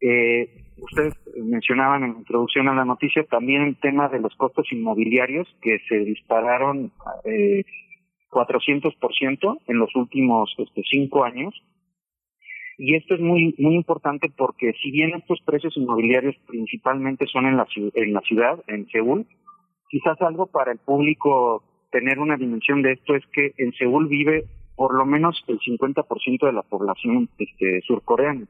Eh, 0.00 0.67
ustedes 0.80 1.14
mencionaban 1.36 2.04
en 2.04 2.16
introducción 2.18 2.68
a 2.68 2.74
la 2.74 2.84
noticia 2.84 3.24
también 3.24 3.62
el 3.62 3.76
tema 3.76 4.08
de 4.08 4.20
los 4.20 4.34
costos 4.36 4.66
inmobiliarios 4.72 5.48
que 5.60 5.78
se 5.88 5.98
dispararon 5.98 6.92
eh, 7.24 7.64
400% 8.30 9.58
en 9.66 9.78
los 9.78 9.94
últimos 9.96 10.54
este, 10.58 10.82
cinco 10.90 11.24
años 11.24 11.54
y 12.76 12.94
esto 12.94 13.14
es 13.14 13.20
muy 13.20 13.54
muy 13.58 13.74
importante 13.74 14.30
porque 14.36 14.72
si 14.82 14.90
bien 14.90 15.14
estos 15.14 15.40
precios 15.44 15.76
inmobiliarios 15.76 16.36
principalmente 16.46 17.26
son 17.26 17.46
en 17.46 17.56
la, 17.56 17.66
en 17.94 18.12
la 18.12 18.20
ciudad, 18.20 18.62
en 18.68 18.86
Seúl, 18.88 19.26
quizás 19.88 20.20
algo 20.22 20.46
para 20.46 20.72
el 20.72 20.78
público 20.78 21.64
tener 21.90 22.18
una 22.18 22.36
dimensión 22.36 22.82
de 22.82 22.92
esto 22.92 23.14
es 23.14 23.24
que 23.32 23.52
en 23.58 23.72
Seúl 23.72 24.08
vive 24.08 24.44
por 24.76 24.94
lo 24.94 25.04
menos 25.04 25.42
el 25.48 25.58
50% 25.58 26.46
de 26.46 26.52
la 26.52 26.62
población 26.62 27.28
este, 27.38 27.80
surcoreana. 27.82 28.46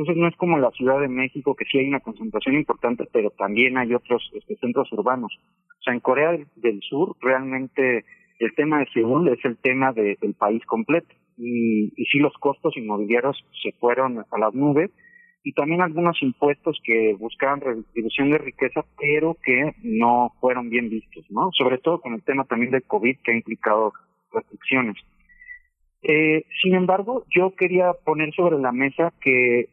Entonces 0.00 0.16
no 0.16 0.28
es 0.28 0.36
como 0.36 0.56
la 0.56 0.70
Ciudad 0.70 0.98
de 0.98 1.08
México, 1.08 1.54
que 1.54 1.66
sí 1.66 1.76
hay 1.76 1.86
una 1.86 2.00
concentración 2.00 2.54
importante, 2.54 3.04
pero 3.12 3.28
también 3.32 3.76
hay 3.76 3.92
otros 3.92 4.30
este, 4.32 4.56
centros 4.56 4.90
urbanos. 4.92 5.38
O 5.78 5.82
sea, 5.82 5.92
en 5.92 6.00
Corea 6.00 6.38
del 6.56 6.80
Sur 6.80 7.16
realmente 7.20 8.06
el 8.38 8.54
tema 8.54 8.78
de 8.78 8.86
Seúl 8.94 9.28
es 9.28 9.44
el 9.44 9.58
tema 9.58 9.92
del 9.92 10.34
país 10.38 10.64
completo 10.64 11.14
y, 11.36 11.92
y 11.94 12.04
sí 12.06 12.18
los 12.18 12.32
costos 12.38 12.78
inmobiliarios 12.78 13.44
se 13.62 13.72
fueron 13.72 14.20
a 14.20 14.38
las 14.38 14.54
nubes 14.54 14.90
y 15.44 15.52
también 15.52 15.82
algunos 15.82 16.16
impuestos 16.22 16.80
que 16.82 17.14
buscaban 17.18 17.60
redistribución 17.60 18.30
de 18.30 18.38
riqueza, 18.38 18.82
pero 18.98 19.36
que 19.44 19.74
no 19.82 20.32
fueron 20.40 20.70
bien 20.70 20.88
vistos, 20.88 21.26
¿no? 21.28 21.50
Sobre 21.52 21.76
todo 21.76 22.00
con 22.00 22.14
el 22.14 22.22
tema 22.22 22.44
también 22.44 22.70
del 22.70 22.84
COVID 22.84 23.18
que 23.22 23.32
ha 23.32 23.36
implicado 23.36 23.92
restricciones. 24.32 24.96
Eh, 26.00 26.46
sin 26.62 26.74
embargo, 26.74 27.26
yo 27.28 27.54
quería 27.54 27.92
poner 27.92 28.32
sobre 28.34 28.58
la 28.58 28.72
mesa 28.72 29.12
que 29.20 29.68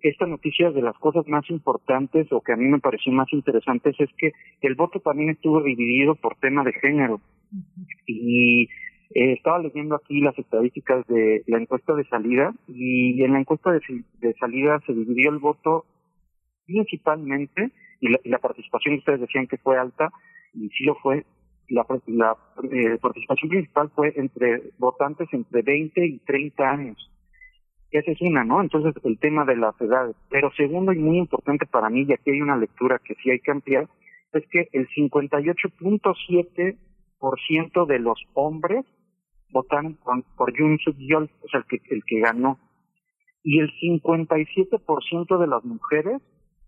esta 0.00 0.26
noticia 0.26 0.70
de 0.70 0.82
las 0.82 0.96
cosas 0.98 1.26
más 1.28 1.48
importantes 1.50 2.30
o 2.32 2.40
que 2.40 2.52
a 2.52 2.56
mí 2.56 2.66
me 2.66 2.78
pareció 2.78 3.12
más 3.12 3.30
interesantes 3.32 3.94
es 3.98 4.08
que 4.16 4.32
el 4.62 4.74
voto 4.74 5.00
también 5.00 5.30
estuvo 5.30 5.62
dividido 5.62 6.14
por 6.14 6.36
tema 6.36 6.64
de 6.64 6.72
género. 6.72 7.20
Y 8.06 8.68
eh, 9.14 9.32
estaba 9.32 9.58
leyendo 9.58 9.94
aquí 9.94 10.20
las 10.20 10.38
estadísticas 10.38 11.06
de 11.06 11.42
la 11.46 11.58
encuesta 11.58 11.94
de 11.94 12.04
salida 12.04 12.54
y 12.66 13.22
en 13.22 13.32
la 13.32 13.40
encuesta 13.40 13.70
de, 13.72 14.34
salida 14.40 14.80
se 14.86 14.94
dividió 14.94 15.30
el 15.30 15.38
voto 15.38 15.84
principalmente 16.64 17.72
y 18.00 18.08
la, 18.28 18.38
participación 18.38 18.96
ustedes 18.96 19.20
decían 19.20 19.46
que 19.46 19.58
fue 19.58 19.78
alta 19.78 20.10
y 20.54 20.68
sí 20.70 20.84
lo 20.84 20.94
fue. 20.96 21.24
La, 21.68 21.86
la 22.06 22.36
eh, 22.70 22.98
participación 23.00 23.48
principal 23.48 23.90
fue 23.94 24.12
entre 24.16 24.72
votantes 24.78 25.28
entre 25.32 25.62
20 25.62 26.04
y 26.04 26.18
30 26.18 26.70
años. 26.70 27.11
Esa 27.92 28.10
es 28.10 28.20
una, 28.22 28.42
¿no? 28.42 28.60
Entonces 28.62 28.94
el 29.04 29.18
tema 29.18 29.44
de 29.44 29.56
las 29.56 29.78
edades. 29.80 30.16
Pero 30.30 30.50
segundo 30.52 30.92
y 30.92 30.98
muy 30.98 31.18
importante 31.18 31.66
para 31.66 31.90
mí, 31.90 32.06
y 32.08 32.12
aquí 32.12 32.30
hay 32.30 32.40
una 32.40 32.56
lectura 32.56 32.98
que 33.04 33.14
sí 33.22 33.30
hay 33.30 33.40
que 33.40 33.50
ampliar, 33.50 33.86
es 34.32 34.44
que 34.50 34.68
el 34.72 34.88
58.7% 34.88 37.86
de 37.86 37.98
los 37.98 38.18
hombres 38.32 38.86
votaron 39.50 39.98
por 40.36 40.56
Yoon 40.56 40.78
Suk 40.78 40.96
Yeol, 40.96 41.28
o 41.42 41.48
sea, 41.48 41.60
el 41.60 41.66
que, 41.66 41.82
el 41.94 42.02
que 42.06 42.20
ganó. 42.20 42.58
Y 43.44 43.58
el 43.58 43.70
57% 43.72 45.38
de 45.38 45.46
las 45.46 45.62
mujeres 45.64 46.22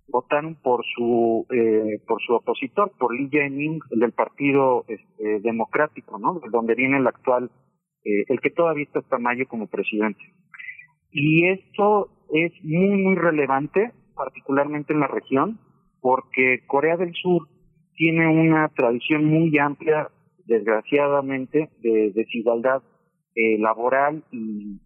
votaron 0.08 0.56
por 0.56 0.84
su 0.94 1.46
eh, 1.50 2.02
por 2.06 2.20
su 2.20 2.34
opositor, 2.34 2.92
por 2.98 3.14
Lee 3.14 3.30
Jae-min, 3.32 3.80
el 3.90 4.00
del 4.00 4.12
Partido 4.12 4.84
este, 4.88 5.40
Democrático, 5.40 6.18
¿no? 6.18 6.40
De 6.40 6.50
donde 6.50 6.74
viene 6.74 6.98
el 6.98 7.06
actual, 7.06 7.50
eh, 8.04 8.24
el 8.28 8.40
que 8.40 8.50
todavía 8.50 8.84
está 8.84 8.98
hasta 8.98 9.16
mayo 9.18 9.46
como 9.48 9.66
presidente. 9.66 10.20
Y 11.14 11.46
esto 11.46 12.08
es 12.32 12.52
muy, 12.64 13.00
muy 13.00 13.14
relevante, 13.14 13.92
particularmente 14.16 14.92
en 14.92 15.00
la 15.00 15.06
región, 15.06 15.60
porque 16.00 16.64
Corea 16.66 16.96
del 16.96 17.14
Sur 17.14 17.48
tiene 17.94 18.26
una 18.26 18.68
tradición 18.70 19.24
muy 19.24 19.56
amplia 19.56 20.08
desgraciadamente, 20.44 21.70
de 21.80 22.10
desigualdad 22.12 22.82
eh, 23.36 23.58
laboral 23.58 24.24
y, 24.32 24.80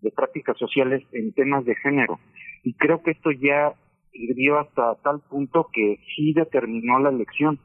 de 0.00 0.10
prácticas 0.10 0.56
sociales 0.56 1.02
en 1.12 1.34
temas 1.34 1.66
de 1.66 1.76
género. 1.76 2.18
Y 2.64 2.72
creo 2.72 3.02
que 3.02 3.10
esto 3.10 3.30
ya 3.30 3.74
hirvió 4.14 4.58
hasta 4.58 4.94
tal 5.02 5.20
punto 5.20 5.68
que 5.70 5.98
sí 6.16 6.32
determinó 6.32 6.98
la 6.98 7.10
elección. 7.10 7.60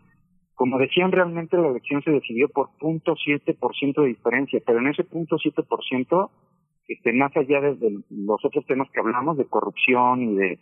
Como 0.56 0.78
decían, 0.78 1.14
realmente 1.14 1.56
la 1.56 1.70
elección 1.70 2.04
se 2.04 2.12
decidió 2.12 2.50
por 2.50 2.70
.7% 2.80 4.02
de 4.02 4.08
diferencia, 4.08 4.62
pero 4.66 4.80
en 4.80 4.88
ese 4.88 5.08
.7%, 5.08 6.30
este, 6.88 7.14
más 7.14 7.36
allá 7.36 7.62
de, 7.62 7.78
los 8.10 8.46
otros 8.46 8.66
temas 8.66 8.90
que 8.92 9.00
hablamos, 9.00 9.38
de 9.38 9.46
corrupción 9.46 10.22
y 10.22 10.36
de 10.36 10.60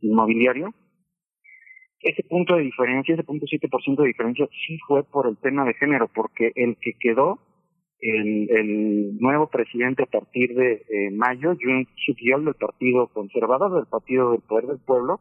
inmobiliario, 0.00 0.74
ese 2.00 2.22
punto 2.24 2.56
de 2.56 2.62
diferencia, 2.62 3.14
ese 3.14 3.24
punto 3.24 3.46
7% 3.46 4.02
de 4.02 4.08
diferencia, 4.08 4.48
sí 4.66 4.78
fue 4.86 5.04
por 5.04 5.28
el 5.28 5.36
tema 5.36 5.64
de 5.64 5.74
género, 5.74 6.08
porque 6.14 6.50
el 6.54 6.76
que 6.80 6.92
quedó, 6.98 7.38
el, 8.00 8.50
el 8.50 9.18
nuevo 9.18 9.50
presidente 9.50 10.04
a 10.04 10.06
partir 10.06 10.54
de 10.54 10.72
eh, 10.88 11.10
mayo, 11.12 11.54
Jun 11.60 11.86
Suk 12.06 12.16
Yeol 12.18 12.46
del 12.46 12.54
Partido 12.54 13.08
Conservador, 13.08 13.74
del 13.74 13.86
Partido 13.86 14.32
del 14.32 14.40
Poder 14.40 14.66
del 14.66 14.78
Pueblo, 14.78 15.20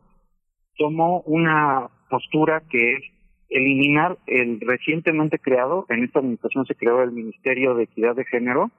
tomó 0.78 1.22
una 1.22 1.90
postura 2.10 2.64
que 2.70 2.94
es 2.94 3.04
eliminar 3.50 4.18
el 4.28 4.62
recientemente 4.62 5.40
creado, 5.40 5.86
en 5.90 6.04
esta 6.04 6.20
administración 6.20 6.66
se 6.66 6.76
creó 6.76 7.04
el 7.04 7.12
Ministerio 7.12 7.76
de 7.76 7.84
Equidad 7.84 8.16
de 8.16 8.26
Género, 8.26 8.72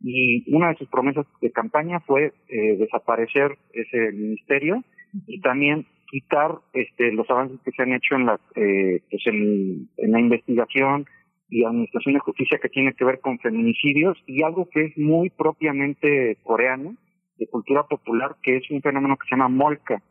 y 0.00 0.44
una 0.54 0.68
de 0.68 0.76
sus 0.76 0.88
promesas 0.88 1.26
de 1.40 1.50
campaña 1.50 2.00
fue 2.00 2.32
eh, 2.48 2.76
desaparecer 2.76 3.56
ese 3.72 4.12
ministerio 4.12 4.82
y 5.26 5.40
también 5.40 5.86
quitar 6.10 6.58
este, 6.72 7.12
los 7.12 7.28
avances 7.30 7.58
que 7.64 7.72
se 7.72 7.82
han 7.82 7.92
hecho 7.92 8.14
en 8.14 8.26
la, 8.26 8.40
eh, 8.54 9.02
pues 9.10 9.22
en, 9.26 9.88
la 9.96 10.20
investigación 10.20 11.06
y 11.48 11.64
administración 11.64 12.14
de 12.14 12.20
justicia 12.20 12.58
que 12.60 12.68
tiene 12.68 12.92
que 12.94 13.04
ver 13.04 13.20
con 13.20 13.38
feminicidios 13.38 14.16
y 14.26 14.42
algo 14.42 14.68
que 14.68 14.86
es 14.86 14.98
muy 14.98 15.30
propiamente 15.30 16.36
coreano, 16.42 16.96
de 17.38 17.46
cultura 17.48 17.84
popular, 17.84 18.36
que 18.42 18.56
es 18.56 18.70
un 18.70 18.80
fenómeno 18.80 19.16
que 19.16 19.28
se 19.28 19.36
llama 19.36 19.48
molca 19.48 20.02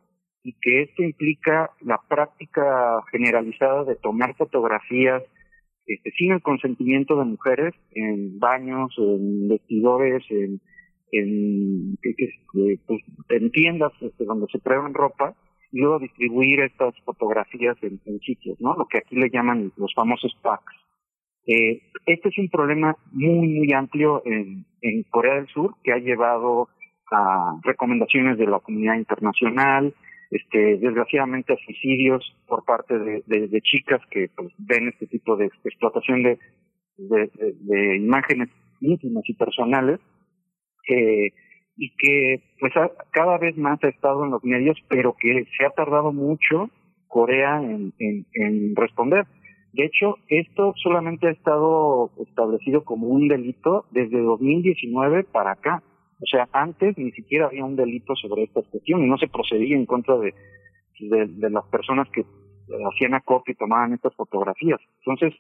y 0.44 0.53
que 0.62 0.84
esto 0.84 1.02
implica 1.02 1.72
la 1.82 1.99
práctica 2.07 3.02
generalizada 3.12 3.84
de 3.84 3.95
tomar 3.95 4.36
fotografías 4.36 5.24
este, 5.86 6.12
sin 6.12 6.32
el 6.32 6.41
consentimiento 6.41 7.18
de 7.18 7.26
mujeres 7.26 7.74
en 7.91 8.40
baños, 8.40 8.94
en 8.98 9.49
vestidores, 9.49 10.24
en, 10.30 10.62
en, 11.12 11.98
pues, 12.86 13.02
en 13.30 13.52
tiendas 13.52 13.91
este, 14.02 14.26
donde 14.26 14.48
se 14.52 14.60
prueban 14.60 14.94
ropa 14.94 15.36
y 15.72 15.80
luego 15.80 15.99
distribuir 15.99 16.62
estas 16.62 16.95
fotografías 17.03 17.78
en, 17.82 17.99
sitios, 18.22 18.60
¿no? 18.62 18.76
Lo 18.76 18.88
que 18.88 18.99
aquí 18.99 19.16
le 19.16 19.30
llaman 19.30 19.72
los 19.78 19.94
famosos 19.94 20.36
packs. 20.41 20.74
Eh, 21.48 21.82
este 22.06 22.30
es 22.30 22.38
un 22.38 22.49
problema 22.49 22.95
muy, 23.12 23.48
muy 23.48 23.74
amplio 23.74 24.24
en 24.26 25.03
Corea 25.10 25.36
del 25.36 25.48
Sur 25.48 25.76
que 25.84 25.91
ha 25.91 25.98
llevado 25.98 26.70
a 27.12 27.60
recomendaciones 27.64 28.38
de 28.38 28.48
la 28.48 28.60
comunidad 28.60 28.95
internacional, 28.95 29.94
este, 30.31 30.77
desgraciadamente 30.77 31.56
suicidios 31.65 32.23
por 32.47 32.65
parte 32.65 32.97
de, 32.97 33.23
de, 33.26 33.61
chicas 33.61 34.02
que 34.10 34.30
pues, 34.35 34.52
ven 34.57 34.89
este 34.89 35.07
tipo 35.07 35.35
de 35.38 35.45
explotación 35.64 36.23
de, 36.23 36.39
de, 36.97 37.97
imágenes 37.97 38.49
íntimas 38.81 39.23
y 39.27 39.34
personales. 39.34 39.99
eh, 40.89 41.31
y 41.77 41.93
que 41.97 42.41
pues 42.60 42.73
cada 43.11 43.38
vez 43.38 43.57
más 43.57 43.84
ha 43.84 43.89
estado 43.89 44.23
en 44.23 44.31
los 44.31 44.43
medios, 44.43 44.77
pero 44.88 45.15
que 45.19 45.45
se 45.57 45.65
ha 45.65 45.72
tardado 45.72 46.14
mucho 46.14 46.69
Corea 47.07 47.61
en, 47.61 47.93
en, 47.99 48.76
responder. 48.76 49.26
De 49.73 49.85
hecho, 49.85 50.18
esto 50.30 50.73
solamente 50.81 51.27
ha 51.27 51.31
estado 51.31 52.11
establecido 52.27 52.84
como 52.84 53.07
un 53.07 53.27
delito 53.27 53.85
desde 53.91 54.22
2019 54.22 55.23
para 55.26 55.52
acá. 55.52 55.84
O 56.21 56.25
sea, 56.25 56.47
antes 56.53 56.97
ni 56.97 57.11
siquiera 57.11 57.47
había 57.47 57.65
un 57.65 57.75
delito 57.75 58.15
sobre 58.15 58.43
esta 58.43 58.61
cuestión 58.61 59.03
y 59.03 59.09
no 59.09 59.17
se 59.17 59.27
procedía 59.27 59.75
en 59.75 59.85
contra 59.85 60.17
de, 60.17 60.33
de, 60.99 61.49
las 61.49 61.65
personas 61.65 62.07
que 62.09 62.25
hacían 62.91 63.13
acopio 63.13 63.51
y 63.51 63.57
tomaban 63.57 63.93
estas 63.93 64.15
fotografías. 64.15 64.79
Entonces, 64.99 65.33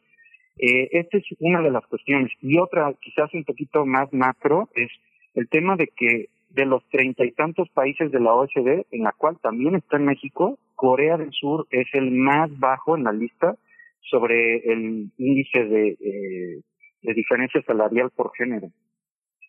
eh, 0.57 0.89
esta 0.91 1.17
es 1.17 1.25
una 1.39 1.61
de 1.61 1.71
las 1.71 1.85
cuestiones. 1.87 2.31
Y 2.41 2.57
otra, 2.59 2.93
quizás 3.01 3.33
un 3.33 3.43
poquito 3.43 3.85
más 3.85 4.11
macro, 4.13 4.69
es 4.75 4.91
el 5.33 5.47
tema 5.49 5.75
de 5.75 5.87
que 5.95 6.29
de 6.49 6.65
los 6.65 6.87
treinta 6.89 7.25
y 7.25 7.31
tantos 7.31 7.69
países 7.69 8.11
de 8.11 8.19
la 8.19 8.33
OSD, 8.33 8.85
en 8.91 9.03
la 9.03 9.11
cual 9.11 9.37
también 9.41 9.75
está 9.75 9.97
en 9.97 10.05
México, 10.05 10.57
Corea 10.75 11.17
del 11.17 11.31
Sur 11.31 11.67
es 11.69 11.87
el 11.93 12.11
más 12.11 12.49
bajo 12.59 12.95
en 12.95 13.03
la 13.03 13.11
lista 13.11 13.57
sobre 14.01 14.57
el 14.71 15.11
índice 15.17 15.65
de, 15.65 15.87
eh, 15.89 16.61
de 17.01 17.13
diferencia 17.13 17.61
salarial 17.63 18.09
por 18.15 18.31
género, 18.37 18.69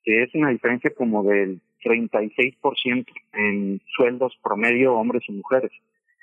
que 0.06 0.22
es 0.22 0.34
una 0.34 0.48
diferencia 0.48 0.90
como 0.96 1.22
del 1.24 1.60
36% 1.84 3.06
en 3.34 3.82
sueldos 3.94 4.38
promedio 4.42 4.94
hombres 4.94 5.24
y 5.28 5.32
mujeres. 5.32 5.72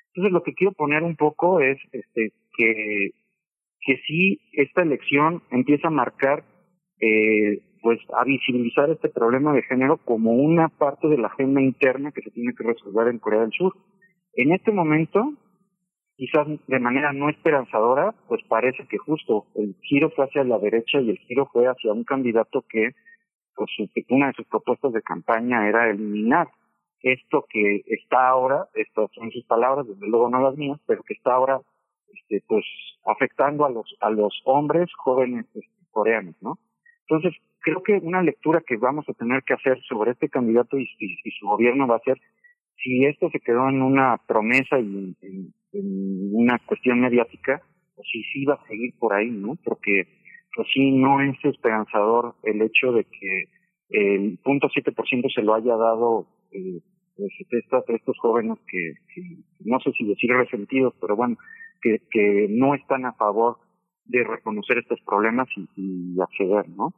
Entonces 0.07 0.33
lo 0.33 0.41
que 0.41 0.55
quiero 0.55 0.71
poner 0.71 1.03
un 1.03 1.15
poco 1.15 1.59
es 1.59 1.77
este 1.91 2.31
que 2.57 3.11
que 3.85 3.97
sí 4.07 4.39
esta 4.53 4.81
elección 4.81 5.43
empieza 5.51 5.89
a 5.89 5.91
marcar 5.91 6.43
eh, 6.99 7.59
pues 7.81 7.99
a 8.17 8.23
visibilizar 8.23 8.89
este 8.89 9.09
problema 9.09 9.53
de 9.53 9.63
género 9.63 9.97
como 9.97 10.31
una 10.31 10.69
parte 10.69 11.09
de 11.09 11.17
la 11.17 11.27
agenda 11.27 11.61
interna 11.61 12.13
que 12.13 12.21
se 12.21 12.31
tiene 12.31 12.53
que 12.53 12.63
resolver 12.63 13.09
en 13.09 13.19
Corea 13.19 13.41
del 13.41 13.51
Sur. 13.51 13.73
En 14.35 14.53
este 14.53 14.71
momento, 14.71 15.33
quizás 16.15 16.47
de 16.67 16.79
manera 16.79 17.11
no 17.11 17.29
esperanzadora, 17.29 18.15
pues 18.29 18.41
parece 18.47 18.87
que 18.87 18.97
justo 18.97 19.47
el 19.55 19.75
giro 19.81 20.11
fue 20.11 20.25
hacia 20.25 20.45
la 20.45 20.59
derecha 20.59 21.01
y 21.01 21.09
el 21.09 21.17
giro 21.17 21.49
fue 21.51 21.67
hacia 21.67 21.91
un 21.91 22.05
candidato 22.05 22.63
que, 22.69 22.91
pues 23.55 23.69
una 24.09 24.27
de 24.27 24.33
sus 24.33 24.47
propuestas 24.47 24.93
de 24.93 25.01
campaña 25.01 25.67
era 25.67 25.89
eliminar 25.89 26.49
esto 27.03 27.45
que 27.49 27.83
está 27.85 28.29
ahora, 28.29 28.67
estas 28.73 29.11
son 29.11 29.29
sus 29.31 29.43
palabras, 29.45 29.85
desde 29.85 30.07
luego 30.07 30.29
no 30.29 30.41
las 30.41 30.55
mías, 30.55 30.79
pero 30.87 31.03
que 31.03 31.13
está 31.13 31.33
ahora, 31.33 31.59
este, 32.13 32.41
pues 32.47 32.65
afectando 33.05 33.65
a 33.65 33.69
los 33.69 33.95
a 33.99 34.09
los 34.09 34.41
hombres 34.45 34.89
jóvenes 34.97 35.45
este, 35.53 35.85
coreanos, 35.91 36.35
¿no? 36.41 36.57
Entonces 37.01 37.33
creo 37.59 37.83
que 37.83 37.93
una 38.01 38.23
lectura 38.23 38.61
que 38.65 38.77
vamos 38.77 39.07
a 39.09 39.13
tener 39.13 39.43
que 39.43 39.53
hacer 39.53 39.81
sobre 39.83 40.11
este 40.11 40.29
candidato 40.29 40.77
y, 40.77 40.87
su 41.39 41.45
gobierno 41.45 41.87
va 41.87 41.97
a 41.97 42.05
ser 42.05 42.19
si 42.77 43.05
esto 43.05 43.29
se 43.29 43.39
quedó 43.39 43.69
en 43.69 43.81
una 43.81 44.17
promesa 44.25 44.79
y 44.79 45.15
en, 45.21 45.53
una 46.31 46.59
cuestión 46.59 46.99
mediática, 46.99 47.61
o 47.95 48.03
si 48.03 48.23
sí 48.25 48.45
va 48.45 48.55
a 48.55 48.67
seguir 48.67 48.93
por 48.99 49.13
ahí, 49.13 49.29
¿no? 49.29 49.57
Porque 49.63 50.07
pues 50.55 50.67
sí 50.73 50.91
no 50.91 51.21
es 51.21 51.37
esperanzador 51.43 52.35
el 52.43 52.61
hecho 52.61 52.91
de 52.91 53.05
que 53.05 53.45
el 53.89 54.39
punto 54.43 54.69
siete 54.69 54.91
por 54.91 55.07
ciento 55.07 55.29
se 55.29 55.41
lo 55.41 55.53
haya 55.53 55.75
dado 55.75 56.27
eh, 56.51 56.79
pues, 57.15 57.31
estos, 57.87 58.17
jóvenes 58.19 58.57
que, 58.67 58.93
no 59.59 59.79
sé 59.79 59.91
si 59.91 60.05
decir 60.05 60.31
resentidos, 60.31 60.93
pero 60.99 61.15
bueno, 61.15 61.37
que, 61.81 62.01
que 62.09 62.47
no 62.49 62.73
están 62.73 63.05
a 63.05 63.13
favor 63.13 63.57
de 64.05 64.23
reconocer 64.23 64.79
estos 64.79 64.99
problemas 65.01 65.47
y, 65.75 66.19
acceder, 66.19 66.69
¿no? 66.69 66.93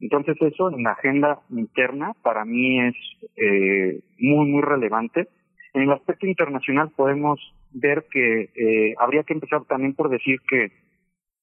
Entonces 0.00 0.36
eso 0.40 0.70
en 0.70 0.82
la 0.82 0.92
agenda 0.92 1.40
interna 1.50 2.14
para 2.22 2.44
mí 2.44 2.80
es 2.80 2.96
eh, 3.36 4.00
muy, 4.18 4.48
muy 4.50 4.62
relevante. 4.62 5.28
En 5.74 5.82
el 5.82 5.92
aspecto 5.92 6.26
internacional 6.26 6.90
podemos 6.96 7.38
ver 7.72 8.06
que 8.10 8.50
eh, 8.54 8.94
habría 8.98 9.24
que 9.24 9.34
empezar 9.34 9.64
también 9.66 9.94
por 9.94 10.08
decir 10.08 10.40
que, 10.48 10.72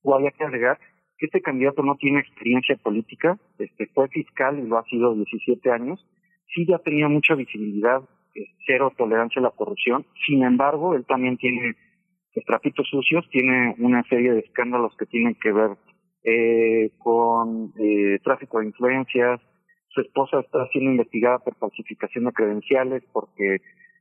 o 0.01 0.15
habría 0.15 0.31
que 0.31 0.43
agregar, 0.43 0.79
que 1.17 1.25
este 1.25 1.41
candidato 1.41 1.83
no 1.83 1.95
tiene 1.95 2.19
experiencia 2.19 2.75
política, 2.77 3.37
este 3.57 3.87
fue 3.87 4.07
fiscal 4.09 4.59
y 4.59 4.67
lo 4.67 4.77
ha 4.77 4.85
sido 4.85 5.15
17 5.15 5.71
años, 5.71 6.05
sí 6.53 6.65
ya 6.67 6.79
tenía 6.79 7.07
mucha 7.07 7.35
visibilidad, 7.35 8.01
eh, 8.35 8.45
cero 8.65 8.93
tolerancia 8.97 9.39
a 9.39 9.43
la 9.43 9.51
corrupción, 9.51 10.05
sin 10.25 10.43
embargo, 10.43 10.95
él 10.95 11.05
también 11.05 11.37
tiene 11.37 11.75
trapitos 12.45 12.87
sucios, 12.89 13.27
tiene 13.31 13.75
una 13.79 14.03
serie 14.03 14.31
de 14.31 14.39
escándalos 14.39 14.95
que 14.97 15.05
tienen 15.05 15.35
que 15.35 15.51
ver 15.51 15.71
eh, 16.23 16.91
con 16.97 17.73
eh, 17.79 18.19
tráfico 18.23 18.59
de 18.59 18.67
influencias. 18.67 19.39
Su 19.89 20.01
esposa 20.01 20.41
está 20.41 20.67
siendo 20.71 20.91
investigada 20.91 21.39
por 21.39 21.55
falsificación 21.55 22.25
de 22.25 22.33
credenciales 22.33 23.03
porque 23.11 23.57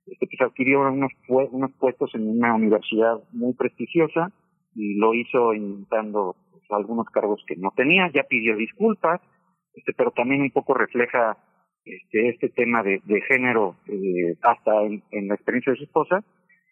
este, 0.07 0.27
pues, 0.27 0.41
adquirió 0.41 0.81
unos, 0.81 1.13
unos 1.29 1.73
puestos 1.79 2.15
en 2.15 2.29
una 2.29 2.55
universidad 2.55 3.19
muy 3.33 3.55
prestigiosa 3.55 4.33
y 4.75 4.97
lo 4.99 5.15
hizo 5.15 5.55
inventando 5.55 6.37
algunos 6.71 7.07
cargos 7.11 7.43
que 7.47 7.57
no 7.57 7.73
tenía. 7.77 8.11
Ya 8.13 8.25
pidió 8.25 8.57
disculpas, 8.57 9.21
este, 9.75 9.93
pero 9.93 10.11
también 10.11 10.43
un 10.43 10.51
poco 10.51 10.75
refleja 10.75 11.37
este, 11.85 12.31
este 12.31 12.49
tema 12.49 12.83
de, 12.83 13.01
de 13.05 13.21
género 13.23 13.77
eh, 13.87 14.37
hasta 14.43 14.83
en, 14.83 15.03
en 15.13 15.29
la 15.29 15.35
experiencia 15.35 15.73
de 15.73 15.79
su 15.79 15.85
esposa 15.85 16.25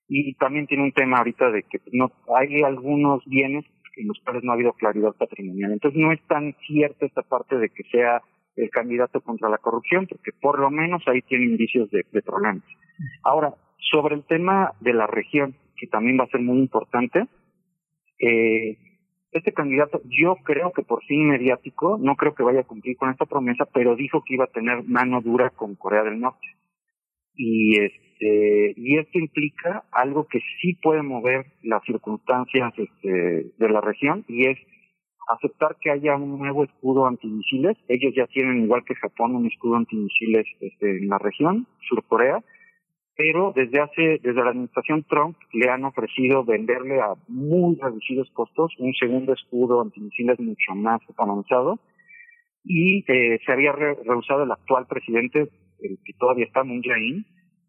y 0.08 0.34
también 0.34 0.66
tiene 0.66 0.84
un 0.84 0.92
tema 0.92 1.18
ahorita 1.18 1.50
de 1.50 1.62
que 1.62 1.80
no 1.92 2.10
hay 2.36 2.62
algunos 2.62 3.24
bienes 3.26 3.64
en 3.96 4.08
los 4.08 4.18
cuales 4.24 4.42
no 4.42 4.50
ha 4.50 4.54
habido 4.54 4.72
claridad 4.72 5.12
patrimonial. 5.12 5.72
Entonces 5.72 6.00
no 6.00 6.12
es 6.12 6.20
tan 6.26 6.54
cierta 6.66 7.06
esta 7.06 7.22
parte 7.22 7.56
de 7.56 7.68
que 7.68 7.84
sea 7.84 8.22
el 8.56 8.70
candidato 8.70 9.20
contra 9.20 9.48
la 9.48 9.58
corrupción, 9.58 10.06
porque 10.06 10.32
por 10.40 10.58
lo 10.58 10.70
menos 10.70 11.02
ahí 11.06 11.22
tiene 11.22 11.44
indicios 11.44 11.90
de, 11.90 12.04
problemas. 12.22 12.62
Ahora, 13.22 13.54
sobre 13.90 14.14
el 14.14 14.24
tema 14.24 14.72
de 14.80 14.94
la 14.94 15.06
región, 15.06 15.56
que 15.76 15.86
también 15.86 16.18
va 16.18 16.24
a 16.24 16.28
ser 16.28 16.40
muy 16.40 16.58
importante, 16.58 17.26
eh, 18.20 18.78
este 19.38 19.52
candidato, 19.52 20.00
yo 20.04 20.36
creo 20.44 20.72
que 20.72 20.82
por 20.82 21.02
fin 21.04 21.28
mediático, 21.28 21.98
no 22.00 22.16
creo 22.16 22.34
que 22.34 22.42
vaya 22.42 22.60
a 22.60 22.64
cumplir 22.64 22.96
con 22.96 23.10
esta 23.10 23.26
promesa, 23.26 23.66
pero 23.72 23.96
dijo 23.96 24.22
que 24.24 24.34
iba 24.34 24.44
a 24.44 24.52
tener 24.52 24.84
mano 24.84 25.20
dura 25.20 25.50
con 25.50 25.74
Corea 25.74 26.02
del 26.02 26.20
Norte. 26.20 26.46
Y 27.34 27.78
este, 27.78 28.74
y 28.76 28.98
esto 28.98 29.18
implica 29.18 29.84
algo 29.90 30.26
que 30.26 30.40
sí 30.60 30.74
puede 30.82 31.02
mover 31.02 31.46
las 31.62 31.82
circunstancias 31.84 32.72
este, 32.76 33.52
de 33.58 33.68
la 33.68 33.80
región 33.80 34.24
y 34.28 34.46
es 34.46 34.58
aceptar 35.28 35.76
que 35.80 35.90
haya 35.90 36.16
un 36.16 36.38
nuevo 36.38 36.64
escudo 36.64 37.06
antimisiles. 37.06 37.76
Ellos 37.88 38.12
ya 38.16 38.26
tienen, 38.26 38.64
igual 38.64 38.84
que 38.84 38.94
Japón, 38.94 39.34
un 39.34 39.46
escudo 39.46 39.76
antimisiles 39.76 40.46
este, 40.60 40.98
en 40.98 41.08
la 41.08 41.18
región, 41.18 41.66
Sur 41.88 42.04
Corea, 42.04 42.42
pero 43.16 43.52
desde 43.54 43.80
hace, 43.80 44.02
desde 44.22 44.42
la 44.42 44.50
administración 44.50 45.04
Trump 45.08 45.36
le 45.52 45.70
han 45.70 45.84
ofrecido 45.84 46.44
venderle 46.44 47.00
a 47.00 47.14
muy 47.28 47.76
reducidos 47.80 48.28
costos 48.32 48.72
un 48.78 48.92
segundo 48.94 49.32
escudo 49.32 49.80
antimisiles 49.80 50.38
mucho 50.40 50.74
más 50.74 51.00
avanzado 51.16 51.78
y 52.64 53.04
eh, 53.06 53.38
se 53.44 53.52
había 53.52 53.72
rehusado 53.72 54.44
el 54.44 54.50
actual 54.50 54.86
presidente, 54.86 55.50
el 55.80 55.98
que 56.04 56.12
todavía 56.18 56.46
está, 56.46 56.64
Moon 56.64 56.82
Jae-in, 56.82 57.24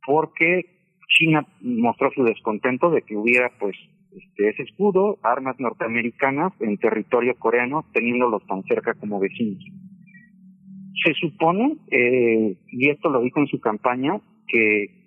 porque 0.06 0.66
China 1.10 1.46
mostró 1.62 2.12
su 2.12 2.24
descontento 2.24 2.90
de 2.90 3.02
que 3.02 3.16
hubiera 3.16 3.52
pues 3.60 3.76
este, 4.16 4.50
ese 4.50 4.64
escudo, 4.64 5.18
armas 5.24 5.60
norteamericanas 5.60 6.54
en 6.62 6.78
territorio 6.78 7.36
coreano, 7.36 7.86
teniéndolos 7.94 8.46
tan 8.48 8.64
cerca 8.64 8.94
como 8.94 9.20
vecinos. 9.20 9.64
Se 11.04 11.14
supone, 11.14 11.76
eh, 11.92 12.56
y 12.72 12.90
esto 12.90 13.10
lo 13.10 13.22
dijo 13.22 13.42
en 13.42 13.48
su 13.48 13.60
campaña, 13.60 14.22
que, 14.48 15.05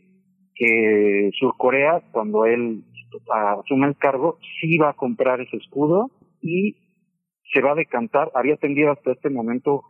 que 0.59 1.30
Surcorea, 1.39 2.02
cuando 2.10 2.44
él 2.44 2.82
asume 3.30 3.86
el 3.86 3.97
cargo, 3.97 4.39
sí 4.60 4.76
va 4.76 4.90
a 4.90 4.94
comprar 4.94 5.40
ese 5.40 5.56
escudo 5.56 6.10
y 6.43 6.76
se 7.52 7.62
va 7.62 7.72
a 7.72 7.76
decantar, 7.76 8.30
había 8.35 8.56
tendido 8.56 8.90
hasta 8.90 9.12
este 9.12 9.30
momento 9.30 9.85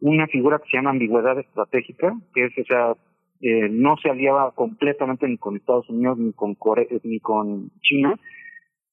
una 0.00 0.26
figura 0.26 0.58
que 0.58 0.70
se 0.70 0.76
llama 0.76 0.90
ambigüedad 0.90 1.38
estratégica, 1.38 2.12
que 2.34 2.44
es, 2.44 2.52
o 2.58 2.64
sea, 2.64 2.94
eh, 3.40 3.68
no 3.70 3.96
se 3.96 4.10
aliaba 4.10 4.52
completamente 4.52 5.26
ni 5.26 5.36
con 5.38 5.56
Estados 5.56 5.88
Unidos 5.88 6.18
ni 6.18 6.32
con 6.32 6.54
Corea, 6.54 6.86
ni 7.02 7.18
con 7.18 7.70
China, 7.80 8.14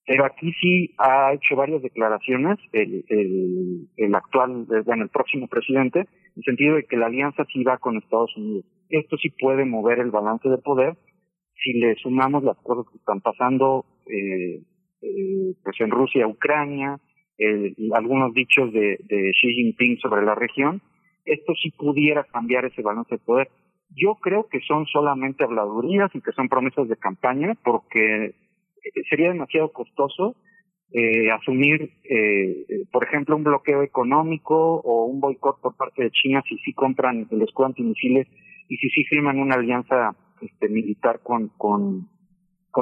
pero 0.05 0.26
aquí 0.26 0.51
sí 0.59 0.95
ha 0.97 1.34
hecho 1.34 1.55
varias 1.55 1.81
declaraciones 1.81 2.57
el, 2.71 3.05
el, 3.09 3.88
el 3.97 4.15
actual, 4.15 4.65
eh, 4.73 4.81
bueno, 4.85 5.03
el 5.03 5.09
próximo 5.09 5.47
presidente, 5.47 5.99
en 5.99 6.07
el 6.38 6.43
sentido 6.43 6.76
de 6.76 6.85
que 6.85 6.97
la 6.97 7.07
alianza 7.07 7.45
sí 7.51 7.63
va 7.63 7.77
con 7.77 7.97
Estados 7.97 8.35
Unidos. 8.35 8.65
Esto 8.89 9.17
sí 9.17 9.30
puede 9.30 9.65
mover 9.65 9.99
el 9.99 10.11
balance 10.11 10.49
de 10.49 10.57
poder 10.57 10.97
si 11.63 11.73
le 11.73 11.95
sumamos 11.95 12.43
las 12.43 12.57
cosas 12.57 12.85
que 12.91 12.97
están 12.97 13.21
pasando 13.21 13.85
eh, 14.07 14.61
eh, 15.01 15.53
pues 15.63 15.76
en 15.80 15.91
Rusia, 15.91 16.27
Ucrania, 16.27 16.97
algunos 17.93 18.34
dichos 18.34 18.73
de, 18.73 18.97
de 19.07 19.31
Xi 19.31 19.53
Jinping 19.53 19.97
sobre 19.99 20.26
la 20.26 20.35
región, 20.35 20.81
esto 21.26 21.53
sí 21.61 21.71
pudiera 21.71 22.23
cambiar 22.26 22.65
ese 22.65 22.81
balance 22.81 23.15
de 23.15 23.19
poder. 23.19 23.49
Yo 23.95 24.15
creo 24.15 24.47
que 24.49 24.59
son 24.61 24.85
solamente 24.88 25.43
habladurías 25.43 26.13
y 26.13 26.21
que 26.21 26.31
son 26.31 26.47
promesas 26.49 26.88
de 26.88 26.97
campaña 26.97 27.53
porque 27.63 28.26
eh, 28.26 28.35
sería 29.10 29.30
demasiado 29.30 29.72
costoso 29.72 30.36
eh, 30.91 31.30
asumir, 31.30 31.91
eh, 32.03 32.66
por 32.91 33.03
ejemplo, 33.03 33.36
un 33.36 33.44
bloqueo 33.44 33.84
económico 33.84 34.82
o 34.84 35.06
un 35.06 35.20
boicot 35.20 35.61
por 35.61 35.76
parte 35.76 36.03
de 36.03 36.11
China 36.11 36.44
si 36.49 36.57
sí 36.57 36.74
compran 36.74 37.28
el 37.30 37.41
escudo 37.44 37.68
antimisiles 37.68 38.28
y 38.68 38.78
si 38.78 38.90
sí 38.90 39.03
firman 39.03 39.38
una 39.38 39.56
alianza 39.56 40.16
este, 40.41 40.68
militar 40.68 41.20
con, 41.22 41.49
con, 41.57 42.07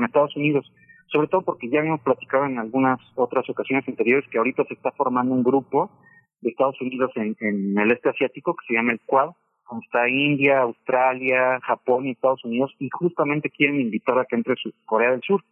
Estados 0.06 0.38
Unidos. 0.38 0.72
Sobre 1.08 1.28
todo 1.28 1.42
porque 1.42 1.70
ya 1.70 1.80
hemos 1.80 2.00
platicado 2.02 2.46
en 2.46 2.60
algunas 2.60 3.00
otras 3.16 3.50
ocasiones 3.50 3.86
anteriores 3.88 4.30
que 4.30 4.38
ahorita 4.38 4.64
se 4.66 4.76
está 4.76 4.92
formando 4.92 5.34
un 5.34 5.44
grupo 5.44 5.92
de 6.40 6.52
Estados 6.52 6.80
Unidos 6.80 7.12
en, 7.16 7.36
en 7.42 7.78
el 7.78 7.92
este 7.92 8.10
asiático 8.10 8.56
que 8.56 8.68
se 8.68 8.74
llama 8.76 8.94
el 8.94 9.02
Quad, 9.06 9.32
donde 9.70 9.86
está 9.86 10.08
India, 10.08 10.62
Australia, 10.62 11.60
Japón 11.62 12.06
y 12.06 12.12
Estados 12.12 12.46
Unidos, 12.46 12.74
y 12.80 12.90
justamente 12.90 13.50
quieren 13.50 13.82
invitar 13.82 14.18
a 14.18 14.26
que 14.26 14.36
entre 14.38 14.56
Corea 14.86 15.12
del 15.12 15.22
Sur. 15.24 15.44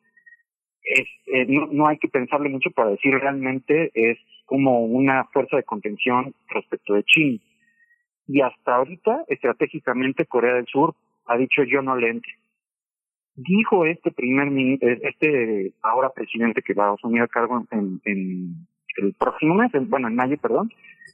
Es, 0.85 1.07
eh, 1.27 1.45
no, 1.47 1.67
no 1.71 1.87
hay 1.87 1.97
que 1.97 2.07
pensarle 2.07 2.49
mucho 2.49 2.69
para 2.71 2.91
decir 2.91 3.13
realmente 3.13 3.91
es 3.93 4.17
como 4.45 4.85
una 4.85 5.25
fuerza 5.33 5.57
de 5.57 5.63
contención 5.63 6.33
respecto 6.49 6.93
de 6.93 7.03
China. 7.03 7.39
Y 8.27 8.41
hasta 8.41 8.75
ahorita, 8.75 9.25
estratégicamente, 9.27 10.25
Corea 10.25 10.55
del 10.55 10.67
Sur 10.67 10.95
ha 11.25 11.37
dicho 11.37 11.63
yo 11.63 11.81
no 11.81 11.95
le 11.95 12.09
entre. 12.09 12.33
Dijo 13.35 13.85
este 13.85 14.11
primer 14.11 14.47
eh, 14.47 14.99
este 15.03 15.73
ahora 15.81 16.09
presidente 16.09 16.61
que 16.61 16.73
va 16.73 16.89
a 16.89 16.93
asumir 16.93 17.21
a 17.21 17.27
cargo 17.27 17.65
en, 17.71 17.99
en 18.05 18.67
el 18.97 19.13
próximo 19.13 19.55
mes, 19.55 19.71
bueno, 19.89 20.07
en 20.07 20.15
mayo, 20.15 20.37
perdón, 20.37 20.71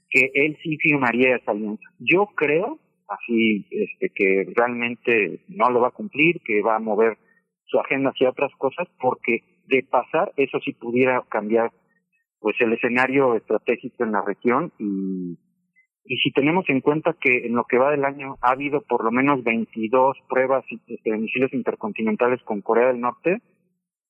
que 0.10 0.30
él 0.34 0.58
sí 0.62 0.78
firmaría 0.78 1.38
esa 1.38 1.52
alianza. 1.52 1.84
Yo 2.00 2.28
creo, 2.36 2.80
así, 3.08 3.66
este, 3.72 4.10
que 4.10 4.48
realmente 4.56 5.40
no 5.48 5.70
lo 5.70 5.82
va 5.82 5.88
a 5.88 5.98
cumplir, 6.00 6.42
que 6.42 6.62
va 6.62 6.76
a 6.76 6.80
mover 6.80 7.18
su 7.66 7.80
agenda 7.80 8.10
hacia 8.10 8.30
otras 8.30 8.52
cosas, 8.58 8.88
porque 9.00 9.44
de 9.72 9.84
pasar, 9.90 10.32
eso 10.38 10.60
sí 10.60 10.74
pudiera 10.74 11.24
cambiar, 11.30 11.72
pues, 12.40 12.56
el 12.60 12.74
escenario 12.74 13.36
estratégico 13.36 14.04
en 14.04 14.12
la 14.12 14.22
región 14.22 14.72
y 14.78 15.38
y 16.06 16.18
si 16.18 16.32
tenemos 16.32 16.68
en 16.70 16.82
cuenta 16.82 17.16
que 17.20 17.46
en 17.46 17.56
lo 17.56 17.66
que 17.66 17.78
va 17.78 17.92
del 17.92 18.06
año 18.06 18.38
ha 18.42 18.52
habido 18.52 18.82
por 18.82 19.04
lo 19.04 19.12
menos 19.12 19.44
22 19.44 20.18
pruebas 20.28 20.66
de 20.88 21.18
misiles 21.18 21.54
intercontinentales 21.54 22.42
con 22.44 22.62
Corea 22.62 22.88
del 22.88 23.00
Norte, 23.00 23.42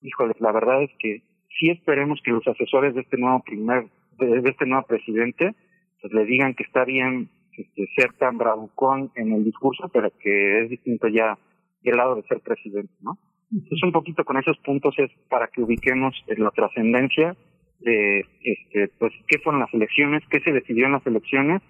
híjoles, 0.02 0.40
la 0.40 0.52
verdad 0.52 0.84
es 0.84 0.92
que 1.00 1.24
sí 1.60 1.70
esperemos 1.70 2.20
que 2.24 2.32
los 2.32 2.48
asesores 2.48 2.96
de 2.96 3.02
este 3.02 3.18
nuevo 3.18 3.44
primer, 3.44 3.88
de, 4.18 4.50
este 4.50 4.66
nuevo 4.66 4.86
presidente, 4.88 5.54
pues 6.02 6.14
le 6.14 6.26
digan 6.26 6.56
que 6.56 6.64
está 6.64 6.86
bien 6.86 7.30
este, 7.58 7.86
ser 7.96 8.14
tan 8.14 8.38
bravucón 8.38 9.12
en 9.16 9.34
el 9.34 9.44
discurso, 9.44 9.90
pero 9.94 10.10
que 10.20 10.64
es 10.64 10.70
distinto 10.70 11.08
ya 11.08 11.38
el 11.84 11.98
lado 11.98 12.16
de 12.16 12.24
ser 12.24 12.40
presidente, 12.40 12.94
¿no? 13.02 13.18
Entonces 13.52 13.84
un 13.84 13.92
poquito 13.92 14.24
con 14.24 14.38
esos 14.38 14.58
puntos 14.60 14.96
es 14.98 15.12
para 15.30 15.48
que 15.48 15.62
ubiquemos 15.62 16.16
la 16.38 16.52
trascendencia 16.52 17.36
de, 17.80 18.26
este, 18.44 18.90
pues, 19.00 19.14
qué 19.28 19.40
fueron 19.40 19.62
las 19.62 19.74
elecciones, 19.74 20.24
qué 20.30 20.40
se 20.40 20.52
decidió 20.52 20.86
en 20.86 20.94
las 20.94 21.06
elecciones 21.06 21.62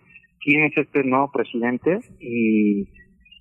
quién 0.42 0.64
es 0.64 0.78
este 0.78 1.04
nuevo 1.04 1.32
presidente 1.32 2.00
y, 2.20 2.88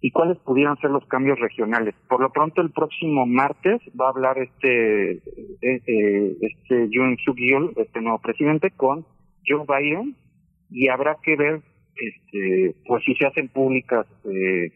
y 0.00 0.10
cuáles 0.12 0.38
pudieran 0.38 0.76
ser 0.78 0.90
los 0.90 1.04
cambios 1.06 1.38
regionales. 1.40 1.94
Por 2.08 2.20
lo 2.20 2.30
pronto, 2.30 2.60
el 2.62 2.70
próximo 2.70 3.26
martes 3.26 3.80
va 3.98 4.06
a 4.06 4.10
hablar 4.10 4.38
este 4.38 5.20
este, 5.60 6.36
este 6.40 6.88
Yoon 6.90 7.16
Suk 7.24 7.38
este 7.76 8.00
nuevo 8.00 8.18
presidente, 8.18 8.70
con 8.70 9.04
Joe 9.46 9.64
Biden 9.66 10.14
y 10.70 10.88
habrá 10.88 11.16
que 11.22 11.36
ver, 11.36 11.60
este, 11.96 12.76
pues 12.86 13.02
si 13.04 13.14
se 13.14 13.26
hacen 13.26 13.48
públicas 13.48 14.06
eh, 14.24 14.72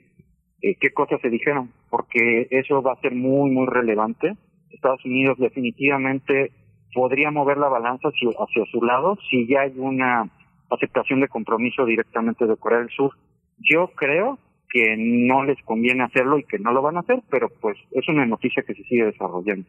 eh, 0.63 0.77
qué 0.81 0.91
cosas 0.93 1.21
se 1.21 1.31
dijeron, 1.31 1.71
porque 1.91 2.49
eso 2.51 2.83
va 2.83 2.93
a 2.93 3.01
ser 3.01 3.15
muy 3.15 3.51
muy 3.51 3.67
relevante. 3.67 4.37
Estados 4.71 5.05
Unidos 5.05 5.39
definitivamente 5.39 6.53
podría 6.95 7.31
mover 7.31 7.59
la 7.59 7.69
balanza 7.69 8.09
hacia, 8.09 8.65
su 8.71 8.83
lado 8.83 9.19
si 9.29 9.47
ya 9.47 9.63
hay 9.63 9.73
una 9.77 10.31
aceptación 10.71 11.21
de 11.21 11.29
compromiso 11.29 11.85
directamente 11.85 12.47
de 12.47 12.57
Corea 12.57 12.79
del 12.79 12.91
Sur. 12.91 13.13
Yo 13.59 13.91
creo 13.97 14.39
que 14.71 14.97
no 14.99 15.45
les 15.45 15.61
conviene 15.65 16.05
hacerlo 16.05 16.39
y 16.39 16.45
que 16.45 16.59
no 16.59 16.73
lo 16.73 16.83
van 16.83 16.97
a 16.97 17.01
hacer, 17.01 17.23
pero 17.31 17.49
pues 17.61 17.77
es 17.91 18.09
una 18.09 18.27
noticia 18.27 18.63
que 18.67 18.75
se 18.75 18.83
sigue 18.85 19.05
desarrollando. 19.05 19.67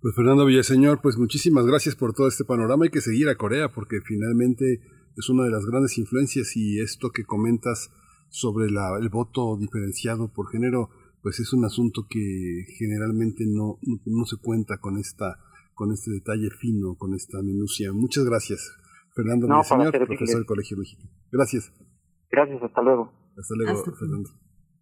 Pues 0.00 0.16
Fernando 0.16 0.46
Villaseñor, 0.46 1.00
pues 1.00 1.16
muchísimas 1.16 1.66
gracias 1.66 1.94
por 1.94 2.12
todo 2.12 2.26
este 2.28 2.44
panorama. 2.44 2.84
Hay 2.84 2.90
que 2.90 3.00
seguir 3.00 3.28
a 3.28 3.36
Corea 3.36 3.68
porque 3.68 4.00
finalmente 4.04 4.80
es 5.16 5.28
una 5.28 5.44
de 5.44 5.50
las 5.50 5.64
grandes 5.64 5.96
influencias 5.98 6.56
y 6.56 6.80
esto 6.80 7.10
que 7.10 7.24
comentas 7.24 7.90
sobre 8.32 8.70
la, 8.70 8.98
el 8.98 9.10
voto 9.10 9.58
diferenciado 9.58 10.32
por 10.32 10.50
género, 10.50 10.88
pues 11.22 11.38
es 11.38 11.52
un 11.52 11.64
asunto 11.64 12.06
que 12.08 12.64
generalmente 12.78 13.44
no, 13.46 13.78
no, 14.06 14.24
se 14.24 14.38
cuenta 14.38 14.78
con 14.78 14.98
esta 14.98 15.38
con 15.74 15.92
este 15.92 16.10
detalle 16.10 16.48
fino, 16.50 16.96
con 16.96 17.14
esta 17.14 17.42
minucia. 17.42 17.92
Muchas 17.92 18.24
gracias. 18.24 18.72
Fernando 19.14 19.46
no, 19.46 19.62
señor, 19.62 19.92
profesor 19.92 20.36
del 20.36 20.46
Colegio 20.46 20.76
México. 20.76 21.02
Gracias. 21.30 21.72
Gracias, 22.30 22.62
hasta 22.62 22.82
luego. 22.82 23.12
Hasta 23.36 23.54
luego, 23.54 23.84
Fernando. 23.98 24.30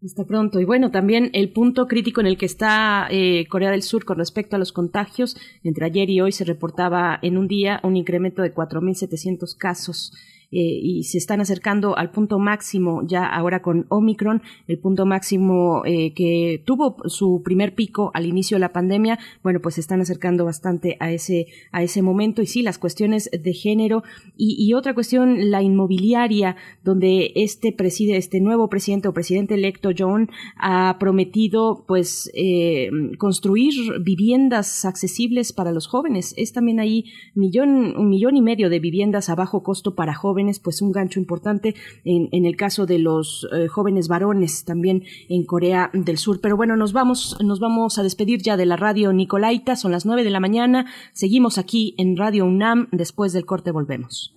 Hasta 0.04 0.24
pronto. 0.24 0.60
Y 0.60 0.64
bueno, 0.64 0.90
también 0.90 1.30
el 1.32 1.52
punto 1.52 1.86
crítico 1.86 2.20
en 2.20 2.26
el 2.26 2.38
que 2.38 2.46
está 2.46 3.08
eh, 3.10 3.46
Corea 3.48 3.70
del 3.70 3.82
Sur 3.82 4.04
con 4.04 4.18
respecto 4.18 4.56
a 4.56 4.58
los 4.58 4.72
contagios. 4.72 5.36
Entre 5.62 5.84
ayer 5.84 6.08
y 6.08 6.20
hoy 6.20 6.32
se 6.32 6.44
reportaba 6.44 7.18
en 7.20 7.36
un 7.36 7.48
día 7.48 7.80
un 7.82 7.96
incremento 7.96 8.42
de 8.42 8.54
4.700 8.54 9.56
casos 9.58 10.12
y 10.50 11.04
se 11.04 11.18
están 11.18 11.40
acercando 11.40 11.96
al 11.96 12.10
punto 12.10 12.38
máximo 12.38 13.02
ya 13.06 13.24
ahora 13.24 13.62
con 13.62 13.86
Omicron, 13.88 14.42
el 14.66 14.78
punto 14.78 15.06
máximo 15.06 15.82
eh, 15.84 16.12
que 16.12 16.62
tuvo 16.64 16.96
su 17.06 17.42
primer 17.44 17.74
pico 17.74 18.10
al 18.14 18.26
inicio 18.26 18.56
de 18.56 18.60
la 18.60 18.72
pandemia, 18.72 19.18
bueno, 19.42 19.60
pues 19.60 19.76
se 19.76 19.80
están 19.80 20.00
acercando 20.00 20.44
bastante 20.44 20.96
a 20.98 21.12
ese, 21.12 21.46
a 21.70 21.82
ese 21.82 22.02
momento 22.02 22.42
y 22.42 22.46
sí, 22.46 22.62
las 22.62 22.78
cuestiones 22.78 23.30
de 23.30 23.52
género 23.52 24.02
y, 24.36 24.72
otra 24.74 24.94
cuestión, 24.94 25.50
la 25.50 25.62
inmobiliaria, 25.62 26.56
donde 26.82 27.32
este 27.34 27.72
preside, 27.72 28.16
este 28.16 28.40
nuevo 28.40 28.68
presidente 28.68 29.08
o 29.08 29.12
presidente 29.12 29.54
electo 29.54 29.90
John 29.96 30.30
ha 30.56 30.96
prometido 30.98 31.84
pues 31.86 32.30
eh, 32.34 32.90
construir 33.18 33.74
viviendas 34.00 34.84
accesibles 34.84 35.52
para 35.52 35.72
los 35.72 35.86
jóvenes. 35.86 36.34
Es 36.36 36.52
también 36.52 36.80
ahí 36.80 37.04
millón, 37.34 37.96
un 37.96 38.08
millón 38.08 38.36
y 38.36 38.42
medio 38.42 38.70
de 38.70 38.80
viviendas 38.80 39.28
a 39.28 39.34
bajo 39.34 39.62
costo 39.62 39.94
para 39.94 40.14
jóvenes 40.14 40.39
pues 40.62 40.82
un 40.82 40.92
gancho 40.92 41.20
importante 41.20 41.74
en, 42.04 42.44
el 42.44 42.56
caso 42.56 42.86
de 42.86 42.98
los 42.98 43.46
eh, 43.52 43.68
jóvenes 43.68 44.08
varones 44.08 44.64
también 44.64 45.04
en 45.28 45.44
Corea 45.44 45.90
del 45.92 46.18
Sur. 46.18 46.40
Pero 46.40 46.56
bueno, 46.56 46.76
nos 46.76 46.92
vamos, 46.92 47.36
nos 47.44 47.60
vamos 47.60 47.98
a 47.98 48.02
despedir 48.02 48.42
ya 48.42 48.56
de 48.56 48.66
la 48.66 48.76
radio 48.76 49.12
Nicolaita, 49.12 49.76
son 49.76 49.92
las 49.92 50.06
nueve 50.06 50.24
de 50.24 50.30
la 50.30 50.40
mañana, 50.40 50.86
seguimos 51.12 51.58
aquí 51.58 51.94
en 51.98 52.16
Radio 52.16 52.46
UNAM, 52.46 52.88
después 52.92 53.32
del 53.32 53.46
corte 53.46 53.70
volvemos. 53.70 54.34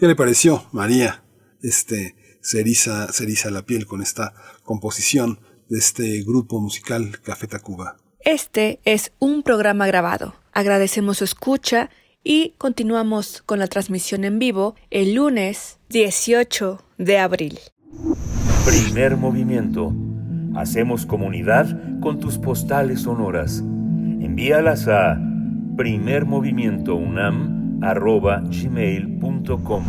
¿Qué 0.01 0.07
le 0.07 0.15
pareció, 0.15 0.63
María? 0.71 1.21
Este, 1.61 2.15
se 2.41 2.59
eriza, 2.59 3.51
la 3.51 3.61
piel 3.67 3.85
con 3.85 4.01
esta 4.01 4.33
composición 4.63 5.41
de 5.69 5.77
este 5.77 6.23
grupo 6.23 6.59
musical 6.59 7.19
Café 7.21 7.45
Tacuba. 7.45 7.97
Este 8.21 8.79
es 8.83 9.13
un 9.19 9.43
programa 9.43 9.85
grabado. 9.85 10.33
Agradecemos 10.53 11.19
su 11.19 11.23
escucha 11.25 11.91
y 12.23 12.55
continuamos 12.57 13.43
con 13.45 13.59
la 13.59 13.67
transmisión 13.67 14.23
en 14.23 14.39
vivo 14.39 14.73
el 14.89 15.13
lunes 15.13 15.77
18 15.89 16.83
de 16.97 17.19
abril. 17.19 17.59
Primer 18.65 19.17
movimiento. 19.17 19.93
Hacemos 20.55 21.05
comunidad 21.05 21.79
con 21.99 22.19
tus 22.19 22.39
postales 22.39 23.01
sonoras. 23.01 23.59
Envíalas 23.59 24.87
a 24.87 25.21
primermovimientounam 25.77 27.60
arroba 27.81 28.41
gmail.com. 28.41 29.83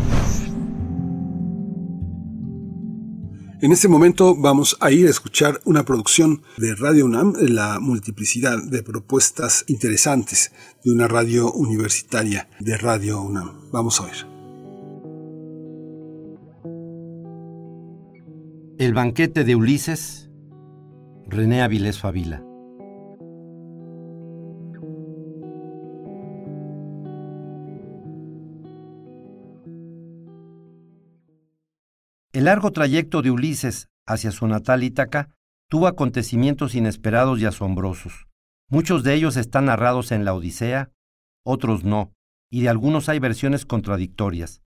En 3.63 3.71
este 3.71 3.87
momento 3.87 4.35
vamos 4.35 4.77
a 4.81 4.91
ir 4.91 5.07
a 5.07 5.11
escuchar 5.11 5.61
una 5.65 5.85
producción 5.85 6.43
de 6.59 6.75
Radio 6.75 7.05
UNAM, 7.05 7.35
la 7.39 7.79
multiplicidad 7.79 8.59
de 8.61 8.83
propuestas 8.83 9.65
interesantes 9.69 10.51
de 10.85 10.91
una 10.91 11.07
radio 11.07 11.53
universitaria 11.53 12.49
de 12.59 12.77
Radio 12.77 13.23
UNAM. 13.23 13.71
Vamos 13.71 14.01
a 14.01 14.07
ver. 14.07 14.33
El 18.79 18.95
banquete 18.95 19.45
de 19.45 19.55
Ulises, 19.55 20.29
René 21.29 21.63
Avilés 21.63 22.01
Favila. 22.01 22.43
El 32.35 32.45
largo 32.45 32.73
trayecto 32.73 33.21
de 33.21 33.31
Ulises 33.31 33.91
hacia 34.07 34.33
su 34.33 34.47
natal 34.47 34.83
Ítaca 34.83 35.29
tuvo 35.69 35.87
acontecimientos 35.87 36.75
inesperados 36.75 37.39
y 37.39 37.45
asombrosos. 37.45 38.27
Muchos 38.71 39.03
de 39.03 39.13
ellos 39.13 39.37
están 39.37 39.67
narrados 39.67 40.13
en 40.13 40.25
la 40.25 40.33
Odisea, 40.33 40.91
otros 41.45 41.85
no, 41.85 42.15
y 42.51 42.63
de 42.63 42.71
algunos 42.71 43.11
hay 43.11 43.19
versiones 43.19 43.67
contradictorias. 43.67 44.63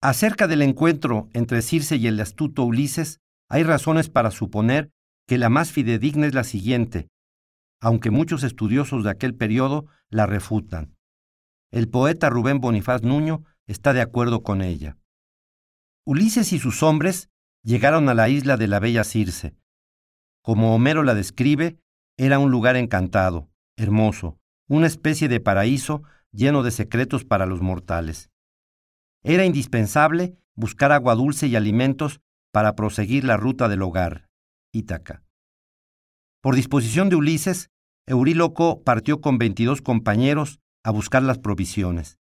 Acerca 0.00 0.46
del 0.46 0.62
encuentro 0.62 1.28
entre 1.32 1.62
Circe 1.62 1.96
y 1.96 2.06
el 2.06 2.20
astuto 2.20 2.62
Ulises, 2.62 3.18
hay 3.48 3.64
razones 3.64 4.08
para 4.08 4.30
suponer 4.30 4.90
que 5.26 5.36
la 5.36 5.48
más 5.48 5.72
fidedigna 5.72 6.28
es 6.28 6.34
la 6.34 6.44
siguiente, 6.44 7.08
aunque 7.80 8.12
muchos 8.12 8.44
estudiosos 8.44 9.02
de 9.02 9.10
aquel 9.10 9.34
periodo 9.34 9.86
la 10.10 10.26
refutan. 10.26 10.94
El 11.72 11.88
poeta 11.88 12.30
Rubén 12.30 12.60
Bonifaz 12.60 13.02
Nuño 13.02 13.42
está 13.66 13.92
de 13.92 14.00
acuerdo 14.00 14.44
con 14.44 14.62
ella. 14.62 14.96
Ulises 16.06 16.52
y 16.52 16.58
sus 16.58 16.82
hombres 16.82 17.30
llegaron 17.62 18.10
a 18.10 18.14
la 18.14 18.28
isla 18.28 18.58
de 18.58 18.68
la 18.68 18.78
bella 18.78 19.04
Circe. 19.04 19.56
Como 20.42 20.74
Homero 20.74 21.02
la 21.02 21.14
describe, 21.14 21.78
era 22.18 22.38
un 22.38 22.50
lugar 22.50 22.76
encantado, 22.76 23.48
hermoso, 23.76 24.38
una 24.68 24.86
especie 24.86 25.28
de 25.28 25.40
paraíso 25.40 26.02
lleno 26.30 26.62
de 26.62 26.72
secretos 26.72 27.24
para 27.24 27.46
los 27.46 27.62
mortales. 27.62 28.30
Era 29.22 29.46
indispensable 29.46 30.36
buscar 30.54 30.92
agua 30.92 31.14
dulce 31.14 31.46
y 31.46 31.56
alimentos 31.56 32.20
para 32.52 32.76
proseguir 32.76 33.24
la 33.24 33.38
ruta 33.38 33.68
del 33.68 33.80
hogar, 33.80 34.28
Ítaca. 34.72 35.24
Por 36.42 36.54
disposición 36.54 37.08
de 37.08 37.16
Ulises, 37.16 37.70
Euríloco 38.06 38.82
partió 38.82 39.22
con 39.22 39.38
veintidós 39.38 39.80
compañeros 39.80 40.60
a 40.82 40.90
buscar 40.90 41.22
las 41.22 41.38
provisiones. 41.38 42.18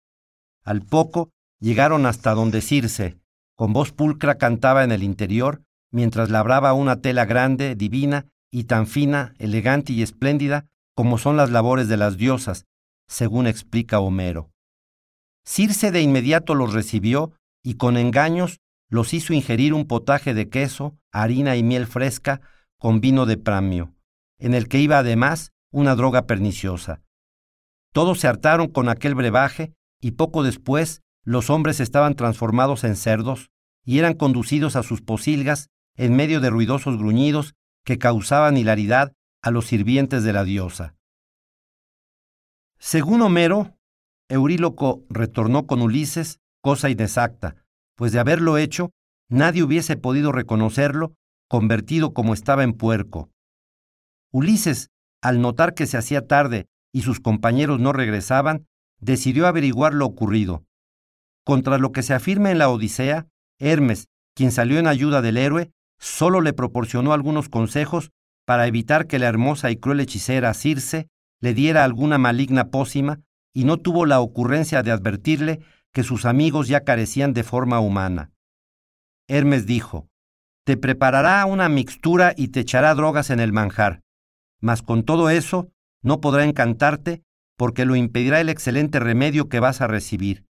Al 0.64 0.82
poco 0.82 1.30
llegaron 1.60 2.08
hasta 2.08 2.34
donde 2.34 2.62
Circe, 2.62 3.20
con 3.58 3.74
voz 3.74 3.92
pulcra 3.92 4.36
cantaba 4.36 4.84
en 4.84 4.92
el 4.92 5.04
interior, 5.04 5.64
mientras 5.92 6.30
labraba 6.30 6.74
una 6.74 7.02
tela 7.02 7.26
grande, 7.26 7.76
divina 7.76 8.28
y 8.52 8.66
tan 8.66 8.86
fina, 8.86 9.34
elegante 9.40 9.94
y 9.94 10.04
espléndida 10.04 10.68
como 10.96 11.18
son 11.18 11.38
las 11.38 11.50
labores 11.50 11.88
de 11.88 11.98
las 11.98 12.18
diosas, 12.18 12.66
según 13.08 13.48
explica 13.48 14.00
Homero. 14.00 14.52
Circe 15.44 15.92
de 15.92 16.02
inmediato 16.02 16.54
los 16.54 16.74
recibió 16.74 17.32
y 17.64 17.76
con 17.76 17.98
engaños 17.98 18.60
los 18.90 19.14
hizo 19.14 19.34
ingerir 19.34 19.74
un 19.74 19.88
potaje 19.88 20.34
de 20.34 20.50
queso, 20.50 20.96
harina 21.12 21.56
y 21.56 21.64
miel 21.64 21.88
fresca 21.88 22.42
con 22.78 23.02
vino 23.02 23.26
de 23.26 23.38
pramio, 23.38 23.94
en 24.38 24.54
el 24.54 24.68
que 24.68 24.80
iba 24.80 25.00
además 25.00 25.52
una 25.72 25.96
droga 25.96 26.28
perniciosa. 26.28 27.02
Todos 27.92 28.20
se 28.20 28.28
hartaron 28.28 28.68
con 28.68 28.88
aquel 28.88 29.16
brebaje 29.16 29.74
y 30.00 30.12
poco 30.12 30.44
después 30.44 31.02
los 31.28 31.50
hombres 31.50 31.82
estaban 31.82 32.16
transformados 32.16 32.86
en 32.86 32.96
cerdos 32.96 33.52
y 33.84 34.00
eran 34.00 34.14
conducidos 34.14 34.78
a 34.78 34.84
sus 34.84 35.02
posilgas 35.02 35.70
en 35.98 36.16
medio 36.16 36.40
de 36.40 36.50
ruidosos 36.50 36.98
gruñidos 36.98 37.54
que 37.84 37.98
causaban 37.98 38.56
hilaridad 38.56 39.12
a 39.42 39.52
los 39.52 39.68
sirvientes 39.68 40.24
de 40.24 40.32
la 40.32 40.46
diosa. 40.46 40.96
Según 42.80 43.22
Homero, 43.22 43.78
Euríloco 44.30 45.04
retornó 45.10 45.68
con 45.68 45.82
Ulises, 45.82 46.40
cosa 46.62 46.90
inexacta, 46.90 47.58
pues 47.98 48.14
de 48.14 48.20
haberlo 48.20 48.58
hecho, 48.58 48.92
nadie 49.28 49.64
hubiese 49.64 49.98
podido 49.98 50.32
reconocerlo, 50.32 51.14
convertido 51.50 52.14
como 52.14 52.34
estaba 52.34 52.64
en 52.64 52.72
puerco. 52.72 53.30
Ulises, 54.32 54.92
al 55.22 55.42
notar 55.42 55.74
que 55.74 55.88
se 55.88 55.98
hacía 55.98 56.26
tarde 56.26 56.68
y 56.94 57.02
sus 57.02 57.20
compañeros 57.20 57.82
no 57.82 57.92
regresaban, 57.92 58.66
decidió 59.02 59.46
averiguar 59.46 59.94
lo 59.94 60.06
ocurrido. 60.06 60.64
Contra 61.48 61.78
lo 61.78 61.94
que 61.94 62.04
se 62.04 62.14
afirma 62.14 62.52
en 62.52 62.58
la 62.58 62.68
Odisea, 62.68 63.30
Hermes, 63.58 64.10
quien 64.36 64.52
salió 64.52 64.80
en 64.80 64.86
ayuda 64.86 65.22
del 65.22 65.38
héroe, 65.38 65.72
solo 65.98 66.42
le 66.42 66.52
proporcionó 66.52 67.14
algunos 67.14 67.48
consejos 67.48 68.12
para 68.46 68.68
evitar 68.68 69.08
que 69.08 69.18
la 69.18 69.28
hermosa 69.28 69.72
y 69.72 69.78
cruel 69.78 70.02
hechicera 70.02 70.54
Circe 70.54 71.08
le 71.40 71.54
diera 71.54 71.86
alguna 71.86 72.18
maligna 72.18 72.70
pócima 72.70 73.22
y 73.54 73.64
no 73.64 73.78
tuvo 73.78 74.06
la 74.06 74.20
ocurrencia 74.20 74.84
de 74.84 74.92
advertirle 74.92 75.62
que 75.94 76.04
sus 76.04 76.26
amigos 76.26 76.68
ya 76.68 76.84
carecían 76.84 77.34
de 77.34 77.46
forma 77.46 77.80
humana. 77.80 78.34
Hermes 79.30 79.66
dijo, 79.66 80.10
Te 80.66 80.76
preparará 80.76 81.46
una 81.46 81.70
mixtura 81.70 82.34
y 82.36 82.50
te 82.50 82.60
echará 82.60 82.94
drogas 82.94 83.30
en 83.30 83.40
el 83.40 83.54
manjar, 83.54 84.02
mas 84.60 84.82
con 84.82 85.04
todo 85.04 85.30
eso 85.30 85.70
no 86.04 86.20
podrá 86.20 86.44
encantarte 86.44 87.24
porque 87.56 87.86
lo 87.86 87.96
impedirá 87.96 88.42
el 88.42 88.50
excelente 88.50 89.00
remedio 89.00 89.48
que 89.48 89.62
vas 89.62 89.80
a 89.80 89.88
recibir. 89.88 90.47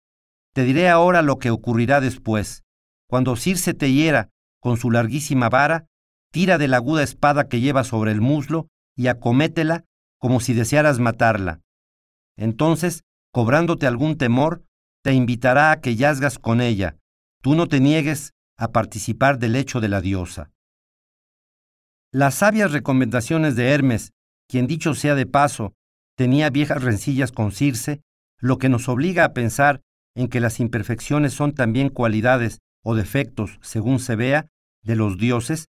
Te 0.56 0.64
diré 0.64 0.88
ahora 0.88 1.20
lo 1.20 1.38
que 1.38 1.50
ocurrirá 1.50 2.00
después. 2.00 2.64
Cuando 3.10 3.36
Circe 3.36 3.74
te 3.74 3.92
hiera 3.92 4.30
con 4.58 4.78
su 4.78 4.90
larguísima 4.90 5.50
vara, 5.50 5.84
tira 6.32 6.56
de 6.56 6.66
la 6.66 6.78
aguda 6.78 7.02
espada 7.02 7.46
que 7.46 7.60
lleva 7.60 7.84
sobre 7.84 8.10
el 8.10 8.22
muslo 8.22 8.68
y 8.96 9.08
acométela 9.08 9.84
como 10.18 10.40
si 10.40 10.54
desearas 10.54 10.98
matarla. 10.98 11.60
Entonces, 12.38 13.02
cobrándote 13.34 13.86
algún 13.86 14.16
temor, 14.16 14.64
te 15.04 15.12
invitará 15.12 15.72
a 15.72 15.82
que 15.82 15.94
yazgas 15.94 16.38
con 16.38 16.62
ella. 16.62 16.96
Tú 17.42 17.54
no 17.54 17.66
te 17.66 17.78
niegues 17.78 18.32
a 18.56 18.72
participar 18.72 19.38
del 19.38 19.56
hecho 19.56 19.82
de 19.82 19.88
la 19.88 20.00
diosa. 20.00 20.52
Las 22.10 22.36
sabias 22.36 22.72
recomendaciones 22.72 23.56
de 23.56 23.72
Hermes, 23.72 24.12
quien 24.48 24.66
dicho 24.66 24.94
sea 24.94 25.16
de 25.16 25.26
paso, 25.26 25.74
tenía 26.16 26.48
viejas 26.48 26.82
rencillas 26.82 27.30
con 27.30 27.52
Circe, 27.52 28.00
lo 28.40 28.56
que 28.56 28.70
nos 28.70 28.88
obliga 28.88 29.24
a 29.24 29.34
pensar 29.34 29.82
en 30.16 30.28
que 30.28 30.40
las 30.40 30.58
imperfecciones 30.58 31.34
son 31.34 31.54
también 31.54 31.90
cualidades 31.90 32.58
o 32.82 32.94
defectos, 32.96 33.58
según 33.62 34.00
se 34.00 34.16
vea, 34.16 34.48
de 34.82 34.96
los 34.96 35.18
dioses, 35.18 35.68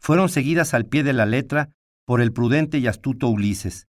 fueron 0.00 0.28
seguidas 0.28 0.74
al 0.74 0.86
pie 0.86 1.02
de 1.04 1.12
la 1.12 1.26
letra 1.26 1.70
por 2.04 2.20
el 2.20 2.32
prudente 2.32 2.78
y 2.78 2.86
astuto 2.86 3.28
Ulises. 3.28 3.86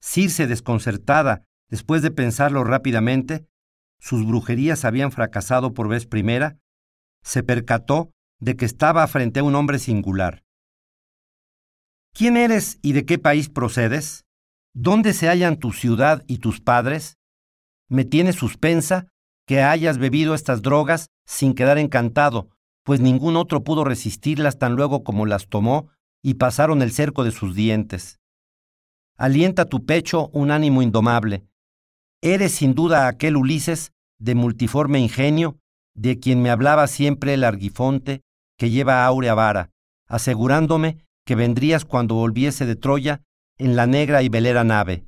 Circe, 0.00 0.46
desconcertada, 0.46 1.44
después 1.68 2.02
de 2.02 2.10
pensarlo 2.10 2.64
rápidamente, 2.64 3.46
sus 3.98 4.26
brujerías 4.26 4.84
habían 4.84 5.10
fracasado 5.10 5.74
por 5.74 5.88
vez 5.88 6.06
primera, 6.06 6.58
se 7.22 7.42
percató 7.42 8.12
de 8.40 8.56
que 8.56 8.64
estaba 8.64 9.06
frente 9.08 9.40
a 9.40 9.44
un 9.44 9.54
hombre 9.54 9.78
singular. 9.78 10.44
¿Quién 12.12 12.36
eres 12.36 12.78
y 12.82 12.92
de 12.92 13.04
qué 13.04 13.18
país 13.18 13.48
procedes? 13.48 14.24
¿Dónde 14.74 15.12
se 15.12 15.28
hallan 15.28 15.58
tu 15.58 15.72
ciudad 15.72 16.24
y 16.26 16.38
tus 16.38 16.60
padres? 16.60 17.17
Me 17.88 18.04
tiene 18.04 18.32
suspensa 18.32 19.08
que 19.46 19.62
hayas 19.62 19.98
bebido 19.98 20.34
estas 20.34 20.62
drogas 20.62 21.10
sin 21.26 21.54
quedar 21.54 21.78
encantado, 21.78 22.50
pues 22.84 23.00
ningún 23.00 23.36
otro 23.36 23.64
pudo 23.64 23.84
resistirlas 23.84 24.58
tan 24.58 24.74
luego 24.74 25.04
como 25.04 25.26
las 25.26 25.48
tomó 25.48 25.88
y 26.22 26.34
pasaron 26.34 26.82
el 26.82 26.92
cerco 26.92 27.24
de 27.24 27.30
sus 27.30 27.54
dientes. 27.54 28.18
Alienta 29.16 29.64
tu 29.64 29.84
pecho 29.84 30.28
un 30.32 30.50
ánimo 30.50 30.82
indomable, 30.82 31.48
Eres 32.20 32.52
sin 32.52 32.74
duda 32.74 33.06
aquel 33.06 33.36
Ulises 33.36 33.92
de 34.18 34.34
multiforme 34.34 34.98
ingenio, 34.98 35.58
de 35.94 36.18
quien 36.18 36.42
me 36.42 36.50
hablaba 36.50 36.88
siempre 36.88 37.34
el 37.34 37.44
argifonte 37.44 38.22
que 38.58 38.70
lleva 38.70 39.06
áurea 39.06 39.34
vara, 39.34 39.70
asegurándome 40.08 41.06
que 41.24 41.36
vendrías 41.36 41.84
cuando 41.84 42.16
volviese 42.16 42.66
de 42.66 42.74
Troya 42.74 43.22
en 43.56 43.76
la 43.76 43.86
negra 43.86 44.22
y 44.22 44.28
velera 44.28 44.64
nave. 44.64 45.06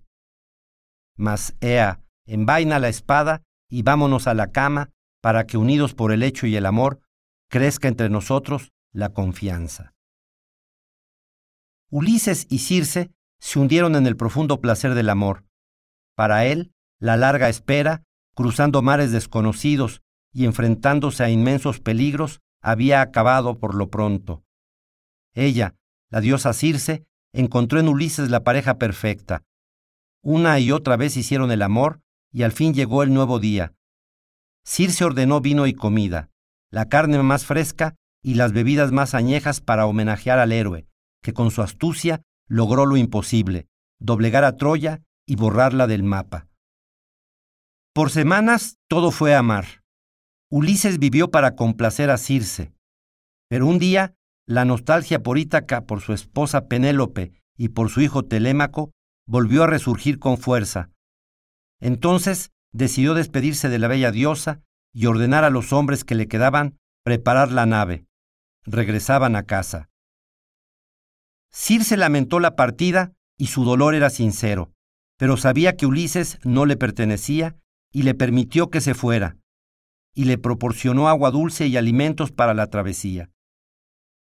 Mas, 1.16 1.57
ea, 1.61 2.01
envaina 2.32 2.78
la 2.78 2.89
espada 2.89 3.43
y 3.69 3.82
vámonos 3.82 4.27
a 4.27 4.35
la 4.35 4.51
cama 4.52 4.90
para 5.20 5.47
que 5.47 5.57
unidos 5.57 5.94
por 5.94 6.12
el 6.12 6.23
hecho 6.23 6.47
y 6.47 6.57
el 6.57 6.66
amor, 6.66 7.01
crezca 7.48 7.89
entre 7.89 8.09
nosotros 8.09 8.73
la 8.93 9.11
confianza. 9.11 9.94
Ulises 11.90 12.47
y 12.48 12.59
Circe 12.59 13.11
se 13.40 13.59
hundieron 13.59 13.97
en 13.97 14.07
el 14.07 14.16
profundo 14.16 14.61
placer 14.61 14.94
del 14.94 15.09
amor. 15.09 15.44
Para 16.15 16.47
él, 16.47 16.73
la 16.98 17.16
larga 17.16 17.48
espera, 17.48 18.05
cruzando 18.35 18.82
mares 18.82 19.11
desconocidos 19.11 20.02
y 20.32 20.44
enfrentándose 20.44 21.24
a 21.24 21.31
inmensos 21.31 21.81
peligros, 21.81 22.40
había 22.62 23.01
acabado 23.01 23.59
por 23.59 23.74
lo 23.74 23.90
pronto. 23.90 24.44
Ella, 25.35 25.74
la 26.11 26.20
diosa 26.20 26.52
Circe, 26.52 27.05
encontró 27.32 27.81
en 27.81 27.89
Ulises 27.89 28.31
la 28.31 28.44
pareja 28.44 28.78
perfecta. 28.78 29.43
Una 30.23 30.59
y 30.61 30.70
otra 30.70 30.97
vez 30.97 31.16
hicieron 31.16 31.51
el 31.51 31.62
amor 31.62 32.01
y 32.32 32.43
al 32.43 32.52
fin 32.52 32.74
llegó 32.74 33.02
el 33.02 33.12
nuevo 33.12 33.39
día. 33.39 33.74
Circe 34.65 35.05
ordenó 35.05 35.40
vino 35.40 35.66
y 35.66 35.74
comida, 35.74 36.31
la 36.70 36.89
carne 36.89 37.23
más 37.23 37.44
fresca 37.44 37.97
y 38.23 38.35
las 38.35 38.52
bebidas 38.52 38.93
más 38.93 39.15
añejas 39.15 39.61
para 39.61 39.86
homenajear 39.86 40.39
al 40.39 40.52
héroe, 40.52 40.86
que 41.23 41.32
con 41.32 41.51
su 41.51 41.62
astucia 41.62 42.23
logró 42.48 42.86
lo 42.86 42.97
imposible, 42.97 43.66
doblegar 43.98 44.44
a 44.44 44.57
Troya 44.57 45.02
y 45.27 45.36
borrarla 45.36 45.86
del 45.86 46.02
mapa. 46.02 46.48
Por 47.93 48.11
semanas 48.11 48.78
todo 48.89 49.11
fue 49.11 49.35
amar. 49.35 49.82
Ulises 50.51 50.98
vivió 50.98 51.31
para 51.31 51.55
complacer 51.55 52.11
a 52.11 52.19
Circe. 52.19 52.73
Pero 53.48 53.66
un 53.66 53.78
día, 53.78 54.15
la 54.47 54.65
nostalgia 54.65 55.23
por 55.23 55.39
Ítaca, 55.39 55.86
por 55.86 56.01
su 56.01 56.12
esposa 56.12 56.66
Penélope 56.66 57.32
y 57.57 57.69
por 57.70 57.90
su 57.90 58.01
hijo 58.01 58.24
Telémaco 58.24 58.90
volvió 59.27 59.65
a 59.65 59.66
resurgir 59.66 60.19
con 60.19 60.39
fuerza. 60.39 60.90
Entonces 61.81 62.52
decidió 62.73 63.15
despedirse 63.15 63.69
de 63.69 63.78
la 63.78 63.89
bella 63.89 64.12
diosa 64.12 64.62
y 64.93 65.07
ordenar 65.07 65.44
a 65.44 65.51
los 65.51 65.73
hombres 65.73 66.05
que 66.05 66.15
le 66.15 66.28
quedaban 66.28 66.78
preparar 67.05 67.51
la 67.51 67.66
nave. 67.66 68.07
Regresaban 68.65 69.36
a 69.36 69.44
casa. 69.44 69.89
Circe 71.51 71.97
lamentó 71.97 72.39
la 72.39 72.55
partida 72.55 73.12
y 73.36 73.47
su 73.47 73.65
dolor 73.65 73.94
era 73.94 74.11
sincero, 74.11 74.73
pero 75.16 75.36
sabía 75.36 75.77
que 75.77 75.86
Ulises 75.86 76.39
no 76.44 76.66
le 76.66 76.77
pertenecía 76.77 77.57
y 77.93 78.02
le 78.02 78.15
permitió 78.15 78.70
que 78.70 78.81
se 78.81 78.94
fuera, 78.94 79.36
y 80.15 80.24
le 80.24 80.39
proporcionó 80.39 81.09
agua 81.09 81.31
dulce 81.31 81.66
y 81.66 81.77
alimentos 81.77 82.31
para 82.31 82.55
la 82.55 82.69
travesía. 82.69 83.31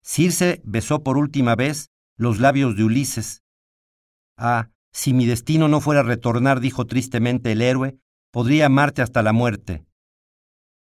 Circe 0.03 0.61
besó 0.65 1.03
por 1.03 1.17
última 1.17 1.55
vez 1.55 1.89
los 2.17 2.39
labios 2.39 2.77
de 2.77 2.85
Ulises. 2.85 3.43
Ah, 4.37 4.71
si 4.95 5.13
mi 5.13 5.27
destino 5.27 5.67
no 5.67 5.81
fuera 5.81 6.05
retornar, 6.05 6.61
dijo 6.61 6.87
tristemente 6.87 7.51
el 7.53 7.63
héroe, 7.63 7.99
podría 8.31 8.67
amarte 8.67 9.03
hasta 9.03 9.23
la 9.23 9.33
muerte. 9.33 9.85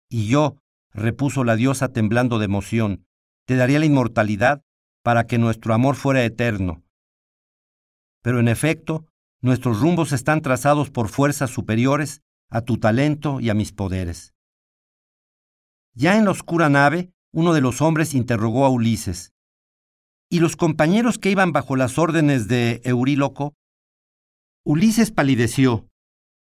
Y 0.09 0.27
yo, 0.27 0.57
repuso 0.91 1.43
la 1.43 1.55
diosa 1.55 1.93
temblando 1.93 2.39
de 2.39 2.45
emoción, 2.45 3.05
te 3.45 3.55
daría 3.55 3.77
la 3.77 3.85
inmortalidad 3.85 4.63
para 5.03 5.27
que 5.27 5.37
nuestro 5.37 5.75
amor 5.75 5.95
fuera 5.95 6.25
eterno. 6.25 6.83
Pero 8.23 8.39
en 8.39 8.47
efecto, 8.47 9.05
nuestros 9.39 9.79
rumbos 9.79 10.13
están 10.13 10.41
trazados 10.41 10.89
por 10.89 11.07
fuerzas 11.07 11.51
superiores 11.51 12.21
a 12.49 12.61
tu 12.61 12.77
talento 12.77 13.39
y 13.39 13.49
a 13.49 13.53
mis 13.53 13.71
poderes. 13.71 14.33
Ya 15.93 16.17
en 16.17 16.25
la 16.25 16.31
oscura 16.31 16.69
nave, 16.69 17.11
uno 17.31 17.53
de 17.53 17.61
los 17.61 17.81
hombres 17.81 18.15
interrogó 18.15 18.65
a 18.65 18.69
Ulises. 18.69 19.31
¿Y 20.27 20.39
los 20.39 20.55
compañeros 20.55 21.19
que 21.19 21.29
iban 21.29 21.51
bajo 21.51 21.75
las 21.75 21.99
órdenes 21.99 22.47
de 22.47 22.81
Euríloco? 22.83 23.55
Ulises 24.63 25.11
palideció. 25.11 25.87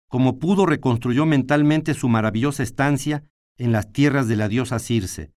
Como 0.09 0.39
pudo, 0.39 0.65
reconstruyó 0.65 1.25
mentalmente 1.25 1.93
su 1.93 2.09
maravillosa 2.09 2.63
estancia 2.63 3.23
en 3.57 3.71
las 3.71 3.91
tierras 3.91 4.27
de 4.27 4.35
la 4.35 4.47
diosa 4.47 4.79
Circe. 4.79 5.31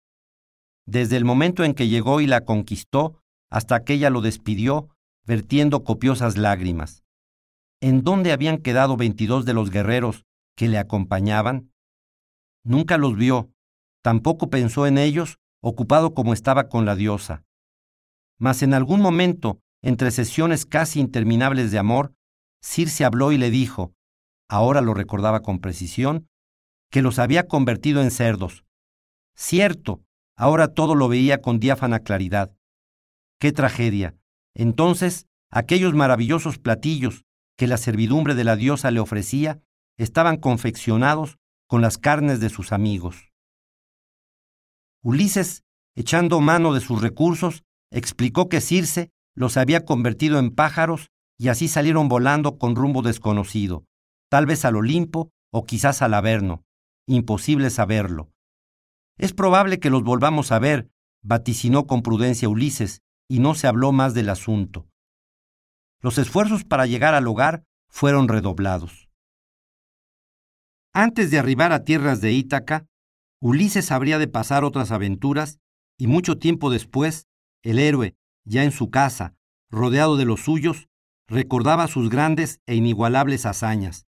Desde 0.87 1.17
el 1.17 1.25
momento 1.25 1.65
en 1.65 1.75
que 1.75 1.89
llegó 1.89 2.21
y 2.21 2.27
la 2.27 2.45
conquistó 2.45 3.23
hasta 3.51 3.85
que 3.85 3.95
ella 3.95 4.11
lo 4.11 4.21
despidió, 4.21 4.89
vertiendo 5.27 5.85
copiosas 5.85 6.37
lágrimas. 6.37 7.05
¿En 7.81 8.03
dónde 8.03 8.33
habían 8.33 8.59
quedado 8.59 8.97
veintidós 8.97 9.45
de 9.45 9.55
los 9.55 9.71
guerreros 9.71 10.25
que 10.57 10.69
le 10.69 10.79
acompañaban? 10.79 11.73
Nunca 12.63 12.99
los 12.99 13.17
vio, 13.17 13.51
Tampoco 14.03 14.49
pensó 14.49 14.87
en 14.87 14.97
ellos, 14.97 15.39
ocupado 15.61 16.15
como 16.15 16.33
estaba 16.33 16.69
con 16.69 16.87
la 16.87 16.97
diosa. 16.97 17.45
Mas 18.39 18.63
en 18.63 18.73
algún 18.73 19.01
momento, 19.01 19.61
entre 19.83 20.11
sesiones 20.11 20.65
casi 20.65 21.01
interminables 21.01 21.71
de 21.71 21.79
amor, 21.79 22.15
Circe 22.63 23.05
habló 23.05 23.33
y 23.33 23.39
le 23.39 23.51
dijo, 23.51 23.95
ahora 24.49 24.81
lo 24.81 24.95
recordaba 24.95 25.41
con 25.41 25.61
precisión, 25.61 26.29
que 26.91 27.03
los 27.03 27.19
había 27.19 27.47
convertido 27.47 28.03
en 28.03 28.11
cerdos. 28.11 28.65
Cierto, 29.37 30.03
ahora 30.37 30.75
todo 30.75 30.95
lo 30.95 31.09
veía 31.09 31.41
con 31.41 31.61
diáfana 31.61 32.01
claridad. 32.01 32.55
¡Qué 33.39 33.53
tragedia! 33.53 34.17
Entonces, 34.55 35.27
aquellos 35.51 35.95
maravillosos 35.95 36.59
platillos 36.59 37.25
que 37.57 37.67
la 37.67 37.77
servidumbre 37.77 38.35
de 38.35 38.45
la 38.45 38.57
diosa 38.57 38.91
le 38.91 39.01
ofrecía 39.01 39.61
estaban 39.97 40.37
confeccionados 40.37 41.39
con 41.67 41.83
las 41.83 41.99
carnes 41.99 42.41
de 42.41 42.51
sus 42.51 42.73
amigos. 42.73 43.31
Ulises, 45.03 45.63
echando 45.95 46.41
mano 46.41 46.75
de 46.75 46.81
sus 46.81 47.01
recursos, 47.01 47.63
explicó 47.91 48.49
que 48.49 48.61
Circe 48.61 49.11
los 49.35 49.57
había 49.57 49.85
convertido 49.85 50.39
en 50.39 50.51
pájaros 50.51 51.11
y 51.41 51.49
así 51.49 51.69
salieron 51.69 52.11
volando 52.11 52.59
con 52.59 52.77
rumbo 52.77 53.01
desconocido, 53.01 53.87
tal 54.29 54.45
vez 54.45 54.67
al 54.67 54.77
Olimpo 54.77 55.33
o 55.51 55.65
quizás 55.65 56.03
al 56.03 56.13
Averno. 56.13 56.67
Imposible 57.07 57.71
saberlo. 57.71 58.31
Es 59.17 59.33
probable 59.33 59.81
que 59.81 59.89
los 59.89 60.03
volvamos 60.03 60.53
a 60.53 60.59
ver, 60.59 60.91
vaticinó 61.23 61.87
con 61.87 62.03
prudencia 62.03 62.47
Ulises, 62.47 63.01
y 63.27 63.39
no 63.39 63.55
se 63.55 63.69
habló 63.69 63.91
más 63.91 64.13
del 64.13 64.29
asunto. 64.29 64.87
Los 66.03 66.19
esfuerzos 66.19 66.65
para 66.65 66.85
llegar 66.85 67.15
al 67.15 67.27
hogar 67.27 67.65
fueron 67.89 68.29
redoblados. 68.29 69.09
Antes 70.93 71.31
de 71.31 71.39
arribar 71.39 71.73
a 71.73 71.85
tierras 71.85 72.21
de 72.21 72.33
Ítaca, 72.33 72.85
Ulises 73.41 73.91
habría 73.93 74.19
de 74.19 74.29
pasar 74.29 74.63
otras 74.63 74.91
aventuras 74.91 75.59
y 75.97 76.07
mucho 76.07 76.37
tiempo 76.37 76.69
después, 76.69 77.29
el 77.63 77.79
héroe, 77.79 78.15
ya 78.45 78.63
en 78.63 78.73
su 78.73 78.91
casa, 78.91 79.35
rodeado 79.71 80.19
de 80.19 80.27
los 80.27 80.41
suyos, 80.41 80.90
recordaba 81.31 81.87
sus 81.87 82.11
grandes 82.11 82.61
e 82.67 82.75
inigualables 82.75 83.47
hazañas, 83.47 84.07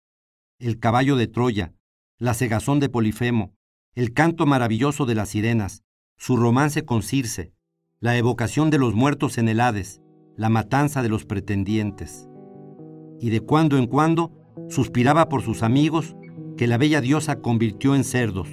el 0.58 0.80
caballo 0.80 1.14
de 1.16 1.28
Troya, 1.28 1.72
la 2.18 2.34
cegazón 2.34 2.80
de 2.80 2.88
Polifemo, 2.88 3.54
el 3.94 4.12
canto 4.12 4.44
maravilloso 4.44 5.06
de 5.06 5.14
las 5.14 5.28
sirenas, 5.28 5.84
su 6.16 6.36
romance 6.36 6.84
con 6.84 7.02
Circe, 7.02 7.52
la 8.00 8.16
evocación 8.16 8.70
de 8.70 8.78
los 8.78 8.94
muertos 8.94 9.38
en 9.38 9.48
el 9.48 9.60
Hades, 9.60 10.02
la 10.36 10.48
matanza 10.48 11.00
de 11.00 11.08
los 11.08 11.24
pretendientes. 11.24 12.28
Y 13.20 13.30
de 13.30 13.40
cuando 13.40 13.78
en 13.78 13.86
cuando 13.86 14.32
suspiraba 14.68 15.28
por 15.28 15.42
sus 15.42 15.62
amigos 15.62 16.16
que 16.56 16.66
la 16.66 16.76
bella 16.76 17.00
diosa 17.00 17.36
convirtió 17.36 17.94
en 17.94 18.02
cerdos. 18.02 18.48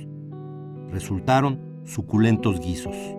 Resultaron 0.91 1.81
suculentos 1.85 2.59
guisos. 2.59 3.18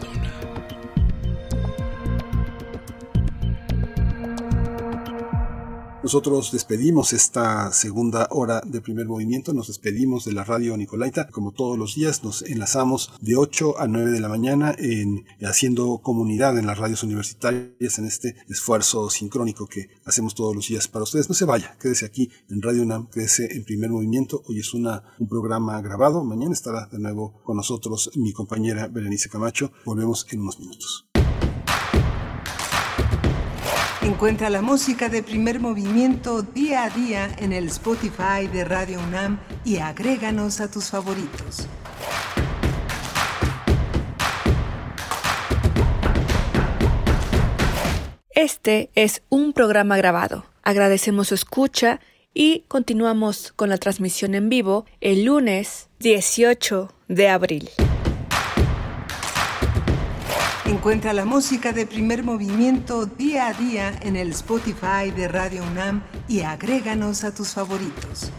Nosotros 6.03 6.51
despedimos 6.51 7.13
esta 7.13 7.71
segunda 7.71 8.27
hora 8.31 8.61
de 8.65 8.81
primer 8.81 9.07
movimiento, 9.07 9.53
nos 9.53 9.67
despedimos 9.67 10.25
de 10.25 10.33
la 10.33 10.43
radio 10.43 10.75
Nicolaita, 10.75 11.27
como 11.27 11.51
todos 11.51 11.77
los 11.77 11.93
días 11.93 12.23
nos 12.23 12.41
enlazamos 12.41 13.13
de 13.21 13.35
8 13.35 13.79
a 13.79 13.87
9 13.87 14.09
de 14.09 14.19
la 14.19 14.27
mañana 14.27 14.73
en 14.79 15.25
haciendo 15.43 15.99
comunidad 15.99 16.57
en 16.57 16.65
las 16.65 16.79
radios 16.79 17.03
universitarias 17.03 17.99
en 17.99 18.05
este 18.05 18.35
esfuerzo 18.49 19.11
sincrónico 19.11 19.67
que 19.67 19.89
hacemos 20.03 20.33
todos 20.33 20.55
los 20.55 20.67
días 20.67 20.87
para 20.87 21.03
ustedes. 21.03 21.29
No 21.29 21.35
se 21.35 21.45
vaya, 21.45 21.77
quédese 21.79 22.07
aquí 22.07 22.31
en 22.49 22.63
Radio 22.63 22.81
UNAM, 22.81 23.07
quédese 23.07 23.55
en 23.55 23.63
primer 23.63 23.91
movimiento. 23.91 24.41
Hoy 24.47 24.59
es 24.59 24.73
una, 24.73 25.03
un 25.19 25.27
programa 25.27 25.79
grabado, 25.81 26.23
mañana 26.23 26.53
estará 26.53 26.87
de 26.87 26.97
nuevo 26.97 27.43
con 27.43 27.57
nosotros 27.57 28.09
mi 28.15 28.33
compañera 28.33 28.87
Berenice 28.87 29.29
Camacho. 29.29 29.71
Volvemos 29.85 30.25
en 30.31 30.41
unos 30.41 30.59
minutos. 30.59 31.10
Encuentra 34.03 34.49
la 34.49 34.63
música 34.63 35.09
de 35.09 35.21
primer 35.21 35.59
movimiento 35.59 36.41
día 36.41 36.85
a 36.85 36.89
día 36.89 37.29
en 37.37 37.53
el 37.53 37.67
Spotify 37.67 38.47
de 38.51 38.65
Radio 38.65 38.99
UNAM 38.99 39.39
y 39.63 39.77
agréganos 39.77 40.59
a 40.59 40.71
tus 40.71 40.89
favoritos. 40.89 41.67
Este 48.31 48.89
es 48.95 49.21
un 49.29 49.53
programa 49.53 49.97
grabado. 49.97 50.45
Agradecemos 50.63 51.27
su 51.27 51.35
escucha 51.35 51.99
y 52.33 52.61
continuamos 52.67 53.53
con 53.55 53.69
la 53.69 53.77
transmisión 53.77 54.33
en 54.33 54.49
vivo 54.49 54.85
el 54.99 55.25
lunes 55.25 55.89
18 55.99 56.91
de 57.07 57.29
abril. 57.29 57.69
Encuentra 60.71 61.11
la 61.11 61.25
música 61.25 61.73
de 61.73 61.85
primer 61.85 62.23
movimiento 62.23 63.05
día 63.05 63.49
a 63.49 63.53
día 63.53 63.93
en 64.03 64.15
el 64.15 64.29
Spotify 64.29 65.11
de 65.13 65.27
Radio 65.27 65.63
UNAM 65.63 66.01
y 66.29 66.43
agréganos 66.43 67.25
a 67.25 67.35
tus 67.35 67.49
favoritos. 67.49 68.31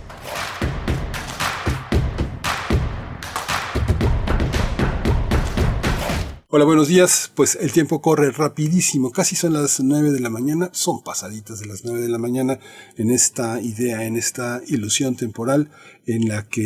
Hola, 6.49 6.65
buenos 6.65 6.89
días. 6.89 7.31
Pues 7.35 7.59
el 7.61 7.71
tiempo 7.71 8.01
corre 8.01 8.31
rapidísimo, 8.31 9.11
casi 9.11 9.37
son 9.37 9.53
las 9.53 9.81
nueve 9.81 10.11
de 10.11 10.21
la 10.21 10.31
mañana, 10.31 10.71
son 10.73 11.03
pasaditas 11.03 11.61
de 11.61 11.67
las 11.67 11.85
nueve 11.85 12.01
de 12.01 12.09
la 12.09 12.19
mañana 12.19 12.59
en 12.97 13.11
esta 13.11 13.61
idea, 13.61 14.05
en 14.05 14.17
esta 14.17 14.63
ilusión 14.67 15.17
temporal 15.17 15.71
en 16.07 16.29
la 16.29 16.49
que 16.49 16.63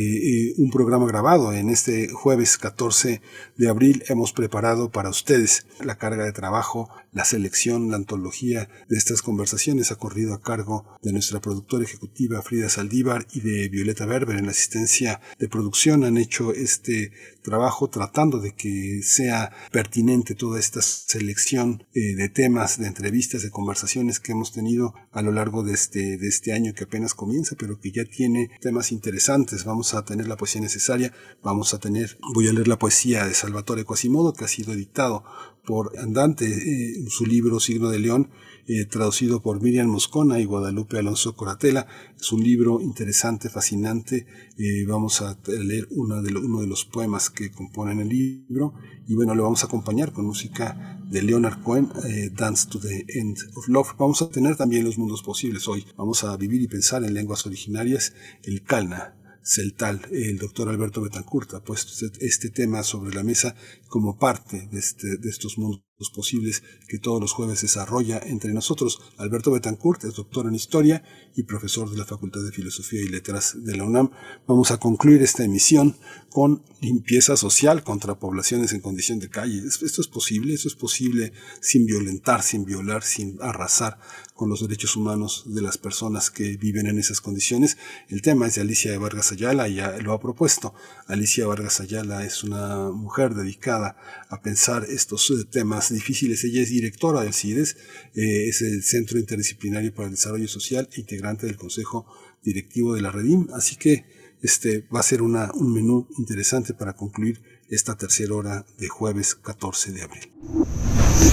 eh, 0.48 0.54
un 0.58 0.70
programa 0.70 1.06
grabado 1.06 1.52
en 1.52 1.68
este 1.68 2.08
jueves 2.08 2.58
14 2.58 3.20
de 3.56 3.68
abril 3.68 4.02
hemos 4.08 4.32
preparado 4.32 4.90
para 4.90 5.10
ustedes 5.10 5.66
la 5.84 5.98
carga 5.98 6.24
de 6.24 6.32
trabajo, 6.32 6.88
la 7.12 7.24
selección, 7.24 7.90
la 7.90 7.96
antología 7.96 8.68
de 8.88 8.96
estas 8.96 9.22
conversaciones 9.22 9.90
ha 9.90 9.96
corrido 9.96 10.34
a 10.34 10.40
cargo 10.40 10.86
de 11.02 11.12
nuestra 11.12 11.40
productora 11.40 11.84
ejecutiva 11.84 12.42
Frida 12.42 12.68
Saldívar 12.68 13.26
y 13.32 13.40
de 13.40 13.68
Violeta 13.68 14.06
Berber 14.06 14.36
en 14.36 14.46
la 14.46 14.52
asistencia 14.52 15.20
de 15.38 15.48
producción 15.48 16.04
han 16.04 16.18
hecho 16.18 16.52
este 16.52 17.12
trabajo 17.42 17.88
tratando 17.88 18.40
de 18.40 18.54
que 18.54 19.00
sea 19.02 19.52
pertinente 19.70 20.34
toda 20.34 20.58
esta 20.58 20.82
selección 20.82 21.84
eh, 21.94 22.14
de 22.16 22.28
temas, 22.28 22.78
de 22.78 22.86
entrevistas, 22.86 23.42
de 23.42 23.50
conversaciones 23.50 24.20
que 24.20 24.32
hemos 24.32 24.52
tenido 24.52 24.94
a 25.12 25.22
lo 25.22 25.32
largo 25.32 25.62
de 25.62 25.72
este, 25.72 26.18
de 26.18 26.28
este 26.28 26.52
año 26.52 26.74
que 26.74 26.84
apenas 26.84 27.14
comienza, 27.14 27.56
pero 27.58 27.78
que 27.80 27.92
ya 27.92 28.04
tiene 28.04 28.50
temas 28.60 28.92
interesantes. 28.92 29.25
Vamos 29.64 29.94
a 29.94 30.04
tener 30.04 30.28
la 30.28 30.36
poesía 30.36 30.60
necesaria, 30.60 31.12
vamos 31.42 31.74
a 31.74 31.78
tener, 31.78 32.16
voy 32.32 32.46
a 32.46 32.52
leer 32.52 32.68
la 32.68 32.78
poesía 32.78 33.26
de 33.26 33.34
Salvatore 33.34 33.84
Quasimodo, 33.84 34.32
que 34.32 34.44
ha 34.44 34.48
sido 34.48 34.72
editado 34.72 35.24
por 35.66 35.98
Andante, 35.98 36.46
eh, 36.46 37.04
su 37.08 37.26
libro 37.26 37.58
Signo 37.58 37.88
de 37.88 37.98
León, 37.98 38.30
eh, 38.68 38.84
traducido 38.84 39.42
por 39.42 39.60
Miriam 39.60 39.88
Moscona 39.88 40.38
y 40.38 40.44
Guadalupe 40.44 40.98
Alonso 40.98 41.34
Coratela. 41.34 41.88
Es 42.16 42.30
un 42.30 42.44
libro 42.44 42.80
interesante, 42.80 43.48
fascinante. 43.48 44.26
Eh, 44.58 44.86
vamos 44.86 45.20
a 45.22 45.36
leer 45.46 45.88
uno 45.90 46.22
de 46.22 46.66
los 46.68 46.84
poemas 46.84 47.28
que 47.28 47.50
componen 47.50 47.98
el 47.98 48.08
libro 48.08 48.74
y 49.08 49.14
bueno, 49.16 49.34
lo 49.34 49.42
vamos 49.42 49.64
a 49.64 49.66
acompañar 49.66 50.12
con 50.12 50.26
música 50.26 50.95
de 51.08 51.22
Leonard 51.22 51.62
Cohen, 51.62 51.90
eh, 52.04 52.30
Dance 52.34 52.68
to 52.68 52.78
the 52.78 53.04
End 53.08 53.36
of 53.54 53.68
Love. 53.68 53.94
Vamos 53.98 54.22
a 54.22 54.28
tener 54.28 54.56
también 54.56 54.84
los 54.84 54.98
mundos 54.98 55.22
posibles 55.22 55.68
hoy. 55.68 55.86
Vamos 55.96 56.24
a 56.24 56.36
vivir 56.36 56.62
y 56.62 56.68
pensar 56.68 57.04
en 57.04 57.14
lenguas 57.14 57.46
originarias, 57.46 58.12
el 58.42 58.62
Kalna 58.62 59.14
Celtal, 59.46 60.00
el 60.10 60.38
doctor 60.38 60.68
Alberto 60.68 61.00
Betancourt 61.00 61.54
ha 61.54 61.62
puesto 61.62 61.92
este, 62.20 62.50
tema 62.50 62.82
sobre 62.82 63.14
la 63.14 63.22
mesa 63.22 63.54
como 63.88 64.18
parte 64.18 64.68
de, 64.72 64.78
este, 64.80 65.18
de 65.18 65.28
estos 65.28 65.56
mundos 65.56 65.85
posibles 66.14 66.62
que 66.88 66.98
todos 66.98 67.20
los 67.20 67.32
jueves 67.32 67.62
desarrolla 67.62 68.18
entre 68.18 68.52
nosotros. 68.52 69.00
Alberto 69.16 69.50
Betancourt 69.50 70.04
es 70.04 70.14
doctor 70.14 70.46
en 70.46 70.54
historia 70.54 71.02
y 71.34 71.44
profesor 71.44 71.90
de 71.90 71.96
la 71.96 72.04
Facultad 72.04 72.42
de 72.42 72.52
Filosofía 72.52 73.00
y 73.00 73.08
Letras 73.08 73.54
de 73.56 73.76
la 73.76 73.84
UNAM. 73.84 74.10
Vamos 74.46 74.70
a 74.70 74.78
concluir 74.78 75.22
esta 75.22 75.44
emisión 75.44 75.96
con 76.28 76.62
limpieza 76.82 77.36
social 77.36 77.82
contra 77.82 78.18
poblaciones 78.18 78.72
en 78.72 78.80
condición 78.80 79.18
de 79.20 79.30
calle. 79.30 79.62
Esto 79.66 80.00
es 80.02 80.08
posible, 80.08 80.52
esto 80.52 80.68
es 80.68 80.74
posible 80.74 81.32
sin 81.60 81.86
violentar, 81.86 82.42
sin 82.42 82.66
violar, 82.66 83.02
sin 83.02 83.38
arrasar 83.40 83.98
con 84.36 84.50
los 84.50 84.60
derechos 84.60 84.96
humanos 84.96 85.44
de 85.46 85.62
las 85.62 85.78
personas 85.78 86.30
que 86.30 86.56
viven 86.58 86.86
en 86.86 86.98
esas 86.98 87.20
condiciones. 87.20 87.78
El 88.08 88.20
tema 88.20 88.46
es 88.46 88.54
de 88.54 88.60
Alicia 88.60 88.96
Vargas 88.98 89.32
Ayala, 89.32 89.66
ya 89.66 89.96
lo 89.98 90.12
ha 90.12 90.20
propuesto. 90.20 90.74
Alicia 91.06 91.46
Vargas 91.46 91.80
Ayala 91.80 92.24
es 92.24 92.44
una 92.44 92.90
mujer 92.90 93.34
dedicada 93.34 93.96
a 94.28 94.42
pensar 94.42 94.84
estos 94.88 95.32
temas 95.50 95.92
difíciles. 95.92 96.44
Ella 96.44 96.62
es 96.62 96.68
directora 96.68 97.22
del 97.22 97.32
CIDES, 97.32 97.76
eh, 98.14 98.48
es 98.48 98.60
el 98.60 98.82
Centro 98.82 99.18
Interdisciplinario 99.18 99.94
para 99.94 100.08
el 100.08 100.14
Desarrollo 100.14 100.48
Social 100.48 100.88
e 100.92 101.00
integrante 101.00 101.46
del 101.46 101.56
Consejo 101.56 102.06
Directivo 102.44 102.94
de 102.94 103.00
la 103.00 103.10
Redim. 103.10 103.48
Así 103.54 103.76
que 103.76 104.04
este 104.42 104.86
va 104.94 105.00
a 105.00 105.02
ser 105.02 105.22
una, 105.22 105.50
un 105.54 105.72
menú 105.72 106.08
interesante 106.18 106.74
para 106.74 106.94
concluir 106.94 107.40
esta 107.70 107.96
tercera 107.96 108.34
hora 108.34 108.66
de 108.78 108.88
jueves 108.88 109.34
14 109.34 109.92
de 109.92 110.02
abril. 110.02 110.30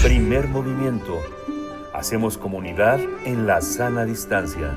Primer 0.01 0.47
movimiento 0.47 1.21
Hacemos 1.93 2.39
comunidad 2.39 2.99
en 3.23 3.45
la 3.45 3.61
sana 3.61 4.03
distancia. 4.03 4.75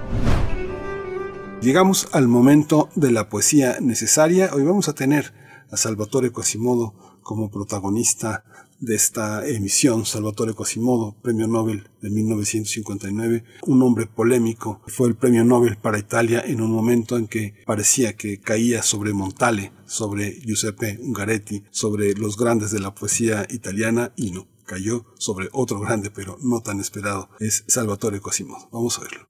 Llegamos 1.63 2.09
al 2.13 2.29
momento 2.29 2.91
de 2.95 3.11
la 3.11 3.31
poesía 3.31 3.79
necesaria. 3.81 4.51
Hoy 4.53 4.65
vamos 4.65 4.91
a 4.91 4.95
tener 4.95 5.33
a 5.71 5.79
Salvatore 5.79 6.31
Quasimodo 6.31 6.95
como 7.23 7.51
protagonista 7.51 8.45
de 8.81 8.95
esta 8.95 9.49
emisión, 9.49 10.05
Salvatore 10.05 10.53
Quasimodo, 10.53 11.17
Premio 11.23 11.47
Nobel 11.47 11.89
de 12.03 12.11
1959, 12.11 13.45
un 13.63 13.83
hombre 13.83 14.07
polémico, 14.07 14.83
fue 14.87 15.09
el 15.09 15.15
Premio 15.15 15.43
Nobel 15.43 15.79
para 15.79 15.99
Italia 15.99 16.43
en 16.47 16.61
un 16.61 16.71
momento 16.71 17.17
en 17.17 17.27
que 17.27 17.55
parecía 17.65 18.15
que 18.15 18.39
caía 18.39 18.83
sobre 18.83 19.15
Montale, 19.15 19.73
sobre 19.87 20.39
Giuseppe 20.43 20.99
Ungaretti, 21.01 21.65
sobre 21.71 22.13
los 22.13 22.37
grandes 22.37 22.71
de 22.71 22.81
la 22.81 22.95
poesía 22.95 23.47
italiana 23.49 24.13
y 24.15 24.33
no, 24.33 24.47
cayó 24.67 25.07
sobre 25.17 25.49
otro 25.53 25.81
grande 25.81 26.11
pero 26.11 26.37
no 26.43 26.61
tan 26.61 26.81
esperado, 26.81 27.31
es 27.41 27.65
Salvatore 27.69 28.21
Quasimodo. 28.21 28.69
Vamos 28.71 28.99
a 28.99 29.03
verlo. 29.03 29.29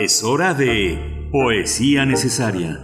Es 0.00 0.22
hora 0.22 0.54
de 0.54 1.28
Poesía 1.32 2.06
Necesaria. 2.06 2.80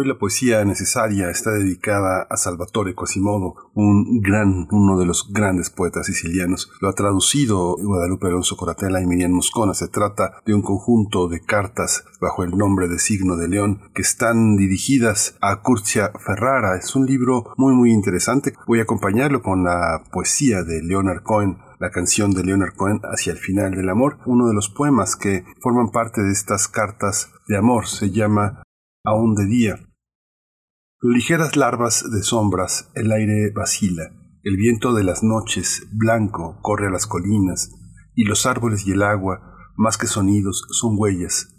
Hoy 0.00 0.06
la 0.06 0.16
poesía 0.16 0.64
necesaria 0.64 1.28
está 1.28 1.50
dedicada 1.50 2.24
a 2.30 2.36
Salvatore 2.36 2.94
Quasimodo, 2.94 3.56
un 3.74 4.20
gran, 4.20 4.68
uno 4.70 4.96
de 4.96 5.04
los 5.04 5.32
grandes 5.32 5.70
poetas 5.70 6.06
sicilianos. 6.06 6.70
Lo 6.80 6.88
ha 6.88 6.92
traducido 6.92 7.74
Guadalupe 7.76 8.28
Alonso 8.28 8.56
Coratella 8.56 9.00
y 9.00 9.06
Miriam 9.06 9.32
Moscona. 9.32 9.74
Se 9.74 9.88
trata 9.88 10.40
de 10.46 10.54
un 10.54 10.62
conjunto 10.62 11.26
de 11.26 11.40
cartas 11.40 12.04
bajo 12.20 12.44
el 12.44 12.56
nombre 12.56 12.86
de 12.86 13.00
Signo 13.00 13.34
de 13.34 13.48
León 13.48 13.80
que 13.92 14.02
están 14.02 14.56
dirigidas 14.56 15.36
a 15.40 15.62
Curcia 15.62 16.12
Ferrara. 16.24 16.76
Es 16.76 16.94
un 16.94 17.04
libro 17.04 17.52
muy 17.56 17.74
muy 17.74 17.90
interesante. 17.90 18.54
Voy 18.68 18.78
a 18.78 18.84
acompañarlo 18.84 19.42
con 19.42 19.64
la 19.64 20.04
poesía 20.12 20.62
de 20.62 20.80
Leonard 20.80 21.24
Cohen 21.24 21.58
la 21.80 21.90
canción 21.90 22.32
de 22.32 22.42
Leonard 22.44 22.74
Cohen 22.74 23.00
hacia 23.04 23.32
el 23.32 23.38
final 23.38 23.72
del 23.72 23.88
amor. 23.88 24.18
Uno 24.26 24.48
de 24.48 24.54
los 24.54 24.68
poemas 24.68 25.14
que 25.14 25.44
forman 25.60 25.90
parte 25.90 26.22
de 26.22 26.32
estas 26.32 26.66
cartas 26.66 27.30
de 27.46 27.56
amor 27.56 27.86
se 27.86 28.10
llama 28.10 28.62
Aún 29.10 29.34
de 29.34 29.46
día. 29.46 29.74
Ligeras 31.00 31.56
larvas 31.56 32.04
de 32.12 32.22
sombras, 32.22 32.90
el 32.94 33.10
aire 33.10 33.50
vacila, 33.56 34.02
el 34.42 34.58
viento 34.58 34.92
de 34.92 35.02
las 35.02 35.22
noches, 35.22 35.88
blanco, 35.94 36.58
corre 36.60 36.88
a 36.88 36.90
las 36.90 37.06
colinas, 37.06 37.70
y 38.14 38.24
los 38.24 38.44
árboles 38.44 38.86
y 38.86 38.90
el 38.90 39.02
agua, 39.02 39.56
más 39.78 39.96
que 39.96 40.06
sonidos, 40.06 40.66
son 40.72 40.96
huellas. 40.98 41.56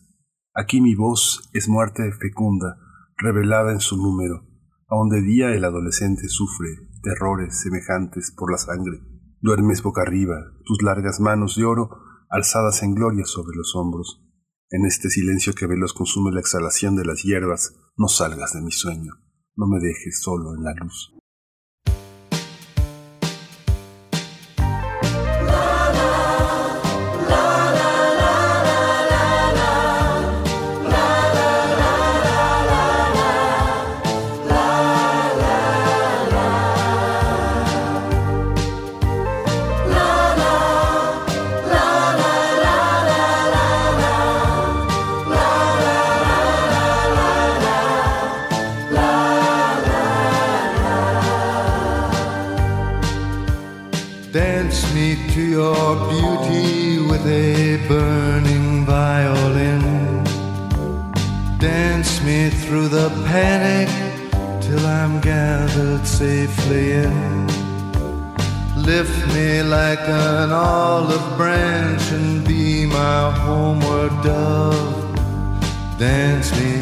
Aquí 0.54 0.80
mi 0.80 0.94
voz 0.94 1.50
es 1.54 1.68
muerte 1.68 2.12
fecunda, 2.12 2.78
revelada 3.18 3.72
en 3.72 3.80
su 3.80 3.98
número. 3.98 4.46
Aún 4.88 5.10
de 5.10 5.24
día 5.24 5.50
el 5.50 5.66
adolescente 5.66 6.28
sufre 6.28 6.70
terrores 7.02 7.62
semejantes 7.62 8.32
por 8.38 8.52
la 8.52 8.60
sangre. 8.60 9.00
Duermes 9.42 9.82
boca 9.82 10.04
arriba, 10.04 10.36
tus 10.66 10.84
largas 10.84 11.20
manos 11.20 11.56
de 11.56 11.66
oro 11.66 11.90
alzadas 12.30 12.84
en 12.84 12.94
gloria 12.94 13.26
sobre 13.26 13.58
los 13.58 13.76
hombros. 13.76 14.24
En 14.72 14.86
este 14.86 15.10
silencio 15.10 15.54
que 15.54 15.66
veloz 15.66 15.94
consume 15.94 16.32
la 16.32 16.42
exhalación 16.42 16.96
de 16.96 17.04
las 17.04 17.24
hierbas, 17.24 17.74
no 17.98 18.08
salgas 18.08 18.54
de 18.54 18.62
mi 18.62 18.72
sueño. 18.72 19.14
No 19.56 19.68
me 19.68 19.80
dejes 19.80 20.22
solo 20.22 20.56
en 20.56 20.64
la 20.64 20.74
luz. 20.74 21.12
Safely 66.20 66.92
in. 66.92 67.48
Lift 68.76 69.20
me 69.34 69.64
like 69.64 70.02
an 70.02 70.52
olive 70.52 71.38
branch 71.38 72.04
and 72.12 72.46
be 72.46 72.86
my 72.86 73.32
homeward 73.32 74.12
dove. 74.22 75.00
Dance 75.98 76.52
me 76.60 76.74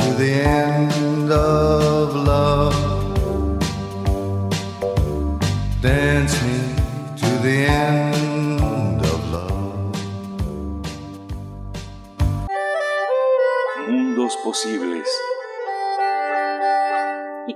to 0.00 0.08
the 0.20 0.32
end 0.42 1.32
of 1.32 2.14
love. 2.32 2.76
Dance 5.80 6.36
me 6.42 6.58
to 7.22 7.30
the 7.46 7.58
end 7.88 9.00
of 9.14 9.20
love. 9.36 9.96
Mundos 13.88 14.36
posibles. 14.44 15.15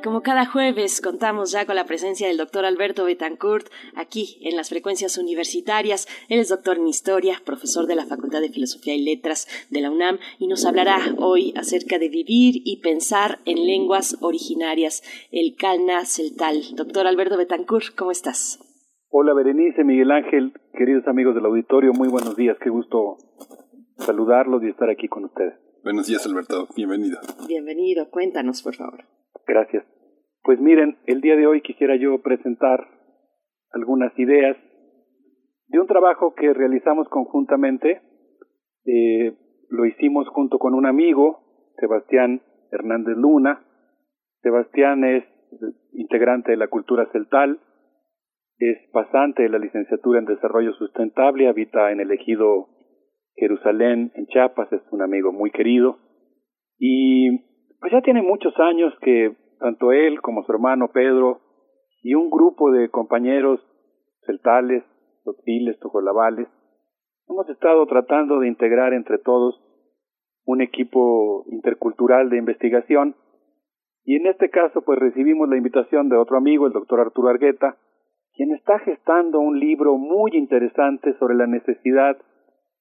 Y 0.00 0.02
como 0.02 0.22
cada 0.22 0.46
jueves 0.46 1.02
contamos 1.02 1.52
ya 1.52 1.66
con 1.66 1.76
la 1.76 1.84
presencia 1.84 2.26
del 2.26 2.38
doctor 2.38 2.64
Alberto 2.64 3.04
Betancourt 3.04 3.66
aquí 3.94 4.38
en 4.40 4.56
las 4.56 4.70
frecuencias 4.70 5.18
universitarias. 5.18 6.06
Él 6.30 6.40
es 6.40 6.48
doctor 6.48 6.78
en 6.78 6.88
historia, 6.88 7.42
profesor 7.44 7.86
de 7.86 7.96
la 7.96 8.06
Facultad 8.06 8.40
de 8.40 8.48
Filosofía 8.48 8.94
y 8.94 9.04
Letras 9.04 9.46
de 9.70 9.82
la 9.82 9.90
UNAM 9.90 10.18
y 10.38 10.46
nos 10.46 10.64
hablará 10.64 11.00
hoy 11.18 11.52
acerca 11.54 11.98
de 11.98 12.08
vivir 12.08 12.62
y 12.64 12.80
pensar 12.80 13.40
en 13.44 13.66
lenguas 13.66 14.16
originarias, 14.22 15.02
el 15.32 15.54
Calna 15.56 16.06
Celtal. 16.06 16.62
Doctor 16.76 17.06
Alberto 17.06 17.36
Betancourt, 17.36 17.94
¿cómo 17.94 18.10
estás? 18.10 18.58
Hola 19.10 19.34
Berenice, 19.34 19.84
Miguel 19.84 20.12
Ángel, 20.12 20.54
queridos 20.78 21.06
amigos 21.08 21.34
del 21.34 21.44
auditorio, 21.44 21.92
muy 21.92 22.08
buenos 22.08 22.36
días, 22.36 22.56
qué 22.62 22.70
gusto 22.70 23.18
saludarlos 23.98 24.62
y 24.62 24.68
estar 24.70 24.88
aquí 24.88 25.08
con 25.08 25.26
ustedes. 25.26 25.54
Buenos 25.84 26.06
días 26.06 26.24
Alberto, 26.24 26.68
bienvenido. 26.74 27.18
Bienvenido, 27.46 28.08
cuéntanos 28.08 28.62
por 28.62 28.76
favor. 28.76 29.04
Gracias. 29.46 29.84
Pues 30.42 30.60
miren, 30.60 30.98
el 31.06 31.20
día 31.20 31.36
de 31.36 31.46
hoy 31.46 31.60
quisiera 31.60 31.96
yo 31.96 32.20
presentar 32.22 32.86
algunas 33.72 34.16
ideas 34.18 34.56
de 35.68 35.78
un 35.78 35.86
trabajo 35.86 36.34
que 36.34 36.52
realizamos 36.52 37.08
conjuntamente. 37.08 38.00
Eh, 38.84 39.36
lo 39.68 39.86
hicimos 39.86 40.28
junto 40.28 40.58
con 40.58 40.74
un 40.74 40.86
amigo, 40.86 41.72
Sebastián 41.76 42.42
Hernández 42.72 43.16
Luna. 43.16 43.64
Sebastián 44.42 45.04
es 45.04 45.24
integrante 45.92 46.52
de 46.52 46.56
la 46.56 46.68
cultura 46.68 47.08
celtal, 47.12 47.60
es 48.58 48.78
pasante 48.92 49.42
de 49.42 49.48
la 49.48 49.58
licenciatura 49.58 50.18
en 50.18 50.26
desarrollo 50.26 50.72
sustentable, 50.74 51.48
habita 51.48 51.92
en 51.92 52.00
el 52.00 52.10
ejido 52.10 52.68
Jerusalén, 53.36 54.12
en 54.14 54.26
Chiapas, 54.26 54.72
es 54.72 54.82
un 54.90 55.02
amigo 55.02 55.32
muy 55.32 55.50
querido. 55.50 55.98
Y 56.78 57.49
pues 57.80 57.92
ya 57.92 58.02
tiene 58.02 58.22
muchos 58.22 58.54
años 58.60 58.92
que 59.00 59.34
tanto 59.58 59.92
él 59.92 60.20
como 60.20 60.44
su 60.44 60.52
hermano 60.52 60.88
Pedro 60.92 61.40
y 62.02 62.14
un 62.14 62.30
grupo 62.30 62.70
de 62.70 62.90
compañeros 62.90 63.60
celtales, 64.26 64.84
totiles, 65.24 65.78
tojolabales, 65.80 66.48
hemos 67.28 67.48
estado 67.48 67.86
tratando 67.86 68.38
de 68.40 68.48
integrar 68.48 68.92
entre 68.92 69.18
todos 69.18 69.60
un 70.44 70.60
equipo 70.60 71.44
intercultural 71.50 72.28
de 72.28 72.38
investigación. 72.38 73.16
Y 74.04 74.16
en 74.16 74.26
este 74.26 74.50
caso 74.50 74.82
pues 74.82 74.98
recibimos 74.98 75.48
la 75.48 75.56
invitación 75.56 76.08
de 76.10 76.16
otro 76.16 76.36
amigo, 76.36 76.66
el 76.66 76.72
doctor 76.72 77.00
Arturo 77.00 77.28
Argueta, 77.28 77.76
quien 78.34 78.52
está 78.52 78.78
gestando 78.80 79.40
un 79.40 79.58
libro 79.58 79.96
muy 79.96 80.32
interesante 80.34 81.14
sobre 81.18 81.34
la 81.34 81.46
necesidad 81.46 82.16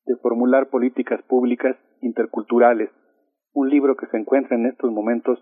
de 0.06 0.16
formular 0.18 0.70
políticas 0.70 1.22
públicas 1.24 1.78
interculturales 2.02 2.90
un 3.60 3.70
libro 3.70 3.96
que 3.96 4.08
se 4.08 4.18
encuentra 4.18 4.56
en 4.56 4.66
estos 4.68 4.92
momentos 4.92 5.40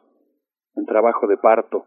en 0.76 0.86
trabajo 0.86 1.28
de 1.28 1.38
parto. 1.38 1.86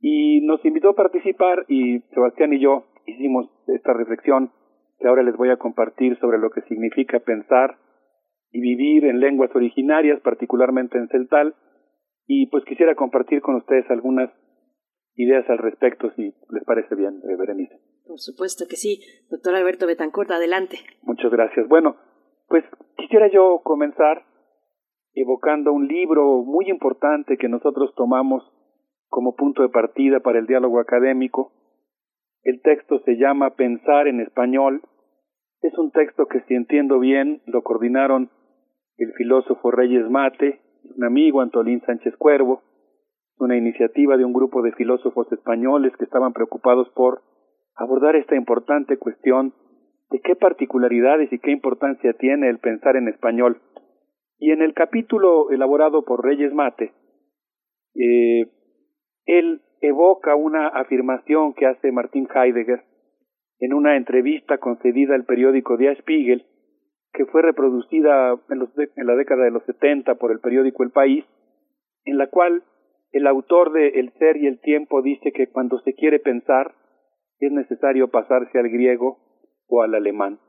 Y 0.00 0.40
nos 0.42 0.64
invitó 0.64 0.90
a 0.90 0.94
participar 0.94 1.64
y 1.68 2.00
Sebastián 2.12 2.52
y 2.52 2.60
yo 2.60 2.84
hicimos 3.06 3.46
esta 3.68 3.92
reflexión 3.92 4.50
que 4.98 5.08
ahora 5.08 5.22
les 5.22 5.36
voy 5.36 5.50
a 5.50 5.56
compartir 5.56 6.18
sobre 6.18 6.38
lo 6.38 6.50
que 6.50 6.62
significa 6.62 7.20
pensar 7.20 7.78
y 8.50 8.60
vivir 8.60 9.04
en 9.04 9.20
lenguas 9.20 9.50
originarias, 9.54 10.20
particularmente 10.20 10.98
en 10.98 11.08
celtal, 11.08 11.54
y 12.26 12.46
pues 12.46 12.64
quisiera 12.64 12.94
compartir 12.94 13.40
con 13.40 13.56
ustedes 13.56 13.84
algunas 13.90 14.30
ideas 15.16 15.48
al 15.48 15.58
respecto, 15.58 16.10
si 16.16 16.34
les 16.50 16.64
parece 16.64 16.94
bien, 16.94 17.20
eh, 17.28 17.36
Berenice. 17.36 17.74
Por 18.06 18.18
supuesto 18.18 18.64
que 18.68 18.76
sí. 18.76 19.00
Doctor 19.30 19.54
Alberto 19.54 19.86
Betancourt, 19.86 20.30
adelante. 20.30 20.78
Muchas 21.02 21.30
gracias. 21.30 21.68
Bueno, 21.68 21.96
pues 22.48 22.64
quisiera 22.96 23.28
yo 23.32 23.60
comenzar 23.64 24.22
evocando 25.14 25.72
un 25.72 25.86
libro 25.86 26.42
muy 26.42 26.68
importante 26.68 27.36
que 27.36 27.48
nosotros 27.48 27.94
tomamos 27.96 28.42
como 29.08 29.36
punto 29.36 29.62
de 29.62 29.68
partida 29.68 30.20
para 30.20 30.40
el 30.40 30.46
diálogo 30.46 30.80
académico. 30.80 31.52
El 32.42 32.60
texto 32.62 32.98
se 33.04 33.16
llama 33.16 33.54
Pensar 33.54 34.08
en 34.08 34.20
español. 34.20 34.82
Es 35.62 35.76
un 35.78 35.92
texto 35.92 36.26
que, 36.26 36.40
si 36.42 36.54
entiendo 36.54 36.98
bien, 36.98 37.42
lo 37.46 37.62
coordinaron 37.62 38.30
el 38.98 39.12
filósofo 39.12 39.70
Reyes 39.70 40.10
Mate, 40.10 40.60
un 40.96 41.04
amigo 41.04 41.40
Antolín 41.40 41.80
Sánchez 41.86 42.16
Cuervo, 42.16 42.62
una 43.38 43.56
iniciativa 43.56 44.16
de 44.16 44.24
un 44.24 44.32
grupo 44.32 44.62
de 44.62 44.72
filósofos 44.72 45.30
españoles 45.32 45.96
que 45.96 46.04
estaban 46.04 46.32
preocupados 46.32 46.88
por 46.90 47.22
abordar 47.76 48.16
esta 48.16 48.36
importante 48.36 48.98
cuestión 48.98 49.54
de 50.10 50.20
qué 50.20 50.36
particularidades 50.36 51.32
y 51.32 51.38
qué 51.38 51.50
importancia 51.50 52.12
tiene 52.14 52.48
el 52.48 52.58
pensar 52.58 52.96
en 52.96 53.08
español. 53.08 53.60
Y 54.38 54.50
en 54.50 54.62
el 54.62 54.74
capítulo 54.74 55.50
elaborado 55.50 56.04
por 56.04 56.24
Reyes 56.24 56.52
Mate, 56.52 56.92
eh, 57.94 58.50
él 59.26 59.62
evoca 59.80 60.34
una 60.34 60.68
afirmación 60.68 61.54
que 61.54 61.66
hace 61.66 61.92
Martin 61.92 62.28
Heidegger 62.34 62.82
en 63.60 63.72
una 63.72 63.96
entrevista 63.96 64.58
concedida 64.58 65.14
al 65.14 65.24
periódico 65.24 65.76
Der 65.76 65.96
Spiegel, 65.98 66.44
que 67.12 67.26
fue 67.26 67.42
reproducida 67.42 68.34
en, 68.50 68.58
los 68.58 68.70
en 68.76 69.06
la 69.06 69.14
década 69.14 69.44
de 69.44 69.52
los 69.52 69.64
70 69.64 70.16
por 70.16 70.32
el 70.32 70.40
periódico 70.40 70.82
El 70.82 70.90
País, 70.90 71.24
en 72.04 72.18
la 72.18 72.28
cual 72.28 72.64
el 73.12 73.26
autor 73.26 73.72
de 73.72 73.88
El 74.00 74.12
ser 74.18 74.36
y 74.36 74.48
el 74.48 74.60
tiempo 74.60 75.00
dice 75.00 75.32
que 75.32 75.48
cuando 75.48 75.78
se 75.80 75.94
quiere 75.94 76.18
pensar 76.18 76.74
es 77.38 77.52
necesario 77.52 78.08
pasarse 78.08 78.58
al 78.58 78.68
griego 78.68 79.18
o 79.68 79.82
al 79.82 79.94
alemán. 79.94 80.40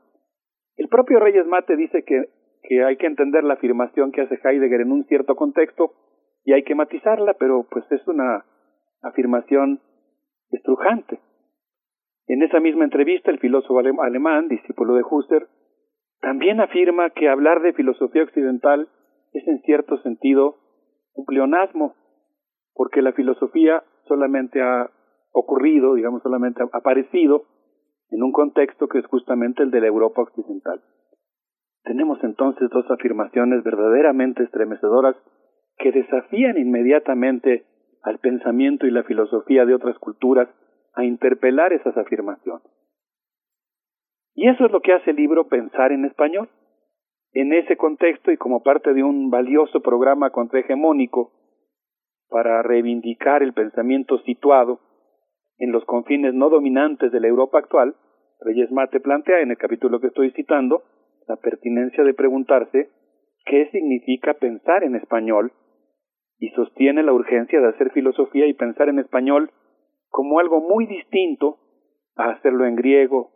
El 0.76 0.88
propio 0.88 1.20
Reyes 1.20 1.46
Mate 1.46 1.76
dice 1.76 2.02
que, 2.04 2.28
que 2.68 2.84
hay 2.84 2.96
que 2.96 3.06
entender 3.06 3.44
la 3.44 3.54
afirmación 3.54 4.12
que 4.12 4.22
hace 4.22 4.38
Heidegger 4.42 4.80
en 4.80 4.92
un 4.92 5.04
cierto 5.04 5.36
contexto 5.36 5.92
y 6.44 6.52
hay 6.52 6.62
que 6.64 6.74
matizarla, 6.74 7.34
pero 7.34 7.66
pues 7.70 7.84
es 7.90 8.06
una 8.06 8.44
afirmación 9.02 9.80
estrujante. 10.50 11.20
En 12.26 12.42
esa 12.42 12.60
misma 12.60 12.84
entrevista, 12.84 13.30
el 13.30 13.38
filósofo 13.38 13.78
alemán, 13.78 14.48
discípulo 14.48 14.94
de 14.94 15.04
Husserl, 15.08 15.48
también 16.20 16.60
afirma 16.60 17.10
que 17.10 17.28
hablar 17.28 17.62
de 17.62 17.72
filosofía 17.72 18.24
occidental 18.24 18.88
es 19.32 19.46
en 19.46 19.60
cierto 19.62 19.98
sentido 19.98 20.56
un 21.14 21.24
pleonasmo, 21.24 21.94
porque 22.74 23.02
la 23.02 23.12
filosofía 23.12 23.84
solamente 24.08 24.60
ha 24.60 24.90
ocurrido, 25.32 25.94
digamos, 25.94 26.22
solamente 26.22 26.62
ha 26.62 26.76
aparecido 26.76 27.44
en 28.10 28.22
un 28.22 28.32
contexto 28.32 28.88
que 28.88 28.98
es 28.98 29.06
justamente 29.06 29.62
el 29.62 29.70
de 29.70 29.80
la 29.80 29.86
Europa 29.86 30.22
occidental. 30.22 30.82
Tenemos 31.86 32.18
entonces 32.24 32.68
dos 32.70 32.84
afirmaciones 32.90 33.62
verdaderamente 33.62 34.42
estremecedoras 34.42 35.14
que 35.78 35.92
desafían 35.92 36.58
inmediatamente 36.58 37.64
al 38.02 38.18
pensamiento 38.18 38.88
y 38.88 38.90
la 38.90 39.04
filosofía 39.04 39.64
de 39.64 39.74
otras 39.74 39.96
culturas 40.00 40.48
a 40.94 41.04
interpelar 41.04 41.72
esas 41.72 41.96
afirmaciones. 41.96 42.66
Y 44.34 44.48
eso 44.48 44.66
es 44.66 44.72
lo 44.72 44.80
que 44.80 44.94
hace 44.94 45.12
el 45.12 45.16
libro 45.16 45.46
Pensar 45.46 45.92
en 45.92 46.04
Español. 46.04 46.48
En 47.32 47.52
ese 47.52 47.76
contexto 47.76 48.32
y 48.32 48.36
como 48.36 48.64
parte 48.64 48.92
de 48.92 49.04
un 49.04 49.30
valioso 49.30 49.80
programa 49.80 50.30
contrahegemónico 50.30 51.30
para 52.28 52.62
reivindicar 52.64 53.44
el 53.44 53.52
pensamiento 53.52 54.18
situado 54.22 54.80
en 55.58 55.70
los 55.70 55.84
confines 55.84 56.34
no 56.34 56.50
dominantes 56.50 57.12
de 57.12 57.20
la 57.20 57.28
Europa 57.28 57.60
actual, 57.60 57.94
Reyes 58.40 58.72
Mate 58.72 58.98
plantea 58.98 59.40
en 59.40 59.52
el 59.52 59.56
capítulo 59.56 60.00
que 60.00 60.08
estoy 60.08 60.32
citando 60.32 60.82
la 61.26 61.36
pertinencia 61.36 62.04
de 62.04 62.14
preguntarse 62.14 62.90
qué 63.44 63.68
significa 63.70 64.34
pensar 64.34 64.84
en 64.84 64.96
español 64.96 65.52
y 66.38 66.50
sostiene 66.50 67.02
la 67.02 67.12
urgencia 67.12 67.60
de 67.60 67.68
hacer 67.68 67.90
filosofía 67.92 68.46
y 68.46 68.54
pensar 68.54 68.88
en 68.88 68.98
español 68.98 69.50
como 70.08 70.38
algo 70.38 70.60
muy 70.60 70.86
distinto 70.86 71.58
a 72.16 72.30
hacerlo 72.30 72.66
en 72.66 72.76
griego, 72.76 73.30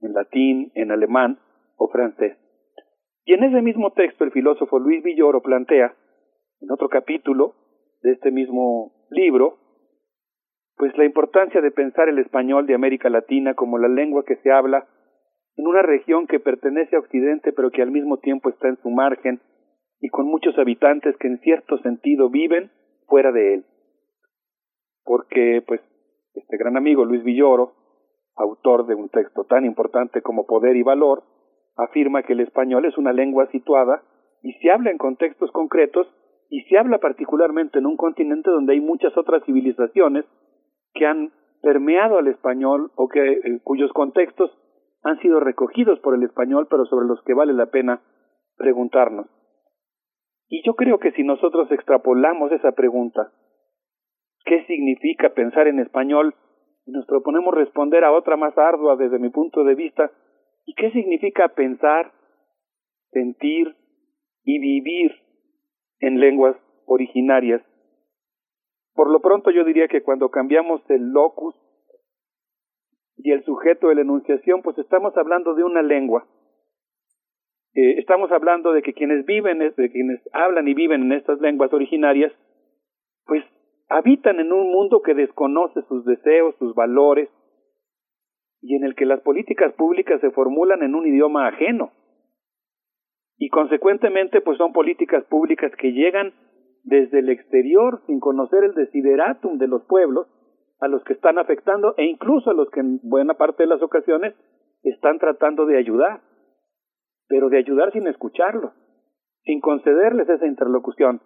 en 0.00 0.12
latín, 0.12 0.72
en 0.74 0.90
alemán 0.90 1.38
o 1.76 1.88
francés. 1.88 2.36
Y 3.24 3.34
en 3.34 3.44
ese 3.44 3.62
mismo 3.62 3.92
texto 3.92 4.24
el 4.24 4.30
filósofo 4.30 4.78
Luis 4.78 5.02
Villoro 5.02 5.42
plantea, 5.42 5.94
en 6.60 6.70
otro 6.70 6.88
capítulo 6.88 7.54
de 8.02 8.12
este 8.12 8.30
mismo 8.30 8.92
libro, 9.10 9.58
pues 10.76 10.96
la 10.96 11.04
importancia 11.04 11.60
de 11.60 11.70
pensar 11.70 12.08
el 12.08 12.18
español 12.18 12.66
de 12.66 12.74
América 12.74 13.08
Latina 13.08 13.54
como 13.54 13.78
la 13.78 13.88
lengua 13.88 14.24
que 14.24 14.36
se 14.36 14.50
habla 14.50 14.86
en 15.56 15.66
una 15.66 15.82
región 15.82 16.26
que 16.26 16.40
pertenece 16.40 16.96
a 16.96 17.00
Occidente 17.00 17.52
pero 17.52 17.70
que 17.70 17.82
al 17.82 17.90
mismo 17.90 18.18
tiempo 18.18 18.50
está 18.50 18.68
en 18.68 18.76
su 18.78 18.90
margen 18.90 19.40
y 20.00 20.08
con 20.08 20.26
muchos 20.26 20.58
habitantes 20.58 21.16
que 21.16 21.28
en 21.28 21.38
cierto 21.40 21.78
sentido 21.78 22.28
viven 22.30 22.70
fuera 23.06 23.32
de 23.32 23.54
él. 23.54 23.64
Porque, 25.04 25.62
pues, 25.66 25.80
este 26.34 26.56
gran 26.58 26.76
amigo 26.76 27.04
Luis 27.04 27.24
Villoro, 27.24 27.72
autor 28.36 28.86
de 28.86 28.94
un 28.94 29.08
texto 29.08 29.44
tan 29.44 29.64
importante 29.64 30.20
como 30.20 30.46
Poder 30.46 30.76
y 30.76 30.82
Valor, 30.82 31.22
afirma 31.76 32.22
que 32.22 32.34
el 32.34 32.40
español 32.40 32.84
es 32.84 32.98
una 32.98 33.12
lengua 33.12 33.46
situada 33.50 34.02
y 34.42 34.52
se 34.54 34.70
habla 34.70 34.90
en 34.90 34.98
contextos 34.98 35.50
concretos 35.52 36.06
y 36.50 36.62
se 36.62 36.78
habla 36.78 36.98
particularmente 36.98 37.78
en 37.78 37.86
un 37.86 37.96
continente 37.96 38.50
donde 38.50 38.74
hay 38.74 38.80
muchas 38.80 39.16
otras 39.16 39.42
civilizaciones 39.44 40.24
que 40.92 41.06
han 41.06 41.32
permeado 41.62 42.18
al 42.18 42.28
español 42.28 42.92
o 42.96 43.08
que 43.08 43.20
eh, 43.20 43.60
cuyos 43.64 43.92
contextos 43.92 44.50
han 45.06 45.20
sido 45.20 45.40
recogidos 45.40 45.98
por 46.00 46.14
el 46.14 46.22
español, 46.24 46.66
pero 46.68 46.84
sobre 46.86 47.06
los 47.06 47.22
que 47.22 47.34
vale 47.34 47.52
la 47.52 47.66
pena 47.66 48.00
preguntarnos. 48.56 49.26
Y 50.48 50.62
yo 50.64 50.74
creo 50.74 50.98
que 50.98 51.12
si 51.12 51.22
nosotros 51.22 51.70
extrapolamos 51.70 52.52
esa 52.52 52.72
pregunta, 52.72 53.32
¿qué 54.44 54.64
significa 54.66 55.30
pensar 55.30 55.68
en 55.68 55.80
español? 55.80 56.34
Y 56.86 56.92
nos 56.92 57.06
proponemos 57.06 57.54
responder 57.54 58.04
a 58.04 58.12
otra 58.12 58.36
más 58.36 58.56
ardua 58.56 58.96
desde 58.96 59.18
mi 59.18 59.30
punto 59.30 59.64
de 59.64 59.74
vista, 59.74 60.10
¿y 60.64 60.74
qué 60.74 60.90
significa 60.92 61.48
pensar, 61.48 62.12
sentir 63.10 63.76
y 64.44 64.58
vivir 64.58 65.12
en 66.00 66.20
lenguas 66.20 66.56
originarias? 66.86 67.62
Por 68.94 69.10
lo 69.10 69.20
pronto 69.20 69.50
yo 69.50 69.64
diría 69.64 69.88
que 69.88 70.02
cuando 70.02 70.30
cambiamos 70.30 70.80
el 70.88 71.10
locus 71.10 71.54
y 73.16 73.32
el 73.32 73.44
sujeto 73.44 73.88
de 73.88 73.96
la 73.96 74.00
enunciación, 74.02 74.62
pues 74.62 74.78
estamos 74.78 75.16
hablando 75.16 75.54
de 75.54 75.64
una 75.64 75.82
lengua 75.82 76.26
eh, 77.76 77.98
estamos 77.98 78.32
hablando 78.32 78.72
de 78.72 78.80
que 78.80 78.94
quienes 78.94 79.26
viven, 79.26 79.58
de 79.58 79.90
quienes 79.90 80.18
hablan 80.32 80.66
y 80.66 80.72
viven 80.72 81.02
en 81.02 81.12
estas 81.12 81.38
lenguas 81.42 81.70
originarias, 81.74 82.32
pues 83.26 83.44
habitan 83.90 84.40
en 84.40 84.50
un 84.50 84.72
mundo 84.72 85.02
que 85.02 85.12
desconoce 85.12 85.82
sus 85.82 86.06
deseos, 86.06 86.54
sus 86.58 86.74
valores, 86.74 87.28
y 88.62 88.76
en 88.76 88.84
el 88.84 88.94
que 88.94 89.04
las 89.04 89.20
políticas 89.20 89.74
públicas 89.74 90.22
se 90.22 90.30
formulan 90.30 90.82
en 90.82 90.94
un 90.94 91.06
idioma 91.06 91.48
ajeno. 91.48 91.92
Y 93.36 93.50
consecuentemente, 93.50 94.40
pues 94.40 94.56
son 94.56 94.72
políticas 94.72 95.26
públicas 95.26 95.70
que 95.76 95.92
llegan 95.92 96.32
desde 96.82 97.18
el 97.18 97.28
exterior 97.28 98.00
sin 98.06 98.20
conocer 98.20 98.64
el 98.64 98.72
desideratum 98.72 99.58
de 99.58 99.68
los 99.68 99.84
pueblos 99.84 100.26
a 100.80 100.88
los 100.88 101.02
que 101.04 101.14
están 101.14 101.38
afectando 101.38 101.94
e 101.96 102.04
incluso 102.04 102.50
a 102.50 102.54
los 102.54 102.70
que 102.70 102.80
en 102.80 103.00
buena 103.02 103.34
parte 103.34 103.62
de 103.62 103.68
las 103.68 103.82
ocasiones 103.82 104.34
están 104.82 105.18
tratando 105.18 105.66
de 105.66 105.78
ayudar 105.78 106.20
pero 107.28 107.48
de 107.48 107.58
ayudar 107.58 107.92
sin 107.92 108.06
escucharlo, 108.06 108.72
sin 109.44 109.60
concederles 109.60 110.28
esa 110.28 110.46
interlocución. 110.46 111.20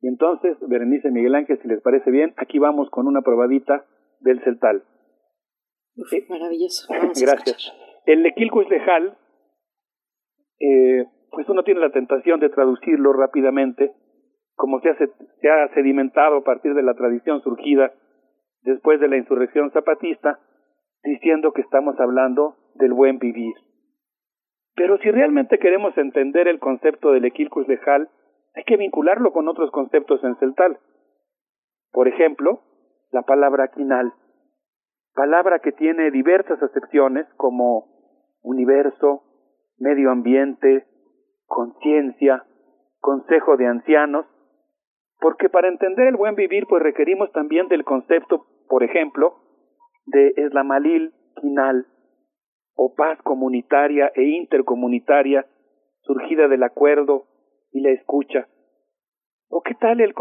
Y 0.00 0.08
entonces, 0.08 0.56
Berenice 0.68 1.10
Miguel 1.10 1.34
Ángel, 1.34 1.58
si 1.60 1.68
les 1.68 1.80
parece 1.80 2.10
bien, 2.10 2.34
aquí 2.36 2.58
vamos 2.58 2.88
con 2.90 3.06
una 3.06 3.22
probadita 3.22 3.84
del 4.20 4.42
celtal. 4.44 4.84
maravilloso. 6.28 6.92
Gracias. 7.20 7.72
El 8.04 8.22
Lequilcus 8.22 8.68
lejal, 8.68 9.16
eh, 10.60 11.06
pues 11.30 11.48
uno 11.48 11.62
tiene 11.64 11.80
la 11.80 11.90
tentación 11.90 12.40
de 12.40 12.50
traducirlo 12.50 13.12
rápidamente, 13.12 13.92
como 14.54 14.80
se, 14.80 14.90
hace, 14.90 15.08
se 15.40 15.48
ha 15.48 15.68
sedimentado 15.74 16.38
a 16.38 16.44
partir 16.44 16.74
de 16.74 16.82
la 16.82 16.94
tradición 16.94 17.42
surgida 17.42 17.92
después 18.66 19.00
de 19.00 19.08
la 19.08 19.16
insurrección 19.16 19.70
zapatista, 19.70 20.40
diciendo 21.02 21.52
que 21.52 21.62
estamos 21.62 21.98
hablando 22.00 22.56
del 22.74 22.92
buen 22.92 23.18
vivir. 23.18 23.54
Pero 24.74 24.98
si 24.98 25.10
realmente 25.10 25.58
queremos 25.58 25.96
entender 25.96 26.48
el 26.48 26.58
concepto 26.58 27.12
del 27.12 27.24
equilcus 27.24 27.66
lejal, 27.68 28.10
hay 28.54 28.64
que 28.64 28.76
vincularlo 28.76 29.32
con 29.32 29.48
otros 29.48 29.70
conceptos 29.70 30.22
en 30.24 30.36
celtal. 30.36 30.78
Por 31.92 32.08
ejemplo, 32.08 32.60
la 33.12 33.22
palabra 33.22 33.68
quinal, 33.68 34.12
palabra 35.14 35.60
que 35.60 35.72
tiene 35.72 36.10
diversas 36.10 36.62
acepciones 36.62 37.26
como 37.36 37.86
universo, 38.42 39.22
medio 39.78 40.10
ambiente, 40.10 40.86
conciencia, 41.46 42.44
consejo 42.98 43.56
de 43.56 43.66
ancianos, 43.66 44.26
porque 45.20 45.48
para 45.48 45.68
entender 45.68 46.08
el 46.08 46.16
buen 46.16 46.34
vivir 46.34 46.66
pues 46.66 46.82
requerimos 46.82 47.30
también 47.32 47.68
del 47.68 47.84
concepto, 47.84 48.46
por 48.68 48.82
ejemplo, 48.82 49.36
de 50.06 50.32
eslamalil 50.36 51.12
quinal, 51.40 51.86
o 52.74 52.94
paz 52.94 53.18
comunitaria 53.22 54.12
e 54.14 54.22
intercomunitaria 54.22 55.46
surgida 56.02 56.48
del 56.48 56.62
acuerdo 56.62 57.26
y 57.72 57.80
la 57.80 57.90
escucha? 57.90 58.48
¿O 59.48 59.62
qué 59.62 59.74
tal 59.74 60.00
el, 60.00 60.14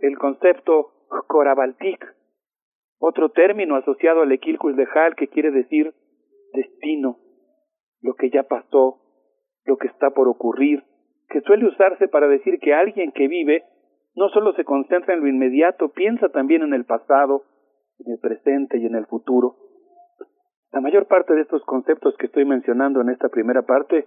el 0.00 0.18
concepto 0.18 0.92
Corabaltic, 1.26 2.04
otro 2.98 3.30
término 3.30 3.76
asociado 3.76 4.22
al 4.22 4.32
Equilcus 4.32 4.76
de 4.76 4.86
que 5.16 5.28
quiere 5.28 5.50
decir 5.50 5.94
destino, 6.52 7.18
lo 8.00 8.14
que 8.14 8.30
ya 8.30 8.44
pasó, 8.44 9.00
lo 9.64 9.76
que 9.76 9.88
está 9.88 10.10
por 10.10 10.28
ocurrir, 10.28 10.82
que 11.28 11.40
suele 11.42 11.66
usarse 11.66 12.08
para 12.08 12.28
decir 12.28 12.58
que 12.60 12.74
alguien 12.74 13.12
que 13.12 13.28
vive 13.28 13.64
no 14.14 14.28
solo 14.28 14.52
se 14.54 14.64
concentra 14.64 15.14
en 15.14 15.20
lo 15.20 15.28
inmediato, 15.28 15.90
piensa 15.92 16.28
también 16.28 16.62
en 16.62 16.74
el 16.74 16.84
pasado, 16.84 17.44
en 18.04 18.12
el 18.12 18.18
presente 18.18 18.78
y 18.78 18.86
en 18.86 18.94
el 18.94 19.06
futuro. 19.06 19.56
La 20.72 20.80
mayor 20.80 21.06
parte 21.06 21.34
de 21.34 21.42
estos 21.42 21.62
conceptos 21.64 22.16
que 22.18 22.26
estoy 22.26 22.44
mencionando 22.44 23.00
en 23.00 23.10
esta 23.10 23.28
primera 23.28 23.62
parte 23.62 24.06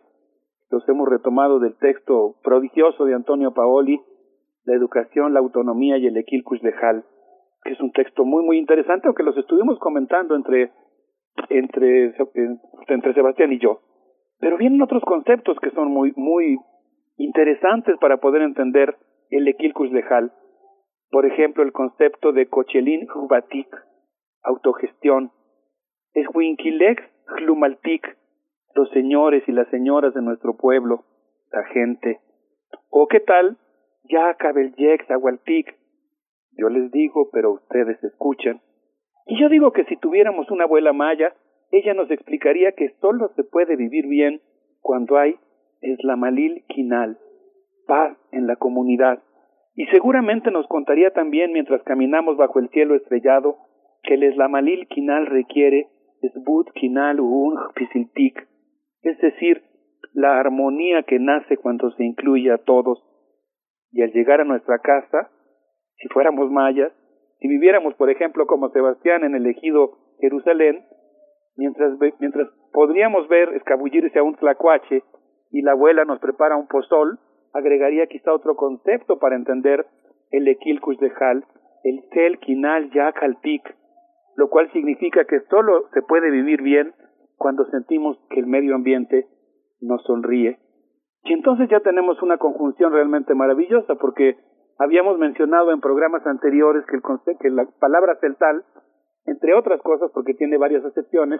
los 0.71 0.87
hemos 0.89 1.07
retomado 1.07 1.59
del 1.59 1.77
texto 1.77 2.35
prodigioso 2.43 3.05
de 3.05 3.13
Antonio 3.13 3.53
Paoli, 3.53 4.01
La 4.65 4.73
educación, 4.73 5.33
la 5.33 5.39
autonomía 5.39 5.97
y 5.97 6.07
el 6.07 6.17
equilcus 6.17 6.59
de 6.61 6.73
Hall, 6.73 7.05
que 7.63 7.73
es 7.73 7.79
un 7.79 7.91
texto 7.91 8.25
muy 8.25 8.43
muy 8.43 8.57
interesante, 8.57 9.07
aunque 9.07 9.23
los 9.23 9.37
estuvimos 9.37 9.77
comentando 9.77 10.35
entre, 10.35 10.71
entre, 11.49 12.15
entre 12.87 13.13
Sebastián 13.13 13.53
y 13.53 13.59
yo. 13.59 13.81
Pero 14.39 14.57
vienen 14.57 14.81
otros 14.81 15.03
conceptos 15.03 15.57
que 15.61 15.69
son 15.69 15.89
muy, 15.89 16.13
muy 16.15 16.57
interesantes 17.17 17.95
para 18.01 18.17
poder 18.17 18.41
entender 18.41 18.95
el 19.29 19.47
equilcus 19.47 19.91
de 19.91 20.03
Hall. 20.09 20.31
Por 21.15 21.25
ejemplo, 21.25 21.63
el 21.63 21.71
concepto 21.71 22.33
de 22.33 22.47
Cochelin 22.47 23.07
Hubatik, 23.09 23.73
autogestión, 24.43 25.31
es 26.13 26.27
Winkilex 26.33 27.01
Hlumaltik, 27.37 28.05
los 28.73 28.89
señores 28.89 29.41
y 29.47 29.53
las 29.53 29.69
señoras 29.69 30.13
de 30.13 30.21
nuestro 30.21 30.57
pueblo, 30.57 31.05
la 31.53 31.63
gente. 31.67 32.19
¿O 32.89 33.07
qué 33.07 33.21
tal? 33.21 33.57
Ya 34.03 34.33
Cabellex 34.33 35.09
Agualtic. 35.09 35.77
Yo 36.57 36.67
les 36.67 36.91
digo, 36.91 37.29
pero 37.31 37.53
ustedes 37.53 38.03
escuchan. 38.03 38.59
Y 39.25 39.39
yo 39.39 39.47
digo 39.47 39.71
que 39.71 39.85
si 39.85 39.95
tuviéramos 39.95 40.51
una 40.51 40.65
abuela 40.65 40.91
maya, 40.91 41.33
ella 41.71 41.93
nos 41.93 42.11
explicaría 42.11 42.73
que 42.73 42.89
solo 42.99 43.31
se 43.37 43.45
puede 43.45 43.77
vivir 43.77 44.07
bien 44.07 44.41
cuando 44.81 45.17
hay 45.17 45.39
eslamalil 45.79 46.65
quinal, 46.67 47.17
paz 47.87 48.17
en 48.33 48.47
la 48.47 48.57
comunidad. 48.57 49.23
Y 49.75 49.85
seguramente 49.87 50.51
nos 50.51 50.67
contaría 50.67 51.11
también 51.11 51.51
mientras 51.51 51.83
caminamos 51.83 52.37
bajo 52.37 52.59
el 52.59 52.69
cielo 52.69 52.95
estrellado 52.95 53.57
que 54.03 54.13
el 54.13 54.23
eslamalil 54.23 54.87
quinal 54.87 55.25
requiere 55.25 55.89
esbut 56.21 56.71
quinal 56.73 57.19
un 57.19 57.57
pisiltik, 57.75 58.47
es 59.01 59.17
decir, 59.19 59.61
la 60.13 60.39
armonía 60.39 61.03
que 61.03 61.19
nace 61.19 61.57
cuando 61.57 61.91
se 61.91 62.03
incluye 62.03 62.51
a 62.51 62.57
todos. 62.57 63.03
Y 63.91 64.01
al 64.01 64.11
llegar 64.11 64.41
a 64.41 64.45
nuestra 64.45 64.79
casa, 64.79 65.29
si 65.97 66.07
fuéramos 66.09 66.49
mayas, 66.51 66.91
si 67.39 67.47
viviéramos, 67.47 67.95
por 67.95 68.09
ejemplo, 68.09 68.47
como 68.47 68.69
Sebastián 68.69 69.23
en 69.23 69.35
el 69.35 69.45
ejido 69.45 69.97
Jerusalén, 70.19 70.85
mientras, 71.57 71.97
mientras 72.19 72.47
podríamos 72.71 73.27
ver 73.27 73.49
escabullirse 73.55 74.19
a 74.19 74.23
un 74.23 74.35
tlacuache 74.35 75.03
y 75.51 75.61
la 75.61 75.71
abuela 75.71 76.05
nos 76.05 76.19
prepara 76.19 76.55
un 76.55 76.67
pozol, 76.67 77.19
agregaría 77.55 78.07
quizá 78.07 78.33
otro 78.33 78.55
concepto 78.55 79.17
para 79.17 79.35
entender 79.35 79.87
el 80.31 80.47
equilcus 80.47 80.99
de 80.99 81.11
Hal, 81.19 81.45
el 81.83 82.09
tel 82.11 82.39
quinal 82.39 82.91
yakalpik, 82.91 83.63
lo 84.35 84.49
cual 84.49 84.69
significa 84.73 85.23
que 85.23 85.39
solo 85.49 85.87
se 85.93 86.01
puede 86.01 86.29
vivir 86.31 86.61
bien 86.61 86.93
cuando 87.37 87.63
sentimos 87.65 88.17
que 88.29 88.41
el 88.41 88.47
medio 88.47 88.75
ambiente 88.75 89.27
nos 89.79 90.03
sonríe. 90.03 90.59
Y 91.23 91.33
entonces 91.33 91.69
ya 91.69 91.79
tenemos 91.79 92.21
una 92.21 92.37
conjunción 92.37 92.91
realmente 92.91 93.33
maravillosa 93.33 93.95
porque 93.95 94.35
habíamos 94.77 95.17
mencionado 95.17 95.71
en 95.71 95.79
programas 95.79 96.25
anteriores 96.27 96.83
que, 96.87 96.97
el 96.97 97.37
que 97.39 97.49
la 97.49 97.65
palabra 97.79 98.17
celtal, 98.19 98.65
entre 99.25 99.53
otras 99.53 99.81
cosas 99.81 100.11
porque 100.13 100.33
tiene 100.33 100.57
varias 100.57 100.83
acepciones, 100.83 101.39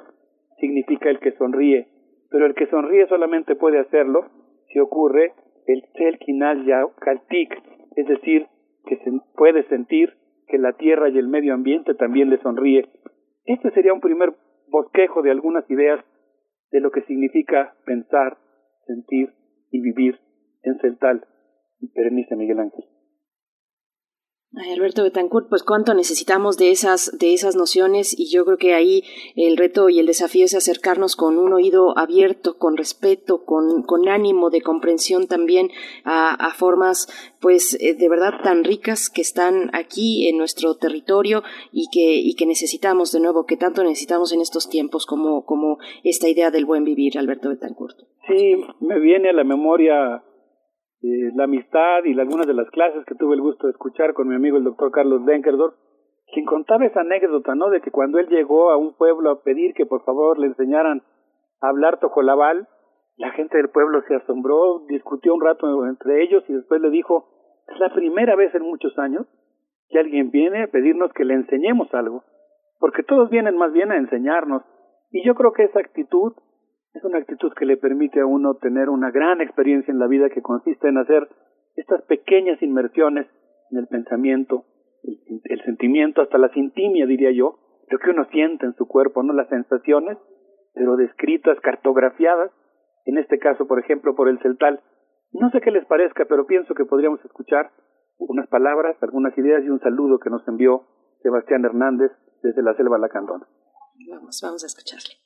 significa 0.59 1.09
el 1.09 1.19
que 1.19 1.33
sonríe, 1.33 1.89
pero 2.31 2.45
el 2.45 2.55
que 2.55 2.67
sonríe 2.67 3.05
solamente 3.07 3.55
puede 3.55 3.79
hacerlo 3.79 4.25
si 4.69 4.79
ocurre 4.79 5.33
el 5.67 5.83
selkinal 5.95 6.65
kaltik, 6.99 7.53
es 7.95 8.07
decir, 8.07 8.47
que 8.85 8.97
se 8.97 9.11
puede 9.35 9.63
sentir 9.67 10.13
que 10.47 10.57
la 10.57 10.73
tierra 10.73 11.09
y 11.09 11.17
el 11.17 11.27
medio 11.27 11.53
ambiente 11.53 11.95
también 11.95 12.29
le 12.29 12.37
sonríe. 12.39 12.87
Este 13.45 13.71
sería 13.71 13.93
un 13.93 14.01
primer 14.01 14.33
bosquejo 14.69 15.21
de 15.21 15.31
algunas 15.31 15.69
ideas 15.69 16.03
de 16.71 16.79
lo 16.81 16.91
que 16.91 17.01
significa 17.03 17.75
pensar, 17.85 18.37
sentir 18.85 19.29
y 19.71 19.81
vivir 19.81 20.19
en 20.63 20.77
Celtal. 20.79 21.25
Perenice 21.93 22.35
Miguel 22.35 22.59
Ángel. 22.59 22.94
Ay, 24.57 24.72
Alberto 24.72 25.03
Betancourt, 25.03 25.49
pues 25.49 25.64
cuánto 25.64 25.94
necesitamos 25.94 26.57
de 26.57 26.72
esas, 26.72 27.18
de 27.18 27.34
esas 27.34 27.57
nociones 27.57 28.18
y 28.18 28.32
yo 28.32 28.45
creo 28.45 28.57
que 28.57 28.73
ahí 28.73 29.03
el 29.36 29.57
reto 29.57 29.90
y 29.90 29.99
el 29.99 30.06
desafío 30.06 30.45
es 30.45 30.56
acercarnos 30.56 31.18
con 31.18 31.38
un 31.38 31.52
oído 31.52 31.98
abierto, 31.98 32.57
con 32.57 32.77
respeto, 32.77 33.44
con, 33.44 33.84
con 33.84 34.07
ánimo 34.07 34.49
de 34.49 34.61
comprensión 34.61 35.27
también 35.27 35.72
a, 36.06 36.34
a 36.34 36.53
formas 36.53 37.07
pues 37.41 37.77
eh, 37.82 37.95
de 37.95 38.10
verdad 38.10 38.41
tan 38.44 38.64
ricas 38.64 39.10
que 39.10 39.22
están 39.22 39.69
aquí 39.73 40.30
en 40.30 40.38
nuestro 40.38 40.77
territorio 40.77 41.44
y 41.72 41.90
que, 41.91 42.15
y 42.15 42.36
que 42.36 42.45
necesitamos 42.45 43.11
de 43.11 43.19
nuevo, 43.19 43.45
que 43.45 43.57
tanto 43.57 43.84
necesitamos 43.84 44.32
en 44.32 44.41
estos 44.41 44.69
tiempos 44.69 45.06
como, 45.06 45.45
como 45.45 45.80
esta 46.03 46.30
idea 46.30 46.49
del 46.49 46.65
buen 46.65 46.86
vivir, 46.86 47.18
Alberto 47.18 47.49
Betancourt. 47.49 47.98
Sí, 48.27 48.56
me 48.80 48.99
viene 48.99 49.30
a 49.30 49.34
la 49.34 49.44
memoria 49.44 50.23
eh, 51.06 51.32
la 51.36 51.44
amistad 51.44 52.03
y 52.03 52.19
algunas 52.19 52.48
de 52.48 52.56
las 52.56 52.68
clases 52.72 53.06
que 53.06 53.14
tuve 53.14 53.36
el 53.36 53.41
gusto 53.41 53.68
de 53.68 53.72
escuchar 53.72 54.14
con 54.14 54.27
mi 54.27 54.34
amigo 54.34 54.57
el 54.57 54.64
doctor 54.64 54.90
Carlos 54.91 55.23
Denkerdorf, 55.23 55.76
quien 56.34 56.45
contaba 56.45 56.86
esa 56.86 57.02
anécdota, 57.02 57.53
¿no? 57.53 57.69
De 57.69 57.82
que 57.82 57.91
cuando 57.91 58.18
él 58.18 58.27
llegó 58.27 58.72
a 58.72 58.77
un 58.77 58.95
pueblo 58.95 59.30
a 59.30 59.44
pedir 59.44 59.76
que 59.76 59.86
por 59.86 60.03
favor 60.03 60.40
le 60.40 60.48
enseñaran 60.48 61.03
a 61.61 61.69
hablar 61.69 61.99
tojolabal, 61.99 62.68
la 63.18 63.30
gente 63.32 63.57
del 63.57 63.69
pueblo 63.69 64.02
se 64.07 64.15
asombró, 64.15 64.80
discutió 64.88 65.36
un 65.36 65.41
rato 65.41 65.86
entre 65.86 66.23
ellos 66.23 66.44
y 66.48 66.53
después 66.53 66.82
le 66.82 66.90
dijo, 66.90 67.30
es 67.68 67.80
la 67.80 67.94
primera 67.94 68.36
vez 68.36 68.53
en 68.56 68.64
muchos 68.64 68.98
años 68.98 69.27
que 69.90 69.99
alguien 69.99 70.32
viene 70.32 70.64
a 70.64 70.68
pedirnos 70.68 71.14
que 71.14 71.23
le 71.23 71.36
enseñemos 71.36 71.94
algo, 71.94 72.23
porque 72.80 73.03
todos 73.03 73.30
vienen 73.30 73.57
más 73.57 73.72
bien 73.72 73.91
a 73.91 73.98
enseñarnos. 73.98 74.64
Y 75.11 75.23
yo 75.23 75.36
creo 75.36 75.53
que 75.53 75.65
esa 75.65 75.80
actitud 75.80 76.34
es 76.95 77.03
una 77.03 77.19
actitud 77.19 77.51
que 77.53 77.65
le 77.65 77.77
permite 77.77 78.22
a 78.22 78.26
uno 78.26 78.55
tener 78.55 78.89
una 78.89 79.11
gran 79.11 79.41
experiencia 79.41 79.91
en 79.91 79.99
la 79.99 80.07
vida 80.07 80.30
que 80.30 80.41
consiste 80.41 80.88
en 80.88 80.97
hacer 80.97 81.27
estas 81.76 82.01
pequeñas 82.03 82.61
inmersiones 82.61 83.27
en 83.72 83.80
el 83.80 83.88
pensamiento, 83.88 84.65
el, 85.03 85.61
sentimiento, 85.65 86.22
hasta 86.22 86.38
la 86.38 86.49
intimia, 86.55 87.05
diría 87.05 87.31
yo, 87.31 87.59
lo 87.89 87.99
que 87.99 88.11
uno 88.11 88.26
siente 88.31 88.65
en 88.65 88.73
su 88.76 88.88
cuerpo, 88.88 89.23
no 89.23 89.34
las 89.34 89.49
sensaciones, 89.49 90.17
pero 90.73 90.95
descritas, 90.95 91.59
cartografiadas, 91.59 92.51
en 93.05 93.17
este 93.17 93.39
caso, 93.39 93.67
por 93.67 93.80
ejemplo, 93.80 94.15
por 94.15 94.30
el 94.30 94.39
celtal. 94.39 94.81
No 95.34 95.49
sé 95.51 95.59
qué 95.61 95.72
les 95.72 95.85
parezca, 95.85 96.26
pero 96.26 96.47
pienso 96.47 96.73
que 96.76 96.85
podríamos 96.85 97.23
escuchar 97.26 97.72
unas 98.17 98.47
palabras, 98.47 98.95
algunas 99.01 99.38
ideas 99.38 99.63
y 99.63 99.69
un 99.69 99.81
saludo 99.81 100.19
que 100.19 100.30
nos 100.30 100.47
envió 100.47 100.84
Sebastián 101.22 101.65
Hernández 101.65 102.11
desde 102.41 102.63
la 102.63 102.73
Selva 102.76 102.97
Lacandona. 102.97 103.45
Vamos, 104.09 104.39
vamos 104.41 104.63
a 104.63 104.67
escucharle. 104.67 105.24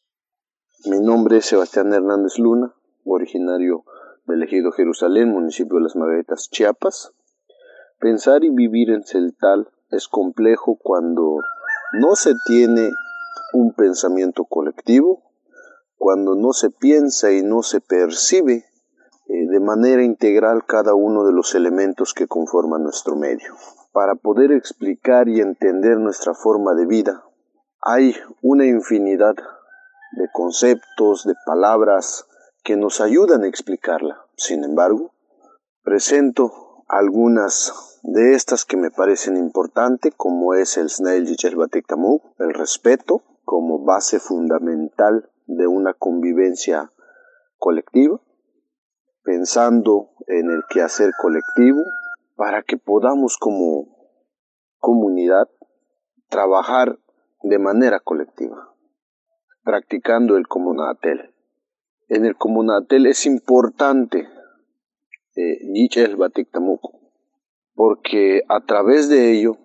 Mi 0.86 0.98
nombre 1.02 1.36
es 1.36 1.46
Sebastián 1.46 1.92
Hernández 1.92 2.40
Luna, 2.40 2.74
originario 3.04 3.84
del 4.26 4.44
ejido 4.44 4.72
Jerusalén, 4.72 5.30
municipio 5.30 5.76
de 5.76 5.84
Las 5.84 5.98
Margaritas, 5.98 6.50
Chiapas. 6.50 7.12
Pensar 8.00 8.46
y 8.46 8.50
vivir 8.50 8.90
en 8.92 9.04
Celtal 9.04 9.68
es 9.92 10.08
complejo 10.08 10.78
cuando 10.82 11.36
no 12.00 12.16
se 12.16 12.34
tiene 12.46 12.92
un 13.52 13.74
pensamiento 13.74 14.46
colectivo, 14.46 15.22
cuando 15.98 16.36
no 16.36 16.54
se 16.54 16.70
piensa 16.70 17.34
y 17.34 17.44
no 17.44 17.62
se 17.62 17.82
percibe 17.82 18.64
eh, 19.28 19.48
de 19.50 19.60
manera 19.60 20.02
integral 20.02 20.64
cada 20.66 20.94
uno 20.96 21.26
de 21.26 21.34
los 21.34 21.56
elementos 21.56 22.14
que 22.14 22.28
conforman 22.28 22.84
nuestro 22.84 23.18
medio. 23.18 23.54
Para 23.92 24.16
poder 24.16 24.54
explicar 24.54 25.28
y 25.28 25.42
entender 25.42 25.98
nuestra 25.98 26.34
forma 26.34 26.74
de 26.74 26.86
vida, 26.86 27.26
hay 27.82 28.16
una 28.42 28.66
infinidad 28.66 29.36
de 30.12 30.30
conceptos, 30.32 31.26
de 31.26 31.36
palabras 31.46 32.26
que 32.64 32.76
nos 32.76 33.02
ayudan 33.02 33.44
a 33.44 33.48
explicarla. 33.48 34.26
Sin 34.36 34.64
embargo, 34.64 35.12
presento 35.84 36.84
algunas 36.88 38.00
de 38.04 38.34
estas 38.34 38.66
que 38.66 38.78
me 38.78 38.92
parecen 38.92 39.38
importantes, 39.38 40.14
como 40.16 40.54
es 40.54 40.78
el 40.78 40.90
Snail 40.90 41.28
el 42.40 42.54
respeto 42.54 43.24
como 43.46 43.80
base 43.80 44.20
fundamental 44.20 45.30
de 45.48 45.68
una 45.68 45.94
convivencia 45.94 46.92
colectiva, 47.58 48.20
pensando 49.24 50.12
en 50.28 50.50
el 50.50 50.64
quehacer 50.70 51.12
colectivo 51.22 51.82
para 52.36 52.64
que 52.64 52.78
podamos 52.78 53.38
como 53.38 53.98
comunidad 54.80 55.50
trabajar 56.30 56.98
de 57.42 57.60
manera 57.60 58.00
colectiva 58.00 58.69
practicando 59.70 60.36
el 60.36 60.48
comunatel. 60.48 61.32
En 62.08 62.26
el 62.26 62.36
comunatel 62.36 63.06
es 63.06 63.28
importante 63.28 64.28
eh, 65.36 65.60
porque 67.76 68.42
a 68.50 68.62
través 68.66 69.10
de 69.10 69.32
ello 69.32 69.58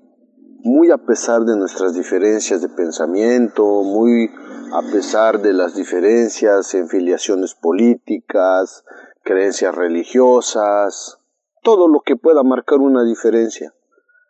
muy 0.63 0.91
a 0.91 0.99
pesar 0.99 1.45
de 1.45 1.57
nuestras 1.57 1.95
diferencias 1.95 2.61
de 2.61 2.69
pensamiento, 2.69 3.65
muy 3.65 4.29
a 4.75 4.83
pesar 4.93 5.41
de 5.41 5.55
las 5.55 5.75
diferencias 5.75 6.75
en 6.75 6.87
filiaciones 6.89 7.55
políticas, 7.55 8.85
creencias 9.23 9.75
religiosas, 9.75 11.19
todo 11.63 11.89
lo 11.89 12.01
que 12.01 12.17
pueda 12.17 12.43
marcar 12.43 12.81
una 12.81 13.05
diferencia. 13.05 13.73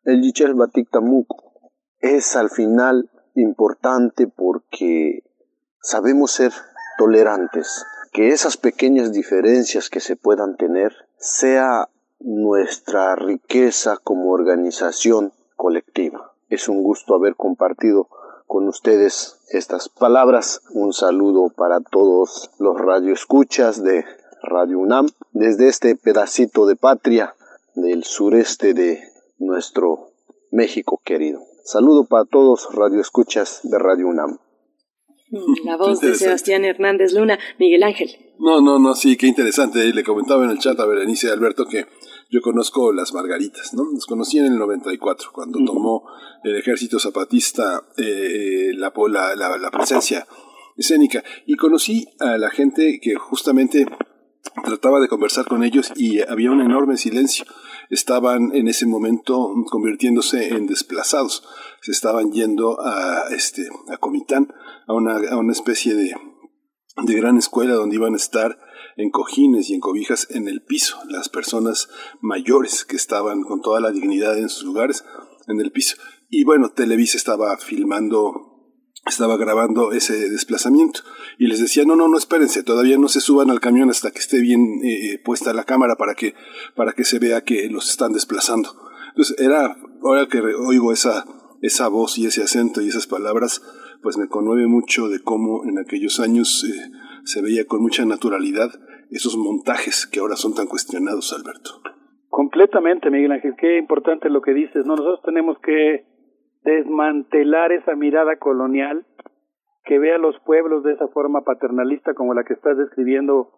El 0.04 0.22
Yichel 0.22 0.54
Batik 0.54 0.88
Tamuk 0.88 1.26
es 1.98 2.36
al 2.36 2.50
final 2.50 3.10
importante 3.34 4.28
porque 4.28 5.24
sabemos 5.84 6.32
ser 6.32 6.52
tolerantes, 6.98 7.84
que 8.12 8.28
esas 8.28 8.56
pequeñas 8.56 9.12
diferencias 9.12 9.90
que 9.90 10.00
se 10.00 10.16
puedan 10.16 10.56
tener 10.56 10.92
sea 11.18 11.88
nuestra 12.20 13.14
riqueza 13.16 13.98
como 14.02 14.30
organización 14.30 15.32
colectiva. 15.56 16.32
Es 16.48 16.68
un 16.68 16.82
gusto 16.82 17.14
haber 17.14 17.36
compartido 17.36 18.08
con 18.46 18.66
ustedes 18.68 19.36
estas 19.50 19.88
palabras. 19.88 20.62
Un 20.70 20.92
saludo 20.92 21.50
para 21.50 21.80
todos 21.80 22.50
los 22.58 22.78
radioescuchas 22.78 23.82
de 23.82 24.04
Radio 24.42 24.78
UNAM 24.78 25.08
desde 25.32 25.68
este 25.68 25.96
pedacito 25.96 26.66
de 26.66 26.76
patria 26.76 27.34
del 27.74 28.04
sureste 28.04 28.74
de 28.74 29.02
nuestro 29.38 30.10
México 30.50 31.00
querido. 31.04 31.42
Saludo 31.64 32.04
para 32.04 32.24
todos 32.24 32.68
radioescuchas 32.74 33.60
de 33.64 33.78
Radio 33.78 34.08
UNAM. 34.08 34.38
La 35.64 35.76
voz 35.76 36.00
de 36.00 36.14
Sebastián 36.14 36.64
Hernández 36.64 37.12
Luna, 37.12 37.38
Miguel 37.58 37.82
Ángel. 37.82 38.10
No, 38.38 38.60
no, 38.60 38.78
no, 38.78 38.94
sí, 38.94 39.16
qué 39.16 39.26
interesante. 39.26 39.92
Le 39.92 40.04
comentaba 40.04 40.44
en 40.44 40.50
el 40.50 40.58
chat 40.58 40.78
a 40.78 40.86
Berenice 40.86 41.28
y 41.28 41.30
Alberto 41.30 41.66
que 41.66 41.86
yo 42.30 42.40
conozco 42.40 42.92
las 42.92 43.12
Margaritas, 43.12 43.74
¿no? 43.74 43.84
Los 43.92 44.06
conocí 44.06 44.38
en 44.38 44.46
el 44.46 44.58
94, 44.58 45.30
cuando 45.32 45.58
tomó 45.64 46.04
el 46.42 46.56
ejército 46.56 46.98
zapatista 46.98 47.84
eh, 47.96 48.72
la, 48.74 48.92
la, 49.36 49.56
la, 49.58 49.70
presencia 49.70 50.26
escénica. 50.76 51.22
Y 51.46 51.56
conocí 51.56 52.08
a 52.18 52.36
la 52.36 52.50
gente 52.50 52.98
que 53.00 53.14
justamente 53.14 53.86
trataba 54.64 55.00
de 55.00 55.08
conversar 55.08 55.46
con 55.46 55.64
ellos 55.64 55.92
y 55.96 56.20
había 56.20 56.50
un 56.50 56.60
enorme 56.60 56.96
silencio. 56.96 57.44
Estaban 57.90 58.54
en 58.54 58.68
ese 58.68 58.86
momento 58.86 59.52
convirtiéndose 59.70 60.48
en 60.48 60.66
desplazados. 60.66 61.42
Se 61.82 61.92
estaban 61.92 62.32
yendo 62.32 62.80
a, 62.80 63.28
este, 63.30 63.68
a 63.88 63.96
Comitán, 63.98 64.52
a 64.86 64.94
una, 64.94 65.16
a 65.30 65.36
una 65.36 65.52
especie 65.52 65.94
de, 65.94 66.14
de 67.04 67.14
gran 67.14 67.36
escuela 67.36 67.74
donde 67.74 67.96
iban 67.96 68.14
a 68.14 68.18
estar 68.18 68.58
en 68.96 69.10
cojines 69.10 69.70
y 69.70 69.74
en 69.74 69.80
cobijas 69.80 70.28
en 70.30 70.48
el 70.48 70.62
piso, 70.62 70.96
las 71.08 71.28
personas 71.28 71.88
mayores 72.20 72.84
que 72.84 72.96
estaban 72.96 73.42
con 73.42 73.60
toda 73.60 73.80
la 73.80 73.90
dignidad 73.90 74.38
en 74.38 74.48
sus 74.48 74.64
lugares 74.64 75.04
en 75.48 75.60
el 75.60 75.72
piso. 75.72 75.96
Y 76.28 76.44
bueno, 76.44 76.70
Televisa 76.70 77.16
estaba 77.16 77.56
filmando 77.58 78.53
estaba 79.06 79.36
grabando 79.36 79.92
ese 79.92 80.30
desplazamiento 80.30 81.00
y 81.38 81.46
les 81.46 81.60
decía 81.60 81.84
no 81.84 81.94
no 81.96 82.08
no 82.08 82.16
espérense 82.16 82.62
todavía 82.62 82.96
no 82.96 83.08
se 83.08 83.20
suban 83.20 83.50
al 83.50 83.60
camión 83.60 83.90
hasta 83.90 84.10
que 84.10 84.18
esté 84.18 84.40
bien 84.40 84.80
eh, 84.82 85.20
puesta 85.22 85.52
la 85.52 85.64
cámara 85.64 85.96
para 85.96 86.14
que 86.14 86.34
para 86.74 86.92
que 86.92 87.04
se 87.04 87.18
vea 87.18 87.42
que 87.42 87.68
los 87.68 87.90
están 87.90 88.12
desplazando 88.12 88.70
entonces 89.08 89.38
era 89.38 89.76
ahora 90.02 90.26
que 90.26 90.40
oigo 90.40 90.92
esa 90.92 91.24
esa 91.60 91.88
voz 91.88 92.18
y 92.18 92.26
ese 92.26 92.42
acento 92.42 92.80
y 92.80 92.88
esas 92.88 93.06
palabras 93.06 93.62
pues 94.02 94.18
me 94.18 94.28
conmueve 94.28 94.66
mucho 94.66 95.08
de 95.08 95.20
cómo 95.20 95.64
en 95.64 95.78
aquellos 95.78 96.20
años 96.20 96.64
eh, 96.64 96.90
se 97.24 97.40
veía 97.40 97.66
con 97.66 97.80
mucha 97.80 98.04
naturalidad 98.04 98.70
esos 99.10 99.36
montajes 99.36 100.06
que 100.06 100.20
ahora 100.20 100.36
son 100.36 100.54
tan 100.54 100.66
cuestionados, 100.66 101.32
Alberto. 101.32 101.80
Completamente, 102.28 103.10
Miguel 103.10 103.32
Ángel, 103.32 103.54
qué 103.56 103.78
importante 103.78 104.28
lo 104.28 104.42
que 104.42 104.52
dices. 104.52 104.84
¿no? 104.84 104.96
Nosotros 104.96 105.20
tenemos 105.24 105.56
que 105.60 106.04
desmantelar 106.64 107.72
esa 107.72 107.94
mirada 107.94 108.36
colonial 108.36 109.06
que 109.84 109.98
ve 109.98 110.14
a 110.14 110.18
los 110.18 110.38
pueblos 110.40 110.82
de 110.82 110.92
esa 110.92 111.08
forma 111.08 111.42
paternalista 111.42 112.14
como 112.14 112.34
la 112.34 112.44
que 112.44 112.54
estás 112.54 112.76
describiendo, 112.78 113.50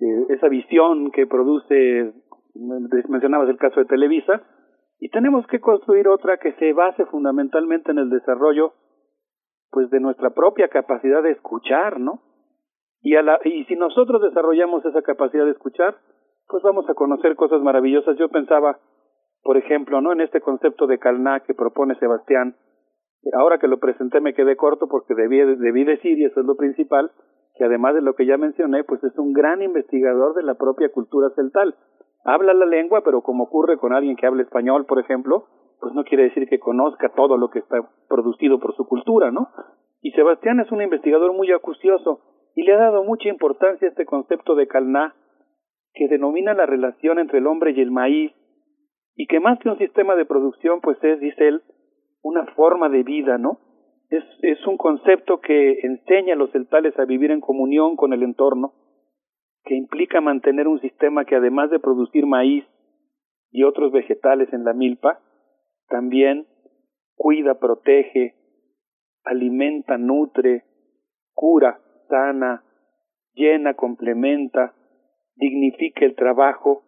eh, 0.00 0.26
esa 0.30 0.48
visión 0.48 1.10
que 1.10 1.26
produce, 1.26 2.14
mencionabas 3.08 3.48
el 3.48 3.58
caso 3.58 3.80
de 3.80 3.86
Televisa, 3.86 4.42
y 4.98 5.10
tenemos 5.10 5.46
que 5.48 5.60
construir 5.60 6.08
otra 6.08 6.38
que 6.38 6.52
se 6.52 6.72
base 6.72 7.04
fundamentalmente 7.06 7.90
en 7.90 7.98
el 7.98 8.10
desarrollo 8.10 8.72
pues 9.70 9.90
de 9.90 10.00
nuestra 10.00 10.30
propia 10.30 10.68
capacidad 10.68 11.22
de 11.22 11.32
escuchar, 11.32 12.00
¿no? 12.00 12.22
Y, 13.02 13.16
a 13.16 13.22
la, 13.22 13.38
y 13.44 13.64
si 13.64 13.74
nosotros 13.74 14.22
desarrollamos 14.22 14.84
esa 14.86 15.02
capacidad 15.02 15.44
de 15.44 15.50
escuchar, 15.50 15.96
pues 16.48 16.62
vamos 16.62 16.88
a 16.88 16.94
conocer 16.94 17.36
cosas 17.36 17.60
maravillosas. 17.60 18.16
Yo 18.16 18.28
pensaba, 18.28 18.78
por 19.46 19.56
ejemplo, 19.56 20.00
¿no? 20.00 20.12
En 20.12 20.20
este 20.20 20.40
concepto 20.40 20.88
de 20.88 20.98
Calná 20.98 21.38
que 21.46 21.54
propone 21.54 21.94
Sebastián, 22.00 22.56
ahora 23.32 23.58
que 23.58 23.68
lo 23.68 23.78
presenté 23.78 24.20
me 24.20 24.34
quedé 24.34 24.56
corto 24.56 24.88
porque 24.88 25.14
debí, 25.14 25.38
debí 25.38 25.84
decir, 25.84 26.18
y 26.18 26.24
eso 26.24 26.40
es 26.40 26.46
lo 26.46 26.56
principal, 26.56 27.12
que 27.54 27.64
además 27.64 27.94
de 27.94 28.02
lo 28.02 28.14
que 28.14 28.26
ya 28.26 28.38
mencioné, 28.38 28.82
pues 28.82 29.04
es 29.04 29.16
un 29.16 29.32
gran 29.32 29.62
investigador 29.62 30.34
de 30.34 30.42
la 30.42 30.54
propia 30.54 30.90
cultura 30.90 31.30
celtal. 31.36 31.76
Habla 32.24 32.54
la 32.54 32.66
lengua, 32.66 33.02
pero 33.04 33.22
como 33.22 33.44
ocurre 33.44 33.78
con 33.78 33.92
alguien 33.92 34.16
que 34.16 34.26
habla 34.26 34.42
español, 34.42 34.84
por 34.84 34.98
ejemplo, 34.98 35.46
pues 35.80 35.94
no 35.94 36.02
quiere 36.02 36.24
decir 36.24 36.48
que 36.48 36.58
conozca 36.58 37.12
todo 37.14 37.36
lo 37.36 37.48
que 37.48 37.60
está 37.60 37.78
producido 38.08 38.58
por 38.58 38.74
su 38.74 38.84
cultura, 38.88 39.30
¿no? 39.30 39.50
Y 40.02 40.10
Sebastián 40.10 40.58
es 40.58 40.72
un 40.72 40.82
investigador 40.82 41.32
muy 41.34 41.52
acucioso 41.52 42.20
y 42.56 42.64
le 42.64 42.74
ha 42.74 42.78
dado 42.78 43.04
mucha 43.04 43.28
importancia 43.28 43.86
a 43.86 43.90
este 43.90 44.06
concepto 44.06 44.56
de 44.56 44.66
Calná, 44.66 45.14
que 45.94 46.08
denomina 46.08 46.52
la 46.52 46.66
relación 46.66 47.20
entre 47.20 47.38
el 47.38 47.46
hombre 47.46 47.70
y 47.70 47.80
el 47.80 47.92
maíz, 47.92 48.32
y 49.16 49.26
que 49.26 49.40
más 49.40 49.58
que 49.58 49.70
un 49.70 49.78
sistema 49.78 50.14
de 50.14 50.26
producción, 50.26 50.80
pues 50.80 51.02
es, 51.02 51.18
dice 51.20 51.48
él, 51.48 51.62
una 52.22 52.46
forma 52.54 52.88
de 52.88 53.02
vida, 53.02 53.38
¿no? 53.38 53.58
Es, 54.10 54.22
es 54.42 54.64
un 54.66 54.76
concepto 54.76 55.40
que 55.40 55.80
enseña 55.82 56.34
a 56.34 56.36
los 56.36 56.52
celtales 56.52 56.96
a 56.98 57.06
vivir 57.06 57.30
en 57.30 57.40
comunión 57.40 57.96
con 57.96 58.12
el 58.12 58.22
entorno, 58.22 58.74
que 59.64 59.74
implica 59.74 60.20
mantener 60.20 60.68
un 60.68 60.80
sistema 60.80 61.24
que 61.24 61.34
además 61.34 61.70
de 61.70 61.80
producir 61.80 62.26
maíz 62.26 62.64
y 63.50 63.64
otros 63.64 63.90
vegetales 63.90 64.52
en 64.52 64.64
la 64.64 64.74
milpa, 64.74 65.20
también 65.88 66.46
cuida, 67.16 67.58
protege, 67.58 68.34
alimenta, 69.24 69.96
nutre, 69.98 70.64
cura, 71.32 71.80
sana, 72.08 72.64
llena, 73.34 73.74
complementa, 73.74 74.74
dignifica 75.34 76.04
el 76.04 76.14
trabajo 76.14 76.82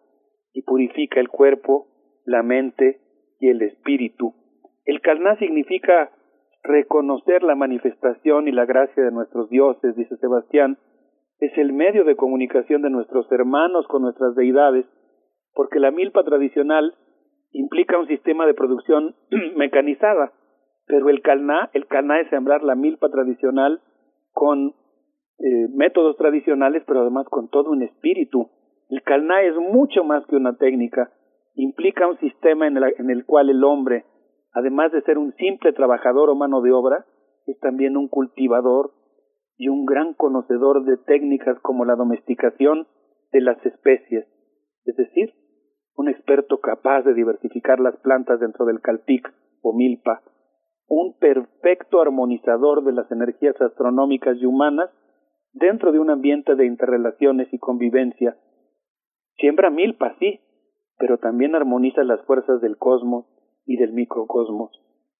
y 0.53 0.61
purifica 0.61 1.19
el 1.19 1.29
cuerpo, 1.29 1.87
la 2.29 2.43
mente 2.43 2.99
y 3.39 3.49
el 3.49 3.61
espíritu. 3.63 4.33
El 4.85 5.01
Kalná 5.01 5.35
significa 5.37 6.11
reconocer 6.63 7.41
la 7.41 7.55
manifestación 7.55 8.47
y 8.47 8.51
la 8.51 8.65
gracia 8.65 9.03
de 9.03 9.11
nuestros 9.11 9.49
dioses, 9.49 9.95
dice 9.95 10.15
Sebastián, 10.17 10.77
es 11.39 11.57
el 11.57 11.73
medio 11.73 12.03
de 12.03 12.15
comunicación 12.15 12.83
de 12.83 12.91
nuestros 12.91 13.31
hermanos 13.31 13.87
con 13.87 14.03
nuestras 14.03 14.35
deidades, 14.35 14.85
porque 15.55 15.79
la 15.79 15.89
milpa 15.89 16.23
tradicional 16.23 16.93
implica 17.51 17.97
un 17.97 18.07
sistema 18.07 18.45
de 18.45 18.53
producción 18.53 19.15
mecanizada, 19.55 20.31
pero 20.85 21.09
el 21.09 21.21
calná, 21.21 21.71
el 21.73 21.87
calná 21.87 22.19
es 22.19 22.29
sembrar 22.29 22.63
la 22.63 22.75
milpa 22.75 23.09
tradicional 23.09 23.81
con 24.33 24.75
eh, 25.39 25.67
métodos 25.73 26.15
tradicionales, 26.17 26.83
pero 26.85 27.01
además 27.01 27.25
con 27.29 27.49
todo 27.49 27.71
un 27.71 27.81
espíritu. 27.81 28.49
El 28.89 29.01
calná 29.01 29.41
es 29.41 29.55
mucho 29.55 30.03
más 30.03 30.25
que 30.27 30.35
una 30.35 30.57
técnica, 30.57 31.11
implica 31.61 32.07
un 32.07 32.17
sistema 32.19 32.67
en 32.67 32.77
el, 32.77 32.83
en 32.97 33.09
el 33.09 33.25
cual 33.25 33.49
el 33.49 33.63
hombre, 33.63 34.05
además 34.53 34.91
de 34.91 35.01
ser 35.01 35.17
un 35.17 35.33
simple 35.35 35.73
trabajador 35.73 36.29
o 36.29 36.35
mano 36.35 36.61
de 36.61 36.71
obra, 36.71 37.05
es 37.45 37.59
también 37.59 37.97
un 37.97 38.07
cultivador 38.07 38.93
y 39.57 39.67
un 39.67 39.85
gran 39.85 40.13
conocedor 40.13 40.85
de 40.85 40.97
técnicas 40.97 41.59
como 41.61 41.83
la 41.83 41.95
domesticación 41.95 42.87
de 43.31 43.41
las 43.41 43.63
especies, 43.65 44.25
es 44.85 44.95
decir, 44.95 45.33
un 45.95 46.07
experto 46.07 46.59
capaz 46.61 47.01
de 47.01 47.13
diversificar 47.13 47.79
las 47.79 47.97
plantas 47.97 48.39
dentro 48.39 48.65
del 48.65 48.79
calpic 48.79 49.29
o 49.61 49.73
milpa, 49.73 50.21
un 50.87 51.17
perfecto 51.19 52.01
armonizador 52.01 52.85
de 52.85 52.93
las 52.93 53.11
energías 53.11 53.59
astronómicas 53.61 54.37
y 54.39 54.45
humanas 54.45 54.89
dentro 55.51 55.91
de 55.91 55.99
un 55.99 56.09
ambiente 56.09 56.55
de 56.55 56.65
interrelaciones 56.65 57.53
y 57.53 57.59
convivencia. 57.59 58.37
Siembra 59.35 59.69
milpa, 59.69 60.15
sí, 60.19 60.39
pero 60.99 61.17
también 61.17 61.55
armoniza 61.55 62.03
las 62.03 62.21
fuerzas 62.25 62.61
del 62.61 62.77
cosmos 62.77 63.25
y 63.65 63.77
del 63.77 63.93
microcosmos, 63.93 64.71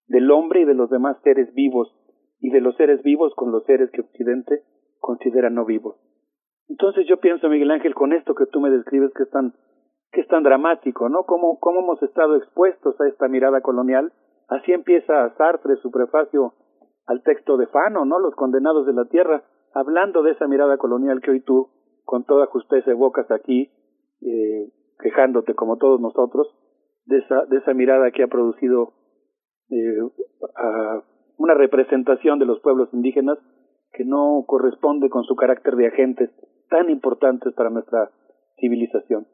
del 0.07 0.29
hombre 0.29 0.61
y 0.61 0.65
de 0.65 0.75
los 0.75 0.89
demás 0.89 1.17
seres 1.23 1.53
vivos, 1.53 1.95
y 2.41 2.49
de 2.51 2.61
los 2.61 2.75
seres 2.75 3.01
vivos 3.01 3.33
con 3.35 3.51
los 3.51 3.63
seres 3.65 3.89
que 3.91 4.01
Occidente 4.01 4.63
considera 4.99 5.49
no 5.49 5.65
vivos. 5.65 5.95
Entonces 6.67 7.07
yo 7.07 7.19
pienso, 7.19 7.49
Miguel 7.49 7.71
Ángel, 7.71 7.95
con 7.95 8.13
esto 8.13 8.35
que 8.35 8.45
tú 8.45 8.59
me 8.59 8.69
describes 8.69 9.11
que 9.13 9.23
es 9.23 9.29
tan 9.29 9.53
que 10.11 10.21
es 10.21 10.27
tan 10.27 10.43
dramático, 10.43 11.07
¿no? 11.07 11.23
Cómo, 11.25 11.59
cómo 11.59 11.81
hemos 11.81 12.01
estado 12.01 12.35
expuestos 12.35 12.99
a 12.99 13.07
esta 13.07 13.27
mirada 13.27 13.61
colonial. 13.61 14.11
Así 14.47 14.71
empieza 14.71 15.29
Sartre 15.37 15.75
su 15.83 15.91
prefacio 15.91 16.53
al 17.05 17.21
texto 17.21 17.57
de 17.57 17.67
Fano, 17.67 18.05
¿no? 18.05 18.17
Los 18.17 18.33
condenados 18.35 18.87
de 18.87 18.93
la 18.93 19.05
tierra, 19.05 19.43
hablando 19.73 20.23
de 20.23 20.31
esa 20.31 20.47
mirada 20.47 20.77
colonial 20.77 21.21
que 21.21 21.31
hoy 21.31 21.41
tú, 21.41 21.69
con 22.05 22.23
toda 22.23 22.47
justicia, 22.47 22.91
evocas 22.91 23.29
aquí, 23.29 23.71
eh, 24.21 24.71
quejándote 24.99 25.55
como 25.55 25.77
todos 25.77 25.99
nosotros, 25.99 26.47
de 27.05 27.17
esa, 27.17 27.45
de 27.45 27.57
esa 27.57 27.73
mirada 27.73 28.11
que 28.11 28.23
ha 28.23 28.27
producido 28.27 28.93
eh, 29.69 29.99
una 31.37 31.53
representación 31.53 32.39
de 32.39 32.45
los 32.45 32.59
pueblos 32.59 32.89
indígenas 32.93 33.37
que 33.91 34.05
no 34.05 34.43
corresponde 34.45 35.09
con 35.09 35.23
su 35.23 35.35
carácter 35.35 35.75
de 35.75 35.87
agentes 35.87 36.29
tan 36.69 36.89
importantes 36.89 37.53
para 37.53 37.69
nuestra 37.69 38.11
civilización. 38.59 39.27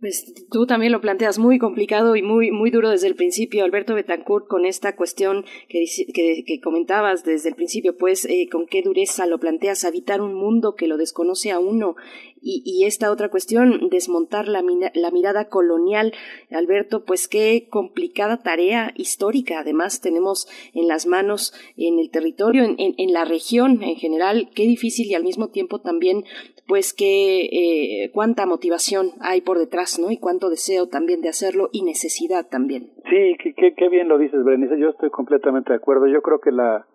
Pues 0.00 0.32
tú 0.50 0.64
también 0.64 0.92
lo 0.92 1.02
planteas 1.02 1.38
muy 1.38 1.58
complicado 1.58 2.16
y 2.16 2.22
muy, 2.22 2.50
muy 2.50 2.70
duro 2.70 2.88
desde 2.88 3.06
el 3.06 3.16
principio, 3.16 3.64
Alberto 3.64 3.94
Betancourt, 3.94 4.46
con 4.48 4.64
esta 4.64 4.96
cuestión 4.96 5.44
que, 5.68 5.84
que, 6.14 6.60
comentabas 6.62 7.22
desde 7.22 7.50
el 7.50 7.54
principio, 7.54 7.94
pues 7.98 8.24
eh, 8.24 8.48
con 8.50 8.64
qué 8.66 8.80
dureza 8.80 9.26
lo 9.26 9.38
planteas, 9.38 9.84
habitar 9.84 10.22
un 10.22 10.32
mundo 10.32 10.74
que 10.74 10.88
lo 10.88 10.96
desconoce 10.96 11.50
a 11.50 11.58
uno 11.58 11.96
y, 12.42 12.62
y 12.64 12.84
esta 12.84 13.10
otra 13.10 13.28
cuestión, 13.28 13.88
desmontar 13.90 14.48
la, 14.48 14.62
la, 14.94 15.10
mirada 15.10 15.48
colonial. 15.48 16.12
Alberto, 16.50 17.04
pues 17.04 17.28
qué 17.28 17.66
complicada 17.70 18.38
tarea 18.38 18.92
histórica, 18.96 19.60
además 19.60 20.00
tenemos 20.00 20.48
en 20.74 20.88
las 20.88 21.06
manos, 21.06 21.52
en 21.76 21.98
el 21.98 22.10
territorio, 22.10 22.64
en, 22.64 23.12
la 23.12 23.24
región 23.24 23.82
en 23.82 23.96
general, 23.96 24.50
qué 24.54 24.62
difícil 24.62 25.08
y 25.08 25.14
al 25.14 25.24
mismo 25.24 25.48
tiempo 25.48 25.80
también 25.80 26.24
pues 26.66 26.94
que 26.94 27.46
eh, 27.46 28.10
cuánta 28.12 28.46
motivación 28.46 29.10
hay 29.20 29.40
por 29.40 29.58
detrás, 29.58 29.98
¿no? 29.98 30.12
Y 30.12 30.18
cuánto 30.18 30.50
deseo 30.50 30.86
también 30.86 31.20
de 31.20 31.28
hacerlo 31.28 31.68
y 31.72 31.82
necesidad 31.82 32.46
también. 32.48 32.92
Sí, 33.10 33.36
qué, 33.42 33.74
qué, 33.74 33.88
bien 33.88 34.08
lo 34.08 34.18
dices, 34.18 34.44
Berenice. 34.44 34.78
Yo 34.78 34.90
estoy 34.90 35.10
completamente 35.10 35.72
de 35.72 35.78
acuerdo. 35.78 36.06
Yo 36.06 36.22
creo 36.22 36.40
que 36.40 36.52
la 36.52 36.86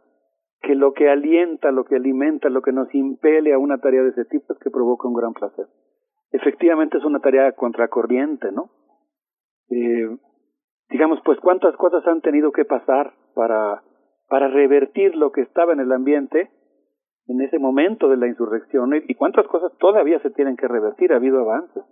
que 0.61 0.75
lo 0.75 0.93
que 0.93 1.09
alienta, 1.09 1.71
lo 1.71 1.85
que 1.85 1.95
alimenta, 1.95 2.49
lo 2.49 2.61
que 2.61 2.71
nos 2.71 2.93
impele 2.93 3.53
a 3.53 3.59
una 3.59 3.77
tarea 3.77 4.03
de 4.03 4.09
ese 4.09 4.25
tipo 4.25 4.53
es 4.53 4.59
que 4.59 4.71
provoca 4.71 5.07
un 5.07 5.13
gran 5.13 5.33
placer. 5.33 5.67
Efectivamente 6.31 6.97
es 6.97 7.05
una 7.05 7.19
tarea 7.19 7.51
contracorriente, 7.53 8.51
¿no? 8.51 8.71
Eh, 9.69 10.17
digamos, 10.89 11.19
pues 11.23 11.39
cuántas 11.39 11.75
cosas 11.77 12.05
han 12.07 12.21
tenido 12.21 12.51
que 12.51 12.65
pasar 12.65 13.13
para 13.33 13.81
para 14.27 14.47
revertir 14.47 15.15
lo 15.15 15.31
que 15.31 15.41
estaba 15.41 15.73
en 15.73 15.79
el 15.79 15.91
ambiente 15.91 16.49
en 17.27 17.41
ese 17.41 17.57
momento 17.57 18.07
de 18.07 18.17
la 18.17 18.27
insurrección 18.27 18.91
y 19.07 19.15
cuántas 19.15 19.47
cosas 19.47 19.71
todavía 19.79 20.19
se 20.19 20.29
tienen 20.29 20.55
que 20.57 20.67
revertir, 20.67 21.11
ha 21.11 21.15
habido 21.15 21.39
avances. 21.39 21.83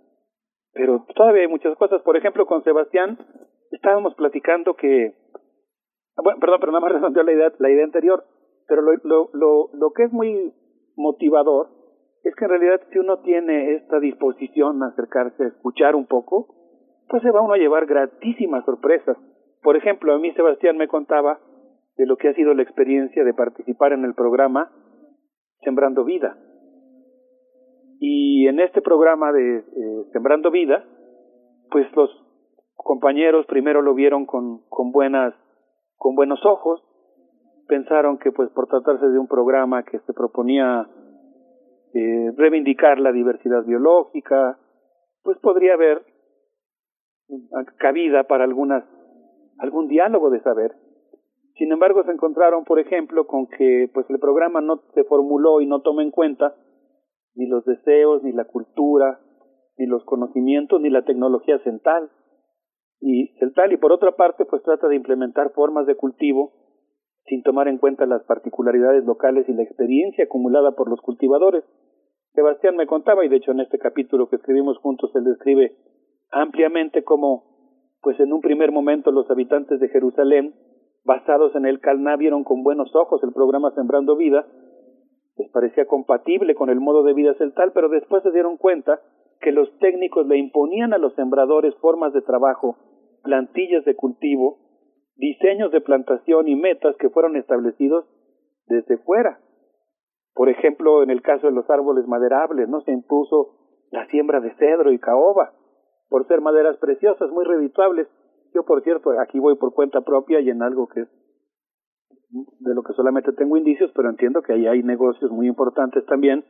Pero 0.72 1.04
todavía 1.14 1.42
hay 1.42 1.48
muchas 1.48 1.76
cosas. 1.76 2.02
Por 2.02 2.16
ejemplo, 2.16 2.46
con 2.46 2.62
Sebastián 2.62 3.18
estábamos 3.72 4.14
platicando 4.14 4.74
que, 4.74 5.14
bueno, 6.22 6.38
perdón, 6.40 6.60
pero 6.60 6.72
nada 6.72 6.80
más 6.80 6.92
redondeó 7.00 7.22
la 7.24 7.32
idea, 7.32 7.52
la 7.58 7.70
idea 7.70 7.84
anterior, 7.84 8.24
pero 8.68 8.82
lo, 8.82 8.92
lo, 9.02 9.30
lo, 9.32 9.70
lo 9.72 9.92
que 9.92 10.04
es 10.04 10.12
muy 10.12 10.52
motivador 10.96 11.68
es 12.24 12.34
que 12.34 12.44
en 12.44 12.50
realidad 12.50 12.80
si 12.90 12.98
uno 12.98 13.18
tiene 13.20 13.74
esta 13.74 14.00
disposición 14.00 14.82
a 14.82 14.88
acercarse 14.88 15.44
a 15.44 15.48
escuchar 15.48 15.94
un 15.94 16.06
poco, 16.06 16.54
pues 17.08 17.22
se 17.22 17.30
va 17.30 17.42
uno 17.42 17.54
a 17.54 17.58
llevar 17.58 17.86
gratísimas 17.86 18.64
sorpresas. 18.64 19.16
Por 19.62 19.76
ejemplo, 19.76 20.14
a 20.14 20.18
mí 20.18 20.32
Sebastián 20.32 20.76
me 20.76 20.88
contaba 20.88 21.38
de 21.96 22.06
lo 22.06 22.16
que 22.16 22.28
ha 22.28 22.34
sido 22.34 22.54
la 22.54 22.62
experiencia 22.62 23.24
de 23.24 23.34
participar 23.34 23.92
en 23.92 24.04
el 24.04 24.14
programa 24.14 24.72
Sembrando 25.60 26.04
Vida. 26.04 26.36
Y 28.00 28.48
en 28.48 28.60
este 28.60 28.82
programa 28.82 29.32
de 29.32 29.58
eh, 29.58 30.04
Sembrando 30.12 30.50
Vida, 30.50 30.84
pues 31.70 31.86
los 31.94 32.10
compañeros 32.76 33.46
primero 33.46 33.82
lo 33.82 33.94
vieron 33.94 34.26
con, 34.26 34.62
con 34.68 34.92
buenas, 34.92 35.34
con 35.96 36.14
buenos 36.14 36.44
ojos, 36.44 36.82
pensaron 37.66 38.18
que 38.18 38.32
pues 38.32 38.50
por 38.50 38.66
tratarse 38.66 39.06
de 39.08 39.18
un 39.18 39.28
programa 39.28 39.82
que 39.82 39.98
se 40.00 40.12
proponía 40.12 40.88
eh, 41.94 42.32
reivindicar 42.36 42.98
la 42.98 43.12
diversidad 43.12 43.64
biológica, 43.64 44.58
pues 45.22 45.38
podría 45.38 45.74
haber 45.74 46.02
cabida 47.78 48.24
para 48.24 48.44
algunas 48.44 48.84
algún 49.58 49.88
diálogo 49.88 50.30
de 50.30 50.40
saber 50.40 50.72
sin 51.56 51.70
embargo, 51.70 52.02
se 52.02 52.10
encontraron, 52.10 52.64
por 52.64 52.80
ejemplo, 52.80 53.26
con 53.26 53.46
que 53.46 53.88
pues 53.94 54.06
el 54.10 54.18
programa 54.18 54.60
no 54.60 54.82
se 54.92 55.04
formuló 55.04 55.60
y 55.60 55.66
no 55.66 55.82
toma 55.82 56.02
en 56.02 56.10
cuenta 56.10 56.56
ni 57.36 57.46
los 57.46 57.64
deseos, 57.64 58.22
ni 58.22 58.32
la 58.32 58.44
cultura, 58.44 59.20
ni 59.76 59.86
los 59.86 60.04
conocimientos, 60.04 60.80
ni 60.80 60.90
la 60.90 61.04
tecnología 61.04 61.58
central. 61.60 62.10
Y 63.00 63.28
central 63.38 63.72
y 63.72 63.76
por 63.76 63.92
otra 63.92 64.16
parte, 64.16 64.44
pues 64.44 64.62
trata 64.62 64.88
de 64.88 64.96
implementar 64.96 65.52
formas 65.52 65.86
de 65.86 65.94
cultivo 65.94 66.52
sin 67.26 67.42
tomar 67.42 67.68
en 67.68 67.78
cuenta 67.78 68.06
las 68.06 68.22
particularidades 68.24 69.04
locales 69.04 69.48
y 69.48 69.52
la 69.52 69.62
experiencia 69.62 70.24
acumulada 70.24 70.72
por 70.72 70.88
los 70.88 71.00
cultivadores. 71.00 71.64
Sebastián 72.34 72.76
me 72.76 72.86
contaba, 72.86 73.24
y 73.24 73.28
de 73.28 73.36
hecho 73.36 73.52
en 73.52 73.60
este 73.60 73.78
capítulo 73.78 74.28
que 74.28 74.36
escribimos 74.36 74.78
juntos 74.78 75.10
él 75.14 75.24
describe 75.24 75.76
ampliamente 76.30 77.04
cómo, 77.04 77.44
pues 78.02 78.18
en 78.20 78.32
un 78.32 78.40
primer 78.40 78.72
momento 78.72 79.12
los 79.12 79.30
habitantes 79.30 79.80
de 79.80 79.88
Jerusalén 79.88 80.54
basados 81.04 81.54
en 81.54 81.66
el 81.66 81.80
Calná 81.80 82.16
vieron 82.16 82.44
con 82.44 82.62
buenos 82.62 82.94
ojos 82.94 83.22
el 83.22 83.32
programa 83.32 83.70
Sembrando 83.72 84.16
Vida, 84.16 84.46
les 85.36 85.50
parecía 85.50 85.86
compatible 85.86 86.54
con 86.54 86.70
el 86.70 86.80
modo 86.80 87.02
de 87.02 87.12
vida 87.12 87.34
celtal, 87.34 87.72
pero 87.72 87.88
después 87.88 88.22
se 88.22 88.30
dieron 88.30 88.56
cuenta 88.56 89.00
que 89.40 89.52
los 89.52 89.68
técnicos 89.78 90.26
le 90.26 90.38
imponían 90.38 90.94
a 90.94 90.98
los 90.98 91.14
sembradores 91.14 91.74
formas 91.76 92.12
de 92.12 92.22
trabajo, 92.22 92.76
plantillas 93.22 93.84
de 93.84 93.94
cultivo, 93.94 94.58
diseños 95.16 95.70
de 95.72 95.80
plantación 95.80 96.48
y 96.48 96.56
metas 96.56 96.96
que 96.96 97.10
fueron 97.10 97.36
establecidos 97.36 98.04
desde 98.66 98.98
fuera. 98.98 99.38
Por 100.34 100.48
ejemplo, 100.48 101.02
en 101.02 101.10
el 101.10 101.22
caso 101.22 101.46
de 101.46 101.52
los 101.52 101.68
árboles 101.70 102.06
maderables, 102.06 102.68
no 102.68 102.80
se 102.82 102.92
impuso 102.92 103.86
la 103.90 104.06
siembra 104.08 104.40
de 104.40 104.54
cedro 104.54 104.90
y 104.92 104.98
caoba, 104.98 105.52
por 106.08 106.26
ser 106.26 106.40
maderas 106.40 106.76
preciosas, 106.78 107.30
muy 107.30 107.44
redituables, 107.44 108.08
yo, 108.54 108.64
por 108.64 108.82
cierto, 108.82 109.10
aquí 109.20 109.40
voy 109.40 109.56
por 109.56 109.74
cuenta 109.74 110.00
propia 110.02 110.40
y 110.40 110.48
en 110.48 110.62
algo 110.62 110.86
que 110.86 111.00
es 111.00 111.08
de 112.30 112.74
lo 112.74 112.82
que 112.82 112.92
solamente 112.94 113.32
tengo 113.32 113.56
indicios, 113.56 113.90
pero 113.94 114.08
entiendo 114.08 114.42
que 114.42 114.52
ahí 114.52 114.66
hay 114.66 114.82
negocios 114.82 115.30
muy 115.30 115.48
importantes 115.48 116.04
también 116.06 116.44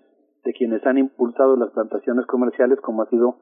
de 0.45 0.53
quienes 0.53 0.85
han 0.87 0.99
impulsado 0.99 1.57
las 1.57 1.71
plantaciones 1.71 2.27
comerciales, 2.27 2.79
como 2.81 3.03
ha 3.03 3.09
sido 3.09 3.37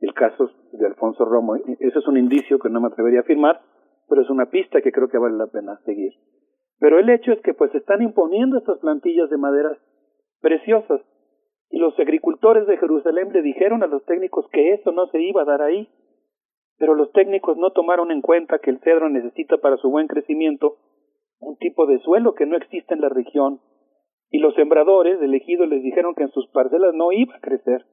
el 0.00 0.12
caso 0.14 0.50
de 0.72 0.86
Alfonso 0.86 1.24
Romo. 1.24 1.56
Eso 1.56 1.98
es 1.98 2.06
un 2.08 2.16
indicio 2.16 2.58
que 2.58 2.68
no 2.68 2.80
me 2.80 2.88
atrevería 2.88 3.20
a 3.20 3.22
afirmar, 3.22 3.60
pero 4.08 4.22
es 4.22 4.30
una 4.30 4.46
pista 4.46 4.80
que 4.80 4.92
creo 4.92 5.08
que 5.08 5.18
vale 5.18 5.36
la 5.36 5.46
pena 5.46 5.78
seguir. 5.84 6.12
Pero 6.78 6.98
el 6.98 7.10
hecho 7.10 7.32
es 7.32 7.40
que 7.42 7.54
pues 7.54 7.74
están 7.74 8.02
imponiendo 8.02 8.58
estas 8.58 8.78
plantillas 8.78 9.30
de 9.30 9.36
maderas 9.36 9.78
preciosas 10.40 11.00
y 11.70 11.78
los 11.78 11.98
agricultores 11.98 12.66
de 12.66 12.78
Jerusalén 12.78 13.32
le 13.32 13.42
dijeron 13.42 13.82
a 13.82 13.86
los 13.86 14.04
técnicos 14.04 14.46
que 14.50 14.72
eso 14.72 14.92
no 14.92 15.06
se 15.08 15.20
iba 15.20 15.42
a 15.42 15.44
dar 15.44 15.62
ahí, 15.62 15.88
pero 16.78 16.94
los 16.94 17.12
técnicos 17.12 17.56
no 17.58 17.72
tomaron 17.72 18.10
en 18.10 18.22
cuenta 18.22 18.58
que 18.58 18.70
el 18.70 18.80
cedro 18.80 19.08
necesita 19.10 19.58
para 19.58 19.76
su 19.76 19.90
buen 19.90 20.06
crecimiento 20.06 20.76
un 21.40 21.56
tipo 21.58 21.86
de 21.86 21.98
suelo 22.00 22.34
que 22.34 22.46
no 22.46 22.56
existe 22.56 22.94
en 22.94 23.00
la 23.00 23.08
región, 23.08 23.60
y 24.30 24.38
los 24.38 24.54
sembradores 24.54 25.20
elegidos 25.20 25.68
les 25.68 25.82
dijeron 25.82 26.14
que 26.14 26.24
en 26.24 26.30
sus 26.30 26.46
parcelas 26.48 26.94
no 26.94 27.12
iba 27.12 27.36
a 27.36 27.40
crecer, 27.40 27.84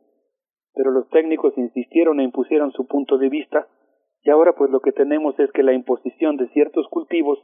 pero 0.73 0.91
los 0.91 1.09
técnicos 1.09 1.57
insistieron 1.57 2.19
e 2.19 2.23
impusieron 2.23 2.71
su 2.71 2.87
punto 2.87 3.17
de 3.17 3.29
vista, 3.29 3.67
y 4.25 4.31
ahora 4.31 4.53
pues 4.53 4.71
lo 4.71 4.79
que 4.79 4.91
tenemos 4.91 5.39
es 5.39 5.51
que 5.51 5.61
la 5.61 5.73
imposición 5.73 6.35
de 6.35 6.49
ciertos 6.49 6.87
cultivos 6.89 7.39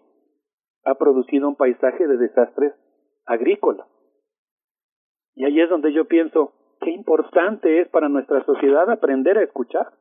ha 0.83 0.95
producido 0.95 1.47
un 1.47 1.55
paisaje 1.55 2.07
de 2.07 2.17
desastres 2.17 2.73
agrícolas. 3.27 3.87
Y 5.35 5.45
ahí 5.45 5.61
es 5.61 5.69
donde 5.69 5.93
yo 5.93 6.05
pienso, 6.05 6.53
qué 6.81 6.89
importante 6.89 7.81
es 7.81 7.89
para 7.89 8.09
nuestra 8.09 8.43
sociedad 8.45 8.89
aprender 8.89 9.37
a 9.37 9.43
escuchar. 9.43 9.93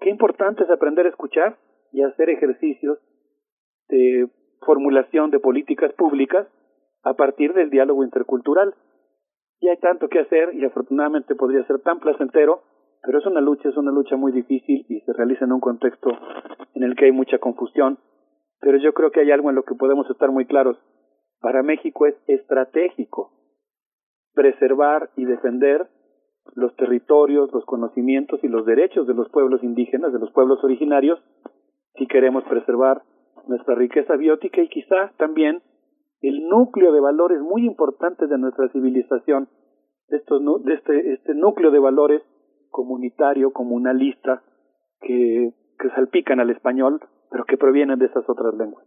Qué 0.00 0.10
importante 0.10 0.64
es 0.64 0.70
aprender 0.70 1.06
a 1.06 1.08
escuchar 1.08 1.56
y 1.92 2.02
hacer 2.02 2.28
ejercicios 2.28 2.98
de 3.88 4.28
formulación 4.60 5.30
de 5.30 5.40
políticas 5.40 5.94
públicas 5.94 6.46
a 7.04 7.14
partir 7.14 7.54
del 7.54 7.70
diálogo 7.70 8.04
intercultural. 8.04 8.74
Y 9.60 9.68
hay 9.68 9.78
tanto 9.78 10.08
que 10.08 10.20
hacer 10.20 10.54
y 10.54 10.62
afortunadamente 10.62 11.34
podría 11.34 11.66
ser 11.66 11.80
tan 11.80 12.00
placentero, 12.00 12.64
pero 13.02 13.18
es 13.18 13.26
una 13.26 13.40
lucha, 13.40 13.68
es 13.68 13.76
una 13.76 13.92
lucha 13.92 14.16
muy 14.16 14.32
difícil 14.32 14.84
y 14.88 15.00
se 15.00 15.12
realiza 15.12 15.44
en 15.44 15.52
un 15.52 15.60
contexto 15.60 16.10
en 16.74 16.82
el 16.82 16.94
que 16.96 17.06
hay 17.06 17.12
mucha 17.12 17.38
confusión. 17.38 17.98
Pero 18.60 18.78
yo 18.78 18.92
creo 18.92 19.10
que 19.10 19.20
hay 19.20 19.30
algo 19.30 19.48
en 19.48 19.56
lo 19.56 19.62
que 19.62 19.74
podemos 19.74 20.08
estar 20.10 20.30
muy 20.30 20.46
claros. 20.46 20.76
Para 21.40 21.62
México 21.62 22.06
es 22.06 22.14
estratégico 22.26 23.32
preservar 24.34 25.10
y 25.16 25.24
defender 25.24 25.88
los 26.54 26.74
territorios, 26.76 27.52
los 27.52 27.64
conocimientos 27.64 28.40
y 28.42 28.48
los 28.48 28.66
derechos 28.66 29.06
de 29.06 29.14
los 29.14 29.28
pueblos 29.30 29.62
indígenas, 29.62 30.12
de 30.12 30.18
los 30.18 30.30
pueblos 30.32 30.62
originarios, 30.62 31.18
si 31.94 32.06
queremos 32.06 32.44
preservar 32.44 33.02
nuestra 33.46 33.74
riqueza 33.74 34.16
biótica 34.16 34.62
y 34.62 34.68
quizá 34.68 35.12
también 35.16 35.62
el 36.20 36.48
núcleo 36.48 36.92
de 36.92 37.00
valores 37.00 37.40
muy 37.40 37.64
importantes 37.64 38.28
de 38.28 38.38
nuestra 38.38 38.68
civilización, 38.68 39.48
de, 40.08 40.18
estos, 40.18 40.42
de 40.64 40.74
este, 40.74 41.12
este 41.14 41.34
núcleo 41.34 41.70
de 41.70 41.78
valores 41.78 42.22
comunitario, 42.70 43.52
comunalista, 43.52 44.42
que, 45.00 45.52
que 45.78 45.90
salpican 45.90 46.40
al 46.40 46.50
español, 46.50 47.00
pero 47.30 47.44
que 47.44 47.56
provienen 47.56 47.98
de 47.98 48.06
esas 48.06 48.28
otras 48.28 48.54
lenguas. 48.54 48.84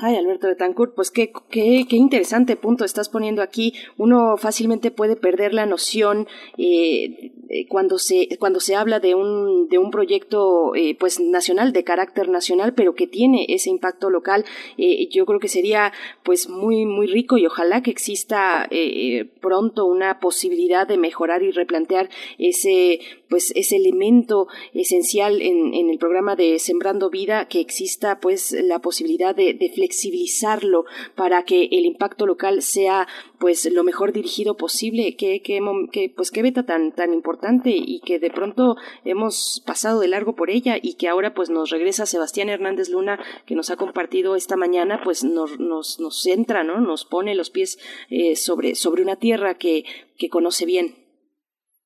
Ay, 0.00 0.16
Alberto 0.16 0.46
de 0.46 0.56
Tancourt, 0.56 0.94
pues 0.94 1.10
qué, 1.10 1.32
qué, 1.50 1.84
qué, 1.88 1.96
interesante 1.96 2.56
punto 2.56 2.84
estás 2.84 3.08
poniendo 3.08 3.42
aquí. 3.42 3.74
Uno 3.98 4.36
fácilmente 4.36 4.90
puede 4.90 5.16
perder 5.16 5.52
la 5.52 5.66
noción 5.66 6.26
eh, 6.56 7.32
cuando 7.68 7.98
se 7.98 8.28
cuando 8.38 8.60
se 8.60 8.74
habla 8.74 8.98
de 9.00 9.14
un 9.14 9.68
de 9.68 9.78
un 9.78 9.90
proyecto 9.90 10.74
eh, 10.74 10.96
pues 10.98 11.20
nacional 11.20 11.72
de 11.72 11.84
carácter 11.84 12.28
nacional, 12.28 12.72
pero 12.74 12.94
que 12.94 13.06
tiene 13.06 13.46
ese 13.48 13.70
impacto 13.70 14.08
local. 14.08 14.44
Eh, 14.78 15.08
yo 15.10 15.26
creo 15.26 15.38
que 15.38 15.48
sería 15.48 15.92
pues 16.22 16.48
muy 16.48 16.86
muy 16.86 17.06
rico 17.06 17.36
y 17.36 17.46
ojalá 17.46 17.82
que 17.82 17.90
exista 17.90 18.66
eh, 18.70 19.30
pronto 19.40 19.84
una 19.84 20.20
posibilidad 20.20 20.86
de 20.86 20.96
mejorar 20.96 21.42
y 21.42 21.50
replantear 21.50 22.08
ese 22.38 23.00
pues 23.32 23.50
ese 23.56 23.76
elemento 23.76 24.46
esencial 24.74 25.40
en, 25.40 25.72
el 25.72 25.96
programa 25.96 26.36
de 26.36 26.58
Sembrando 26.58 27.08
Vida, 27.08 27.48
que 27.48 27.60
exista 27.60 28.20
pues 28.20 28.52
la 28.52 28.80
posibilidad 28.80 29.34
de, 29.34 29.72
flexibilizarlo 29.74 30.84
para 31.14 31.42
que 31.46 31.64
el 31.72 31.86
impacto 31.86 32.26
local 32.26 32.60
sea 32.60 33.08
pues 33.40 33.64
lo 33.72 33.84
mejor 33.84 34.12
dirigido 34.12 34.58
posible, 34.58 35.16
que, 35.16 35.40
que, 35.40 35.60
que 35.92 36.12
pues 36.14 36.30
qué 36.30 36.42
beta 36.42 36.66
tan, 36.66 36.92
tan 36.92 37.14
importante 37.14 37.70
y 37.74 38.00
que 38.00 38.18
de 38.18 38.28
pronto 38.28 38.76
hemos 39.02 39.62
pasado 39.64 40.00
de 40.00 40.08
largo 40.08 40.34
por 40.34 40.50
ella 40.50 40.76
y 40.82 40.96
que 40.96 41.08
ahora 41.08 41.32
pues 41.32 41.48
nos 41.48 41.70
regresa 41.70 42.04
Sebastián 42.04 42.50
Hernández 42.50 42.90
Luna 42.90 43.18
que 43.46 43.54
nos 43.54 43.70
ha 43.70 43.76
compartido 43.76 44.36
esta 44.36 44.58
mañana 44.58 45.00
pues 45.02 45.24
nos, 45.24 45.58
nos, 45.58 46.00
nos 46.00 46.20
centra, 46.22 46.64
¿no? 46.64 46.82
Nos 46.82 47.06
pone 47.06 47.34
los 47.34 47.48
pies 47.48 47.78
eh, 48.10 48.36
sobre, 48.36 48.74
sobre 48.74 49.00
una 49.00 49.16
tierra 49.16 49.56
que, 49.56 49.86
que 50.18 50.28
conoce 50.28 50.66
bien. 50.66 51.01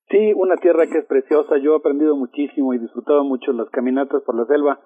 Sí, 0.09 0.33
una 0.35 0.57
tierra 0.57 0.87
que 0.87 0.99
es 0.99 1.07
preciosa. 1.07 1.59
Yo 1.59 1.75
he 1.75 1.77
aprendido 1.77 2.17
muchísimo 2.17 2.73
y 2.75 2.79
disfrutado 2.79 3.25
mucho 3.25 3.53
las 3.53 3.69
caminatas 3.71 4.23
por 4.23 4.37
la 4.37 4.47
selva 4.47 4.81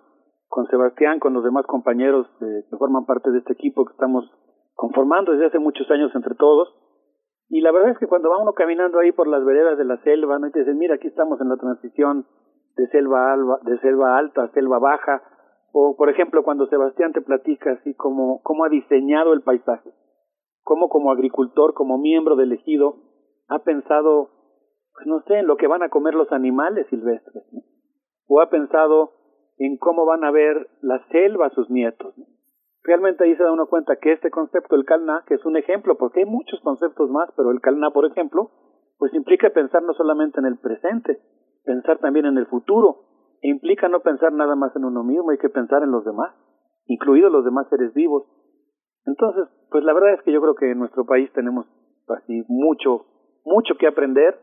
con 0.49 0.67
Sebastián, 0.67 1.21
con 1.21 1.35
los 1.35 1.45
demás 1.45 1.67
compañeros 1.67 2.27
que 2.39 2.77
forman 2.77 3.07
parte 3.07 3.31
de 3.31 3.39
este 3.39 3.53
equipo 3.53 3.85
que 3.85 3.93
estamos 3.93 4.25
conformando 4.75 5.33
desde 5.33 5.47
hace 5.47 5.59
muchos 5.59 5.91
años 5.91 6.11
entre 6.15 6.35
todos. 6.35 6.69
Y 7.51 7.61
la 7.61 7.71
verdad 7.71 7.91
es 7.91 7.99
que 7.99 8.07
cuando 8.07 8.31
va 8.31 8.43
uno 8.43 8.53
caminando 8.55 8.99
ahí 8.99 9.13
por 9.13 9.29
las 9.29 9.45
veredas 9.45 9.77
de 9.77 9.85
la 9.85 9.99
selva, 10.03 10.39
¿no? 10.39 10.51
te 10.51 10.61
dicen, 10.61 10.79
mira, 10.79 10.95
aquí 10.95 11.09
estamos 11.09 11.41
en 11.41 11.49
la 11.49 11.57
transición 11.57 12.27
de 12.77 12.89
selva, 12.89 13.33
alba, 13.33 13.59
de 13.63 13.79
selva 13.81 14.17
alta 14.17 14.45
a 14.45 14.53
selva 14.53 14.79
baja, 14.79 15.23
o 15.73 15.97
por 15.97 16.09
ejemplo 16.09 16.43
cuando 16.43 16.67
Sebastián 16.67 17.13
te 17.13 17.21
platica 17.21 17.73
así 17.73 17.95
como 17.95 18.41
cómo 18.43 18.65
ha 18.65 18.69
diseñado 18.69 19.33
el 19.33 19.43
paisaje, 19.43 19.91
cómo 20.63 20.89
como 20.89 21.13
agricultor, 21.13 21.75
como 21.75 21.99
miembro 21.99 22.37
del 22.37 22.53
ejido, 22.53 22.97
ha 23.49 23.59
pensado, 23.61 24.31
pues 24.95 25.07
no 25.07 25.21
sé, 25.23 25.39
en 25.39 25.47
lo 25.47 25.57
que 25.57 25.67
van 25.67 25.83
a 25.83 25.89
comer 25.89 26.15
los 26.15 26.31
animales 26.33 26.87
silvestres, 26.89 27.45
o 28.27 28.41
ha 28.41 28.51
pensado 28.51 29.13
en 29.59 29.77
cómo 29.77 30.07
van 30.07 30.25
a 30.25 30.31
ver 30.31 30.69
la 30.81 31.05
selva 31.09 31.51
sus 31.51 31.69
nietos. 31.71 32.15
realmente 32.83 33.25
ahí 33.25 33.37
se 33.37 33.43
da 33.43 33.53
uno 33.53 33.67
cuenta 33.67 33.97
que 33.97 34.13
este 34.13 34.31
concepto, 34.31 34.75
el 34.75 34.87
Kalna, 34.87 35.23
que 35.27 35.35
es 35.35 35.45
un 35.45 35.57
ejemplo, 35.57 35.97
porque 35.97 36.21
hay 36.21 36.27
muchos 36.27 36.61
conceptos 36.61 37.11
más, 37.11 37.31
pero 37.37 37.51
el 37.51 37.61
Kalna, 37.61 37.91
por 37.91 38.07
ejemplo, 38.07 38.51
pues 38.99 39.13
implica 39.15 39.51
pensar 39.51 39.83
no 39.83 39.93
solamente 39.95 40.41
en 40.41 40.47
el 40.47 40.59
presente, 40.59 41.21
pensar 41.65 41.99
también 41.99 42.27
en 42.27 42.39
el 42.39 42.47
futuro, 42.47 43.05
e 43.43 43.49
implica 43.49 43.89
no 43.89 44.01
pensar 44.01 44.33
nada 44.33 44.57
más 44.57 44.75
en 44.77 44.85
uno 44.85 45.03
mismo, 45.05 45.31
hay 45.31 45.39
que 45.39 45.49
pensar 45.49 45.83
en 45.83 45.91
los 45.91 46.05
demás, 46.05 46.35
incluidos 46.87 47.31
los 47.31 47.45
demás 47.45 47.69
seres 47.69 47.93
vivos. 47.95 48.25
Entonces, 49.07 49.45
pues 49.71 49.85
la 49.85 49.93
verdad 49.93 50.15
es 50.15 50.23
que 50.23 50.33
yo 50.33 50.41
creo 50.41 50.55
que 50.55 50.71
en 50.71 50.79
nuestro 50.79 51.05
país 51.05 51.31
tenemos 51.33 51.67
así 52.09 52.45
mucho, 52.49 53.07
mucho 53.45 53.75
que 53.79 53.87
aprender 53.87 54.39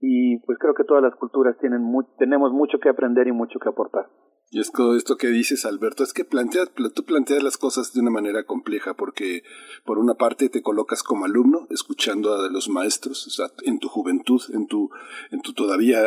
y 0.00 0.38
pues 0.38 0.58
creo 0.58 0.74
que 0.74 0.84
todas 0.84 1.02
las 1.02 1.14
culturas 1.16 1.56
tienen 1.58 1.82
tenemos 2.18 2.52
mucho 2.52 2.78
que 2.78 2.88
aprender 2.88 3.26
y 3.26 3.32
mucho 3.32 3.58
que 3.58 3.68
aportar. 3.68 4.06
Y 4.50 4.60
es 4.60 4.72
todo 4.72 4.96
esto 4.96 5.18
que 5.18 5.26
dices, 5.26 5.66
Alberto, 5.66 6.02
es 6.02 6.14
que 6.14 6.24
planteas, 6.24 6.70
tú 6.94 7.04
planteas 7.04 7.42
las 7.42 7.58
cosas 7.58 7.92
de 7.92 8.00
una 8.00 8.10
manera 8.10 8.44
compleja, 8.44 8.94
porque 8.94 9.42
por 9.84 9.98
una 9.98 10.14
parte 10.14 10.48
te 10.48 10.62
colocas 10.62 11.02
como 11.02 11.26
alumno, 11.26 11.66
escuchando 11.68 12.34
a 12.34 12.48
los 12.48 12.70
maestros, 12.70 13.42
en 13.64 13.78
tu 13.78 13.88
juventud, 13.88 14.40
en 14.54 14.66
tu, 14.66 14.90
en 15.32 15.42
tu 15.42 15.52
todavía, 15.52 16.00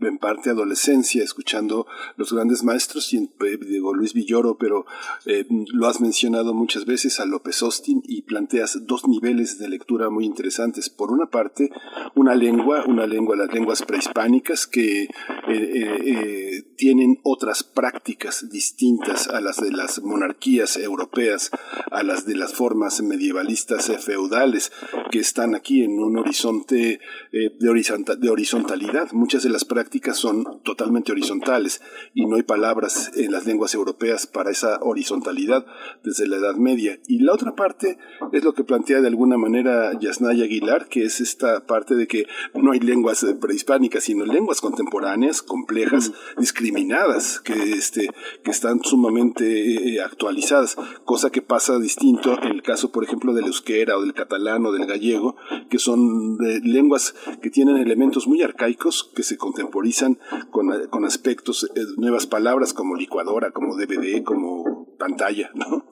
en 0.00 0.18
parte 0.18 0.50
adolescencia, 0.50 1.24
escuchando 1.24 1.88
los 2.16 2.32
grandes 2.32 2.62
maestros, 2.62 3.12
y 3.12 3.16
eh, 3.16 3.58
digo 3.60 3.92
Luis 3.92 4.14
Villoro, 4.14 4.56
pero 4.56 4.86
eh, 5.26 5.44
lo 5.72 5.88
has 5.88 6.00
mencionado 6.00 6.54
muchas 6.54 6.84
veces 6.84 7.18
a 7.18 7.26
López 7.26 7.60
Austin, 7.60 8.02
y 8.04 8.22
planteas 8.22 8.86
dos 8.86 9.08
niveles 9.08 9.58
de 9.58 9.68
lectura 9.68 10.10
muy 10.10 10.26
interesantes. 10.26 10.90
Por 10.90 11.10
una 11.10 11.26
parte, 11.26 11.72
una 12.14 12.36
lengua, 12.36 12.84
una 12.86 13.08
lengua, 13.08 13.34
las 13.34 13.52
lenguas 13.52 13.82
prehispánicas, 13.82 14.68
que 14.68 15.08
eh, 15.48 16.62
tienen 16.76 17.18
otras 17.24 17.63
prácticas 17.64 18.48
distintas 18.50 19.28
a 19.28 19.40
las 19.40 19.56
de 19.56 19.70
las 19.70 20.02
monarquías 20.02 20.76
europeas, 20.76 21.50
a 21.90 22.02
las 22.02 22.26
de 22.26 22.36
las 22.36 22.54
formas 22.54 23.02
medievalistas 23.02 23.90
feudales 24.04 24.72
que 25.10 25.18
están 25.18 25.54
aquí 25.54 25.82
en 25.82 25.98
un 25.98 26.18
horizonte 26.18 27.00
eh, 27.32 27.50
de, 27.58 28.16
de 28.18 28.30
horizontalidad. 28.30 29.12
Muchas 29.12 29.42
de 29.42 29.50
las 29.50 29.64
prácticas 29.64 30.16
son 30.16 30.62
totalmente 30.62 31.12
horizontales 31.12 31.80
y 32.14 32.26
no 32.26 32.36
hay 32.36 32.42
palabras 32.42 33.10
en 33.16 33.32
las 33.32 33.46
lenguas 33.46 33.74
europeas 33.74 34.26
para 34.26 34.50
esa 34.50 34.78
horizontalidad 34.82 35.66
desde 36.02 36.26
la 36.26 36.36
Edad 36.36 36.56
Media. 36.56 36.98
Y 37.06 37.20
la 37.20 37.32
otra 37.32 37.54
parte 37.54 37.98
es 38.32 38.44
lo 38.44 38.54
que 38.54 38.64
plantea 38.64 39.00
de 39.00 39.08
alguna 39.08 39.36
manera 39.36 39.98
Yasnaya 39.98 40.44
Aguilar, 40.44 40.88
que 40.88 41.04
es 41.04 41.20
esta 41.20 41.66
parte 41.66 41.94
de 41.94 42.06
que 42.06 42.26
no 42.54 42.72
hay 42.72 42.80
lenguas 42.80 43.24
prehispánicas, 43.40 44.04
sino 44.04 44.24
lenguas 44.24 44.60
contemporáneas, 44.60 45.42
complejas, 45.42 46.12
discriminadas, 46.38 47.40
que 47.40 47.53
este, 47.54 48.08
que 48.42 48.50
están 48.50 48.82
sumamente 48.82 49.94
eh, 49.94 50.02
actualizadas, 50.02 50.76
cosa 51.04 51.30
que 51.30 51.42
pasa 51.42 51.78
distinto 51.78 52.38
en 52.42 52.50
el 52.50 52.62
caso, 52.62 52.92
por 52.92 53.04
ejemplo, 53.04 53.32
del 53.32 53.46
euskera 53.46 53.96
o 53.96 54.02
del 54.02 54.14
catalán 54.14 54.66
o 54.66 54.72
del 54.72 54.86
gallego, 54.86 55.36
que 55.70 55.78
son 55.78 56.38
eh, 56.44 56.60
lenguas 56.62 57.14
que 57.42 57.50
tienen 57.50 57.76
elementos 57.76 58.26
muy 58.26 58.42
arcaicos 58.42 59.10
que 59.14 59.22
se 59.22 59.36
contemporizan 59.36 60.18
con, 60.50 60.70
con 60.88 61.04
aspectos, 61.04 61.70
eh, 61.74 61.80
nuevas 61.96 62.26
palabras 62.26 62.74
como 62.74 62.96
licuadora, 62.96 63.50
como 63.50 63.76
DVD, 63.76 64.22
como 64.22 64.86
pantalla, 64.98 65.50
¿no? 65.54 65.84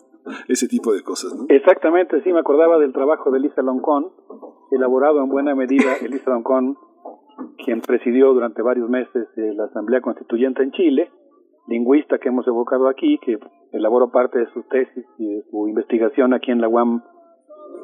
Ese 0.47 0.68
tipo 0.68 0.92
de 0.92 1.02
cosas, 1.02 1.34
¿no? 1.34 1.47
Exactamente, 1.49 2.23
sí, 2.23 2.32
me 2.32 2.41
acordaba 2.41 2.78
del 2.78 2.92
trabajo 2.92 3.31
de 3.31 3.39
Elisa 3.39 3.60
Loncón, 3.62 4.12
elaborado 4.70 5.20
en 5.20 5.28
buena 5.28 5.55
medida, 5.55 5.97
Elisa 6.02 6.31
Loncón, 6.31 6.78
quien 7.65 7.81
presidió 7.81 8.32
durante 8.32 8.62
varios 8.62 8.89
meses 8.89 9.28
la 9.36 9.65
Asamblea 9.65 10.00
Constituyente 10.00 10.62
en 10.62 10.70
Chile, 10.73 11.10
lingüista 11.66 12.18
que 12.18 12.28
hemos 12.28 12.47
evocado 12.47 12.89
aquí, 12.89 13.18
que 13.18 13.39
elaboró 13.73 14.10
parte 14.10 14.39
de 14.39 14.47
su 14.47 14.62
tesis 14.65 15.05
y 15.18 15.34
de 15.34 15.42
su 15.50 15.68
investigación 15.68 16.34
aquí 16.34 16.50
en 16.50 16.60
la 16.60 16.68
UAM 16.68 17.02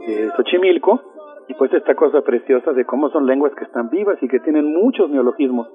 de 0.07 0.31
Xochimilco, 0.37 1.01
y 1.49 1.55
pues 1.55 1.73
esta 1.73 1.95
cosa 1.95 2.21
preciosa 2.23 2.73
de 2.73 2.85
cómo 2.85 3.09
son 3.11 3.27
lenguas 3.27 3.55
que 3.55 3.65
están 3.65 3.89
vivas 3.89 4.19
y 4.23 4.29
que 4.29 4.41
tienen 4.41 4.75
muchos 4.75 5.09
neologismos. 5.11 5.69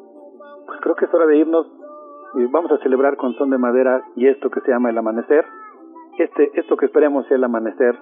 Pues 0.68 0.80
creo 0.82 0.96
que 0.96 1.06
es 1.06 1.14
hora 1.14 1.26
de 1.26 1.38
irnos, 1.38 1.68
y 2.36 2.46
vamos 2.46 2.72
a 2.72 2.78
celebrar 2.80 3.16
con 3.18 3.34
son 3.36 3.50
de 3.50 3.58
madera 3.58 4.04
y 4.16 4.28
esto 4.28 4.50
que 4.50 4.62
se 4.62 4.72
llama 4.72 4.90
el 4.90 4.98
amanecer, 4.98 5.46
este, 6.18 6.52
esto 6.60 6.78
que 6.78 6.86
esperemos 6.86 7.28
sea 7.28 7.38
el 7.38 7.44
amanecer 7.44 7.98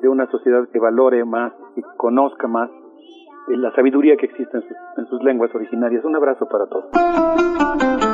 de 0.00 0.08
una 0.08 0.30
sociedad 0.30 0.68
que 0.72 0.78
valore 0.78 1.24
más 1.24 1.52
y 1.76 1.82
conozca 1.96 2.46
más 2.46 2.70
la 3.48 3.74
sabiduría 3.74 4.16
que 4.16 4.26
existe 4.26 4.56
en 4.56 4.62
sus, 4.62 4.76
en 4.98 5.06
sus 5.06 5.22
lenguas 5.22 5.54
originarias. 5.54 6.04
Un 6.04 6.16
abrazo 6.16 6.46
para 6.46 6.66
todos. 6.66 8.07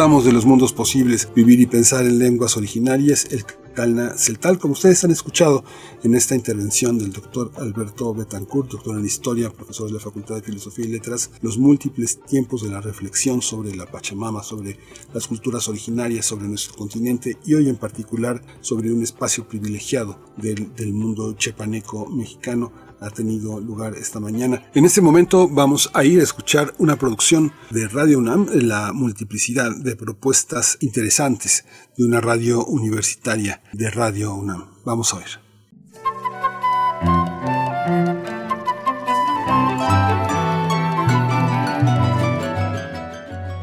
De 0.00 0.32
los 0.32 0.46
mundos 0.46 0.72
posibles, 0.72 1.28
vivir 1.34 1.60
y 1.60 1.66
pensar 1.66 2.06
en 2.06 2.18
lenguas 2.18 2.56
originarias, 2.56 3.26
el 3.32 3.44
Calna 3.74 4.16
Celtal, 4.16 4.58
como 4.58 4.72
ustedes 4.72 5.04
han 5.04 5.10
escuchado 5.10 5.62
en 6.02 6.14
esta 6.14 6.34
intervención 6.34 6.98
del 6.98 7.12
doctor 7.12 7.52
Alberto 7.56 8.14
Betancourt, 8.14 8.70
doctor 8.70 8.98
en 8.98 9.04
Historia, 9.04 9.50
profesor 9.50 9.88
de 9.88 9.92
la 9.92 10.00
Facultad 10.00 10.36
de 10.36 10.42
Filosofía 10.42 10.86
y 10.86 10.88
Letras, 10.88 11.30
los 11.42 11.58
múltiples 11.58 12.18
tiempos 12.22 12.62
de 12.62 12.70
la 12.70 12.80
reflexión 12.80 13.42
sobre 13.42 13.76
la 13.76 13.84
Pachamama, 13.84 14.42
sobre 14.42 14.78
las 15.12 15.26
culturas 15.26 15.68
originarias, 15.68 16.24
sobre 16.24 16.48
nuestro 16.48 16.74
continente 16.76 17.36
y 17.44 17.52
hoy 17.52 17.68
en 17.68 17.76
particular 17.76 18.42
sobre 18.62 18.90
un 18.90 19.02
espacio 19.02 19.46
privilegiado 19.46 20.18
del, 20.38 20.74
del 20.76 20.94
mundo 20.94 21.34
chepaneco 21.34 22.06
mexicano 22.08 22.72
ha 23.00 23.10
tenido 23.10 23.60
lugar 23.60 23.94
esta 23.94 24.20
mañana. 24.20 24.62
En 24.74 24.84
este 24.84 25.00
momento 25.00 25.48
vamos 25.48 25.90
a 25.94 26.04
ir 26.04 26.20
a 26.20 26.22
escuchar 26.22 26.74
una 26.78 26.96
producción 26.96 27.52
de 27.70 27.88
Radio 27.88 28.18
UNAM, 28.18 28.46
la 28.52 28.92
multiplicidad 28.92 29.74
de 29.74 29.96
propuestas 29.96 30.76
interesantes 30.80 31.64
de 31.96 32.04
una 32.04 32.20
radio 32.20 32.64
universitaria 32.64 33.62
de 33.72 33.90
Radio 33.90 34.34
UNAM. 34.34 34.66
Vamos 34.84 35.14
a 35.14 35.18
ver. 35.18 35.40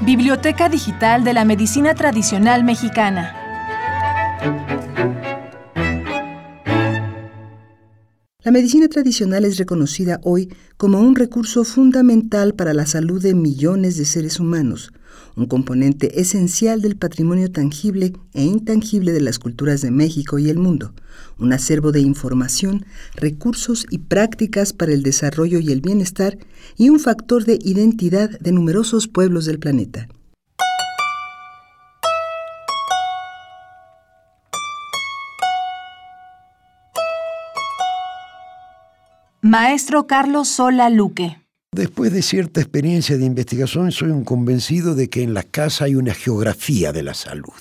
Biblioteca 0.07 0.69
Digital 0.69 1.25
de 1.25 1.33
la 1.33 1.43
Medicina 1.43 1.93
Tradicional 1.93 2.63
Mexicana. 2.63 3.36
La 8.47 8.53
medicina 8.53 8.87
tradicional 8.87 9.43
es 9.43 9.57
reconocida 9.57 10.21
hoy 10.23 10.47
como 10.77 11.01
un 11.01 11.17
recurso 11.17 11.65
fundamental 11.65 12.53
para 12.53 12.73
la 12.73 12.85
salud 12.85 13.21
de 13.21 13.35
millones 13.35 13.97
de 13.97 14.05
seres 14.05 14.39
humanos, 14.39 14.93
un 15.35 15.47
componente 15.47 16.21
esencial 16.21 16.81
del 16.81 16.95
patrimonio 16.95 17.51
tangible 17.51 18.13
e 18.33 18.45
intangible 18.45 19.11
de 19.11 19.19
las 19.19 19.37
culturas 19.37 19.81
de 19.81 19.91
México 19.91 20.39
y 20.39 20.49
el 20.49 20.59
mundo, 20.59 20.93
un 21.37 21.51
acervo 21.51 21.91
de 21.91 21.99
información, 21.99 22.85
recursos 23.17 23.85
y 23.89 23.97
prácticas 23.97 24.71
para 24.71 24.93
el 24.93 25.03
desarrollo 25.03 25.59
y 25.59 25.73
el 25.73 25.81
bienestar 25.81 26.37
y 26.77 26.87
un 26.87 27.01
factor 27.01 27.43
de 27.43 27.59
identidad 27.61 28.29
de 28.39 28.53
numerosos 28.53 29.09
pueblos 29.09 29.43
del 29.43 29.59
planeta. 29.59 30.07
Maestro 39.47 40.07
Carlos 40.07 40.49
Sola 40.49 40.89
Luque. 40.89 41.37
Después 41.71 42.11
de 42.11 42.21
cierta 42.21 42.59
experiencia 42.59 43.17
de 43.17 43.23
investigación, 43.23 43.93
soy 43.93 44.09
un 44.09 44.25
convencido 44.25 44.93
de 44.93 45.09
que 45.09 45.23
en 45.23 45.33
la 45.33 45.43
casa 45.43 45.85
hay 45.85 45.95
una 45.95 46.13
geografía 46.13 46.91
de 46.91 47.01
la 47.01 47.13
salud. 47.13 47.53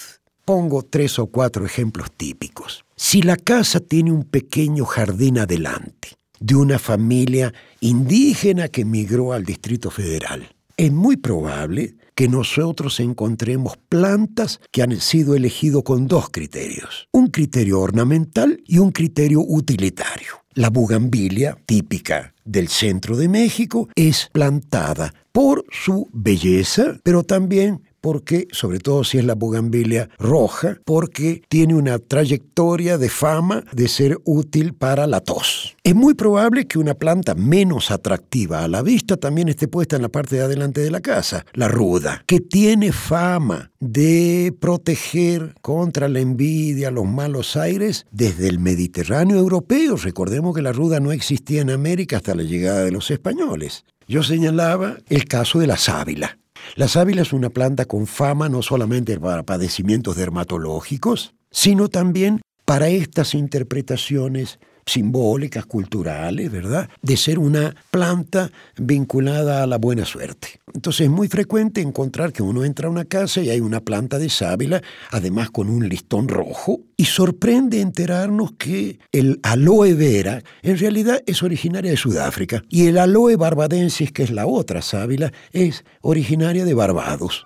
Pongo 0.45 0.83
tres 0.83 1.21
o 1.21 1.29
cuatro 1.29 1.65
ejemplos 1.65 2.11
típicos. 2.11 2.85
Si 2.97 3.23
la 3.23 3.37
casa 3.37 3.79
tiene 3.79 4.11
un 4.11 4.25
pequeño 4.25 4.85
jardín 4.85 5.39
adelante, 5.39 6.17
de 6.41 6.57
una 6.57 6.81
familia 6.81 7.55
indígena 7.79 8.67
que 8.67 8.85
migró 8.85 9.33
al 9.33 9.45
Distrito 9.45 9.93
Federal, 9.93 10.49
es 10.77 10.91
muy 10.91 11.17
probable 11.17 11.95
que 12.17 12.27
nosotros 12.27 12.99
encontremos 12.99 13.77
plantas 13.89 14.59
que 14.73 14.83
han 14.83 15.01
sido 15.01 15.37
elegidas 15.37 15.85
con 15.85 16.09
dos 16.09 16.31
criterios, 16.31 17.07
un 17.13 17.29
criterio 17.29 17.79
ornamental 17.79 18.61
y 18.67 18.79
un 18.79 18.91
criterio 18.91 19.41
utilitario. 19.41 20.46
La 20.59 20.71
bugambilia, 20.71 21.59
típica 21.67 22.33
del 22.47 22.69
centro 22.69 23.15
de 23.19 23.29
México, 23.29 23.91
es 23.95 24.31
plantada 24.33 25.13
por 25.31 25.67
su 25.71 26.09
belleza, 26.15 26.99
pero 27.03 27.25
también 27.25 27.83
porque, 28.01 28.49
sobre 28.53 28.79
todo 28.79 29.05
si 29.05 29.19
es 29.19 29.25
la 29.25 29.35
bugambilia 29.35 30.09
roja, 30.19 30.79
porque 30.85 31.43
tiene 31.49 31.75
una 31.75 31.99
trayectoria 31.99 32.99
de 32.99 33.09
fama 33.09 33.65
de 33.73 33.89
ser 33.89 34.19
útil 34.25 34.75
para 34.75 35.07
la 35.07 35.21
tos. 35.21 35.77
Es 35.83 35.95
muy 35.95 36.15
probable 36.15 36.67
que 36.67 36.79
una 36.79 36.95
planta 36.95 37.35
menos 37.35 37.91
atractiva 37.91 38.65
a 38.65 38.69
la 38.69 38.83
vista 38.83 39.17
también 39.17 39.49
esté 39.49 39.69
puesta 39.69 39.97
en 39.97 40.03
la 40.03 40.09
parte 40.09 40.37
de 40.37 40.43
adelante 40.43 40.81
de 40.81 40.91
la 40.91 41.01
casa, 41.01 41.45
la 41.53 41.69
ruda, 41.69 42.23
que 42.27 42.41
tiene 42.41 42.93
fama 42.93 43.71
de 43.81 44.55
proteger 44.61 45.55
contra 45.61 46.09
la 46.09 46.21
envidia, 46.21 46.91
los 46.91 47.07
malos 47.07 47.57
aires, 47.57 48.07
desde 48.11 48.49
el 48.49 48.59
Mediterráneo 48.59 49.37
europeo. 49.37 49.97
Recordemos 49.97 50.55
que 50.55 50.63
la 50.63 50.73
ruda 50.73 51.01
no 51.01 51.13
existía 51.13 51.61
en 51.61 51.71
América 51.71 52.17
hasta 52.17 52.35
la 52.35 52.43
llegada 52.43 52.85
de 52.85 52.93
los 52.93 53.11
españoles. 53.11 53.85
Yo 54.09 54.23
señalaba 54.23 54.99
el 55.09 55.25
caso 55.25 55.59
de 55.59 55.67
la 55.67 55.77
sábila. 55.77 56.39
La 56.75 56.89
sábila 56.89 57.23
es 57.23 57.33
una 57.33 57.51
planta 57.51 57.85
con 57.85 58.07
fama 58.07 58.49
no 58.49 58.63
solamente 58.63 59.19
para 59.19 59.45
padecimientos 59.45 60.17
dermatológicos, 60.17 61.35
sino 61.51 61.89
también 61.89 62.41
para 62.65 62.89
estas 62.89 63.35
interpretaciones 63.35 64.59
simbólicas, 64.87 65.67
culturales, 65.67 66.51
¿verdad? 66.51 66.89
De 67.03 67.17
ser 67.17 67.39
una 67.41 67.75
planta 67.91 68.51
vinculada 68.77 69.65
a 69.65 69.67
la 69.67 69.79
buena 69.79 70.05
suerte. 70.05 70.61
Entonces 70.73 71.07
es 71.07 71.11
muy 71.11 71.29
frecuente 71.29 71.81
encontrar 71.81 72.33
que 72.33 72.43
uno 72.43 72.65
entra 72.65 72.87
a 72.87 72.91
una 72.91 73.05
casa 73.05 73.43
y 73.43 73.51
hay 73.51 73.61
una 73.61 73.81
planta 73.81 74.19
de 74.19 74.31
sábila, 74.31 74.81
además 75.11 75.51
con 75.51 75.69
un 75.69 75.89
listón 75.89 76.29
rojo, 76.29 76.81
y 76.97 77.07
sorprende 77.07 77.81
enterarnos 77.81 78.53
que 78.53 79.01
el 79.11 79.41
aloe 79.43 79.95
vera 79.95 80.43
en 80.63 80.79
realidad 80.79 81.21
es 81.27 81.43
originaria 81.43 81.91
de 81.91 81.97
Sudáfrica 81.97 82.63
y 82.69 82.87
el 82.87 82.99
aloe 82.99 83.37
barbadensis, 83.37 84.13
que 84.13 84.23
es 84.23 84.31
la 84.31 84.47
otra 84.47 84.83
sábila, 84.83 85.33
es 85.53 85.85
originaria 86.01 86.65
de 86.65 86.75
Barbados. 86.75 87.45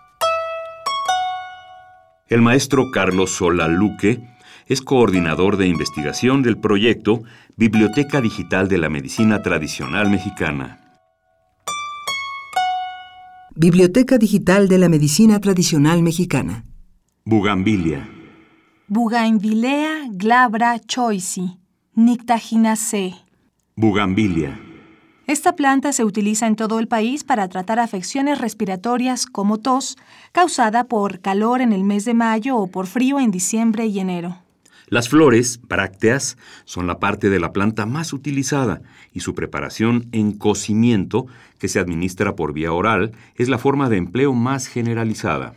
El 2.29 2.43
maestro 2.43 2.91
Carlos 2.93 3.33
Sola 3.33 3.67
Luque 3.67 4.30
es 4.71 4.83
coordinador 4.83 5.57
de 5.57 5.67
investigación 5.67 6.43
del 6.43 6.57
proyecto 6.57 7.25
Biblioteca 7.57 8.21
Digital 8.21 8.69
de 8.69 8.79
la 8.79 8.89
Medicina 8.89 9.43
Tradicional 9.43 10.09
Mexicana. 10.09 10.79
Biblioteca 13.57 14.17
Digital 14.17 14.69
de 14.69 14.79
la 14.79 14.89
Medicina 14.89 15.41
Tradicional 15.41 16.05
Mexicana. 16.05 16.65
Bugambilia. 17.25 18.09
Bugainvilea 18.87 20.07
glabra 20.13 20.79
choisi, 20.79 21.59
Nictaginacea. 21.97 23.17
Bugambilia. 23.75 24.57
Esta 25.27 25.57
planta 25.57 25.93
se 25.93 26.05
utiliza 26.05 26.47
en 26.47 26.55
todo 26.55 26.79
el 26.79 26.87
país 26.87 27.25
para 27.25 27.49
tratar 27.49 27.81
afecciones 27.81 28.39
respiratorias 28.39 29.27
como 29.27 29.59
tos, 29.59 29.99
causada 30.31 30.85
por 30.85 31.19
calor 31.19 31.61
en 31.61 31.73
el 31.73 31.83
mes 31.83 32.05
de 32.05 32.15
mayo 32.15 32.57
o 32.57 32.69
por 32.69 32.87
frío 32.87 33.19
en 33.19 33.33
diciembre 33.33 33.87
y 33.87 33.99
enero. 33.99 34.39
Las 34.91 35.09
flores, 35.09 35.61
brácteas, 35.69 36.37
son 36.65 36.89
la 36.89 36.99
parte 36.99 37.31
de 37.31 37.39
la 37.39 37.53
planta 37.53 37.87
más 37.87 38.13
utilizada 38.13 38.83
y 39.13 39.21
su 39.21 39.37
preparación 39.37 40.09
en 40.11 40.33
cocimiento, 40.33 41.29
que 41.61 41.69
se 41.69 41.79
administra 41.79 42.35
por 42.35 42.53
vía 42.53 42.73
oral, 42.73 43.13
es 43.37 43.49
la 43.49 43.59
forma 43.59 43.89
de 43.89 43.99
empleo 43.99 44.33
más 44.33 44.67
generalizada. 44.67 45.55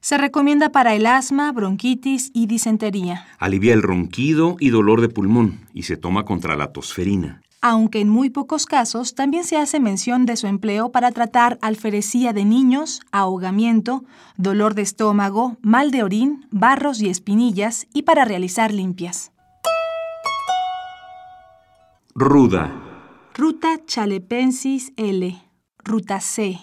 Se 0.00 0.16
recomienda 0.16 0.70
para 0.70 0.94
el 0.94 1.06
asma, 1.06 1.50
bronquitis 1.50 2.30
y 2.32 2.46
disentería. 2.46 3.26
Alivia 3.40 3.74
el 3.74 3.82
ronquido 3.82 4.56
y 4.60 4.70
dolor 4.70 5.00
de 5.00 5.08
pulmón 5.08 5.58
y 5.74 5.82
se 5.82 5.96
toma 5.96 6.24
contra 6.24 6.54
la 6.54 6.72
tosferina 6.72 7.42
aunque 7.60 8.00
en 8.00 8.08
muy 8.08 8.30
pocos 8.30 8.66
casos 8.66 9.14
también 9.14 9.44
se 9.44 9.56
hace 9.56 9.80
mención 9.80 10.26
de 10.26 10.36
su 10.36 10.46
empleo 10.46 10.90
para 10.90 11.10
tratar 11.12 11.58
alferecía 11.60 12.32
de 12.32 12.44
niños, 12.44 13.00
ahogamiento, 13.10 14.04
dolor 14.36 14.74
de 14.74 14.82
estómago, 14.82 15.56
mal 15.62 15.90
de 15.90 16.02
orín, 16.02 16.46
barros 16.50 17.00
y 17.00 17.08
espinillas 17.08 17.86
y 17.92 18.02
para 18.02 18.24
realizar 18.24 18.72
limpias. 18.72 19.32
Ruda. 22.14 22.72
Ruta 23.34 23.84
chalepensis 23.86 24.92
L. 24.96 25.40
Ruta 25.84 26.20
C. 26.20 26.58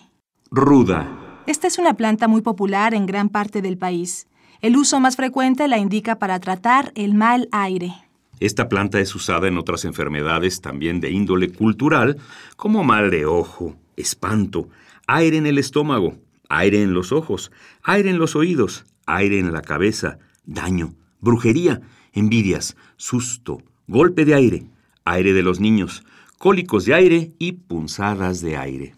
Ruda. 0.52 1.42
Esta 1.48 1.68
es 1.68 1.78
una 1.78 1.94
planta 1.94 2.28
muy 2.28 2.42
popular 2.42 2.94
en 2.94 3.06
gran 3.06 3.30
parte 3.30 3.62
del 3.62 3.78
país. 3.78 4.28
El 4.62 4.78
uso 4.78 5.00
más 5.00 5.16
frecuente 5.16 5.68
la 5.68 5.78
indica 5.78 6.16
para 6.16 6.40
tratar 6.40 6.92
el 6.96 7.14
mal 7.14 7.48
aire. 7.52 8.05
Esta 8.40 8.68
planta 8.70 9.00
es 9.00 9.16
usada 9.16 9.48
en 9.48 9.58
otras 9.58 9.86
enfermedades 9.86 10.62
también 10.62 11.00
de 11.00 11.12
índole 11.12 11.50
cultural, 11.50 12.18
como 12.58 12.84
mal 12.84 13.10
de 13.10 13.26
ojo, 13.26 13.78
espanto, 13.96 14.70
aire 15.08 15.38
en 15.38 15.46
el 15.46 15.58
estómago, 15.58 16.18
aire 16.50 16.82
en 16.82 16.94
los 16.94 17.12
ojos, 17.12 17.52
aire 17.84 18.10
en 18.10 18.18
los 18.18 18.36
oídos, 18.36 18.86
aire 19.06 19.40
en 19.40 19.54
la 19.54 19.62
cabeza, 19.62 20.20
daño, 20.46 20.94
brujería, 21.22 21.82
envidias, 22.14 22.76
susto, 22.98 23.62
golpe 23.88 24.26
de 24.26 24.36
aire, 24.36 24.68
aire 25.06 25.34
de 25.34 25.44
los 25.44 25.60
niños, 25.60 26.04
cólicos 26.38 26.86
de 26.86 26.94
aire 26.94 27.32
y 27.40 27.54
punzadas 27.54 28.42
de 28.42 28.58
aire. 28.58 28.96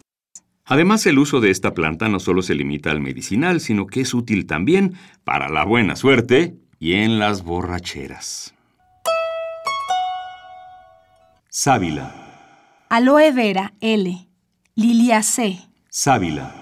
Además, 0.64 1.06
el 1.06 1.18
uso 1.18 1.40
de 1.40 1.50
esta 1.50 1.72
planta 1.72 2.08
no 2.08 2.20
solo 2.20 2.42
se 2.42 2.54
limita 2.54 2.90
al 2.90 3.00
medicinal, 3.00 3.60
sino 3.60 3.86
que 3.86 4.02
es 4.02 4.12
útil 4.12 4.46
también 4.46 4.94
para 5.24 5.48
la 5.48 5.64
buena 5.64 5.96
suerte 5.96 6.56
y 6.78 6.92
en 6.92 7.18
las 7.18 7.42
borracheras. 7.42 8.54
Sábila. 11.60 12.14
Aloe 12.88 13.32
vera 13.32 13.74
L. 13.80 14.28
Lilia 14.76 15.24
C. 15.24 15.58
Sábila. 15.88 16.54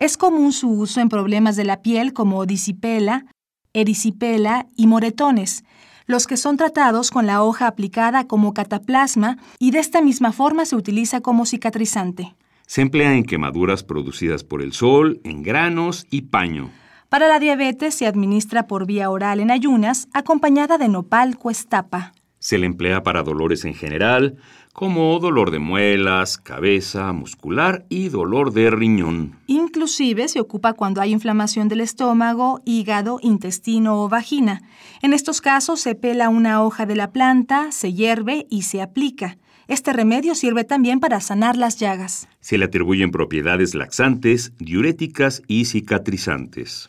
Es 0.00 0.16
común 0.16 0.54
su 0.54 0.70
uso 0.70 1.02
en 1.02 1.10
problemas 1.10 1.54
de 1.54 1.66
la 1.66 1.82
piel 1.82 2.14
como 2.14 2.46
disipela, 2.46 3.26
erisipela 3.74 4.66
y 4.74 4.86
moretones, 4.86 5.64
los 6.06 6.26
que 6.26 6.38
son 6.38 6.56
tratados 6.56 7.10
con 7.10 7.26
la 7.26 7.42
hoja 7.42 7.66
aplicada 7.66 8.26
como 8.26 8.54
cataplasma 8.54 9.36
y 9.58 9.70
de 9.70 9.80
esta 9.80 10.00
misma 10.00 10.32
forma 10.32 10.64
se 10.64 10.76
utiliza 10.76 11.20
como 11.20 11.44
cicatrizante. 11.44 12.34
Se 12.66 12.80
emplea 12.80 13.12
en 13.12 13.24
quemaduras 13.24 13.84
producidas 13.84 14.44
por 14.44 14.62
el 14.62 14.72
sol, 14.72 15.20
en 15.24 15.42
granos 15.42 16.06
y 16.08 16.22
paño. 16.22 16.70
Para 17.10 17.28
la 17.28 17.38
diabetes 17.38 17.94
se 17.94 18.06
administra 18.06 18.66
por 18.66 18.86
vía 18.86 19.10
oral 19.10 19.40
en 19.40 19.50
ayunas, 19.50 20.08
acompañada 20.14 20.78
de 20.78 20.88
nopal 20.88 21.36
cuestapa. 21.36 22.14
Se 22.48 22.56
le 22.56 22.64
emplea 22.64 23.02
para 23.02 23.22
dolores 23.22 23.66
en 23.66 23.74
general, 23.74 24.38
como 24.72 25.18
dolor 25.18 25.50
de 25.50 25.58
muelas, 25.58 26.38
cabeza, 26.38 27.12
muscular 27.12 27.84
y 27.90 28.08
dolor 28.08 28.54
de 28.54 28.70
riñón. 28.70 29.36
Inclusive 29.46 30.28
se 30.28 30.40
ocupa 30.40 30.72
cuando 30.72 31.02
hay 31.02 31.12
inflamación 31.12 31.68
del 31.68 31.82
estómago, 31.82 32.62
hígado, 32.64 33.18
intestino 33.20 34.02
o 34.02 34.08
vagina. 34.08 34.62
En 35.02 35.12
estos 35.12 35.42
casos 35.42 35.80
se 35.80 35.94
pela 35.94 36.30
una 36.30 36.62
hoja 36.62 36.86
de 36.86 36.96
la 36.96 37.12
planta, 37.12 37.70
se 37.70 37.92
hierve 37.92 38.46
y 38.48 38.62
se 38.62 38.80
aplica. 38.80 39.36
Este 39.66 39.92
remedio 39.92 40.34
sirve 40.34 40.64
también 40.64 41.00
para 41.00 41.20
sanar 41.20 41.58
las 41.58 41.76
llagas. 41.76 42.28
Se 42.40 42.56
le 42.56 42.64
atribuyen 42.64 43.10
propiedades 43.10 43.74
laxantes, 43.74 44.54
diuréticas 44.56 45.42
y 45.48 45.66
cicatrizantes. 45.66 46.88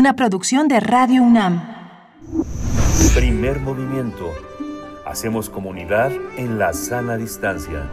Una 0.00 0.16
producción 0.16 0.66
de 0.66 0.80
Radio 0.80 1.22
UNAM. 1.22 1.60
Primer 3.14 3.60
movimiento. 3.60 4.30
Hacemos 5.04 5.50
comunidad 5.50 6.10
en 6.38 6.58
la 6.58 6.72
sana 6.72 7.18
distancia. 7.18 7.86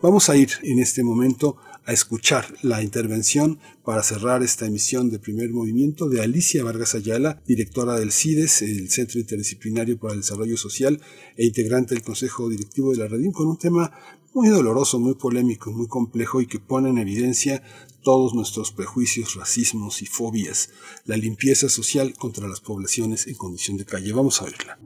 Vamos 0.00 0.30
a 0.30 0.36
ir 0.36 0.48
en 0.62 0.78
este 0.78 1.04
momento 1.04 1.58
a 1.84 1.92
escuchar 1.92 2.46
la 2.62 2.82
intervención 2.82 3.58
para 3.84 4.02
cerrar 4.02 4.42
esta 4.42 4.64
emisión 4.64 5.10
de 5.10 5.18
primer 5.18 5.50
movimiento 5.50 6.08
de 6.08 6.22
Alicia 6.22 6.64
Vargas 6.64 6.94
Ayala, 6.94 7.42
directora 7.46 7.98
del 7.98 8.12
CIDES, 8.12 8.62
el 8.62 8.88
Centro 8.88 9.20
Interdisciplinario 9.20 9.98
para 9.98 10.14
el 10.14 10.20
Desarrollo 10.20 10.56
Social 10.56 11.02
e 11.36 11.44
integrante 11.44 11.94
del 11.94 12.02
Consejo 12.02 12.48
Directivo 12.48 12.92
de 12.92 12.96
la 12.96 13.08
Redim, 13.08 13.30
con 13.30 13.46
un 13.46 13.58
tema 13.58 13.92
muy 14.32 14.48
doloroso, 14.48 14.98
muy 14.98 15.14
polémico, 15.14 15.72
muy 15.72 15.88
complejo 15.88 16.40
y 16.40 16.46
que 16.46 16.60
pone 16.60 16.90
en 16.90 16.98
evidencia 16.98 17.62
todos 18.02 18.34
nuestros 18.34 18.72
prejuicios, 18.72 19.34
racismos 19.34 20.00
y 20.02 20.06
fobias, 20.06 20.70
la 21.04 21.16
limpieza 21.16 21.68
social 21.68 22.14
contra 22.18 22.48
las 22.48 22.60
poblaciones 22.60 23.26
en 23.26 23.34
condición 23.34 23.76
de 23.76 23.84
calle. 23.84 24.12
Vamos 24.12 24.40
a 24.40 24.46
verla. 24.46 24.78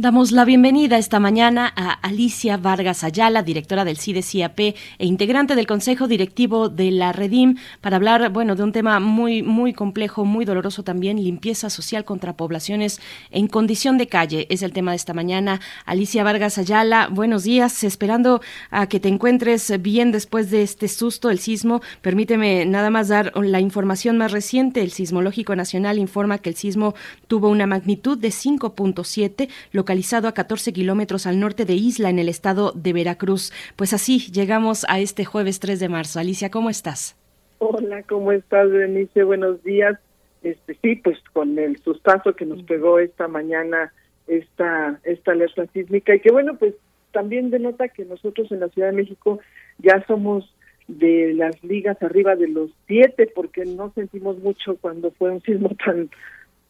Damos 0.00 0.30
la 0.30 0.44
bienvenida 0.44 0.96
esta 0.96 1.18
mañana 1.18 1.72
a 1.74 1.90
Alicia 1.90 2.56
Vargas 2.56 3.02
Ayala, 3.02 3.42
directora 3.42 3.84
del 3.84 3.96
CIDE-CIAP 3.96 4.60
e 4.60 4.74
integrante 5.00 5.56
del 5.56 5.66
Consejo 5.66 6.06
Directivo 6.06 6.68
de 6.68 6.92
la 6.92 7.10
Redim, 7.10 7.56
para 7.80 7.96
hablar, 7.96 8.30
bueno, 8.30 8.54
de 8.54 8.62
un 8.62 8.70
tema 8.70 9.00
muy, 9.00 9.42
muy 9.42 9.72
complejo, 9.72 10.24
muy 10.24 10.44
doloroso 10.44 10.84
también, 10.84 11.20
limpieza 11.20 11.68
social 11.68 12.04
contra 12.04 12.36
poblaciones 12.36 13.00
en 13.32 13.48
condición 13.48 13.98
de 13.98 14.06
calle. 14.06 14.46
Es 14.50 14.62
el 14.62 14.72
tema 14.72 14.92
de 14.92 14.98
esta 14.98 15.14
mañana. 15.14 15.60
Alicia 15.84 16.22
Vargas 16.22 16.58
Ayala, 16.58 17.08
buenos 17.10 17.42
días, 17.42 17.82
esperando 17.82 18.40
a 18.70 18.86
que 18.86 19.00
te 19.00 19.08
encuentres 19.08 19.82
bien 19.82 20.12
después 20.12 20.48
de 20.52 20.62
este 20.62 20.86
susto, 20.86 21.28
el 21.28 21.40
sismo. 21.40 21.80
Permíteme 22.02 22.66
nada 22.66 22.90
más 22.90 23.08
dar 23.08 23.32
la 23.36 23.58
información 23.58 24.16
más 24.16 24.30
reciente. 24.30 24.80
El 24.80 24.92
Sismológico 24.92 25.56
Nacional 25.56 25.98
informa 25.98 26.38
que 26.38 26.50
el 26.50 26.54
sismo 26.54 26.94
tuvo 27.26 27.48
una 27.48 27.66
magnitud 27.66 28.16
de 28.16 28.28
5.7, 28.28 29.48
lo 29.72 29.87
localizado 29.88 30.28
a 30.28 30.34
14 30.34 30.74
kilómetros 30.74 31.26
al 31.26 31.40
norte 31.40 31.64
de 31.64 31.72
Isla, 31.72 32.10
en 32.10 32.18
el 32.18 32.28
estado 32.28 32.72
de 32.74 32.92
Veracruz. 32.92 33.54
Pues 33.74 33.94
así 33.94 34.18
llegamos 34.30 34.84
a 34.86 35.00
este 35.00 35.24
jueves 35.24 35.60
3 35.60 35.80
de 35.80 35.88
marzo. 35.88 36.20
Alicia, 36.20 36.50
¿cómo 36.50 36.68
estás? 36.68 37.16
Hola, 37.56 38.02
¿cómo 38.02 38.32
estás, 38.32 38.70
Denise? 38.70 39.22
Buenos 39.24 39.62
días. 39.64 39.98
Este, 40.42 40.76
sí, 40.82 40.96
pues 40.96 41.16
con 41.32 41.58
el 41.58 41.78
sustazo 41.78 42.36
que 42.36 42.44
nos 42.44 42.62
pegó 42.64 42.98
esta 42.98 43.28
mañana 43.28 43.90
esta, 44.26 45.00
esta 45.04 45.32
alerta 45.32 45.64
sísmica 45.72 46.14
y 46.14 46.20
que 46.20 46.32
bueno, 46.32 46.58
pues 46.58 46.74
también 47.12 47.48
denota 47.48 47.88
que 47.88 48.04
nosotros 48.04 48.52
en 48.52 48.60
la 48.60 48.68
Ciudad 48.68 48.88
de 48.88 48.96
México 48.96 49.40
ya 49.78 50.04
somos 50.06 50.54
de 50.86 51.32
las 51.32 51.64
ligas 51.64 51.96
arriba 52.02 52.36
de 52.36 52.48
los 52.48 52.70
siete 52.86 53.32
porque 53.34 53.64
no 53.64 53.90
sentimos 53.94 54.36
mucho 54.40 54.76
cuando 54.82 55.10
fue 55.12 55.30
un 55.30 55.40
sismo 55.40 55.70
tan 55.82 56.10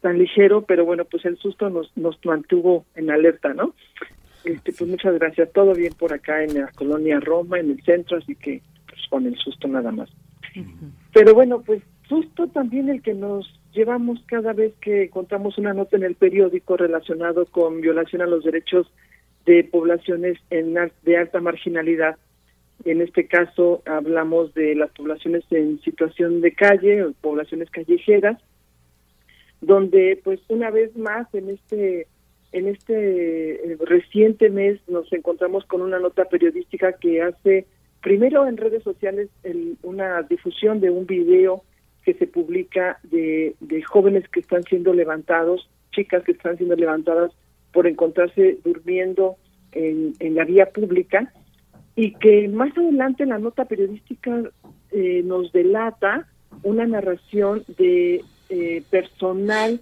tan 0.00 0.18
ligero, 0.18 0.62
pero 0.62 0.84
bueno, 0.84 1.04
pues 1.04 1.24
el 1.24 1.36
susto 1.38 1.70
nos, 1.70 1.94
nos 1.96 2.18
mantuvo 2.24 2.84
en 2.94 3.10
alerta, 3.10 3.52
¿no? 3.54 3.74
Este, 4.44 4.72
pues 4.72 4.88
muchas 4.88 5.14
gracias, 5.18 5.52
todo 5.52 5.74
bien 5.74 5.92
por 5.94 6.12
acá 6.12 6.42
en 6.42 6.54
la 6.54 6.70
colonia 6.72 7.20
Roma, 7.20 7.58
en 7.58 7.70
el 7.70 7.82
centro, 7.82 8.18
así 8.18 8.34
que 8.36 8.62
pues 8.86 9.00
con 9.10 9.26
el 9.26 9.36
susto 9.36 9.68
nada 9.68 9.90
más. 9.90 10.08
Pero 11.12 11.34
bueno, 11.34 11.62
pues 11.64 11.82
susto 12.08 12.46
también 12.48 12.88
el 12.88 13.02
que 13.02 13.14
nos 13.14 13.60
llevamos 13.72 14.22
cada 14.26 14.52
vez 14.52 14.72
que 14.80 15.04
encontramos 15.04 15.58
una 15.58 15.74
nota 15.74 15.96
en 15.96 16.04
el 16.04 16.14
periódico 16.14 16.76
relacionado 16.76 17.46
con 17.46 17.80
violación 17.80 18.22
a 18.22 18.26
los 18.26 18.44
derechos 18.44 18.90
de 19.44 19.64
poblaciones 19.64 20.38
en, 20.50 20.74
de 21.02 21.16
alta 21.16 21.40
marginalidad. 21.40 22.16
En 22.84 23.00
este 23.00 23.26
caso 23.26 23.82
hablamos 23.86 24.54
de 24.54 24.74
las 24.74 24.90
poblaciones 24.92 25.44
en 25.50 25.80
situación 25.80 26.40
de 26.40 26.52
calle, 26.52 27.02
o 27.02 27.12
poblaciones 27.12 27.70
callejeras, 27.70 28.40
donde 29.60 30.20
pues 30.22 30.40
una 30.48 30.70
vez 30.70 30.96
más 30.96 31.32
en 31.34 31.50
este 31.50 32.06
en 32.52 32.68
este 32.68 33.72
eh, 33.72 33.76
reciente 33.80 34.48
mes 34.48 34.80
nos 34.88 35.12
encontramos 35.12 35.64
con 35.66 35.82
una 35.82 35.98
nota 35.98 36.24
periodística 36.26 36.92
que 36.94 37.22
hace 37.22 37.66
primero 38.00 38.46
en 38.46 38.56
redes 38.56 38.82
sociales 38.82 39.28
una 39.82 40.22
difusión 40.22 40.80
de 40.80 40.90
un 40.90 41.06
video 41.06 41.62
que 42.04 42.14
se 42.14 42.26
publica 42.26 42.98
de, 43.02 43.54
de 43.60 43.82
jóvenes 43.82 44.26
que 44.28 44.40
están 44.40 44.62
siendo 44.62 44.94
levantados, 44.94 45.68
chicas 45.92 46.22
que 46.24 46.32
están 46.32 46.56
siendo 46.56 46.74
levantadas 46.74 47.32
por 47.72 47.86
encontrarse 47.86 48.58
durmiendo 48.64 49.36
en, 49.72 50.14
en 50.20 50.34
la 50.34 50.44
vía 50.44 50.70
pública 50.70 51.32
y 51.96 52.14
que 52.14 52.48
más 52.48 52.70
adelante 52.78 53.26
la 53.26 53.38
nota 53.38 53.64
periodística 53.64 54.42
eh, 54.90 55.22
nos 55.24 55.52
delata 55.52 56.28
una 56.62 56.86
narración 56.86 57.64
de 57.76 58.24
eh, 58.48 58.82
personal 58.90 59.80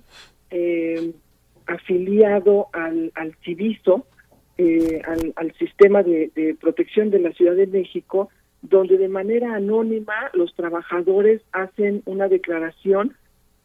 eh, 0.50 1.12
afiliado 1.66 2.68
al, 2.72 3.12
al 3.14 3.34
CIVISO, 3.44 4.06
eh, 4.58 5.02
al, 5.36 5.52
sistema 5.58 6.02
de, 6.02 6.56
protección 6.60 7.10
de 7.10 7.18
la 7.18 7.32
Ciudad 7.32 7.54
de 7.54 7.66
México, 7.66 8.30
donde 8.62 8.96
de 8.96 9.08
manera 9.08 9.54
anónima 9.54 10.30
los 10.32 10.54
trabajadores 10.54 11.42
hacen 11.52 12.02
una 12.06 12.28
declaración 12.28 13.14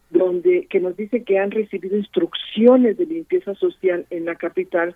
donde 0.09 0.67
que 0.67 0.81
nos 0.81 0.97
dice 0.97 1.23
que 1.23 1.39
han 1.39 1.51
recibido 1.51 1.95
instrucciones 1.95 2.97
de 2.97 3.05
limpieza 3.05 3.55
social 3.55 4.05
en 4.09 4.25
la 4.25 4.35
capital 4.35 4.95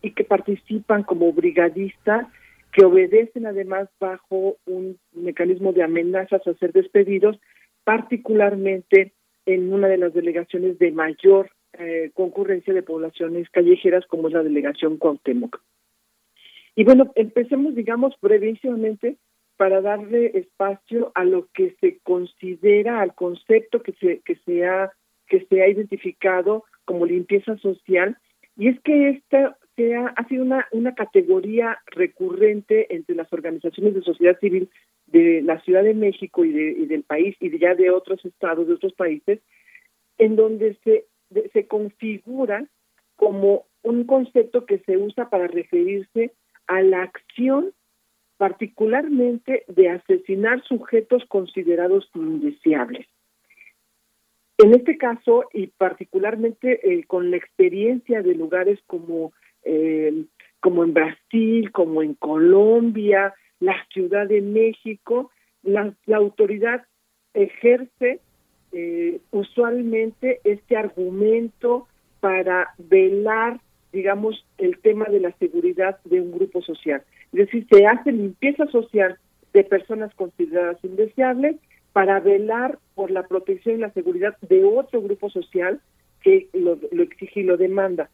y 0.00 0.12
que 0.12 0.24
participan 0.24 1.02
como 1.02 1.32
brigadistas 1.32 2.26
que 2.72 2.84
obedecen 2.84 3.46
además 3.46 3.88
bajo 4.00 4.56
un 4.66 4.98
mecanismo 5.12 5.72
de 5.72 5.82
amenazas 5.82 6.46
a 6.46 6.54
ser 6.54 6.72
despedidos, 6.72 7.38
particularmente 7.84 9.12
en 9.46 9.72
una 9.72 9.88
de 9.88 9.98
las 9.98 10.12
delegaciones 10.12 10.78
de 10.78 10.90
mayor 10.90 11.50
eh, 11.78 12.10
concurrencia 12.14 12.74
de 12.74 12.82
poblaciones 12.82 13.48
callejeras 13.50 14.06
como 14.06 14.28
es 14.28 14.34
la 14.34 14.42
delegación 14.42 14.98
Cuauhtémoc. 14.98 15.60
Y 16.74 16.84
bueno, 16.84 17.12
empecemos, 17.14 17.74
digamos, 17.74 18.14
brevísimamente 18.20 19.16
para 19.56 19.80
darle 19.80 20.32
espacio 20.34 21.12
a 21.14 21.24
lo 21.24 21.48
que 21.54 21.74
se 21.80 21.98
considera, 22.02 23.00
al 23.00 23.14
concepto 23.14 23.82
que 23.82 23.92
se, 23.92 24.20
que 24.20 24.36
se, 24.44 24.66
ha, 24.66 24.92
que 25.26 25.46
se 25.46 25.62
ha 25.62 25.68
identificado 25.68 26.64
como 26.84 27.06
limpieza 27.06 27.56
social, 27.58 28.18
y 28.56 28.68
es 28.68 28.80
que 28.80 29.10
esta 29.10 29.56
se 29.76 29.94
ha, 29.94 30.14
sido 30.28 30.42
una, 30.42 30.66
una 30.72 30.94
categoría 30.94 31.78
recurrente 31.86 32.94
entre 32.94 33.14
las 33.14 33.32
organizaciones 33.32 33.94
de 33.94 34.02
sociedad 34.02 34.38
civil 34.40 34.70
de 35.06 35.42
la 35.42 35.60
Ciudad 35.60 35.84
de 35.84 35.94
México 35.94 36.44
y, 36.44 36.52
de, 36.52 36.86
del 36.86 37.02
país 37.02 37.36
y 37.40 37.50
de 37.50 37.58
ya 37.58 37.74
de 37.74 37.90
otros 37.90 38.24
estados, 38.24 38.66
de 38.66 38.74
otros 38.74 38.94
países, 38.94 39.40
en 40.18 40.36
donde 40.36 40.76
se 40.82 41.04
se 41.52 41.66
configura 41.66 42.66
como 43.16 43.66
un 43.82 44.04
concepto 44.04 44.66
que 44.66 44.78
se 44.80 44.96
usa 44.96 45.28
para 45.30 45.46
referirse 45.46 46.32
a 46.66 46.82
la 46.82 47.02
acción 47.02 47.72
particularmente 48.36 49.64
de 49.68 49.88
asesinar 49.88 50.62
sujetos 50.64 51.24
considerados 51.26 52.10
indeseables. 52.14 53.06
En 54.58 54.74
este 54.74 54.98
caso, 54.98 55.44
y 55.52 55.68
particularmente 55.68 56.80
eh, 56.82 57.04
con 57.04 57.30
la 57.30 57.36
experiencia 57.36 58.22
de 58.22 58.34
lugares 58.34 58.78
como, 58.86 59.32
eh, 59.66 60.24
como 60.60 60.84
en 60.84 60.94
Brasil, 60.94 61.72
como 61.72 62.02
en 62.02 62.14
Colombia, 62.14 63.34
la 63.60 63.76
Ciudad 63.92 64.26
de 64.26 64.40
México, 64.40 65.30
la, 65.62 65.92
autoridad 66.14 66.84
ejerce 67.34 68.20
eh, 68.72 69.20
usualmente 69.32 70.40
este 70.44 70.76
argumento 70.76 71.88
para 72.20 72.74
velar, 72.78 73.60
digamos, 73.92 74.46
el 74.58 74.78
tema 74.78 75.06
de 75.06 75.20
la 75.20 75.32
seguridad 75.38 75.98
de 76.04 76.20
un 76.20 76.32
grupo 76.32 76.62
social. 76.62 77.02
Es 77.32 77.46
decir, 77.46 77.66
se 77.70 77.86
hace 77.86 78.12
limpieza 78.12 78.66
social 78.66 79.18
de 79.52 79.64
personas 79.64 80.14
consideradas 80.14 80.78
indeseables 80.84 81.56
para 81.92 82.20
velar 82.20 82.78
por 82.94 83.10
la 83.10 83.26
protección 83.26 83.76
y 83.76 83.78
la 83.78 83.92
seguridad 83.92 84.36
de 84.42 84.64
otro 84.64 85.02
grupo 85.02 85.30
social 85.30 85.80
que 86.22 86.48
lo, 86.52 86.78
lo 86.92 87.02
exige 87.02 87.40
y 87.40 87.44
lo 87.44 87.56
demanda. 87.56 88.10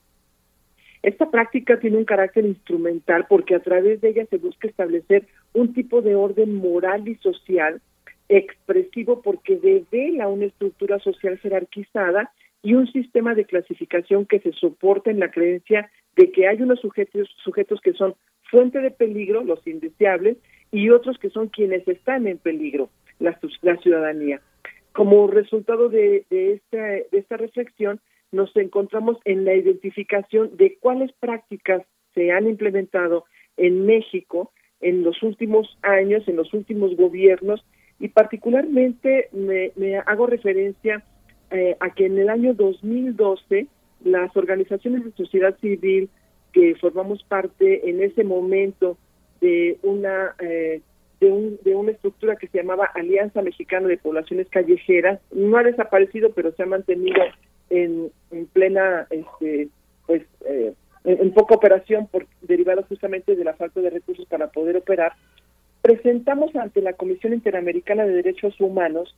Esta 1.02 1.31
práctica 1.31 1.81
tiene 1.81 1.98
un 1.98 2.05
carácter 2.05 2.44
instrumental 2.44 3.26
porque 3.28 3.55
a 3.55 3.60
través 3.60 4.00
de 4.00 4.10
ella 4.10 4.26
se 4.26 4.39
busca 4.39 4.68
establecer 4.68 5.26
un 5.52 5.72
tipo 5.74 6.00
de 6.00 6.14
orden 6.14 6.55
moral 6.55 7.08
y 7.08 7.16
social 7.16 7.81
expresivo 8.28 9.20
porque 9.20 9.56
devela 9.56 10.28
una 10.28 10.47
estructura 10.47 10.98
social 11.00 11.39
jerarquizada 11.39 12.32
y 12.62 12.74
un 12.74 12.90
sistema 12.90 13.34
de 13.34 13.44
clasificación 13.44 14.26
que 14.26 14.39
se 14.40 14.52
soporta 14.52 15.10
en 15.10 15.18
la 15.18 15.31
creencia 15.31 15.90
de 16.16 16.31
que 16.31 16.47
hay 16.47 16.62
unos 16.62 16.81
sujetos, 16.81 17.28
sujetos 17.42 17.81
que 17.81 17.92
son 17.94 18.14
fuente 18.50 18.81
de 18.81 18.90
peligro, 18.90 19.42
los 19.42 19.66
indeseables, 19.66 20.36
y 20.70 20.90
otros 20.90 21.18
que 21.18 21.31
son 21.31 21.48
quienes 21.48 21.86
están 21.89 22.26
en 22.26 22.39
peligro, 22.39 22.90
la, 23.18 23.39
la 23.62 23.76
ciudadanía. 23.78 24.40
Como 24.92 25.26
resultado 25.26 25.89
de, 25.89 26.24
esta, 26.31 26.82
de 26.82 27.08
esta 27.12 27.36
reflexión, 27.36 28.00
nos 28.33 28.55
encontramos 28.57 29.19
en 29.25 29.44
la 29.44 29.55
identificación 29.55 30.57
de 30.57 30.77
cuáles 30.81 31.12
prácticas 31.12 31.83
se 32.15 32.33
han 32.33 32.49
implementado 32.49 33.25
en 33.57 33.86
México 33.86 34.52
en 34.81 35.05
los 35.05 35.23
últimos 35.23 35.78
años, 35.83 36.27
en 36.27 36.36
los 36.36 36.52
últimos 36.52 36.97
gobiernos, 36.97 37.65
y 38.01 38.09
particularmente 38.09 39.28
me, 39.33 39.97
hago 40.07 40.27
referencia 40.27 41.05
eh, 41.51 41.77
a 41.78 41.91
que 41.91 42.07
en 42.07 42.19
el 42.19 42.31
año 42.31 42.55
2012 42.55 43.69
las 44.05 44.36
organizaciones 44.36 45.05
de 45.05 45.12
sociedad 45.12 45.57
civil 45.61 46.11
que 46.52 46.75
formamos 46.77 47.23
parte 47.23 47.89
en 47.89 48.02
ese 48.02 48.25
momento 48.25 48.99
de 49.41 49.78
una 49.83 50.35
eh, 50.41 50.81
de, 51.20 51.31
un, 51.31 51.59
de 51.62 51.77
una 51.77 51.93
estructura 51.93 52.35
que 52.35 52.49
se 52.49 52.59
llamaba 52.59 52.86
Alianza 52.86 53.43
Mexicana 53.43 53.86
de 53.86 53.99
Poblaciones 53.99 54.49
Callejeras 54.49 55.20
no 55.31 55.57
ha 55.57 55.62
desaparecido 55.62 56.33
pero 56.33 56.52
se 56.52 56.65
ha 56.65 56.67
mantenido 56.67 57.23
en, 57.73 58.12
en 58.31 58.47
plena 58.47 59.07
este 59.10 59.68
pues 60.07 60.23
eh, 60.44 60.75
en, 61.05 61.33
poca 61.33 61.55
operación 61.55 62.07
por 62.07 62.26
derivado 62.42 62.83
justamente 62.84 63.34
de 63.34 63.44
la 63.44 63.55
falta 63.55 63.81
de 63.81 63.91
recursos 63.91 64.26
para 64.26 64.49
poder 64.49 64.76
operar 64.76 65.15
presentamos 65.81 66.55
ante 66.55 66.83
la 66.83 66.92
Comisión 66.92 67.33
Interamericana 67.33 68.05
de 68.05 68.12
Derechos 68.12 68.60
Humanos 68.60 69.17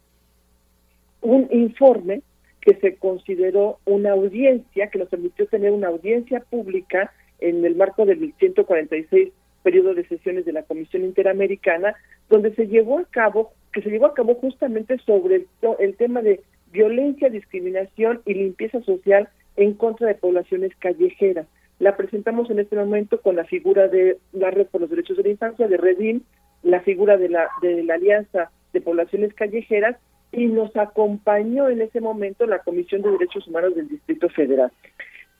un 1.20 1.48
informe 1.50 2.22
que 2.60 2.76
se 2.76 2.96
consideró 2.96 3.78
una 3.84 4.12
audiencia, 4.12 4.88
que 4.88 4.98
nos 4.98 5.08
permitió 5.08 5.46
tener 5.46 5.72
una 5.72 5.88
audiencia 5.88 6.40
pública 6.40 7.12
en 7.40 7.64
el 7.64 7.74
marco 7.74 8.06
del 8.06 8.32
146 8.38 9.32
periodo 9.62 9.94
de 9.94 10.06
sesiones 10.06 10.44
de 10.44 10.52
la 10.52 10.62
Comisión 10.62 11.04
Interamericana, 11.04 11.94
donde 12.30 12.54
se 12.54 12.66
llevó 12.66 13.00
a 13.00 13.04
cabo, 13.04 13.52
que 13.72 13.82
se 13.82 13.90
llevó 13.90 14.06
a 14.06 14.14
cabo 14.14 14.34
justamente 14.36 14.98
sobre 14.98 15.36
el, 15.36 15.46
el 15.78 15.96
tema 15.96 16.22
de 16.22 16.40
violencia, 16.74 17.30
discriminación 17.30 18.20
y 18.26 18.34
limpieza 18.34 18.82
social 18.82 19.28
en 19.56 19.74
contra 19.74 20.08
de 20.08 20.16
poblaciones 20.16 20.72
callejeras. 20.80 21.46
La 21.78 21.96
presentamos 21.96 22.50
en 22.50 22.58
este 22.58 22.76
momento 22.76 23.20
con 23.20 23.36
la 23.36 23.44
figura 23.44 23.88
de 23.88 24.18
la 24.32 24.50
Red 24.50 24.66
por 24.66 24.80
los 24.80 24.90
Derechos 24.90 25.16
de 25.16 25.22
la 25.22 25.28
Infancia, 25.30 25.68
de 25.68 25.76
Redim, 25.76 26.22
la 26.62 26.80
figura 26.80 27.16
de 27.16 27.28
la, 27.28 27.48
de 27.62 27.82
la 27.84 27.94
Alianza 27.94 28.50
de 28.72 28.80
Poblaciones 28.80 29.32
Callejeras 29.34 29.96
y 30.32 30.46
nos 30.46 30.76
acompañó 30.76 31.68
en 31.68 31.80
ese 31.80 32.00
momento 32.00 32.44
la 32.46 32.58
Comisión 32.58 33.02
de 33.02 33.12
Derechos 33.12 33.46
Humanos 33.46 33.76
del 33.76 33.88
Distrito 33.88 34.28
Federal. 34.30 34.72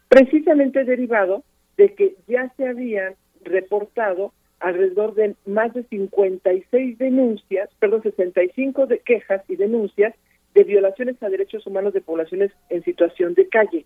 Precisamente 0.09 0.85
derivado 0.85 1.43
de 1.77 1.95
que 1.95 2.15
ya 2.29 2.53
se 2.57 2.69
habían 2.69 3.15
reportado 3.43 4.33
alrededor 4.61 5.15
de 5.15 5.35
más 5.47 5.75
de 5.75 5.83
56 5.83 6.99
denuncias, 6.99 7.69
perdón, 7.81 8.03
65 8.03 8.87
de 8.87 9.01
quejas 9.01 9.43
y 9.49 9.57
denuncias 9.57 10.15
de 10.55 10.65
violaciones 10.65 11.23
a 11.23 11.29
derechos 11.29 11.67
humanos 11.67 11.93
de 11.93 12.01
poblaciones 12.01 12.53
en 12.71 12.83
situación 12.85 13.35
de 13.35 13.49
calle. 13.49 13.85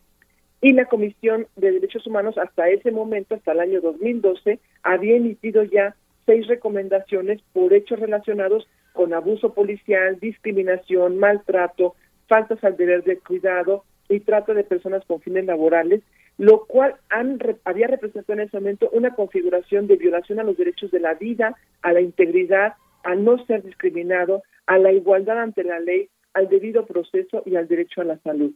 Y 0.61 0.73
la 0.73 0.87
Comisión 0.87 1.47
de 1.57 1.73
Derechos 1.73 2.07
Humanos 2.07 2.37
hasta 2.37 2.69
ese 2.69 2.91
momento, 2.91 3.37
hasta 3.37 3.53
el 3.53 3.61
año 3.61 3.81
2012, 3.81 4.59
había 4.83 5.17
emitido 5.17 5.63
ya 5.63 5.95
seis 6.27 6.47
recomendaciones 6.49 7.41
por 7.53 7.73
hechos 7.73 8.01
relacionados 8.01 8.67
con 8.93 9.15
abuso 9.15 9.55
policial, 9.55 10.19
discriminación, 10.21 11.19
maltrato, 11.19 11.95
faltas 12.27 12.63
al 12.65 12.77
deber 12.77 13.05
de 13.05 13.19
cuidado 13.19 13.85
y 14.09 14.21
trata 14.21 14.53
de 14.53 14.65
personas 14.65 15.05
con 15.07 15.21
fines 15.21 15.45
laborales, 15.45 16.03
lo 16.37 16.67
cual 16.67 16.97
han, 17.09 17.39
había 17.65 17.87
representado 17.87 18.39
en 18.39 18.47
ese 18.47 18.59
momento 18.59 18.91
una 18.93 19.15
configuración 19.15 19.87
de 19.87 19.97
violación 19.97 20.41
a 20.41 20.45
los 20.45 20.57
derechos 20.57 20.91
de 20.91 21.01
la 21.01 21.15
vida, 21.15 21.57
a 21.83 21.93
la 21.93 22.01
integridad, 22.01 22.75
a 23.05 23.15
no 23.15 23.45
ser 23.47 23.63
discriminado, 23.63 24.43
a 24.67 24.79
la 24.79 24.93
igualdad 24.93 25.41
ante 25.41 25.65
la 25.65 25.81
ley, 25.81 26.09
al 26.35 26.49
debido 26.49 26.87
proceso 26.87 27.43
y 27.47 27.57
al 27.57 27.69
derecho 27.69 28.01
a 28.01 28.05
la 28.05 28.19
salud. 28.19 28.53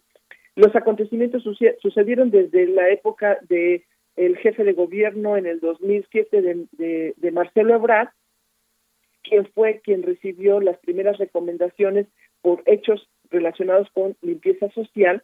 Los 0.54 0.74
acontecimientos 0.76 1.42
sucedieron 1.80 2.30
desde 2.30 2.66
la 2.66 2.90
época 2.90 3.38
de 3.48 3.84
el 4.16 4.36
jefe 4.36 4.64
de 4.64 4.74
gobierno 4.74 5.36
en 5.36 5.46
el 5.46 5.60
2007 5.60 6.42
de, 6.42 7.14
de, 7.16 7.30
Marcelo 7.30 7.74
Ebrard, 7.74 8.08
quien 9.22 9.46
fue 9.54 9.80
quien 9.82 10.02
recibió 10.02 10.60
las 10.60 10.78
primeras 10.78 11.16
recomendaciones 11.16 12.06
por 12.42 12.62
hechos 12.66 13.08
relacionados 13.30 13.88
con 13.92 14.16
limpieza 14.20 14.68
social 14.70 15.22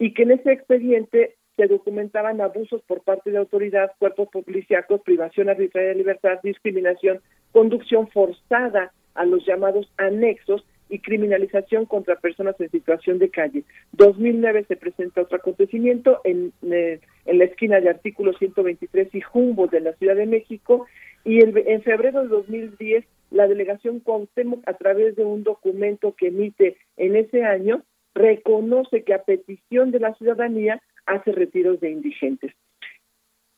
y 0.00 0.12
que 0.14 0.24
en 0.24 0.32
ese 0.32 0.52
expediente 0.52 1.36
se 1.56 1.68
documentaban 1.68 2.40
abusos 2.40 2.82
por 2.82 3.02
parte 3.02 3.30
de 3.30 3.38
autoridad, 3.38 3.92
cuerpos 4.00 4.28
policíacos, 4.30 5.02
privación 5.02 5.48
arbitraria 5.48 5.90
de 5.90 5.94
libertad, 5.94 6.40
discriminación, 6.42 7.20
conducción 7.52 8.08
forzada 8.08 8.92
a 9.14 9.24
los 9.24 9.46
llamados 9.46 9.92
anexos 9.96 10.64
y 10.88 10.98
criminalización 10.98 11.86
contra 11.86 12.16
personas 12.16 12.60
en 12.60 12.70
situación 12.70 13.18
de 13.18 13.30
calle. 13.30 13.64
2009 13.92 14.64
se 14.68 14.76
presenta 14.76 15.22
otro 15.22 15.38
acontecimiento 15.38 16.20
en, 16.24 16.52
eh, 16.70 17.00
en 17.26 17.38
la 17.38 17.44
esquina 17.44 17.80
de 17.80 17.90
artículo 17.90 18.32
123 18.34 19.14
y 19.14 19.20
Jumbo 19.20 19.66
de 19.66 19.80
la 19.80 19.92
Ciudad 19.94 20.16
de 20.16 20.26
México 20.26 20.86
y 21.24 21.42
en 21.42 21.82
febrero 21.82 22.22
de 22.22 22.28
2010 22.28 23.04
la 23.30 23.48
delegación 23.48 24.00
Cuauhtémoc 24.00 24.62
a 24.66 24.74
través 24.74 25.16
de 25.16 25.24
un 25.24 25.42
documento 25.42 26.14
que 26.14 26.28
emite 26.28 26.76
en 26.96 27.16
ese 27.16 27.44
año 27.44 27.82
reconoce 28.14 29.02
que 29.02 29.12
a 29.12 29.24
petición 29.24 29.90
de 29.90 30.00
la 30.00 30.14
ciudadanía 30.14 30.80
hace 31.04 31.32
retiros 31.32 31.80
de 31.80 31.90
indigentes. 31.90 32.52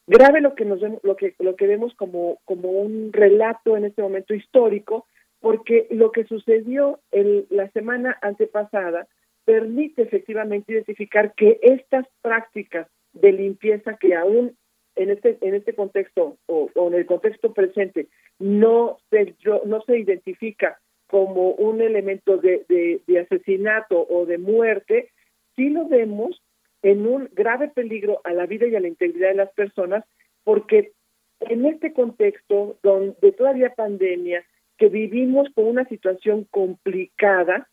Grave 0.07 0.41
lo 0.41 0.55
que 0.55 0.65
nos 0.65 0.81
lo 1.03 1.17
que 1.17 1.35
lo 1.41 1.57
que 1.57 1.67
vemos 1.67 1.93
como 1.95 2.39
como 2.45 2.71
un 2.71 3.13
relato 3.13 3.77
en 3.77 3.85
este 3.85 4.03
momento 4.03 4.35
histórico 4.35 5.07
porque 5.41 5.87
lo 5.91 6.13
que 6.13 6.25
sucedió 6.25 7.01
el, 7.11 7.47
la 7.51 7.69
semana 7.71 8.19
antepasada 8.23 9.07
permite 9.45 10.03
efectivamente 10.03 10.73
identificar 10.73 11.35
que 11.35 11.59
estas 11.63 12.07
prácticas 12.23 12.89
de 13.13 13.33
limpieza 13.33 13.97
que 13.97 14.15
aún 14.15 14.57
en 14.97 15.11
este 15.11 15.39
en 15.41 15.55
este 15.55 15.75
contexto 15.75 16.39
o, 16.47 16.71
en 16.75 16.95
el 16.95 17.07
contexto 17.07 17.53
presente 17.53 18.09
no 18.39 18.99
se 19.11 19.35
no 19.65 19.81
se 19.83 19.99
identifica 19.99 20.79
como 21.07 21.51
un 21.51 21.81
elemento 21.81 22.37
de, 22.39 22.65
de, 23.07 23.21
asesinato 23.21 24.07
o 24.09 24.27
de 24.27 24.39
muerte, 24.39 25.11
sí 25.55 25.69
lo 25.69 25.87
vemos 25.87 26.43
en 26.83 27.07
un 27.07 27.29
grave 27.33 27.69
peligro 27.69 28.21
a 28.25 28.33
la 28.33 28.47
vida 28.47 28.67
y 28.67 28.75
a 28.75 28.81
la 28.81 28.89
integridad 28.89 29.29
de 29.29 29.37
las 29.37 29.53
personas, 29.53 30.05
porque 30.45 30.93
en 31.41 31.67
este 31.67 31.93
contexto 31.93 32.79
donde 32.83 33.33
todavía 33.33 33.75
pandemia, 33.75 34.45
que 34.79 34.89
vivimos 34.89 35.49
con 35.55 35.67
una 35.67 35.85
situación 35.87 36.47
complicada, 36.51 37.69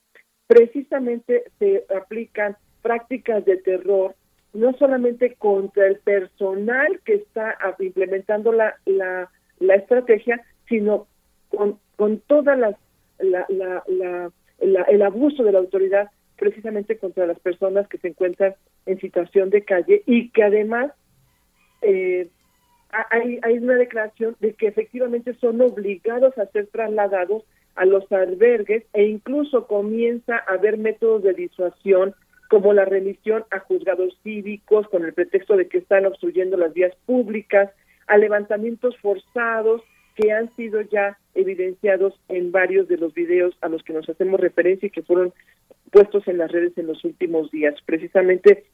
precisamente 0.47 1.43
se 1.59 1.85
aplican 1.95 2.57
prácticas 2.81 3.45
de 3.45 3.57
terror, 3.57 4.15
no 4.53 4.73
solamente 4.73 5.35
contra 5.35 5.87
el 5.87 5.97
personal 5.99 6.99
que 7.05 7.15
está 7.15 7.57
implementando 7.79 8.51
la, 8.51 8.75
la, 8.85 9.29
la 9.59 9.75
estrategia, 9.75 10.41
sino 10.67 11.07
con, 11.49 11.79
con 11.95 12.19
toda 12.19 12.55
la, 12.55 12.77
la, 13.19 13.45
la, 13.49 14.31
el 14.59 15.01
abuso 15.01 15.43
de 15.43 15.51
la 15.51 15.59
autoridad 15.59 16.09
precisamente 16.37 16.97
contra 16.97 17.25
las 17.25 17.39
personas 17.39 17.87
que 17.87 17.97
se 17.97 18.09
encuentran 18.09 18.55
en 18.85 18.99
situación 18.99 19.49
de 19.49 19.63
calle 19.63 20.03
y 20.05 20.29
que 20.29 20.43
además 20.43 20.91
eh, 21.81 22.29
hay, 23.09 23.39
hay 23.41 23.57
una 23.57 23.75
declaración 23.75 24.35
de 24.39 24.53
que 24.53 24.67
efectivamente 24.67 25.33
son 25.35 25.61
obligados 25.61 26.37
a 26.37 26.45
ser 26.47 26.67
trasladados 26.67 27.43
a 27.75 27.85
los 27.85 28.09
albergues 28.11 28.83
e 28.93 29.05
incluso 29.05 29.67
comienza 29.67 30.37
a 30.37 30.53
haber 30.53 30.77
métodos 30.77 31.23
de 31.23 31.33
disuasión 31.33 32.13
como 32.49 32.73
la 32.73 32.85
remisión 32.85 33.45
a 33.49 33.59
juzgados 33.59 34.15
cívicos 34.21 34.87
con 34.89 35.03
el 35.05 35.13
pretexto 35.13 35.57
de 35.57 35.67
que 35.67 35.79
están 35.79 36.05
obstruyendo 36.05 36.55
las 36.55 36.73
vías 36.73 36.93
públicas, 37.05 37.71
a 38.05 38.17
levantamientos 38.17 38.95
forzados 38.97 39.81
que 40.15 40.31
han 40.31 40.55
sido 40.55 40.81
ya 40.81 41.17
evidenciados 41.33 42.13
en 42.27 42.51
varios 42.51 42.87
de 42.87 42.97
los 42.97 43.13
videos 43.13 43.57
a 43.61 43.69
los 43.69 43.81
que 43.81 43.93
nos 43.93 44.07
hacemos 44.07 44.39
referencia 44.39 44.85
y 44.87 44.91
que 44.91 45.01
fueron 45.01 45.33
puestos 45.91 46.27
en 46.27 46.37
las 46.37 46.51
redes 46.51 46.77
en 46.77 46.87
los 46.87 47.03
últimos 47.03 47.49
días. 47.49 47.75
Precisamente 47.85 48.65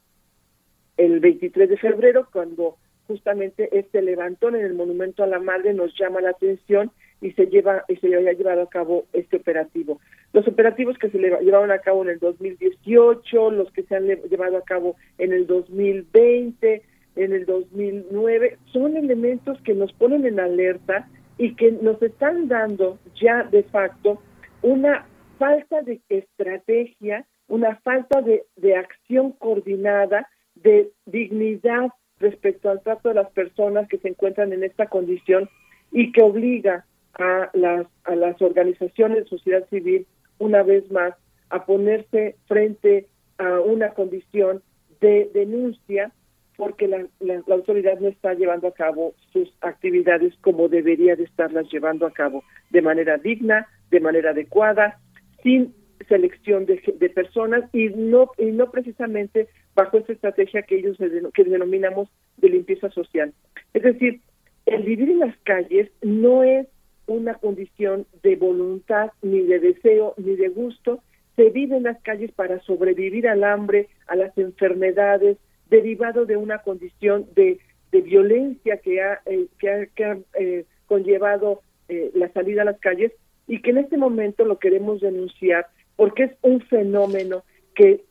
el 0.97 1.21
23 1.21 1.69
de 1.69 1.77
febrero, 1.77 2.27
cuando 2.33 2.75
justamente 3.09 3.69
este 3.77 4.03
levantón 4.03 4.55
en 4.55 4.63
el 4.63 4.75
Monumento 4.75 5.23
a 5.23 5.27
la 5.27 5.39
Madre 5.39 5.73
nos 5.73 5.97
llama 5.97 6.21
la 6.21 6.29
atención 6.29 6.91
y 7.21 7.31
se 7.31 7.47
lleva 7.47 7.83
y 7.87 7.95
se 7.95 8.15
haya 8.15 8.33
llevado 8.33 8.61
a 8.61 8.69
cabo 8.69 9.05
este 9.13 9.37
operativo. 9.37 9.99
Los 10.31 10.47
operativos 10.47 10.95
que 10.99 11.09
se 11.09 11.17
llevaron 11.17 11.71
a 11.71 11.79
cabo 11.79 12.03
en 12.03 12.09
el 12.09 12.19
2018, 12.19 13.49
los 13.49 13.71
que 13.71 13.81
se 13.81 13.95
han 13.95 14.05
llevado 14.05 14.57
a 14.57 14.63
cabo 14.63 14.95
en 15.17 15.33
el 15.33 15.47
2020, 15.47 16.83
en 17.15 17.33
el 17.33 17.47
2009, 17.47 18.59
son 18.71 18.95
elementos 18.95 19.59
que 19.63 19.73
nos 19.73 19.91
ponen 19.93 20.27
en 20.27 20.39
alerta 20.39 21.09
y 21.39 21.55
que 21.55 21.71
nos 21.71 21.99
están 22.03 22.47
dando 22.47 22.99
ya 23.19 23.43
de 23.43 23.63
facto 23.63 24.21
una 24.61 25.07
falta 25.39 25.81
de 25.81 25.99
estrategia, 26.09 27.25
una 27.47 27.75
falta 27.77 28.21
de, 28.21 28.43
de 28.55 28.75
acción 28.75 29.31
coordinada, 29.31 30.29
de 30.53 30.91
dignidad 31.07 31.89
respecto 32.19 32.69
al 32.69 32.81
trato 32.81 33.09
de 33.09 33.15
las 33.15 33.29
personas 33.31 33.87
que 33.87 33.97
se 33.97 34.09
encuentran 34.09 34.53
en 34.53 34.63
esta 34.63 34.87
condición 34.87 35.49
y 35.91 36.11
que 36.11 36.21
obliga 36.21 36.85
a 37.13 37.49
las, 37.53 37.87
a 38.03 38.15
las 38.15 38.41
organizaciones 38.41 39.23
de 39.23 39.29
sociedad 39.29 39.67
civil 39.69 40.05
una 40.37 40.63
vez 40.63 40.89
más 40.91 41.13
a 41.49 41.65
ponerse 41.65 42.35
frente 42.47 43.07
a 43.37 43.59
una 43.59 43.89
condición 43.89 44.61
de 45.01 45.29
denuncia 45.33 46.11
porque 46.55 46.89
la, 46.89 47.05
la, 47.21 47.41
autoridad 47.47 47.99
no 47.99 48.09
está 48.09 48.33
llevando 48.33 48.67
a 48.67 48.73
cabo 48.73 49.13
sus 49.31 49.49
actividades 49.61 50.33
como 50.41 50.67
debería 50.67 51.15
de 51.15 51.23
estarlas 51.23 51.71
llevando 51.71 52.05
a 52.05 52.11
cabo, 52.11 52.43
de 52.69 52.81
manera 52.81 53.17
digna, 53.17 53.67
de 53.91 54.01
manera 54.01 54.31
adecuada, 54.31 54.99
sin 55.41 55.73
selección 56.07 56.65
de, 56.65 56.81
de 56.95 57.09
personas 57.09 57.63
y 57.73 57.89
no 57.89 58.31
y 58.37 58.45
no 58.45 58.71
precisamente 58.71 59.47
bajo 59.75 59.97
esta 59.97 60.13
estrategia 60.13 60.63
que 60.63 60.77
ellos 60.77 60.97
que 61.33 61.43
denominamos 61.43 62.09
de 62.37 62.49
limpieza 62.49 62.89
social. 62.89 63.33
Es 63.73 63.83
decir, 63.83 64.21
el 64.65 64.83
vivir 64.83 65.09
en 65.09 65.19
las 65.19 65.37
calles 65.39 65.89
no 66.01 66.43
es 66.43 66.67
una 67.07 67.33
condición 67.35 68.05
de 68.21 68.35
voluntad, 68.35 69.11
ni 69.21 69.41
de 69.41 69.59
deseo, 69.59 70.13
ni 70.17 70.35
de 70.35 70.49
gusto. 70.49 71.01
Se 71.35 71.49
vive 71.49 71.77
en 71.77 71.83
las 71.83 71.99
calles 72.01 72.31
para 72.31 72.59
sobrevivir 72.61 73.27
al 73.27 73.43
hambre, 73.43 73.87
a 74.07 74.15
las 74.15 74.37
enfermedades, 74.37 75.37
derivado 75.69 76.25
de 76.25 76.37
una 76.37 76.59
condición 76.59 77.25
de, 77.35 77.59
de 77.91 78.01
violencia 78.01 78.77
que 78.77 79.01
ha, 79.01 79.21
eh, 79.25 79.47
que 79.57 79.69
ha, 79.69 79.85
que 79.87 80.05
ha 80.05 80.17
eh, 80.35 80.65
conllevado 80.85 81.61
eh, 81.87 82.11
la 82.13 82.31
salida 82.33 82.61
a 82.61 82.65
las 82.65 82.79
calles 82.79 83.11
y 83.47 83.61
que 83.61 83.71
en 83.71 83.79
este 83.79 83.97
momento 83.97 84.45
lo 84.45 84.59
queremos 84.59 85.01
denunciar 85.01 85.67
porque 85.99 86.23
es 86.23 86.31
un 86.43 86.61
fenómeno 86.61 87.43
que, 87.75 88.05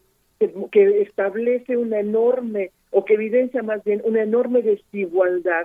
que, 0.71 1.01
establece 1.01 1.79
una 1.79 2.01
enorme, 2.01 2.71
o 2.91 3.07
que 3.07 3.15
evidencia 3.15 3.63
más 3.63 3.83
bien 3.83 4.03
una 4.05 4.23
enorme 4.23 4.61
desigualdad 4.61 5.63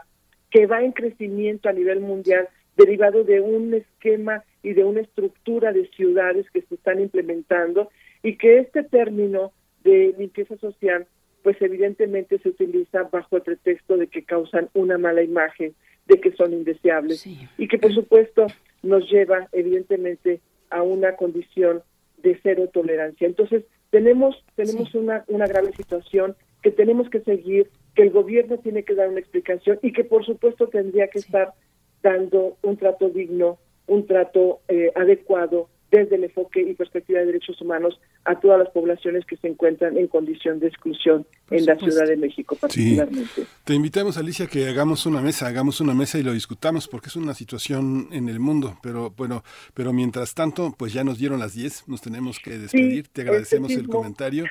que 0.50 0.66
va 0.66 0.82
en 0.82 0.93
crecimiento 0.93 1.68
a 1.68 1.74
nivel 1.74 2.00
mundial 2.00 2.48
derivado 2.77 3.26
de 3.26 3.42
un 3.42 3.74
esquema 3.74 4.42
y 4.61 4.72
de 4.72 4.85
una 4.85 5.02
estructura 5.02 5.74
de 5.74 5.85
ciudades 5.90 6.50
que 6.52 6.61
se 6.61 6.76
están 6.76 7.02
implementando 7.02 7.90
y 8.24 8.38
que 8.38 8.60
este 8.60 8.84
término 8.84 9.52
de 9.84 10.16
limpieza 10.18 10.56
social 10.60 11.06
pues 11.42 11.61
evidentemente 11.61 12.40
se 12.40 12.48
utiliza 12.48 13.03
bajo 13.11 13.35
el 13.35 13.42
pretexto 13.42 13.98
de 13.98 14.08
que 14.08 14.24
causan 14.24 14.69
una 14.74 14.98
mala 14.98 15.24
imagen, 15.24 15.76
de 16.06 16.22
que 16.22 16.32
son 16.32 16.53
indeseables 16.53 17.27
y 17.58 17.68
que 17.68 17.80
por 17.80 17.93
supuesto 17.93 18.48
nos 18.82 19.11
lleva 19.11 19.50
evidentemente 19.52 20.40
a 20.69 20.84
una 20.84 21.18
condición 21.18 21.84
de 22.24 22.40
cero 22.42 22.69
tolerancia. 22.74 23.27
Entonces, 23.27 23.64
tenemos, 23.92 24.43
tenemos 24.56 24.95
una, 24.95 25.24
una 25.27 25.45
grave 25.45 25.72
situación 25.74 26.35
que 26.64 26.72
tenemos 26.72 27.10
que 27.10 27.19
seguir, 27.19 27.69
que 27.93 28.03
el 28.03 28.10
gobierno 28.10 28.58
tiene 28.58 28.84
que 28.84 28.95
dar 28.95 29.10
una 29.10 29.19
explicación 29.19 29.77
y 29.84 29.92
que 29.92 30.03
por 30.03 30.26
supuesto 30.26 30.68
tendría 30.68 31.10
que 31.10 31.19
estar 31.19 31.53
dando 32.02 32.58
un 32.64 32.77
trato 32.77 33.10
digno, 33.10 33.60
un 33.85 34.08
trato 34.08 34.61
eh, 34.68 34.92
adecuado 34.95 35.69
desde 35.93 36.15
el 36.15 36.23
enfoque 36.23 36.59
y 36.59 36.73
perspectiva 36.73 37.19
de 37.19 37.27
derechos 37.27 37.61
humanos 37.61 37.99
a 38.25 38.39
todas 38.39 38.57
las 38.57 38.69
poblaciones 38.69 39.25
que 39.27 39.38
se 39.38 39.47
encuentran 39.47 39.95
en 39.95 40.07
condición 40.07 40.59
de 40.59 40.67
exclusión 40.67 41.27
en 41.51 41.67
la 41.67 41.77
Ciudad 41.77 42.07
de 42.07 42.17
México 42.17 42.57
particularmente. 42.59 43.43
Te 43.63 43.75
invitamos, 43.75 44.17
Alicia, 44.17 44.47
que 44.47 44.67
hagamos 44.67 45.05
una 45.05 45.22
mesa, 45.22 45.45
hagamos 45.45 45.81
una 45.81 45.93
mesa 45.93 46.17
y 46.17 46.23
lo 46.23 46.33
discutamos 46.33 46.88
porque 46.88 47.09
es 47.09 47.15
una 47.15 47.35
situación 47.35 48.07
en 48.11 48.27
el 48.27 48.39
mundo, 48.39 48.75
pero 48.81 49.13
bueno, 49.15 49.43
pero 49.75 49.93
mientras 49.93 50.33
tanto, 50.33 50.73
pues 50.75 50.93
ya 50.93 51.03
nos 51.03 51.19
dieron 51.19 51.39
las 51.39 51.53
10, 51.53 51.88
nos 51.88 52.01
tenemos 52.01 52.39
que 52.39 52.57
despedir. 52.57 53.07
Te 53.09 53.22
agradecemos 53.22 53.72
el 53.73 53.88
comentario. 53.88 54.45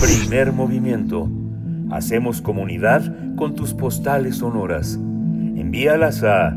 Primer 0.00 0.52
movimiento. 0.52 1.28
Hacemos 1.90 2.40
comunidad 2.40 3.02
con 3.34 3.56
tus 3.56 3.74
postales 3.74 4.36
sonoras. 4.36 4.94
Envíalas 4.94 6.22
a 6.22 6.56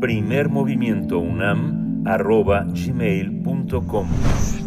primermovimientounam 0.00 1.81
arroba 2.04 2.64
gmail.com. 2.72 4.61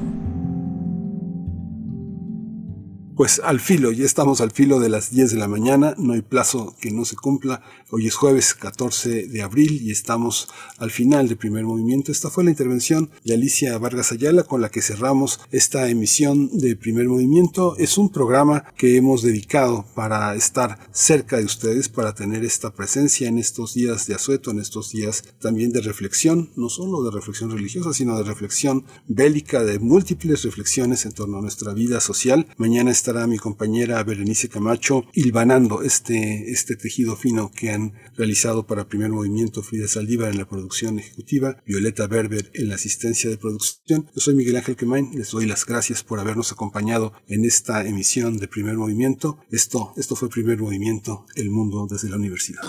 Pues 3.15 3.39
al 3.41 3.61
filo, 3.61 3.93
ya 3.93 4.03
estamos 4.03 4.41
al 4.41 4.51
filo 4.51 4.81
de 4.81 4.89
las 4.89 5.09
10 5.09 5.31
de 5.31 5.37
la 5.37 5.47
mañana, 5.47 5.95
no 5.97 6.11
hay 6.11 6.21
plazo 6.21 6.75
que 6.81 6.91
no 6.91 7.05
se 7.05 7.15
cumpla. 7.15 7.61
Hoy 7.89 8.07
es 8.07 8.15
jueves 8.15 8.53
14 8.53 9.27
de 9.27 9.41
abril 9.41 9.81
y 9.81 9.91
estamos 9.91 10.49
al 10.79 10.91
final 10.91 11.29
del 11.29 11.37
primer 11.37 11.63
movimiento. 11.63 12.11
Esta 12.11 12.29
fue 12.29 12.43
la 12.43 12.49
intervención 12.49 13.09
de 13.23 13.35
Alicia 13.35 13.77
Vargas 13.77 14.11
Ayala 14.11 14.43
con 14.43 14.59
la 14.59 14.67
que 14.67 14.81
cerramos 14.81 15.39
esta 15.51 15.87
emisión 15.87 16.49
de 16.57 16.75
primer 16.75 17.07
movimiento. 17.07 17.77
Es 17.77 17.97
un 17.97 18.11
programa 18.11 18.65
que 18.75 18.97
hemos 18.97 19.21
dedicado 19.21 19.85
para 19.95 20.35
estar 20.35 20.77
cerca 20.91 21.37
de 21.37 21.45
ustedes, 21.45 21.87
para 21.87 22.15
tener 22.15 22.43
esta 22.43 22.73
presencia 22.73 23.29
en 23.29 23.37
estos 23.37 23.75
días 23.75 24.07
de 24.07 24.15
asueto, 24.15 24.51
en 24.51 24.59
estos 24.59 24.91
días 24.91 25.23
también 25.39 25.71
de 25.71 25.79
reflexión, 25.79 26.51
no 26.57 26.67
solo 26.67 27.01
de 27.01 27.11
reflexión 27.11 27.49
religiosa, 27.49 27.93
sino 27.93 28.17
de 28.17 28.25
reflexión 28.25 28.83
bélica, 29.07 29.63
de 29.63 29.79
múltiples 29.79 30.43
reflexiones 30.43 31.05
en 31.05 31.13
torno 31.13 31.37
a 31.37 31.41
nuestra 31.41 31.73
vida 31.73 32.01
social. 32.01 32.47
Mañana 32.57 32.91
estará 33.05 33.27
mi 33.27 33.37
compañera 33.37 34.03
Berenice 34.03 34.49
Camacho 34.49 35.05
hilvanando 35.13 35.83
este, 35.83 36.49
este 36.51 36.75
tejido 36.75 37.15
fino 37.15 37.51
que 37.51 37.69
han 37.69 37.93
realizado 38.17 38.65
para 38.65 38.87
Primer 38.87 39.11
Movimiento 39.11 39.61
Frida 39.61 39.87
Saldívar 39.87 40.31
en 40.31 40.39
la 40.39 40.49
producción 40.49 40.97
ejecutiva, 40.97 41.57
Violeta 41.67 42.07
Berber 42.07 42.49
en 42.55 42.69
la 42.69 42.75
asistencia 42.75 43.29
de 43.29 43.37
producción. 43.37 44.09
Yo 44.15 44.21
soy 44.21 44.33
Miguel 44.33 44.55
Ángel 44.55 44.75
Quemain, 44.75 45.11
les 45.13 45.29
doy 45.29 45.45
las 45.45 45.67
gracias 45.67 46.03
por 46.03 46.19
habernos 46.19 46.51
acompañado 46.51 47.13
en 47.27 47.45
esta 47.45 47.85
emisión 47.85 48.39
de 48.39 48.47
Primer 48.47 48.75
Movimiento. 48.75 49.37
Esto, 49.51 49.93
esto 49.97 50.15
fue 50.15 50.27
Primer 50.27 50.57
Movimiento, 50.57 51.27
el 51.35 51.51
mundo 51.51 51.85
desde 51.87 52.09
la 52.09 52.15
universidad. 52.15 52.63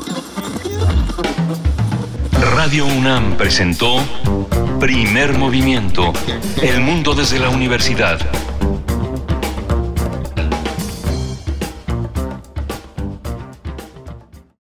Radio 2.54 2.84
UNAM 2.84 3.38
presentó 3.38 3.96
Primer 4.80 5.38
Movimiento, 5.38 6.12
el 6.60 6.82
mundo 6.82 7.14
desde 7.14 7.38
la 7.38 7.48
universidad 7.48 8.45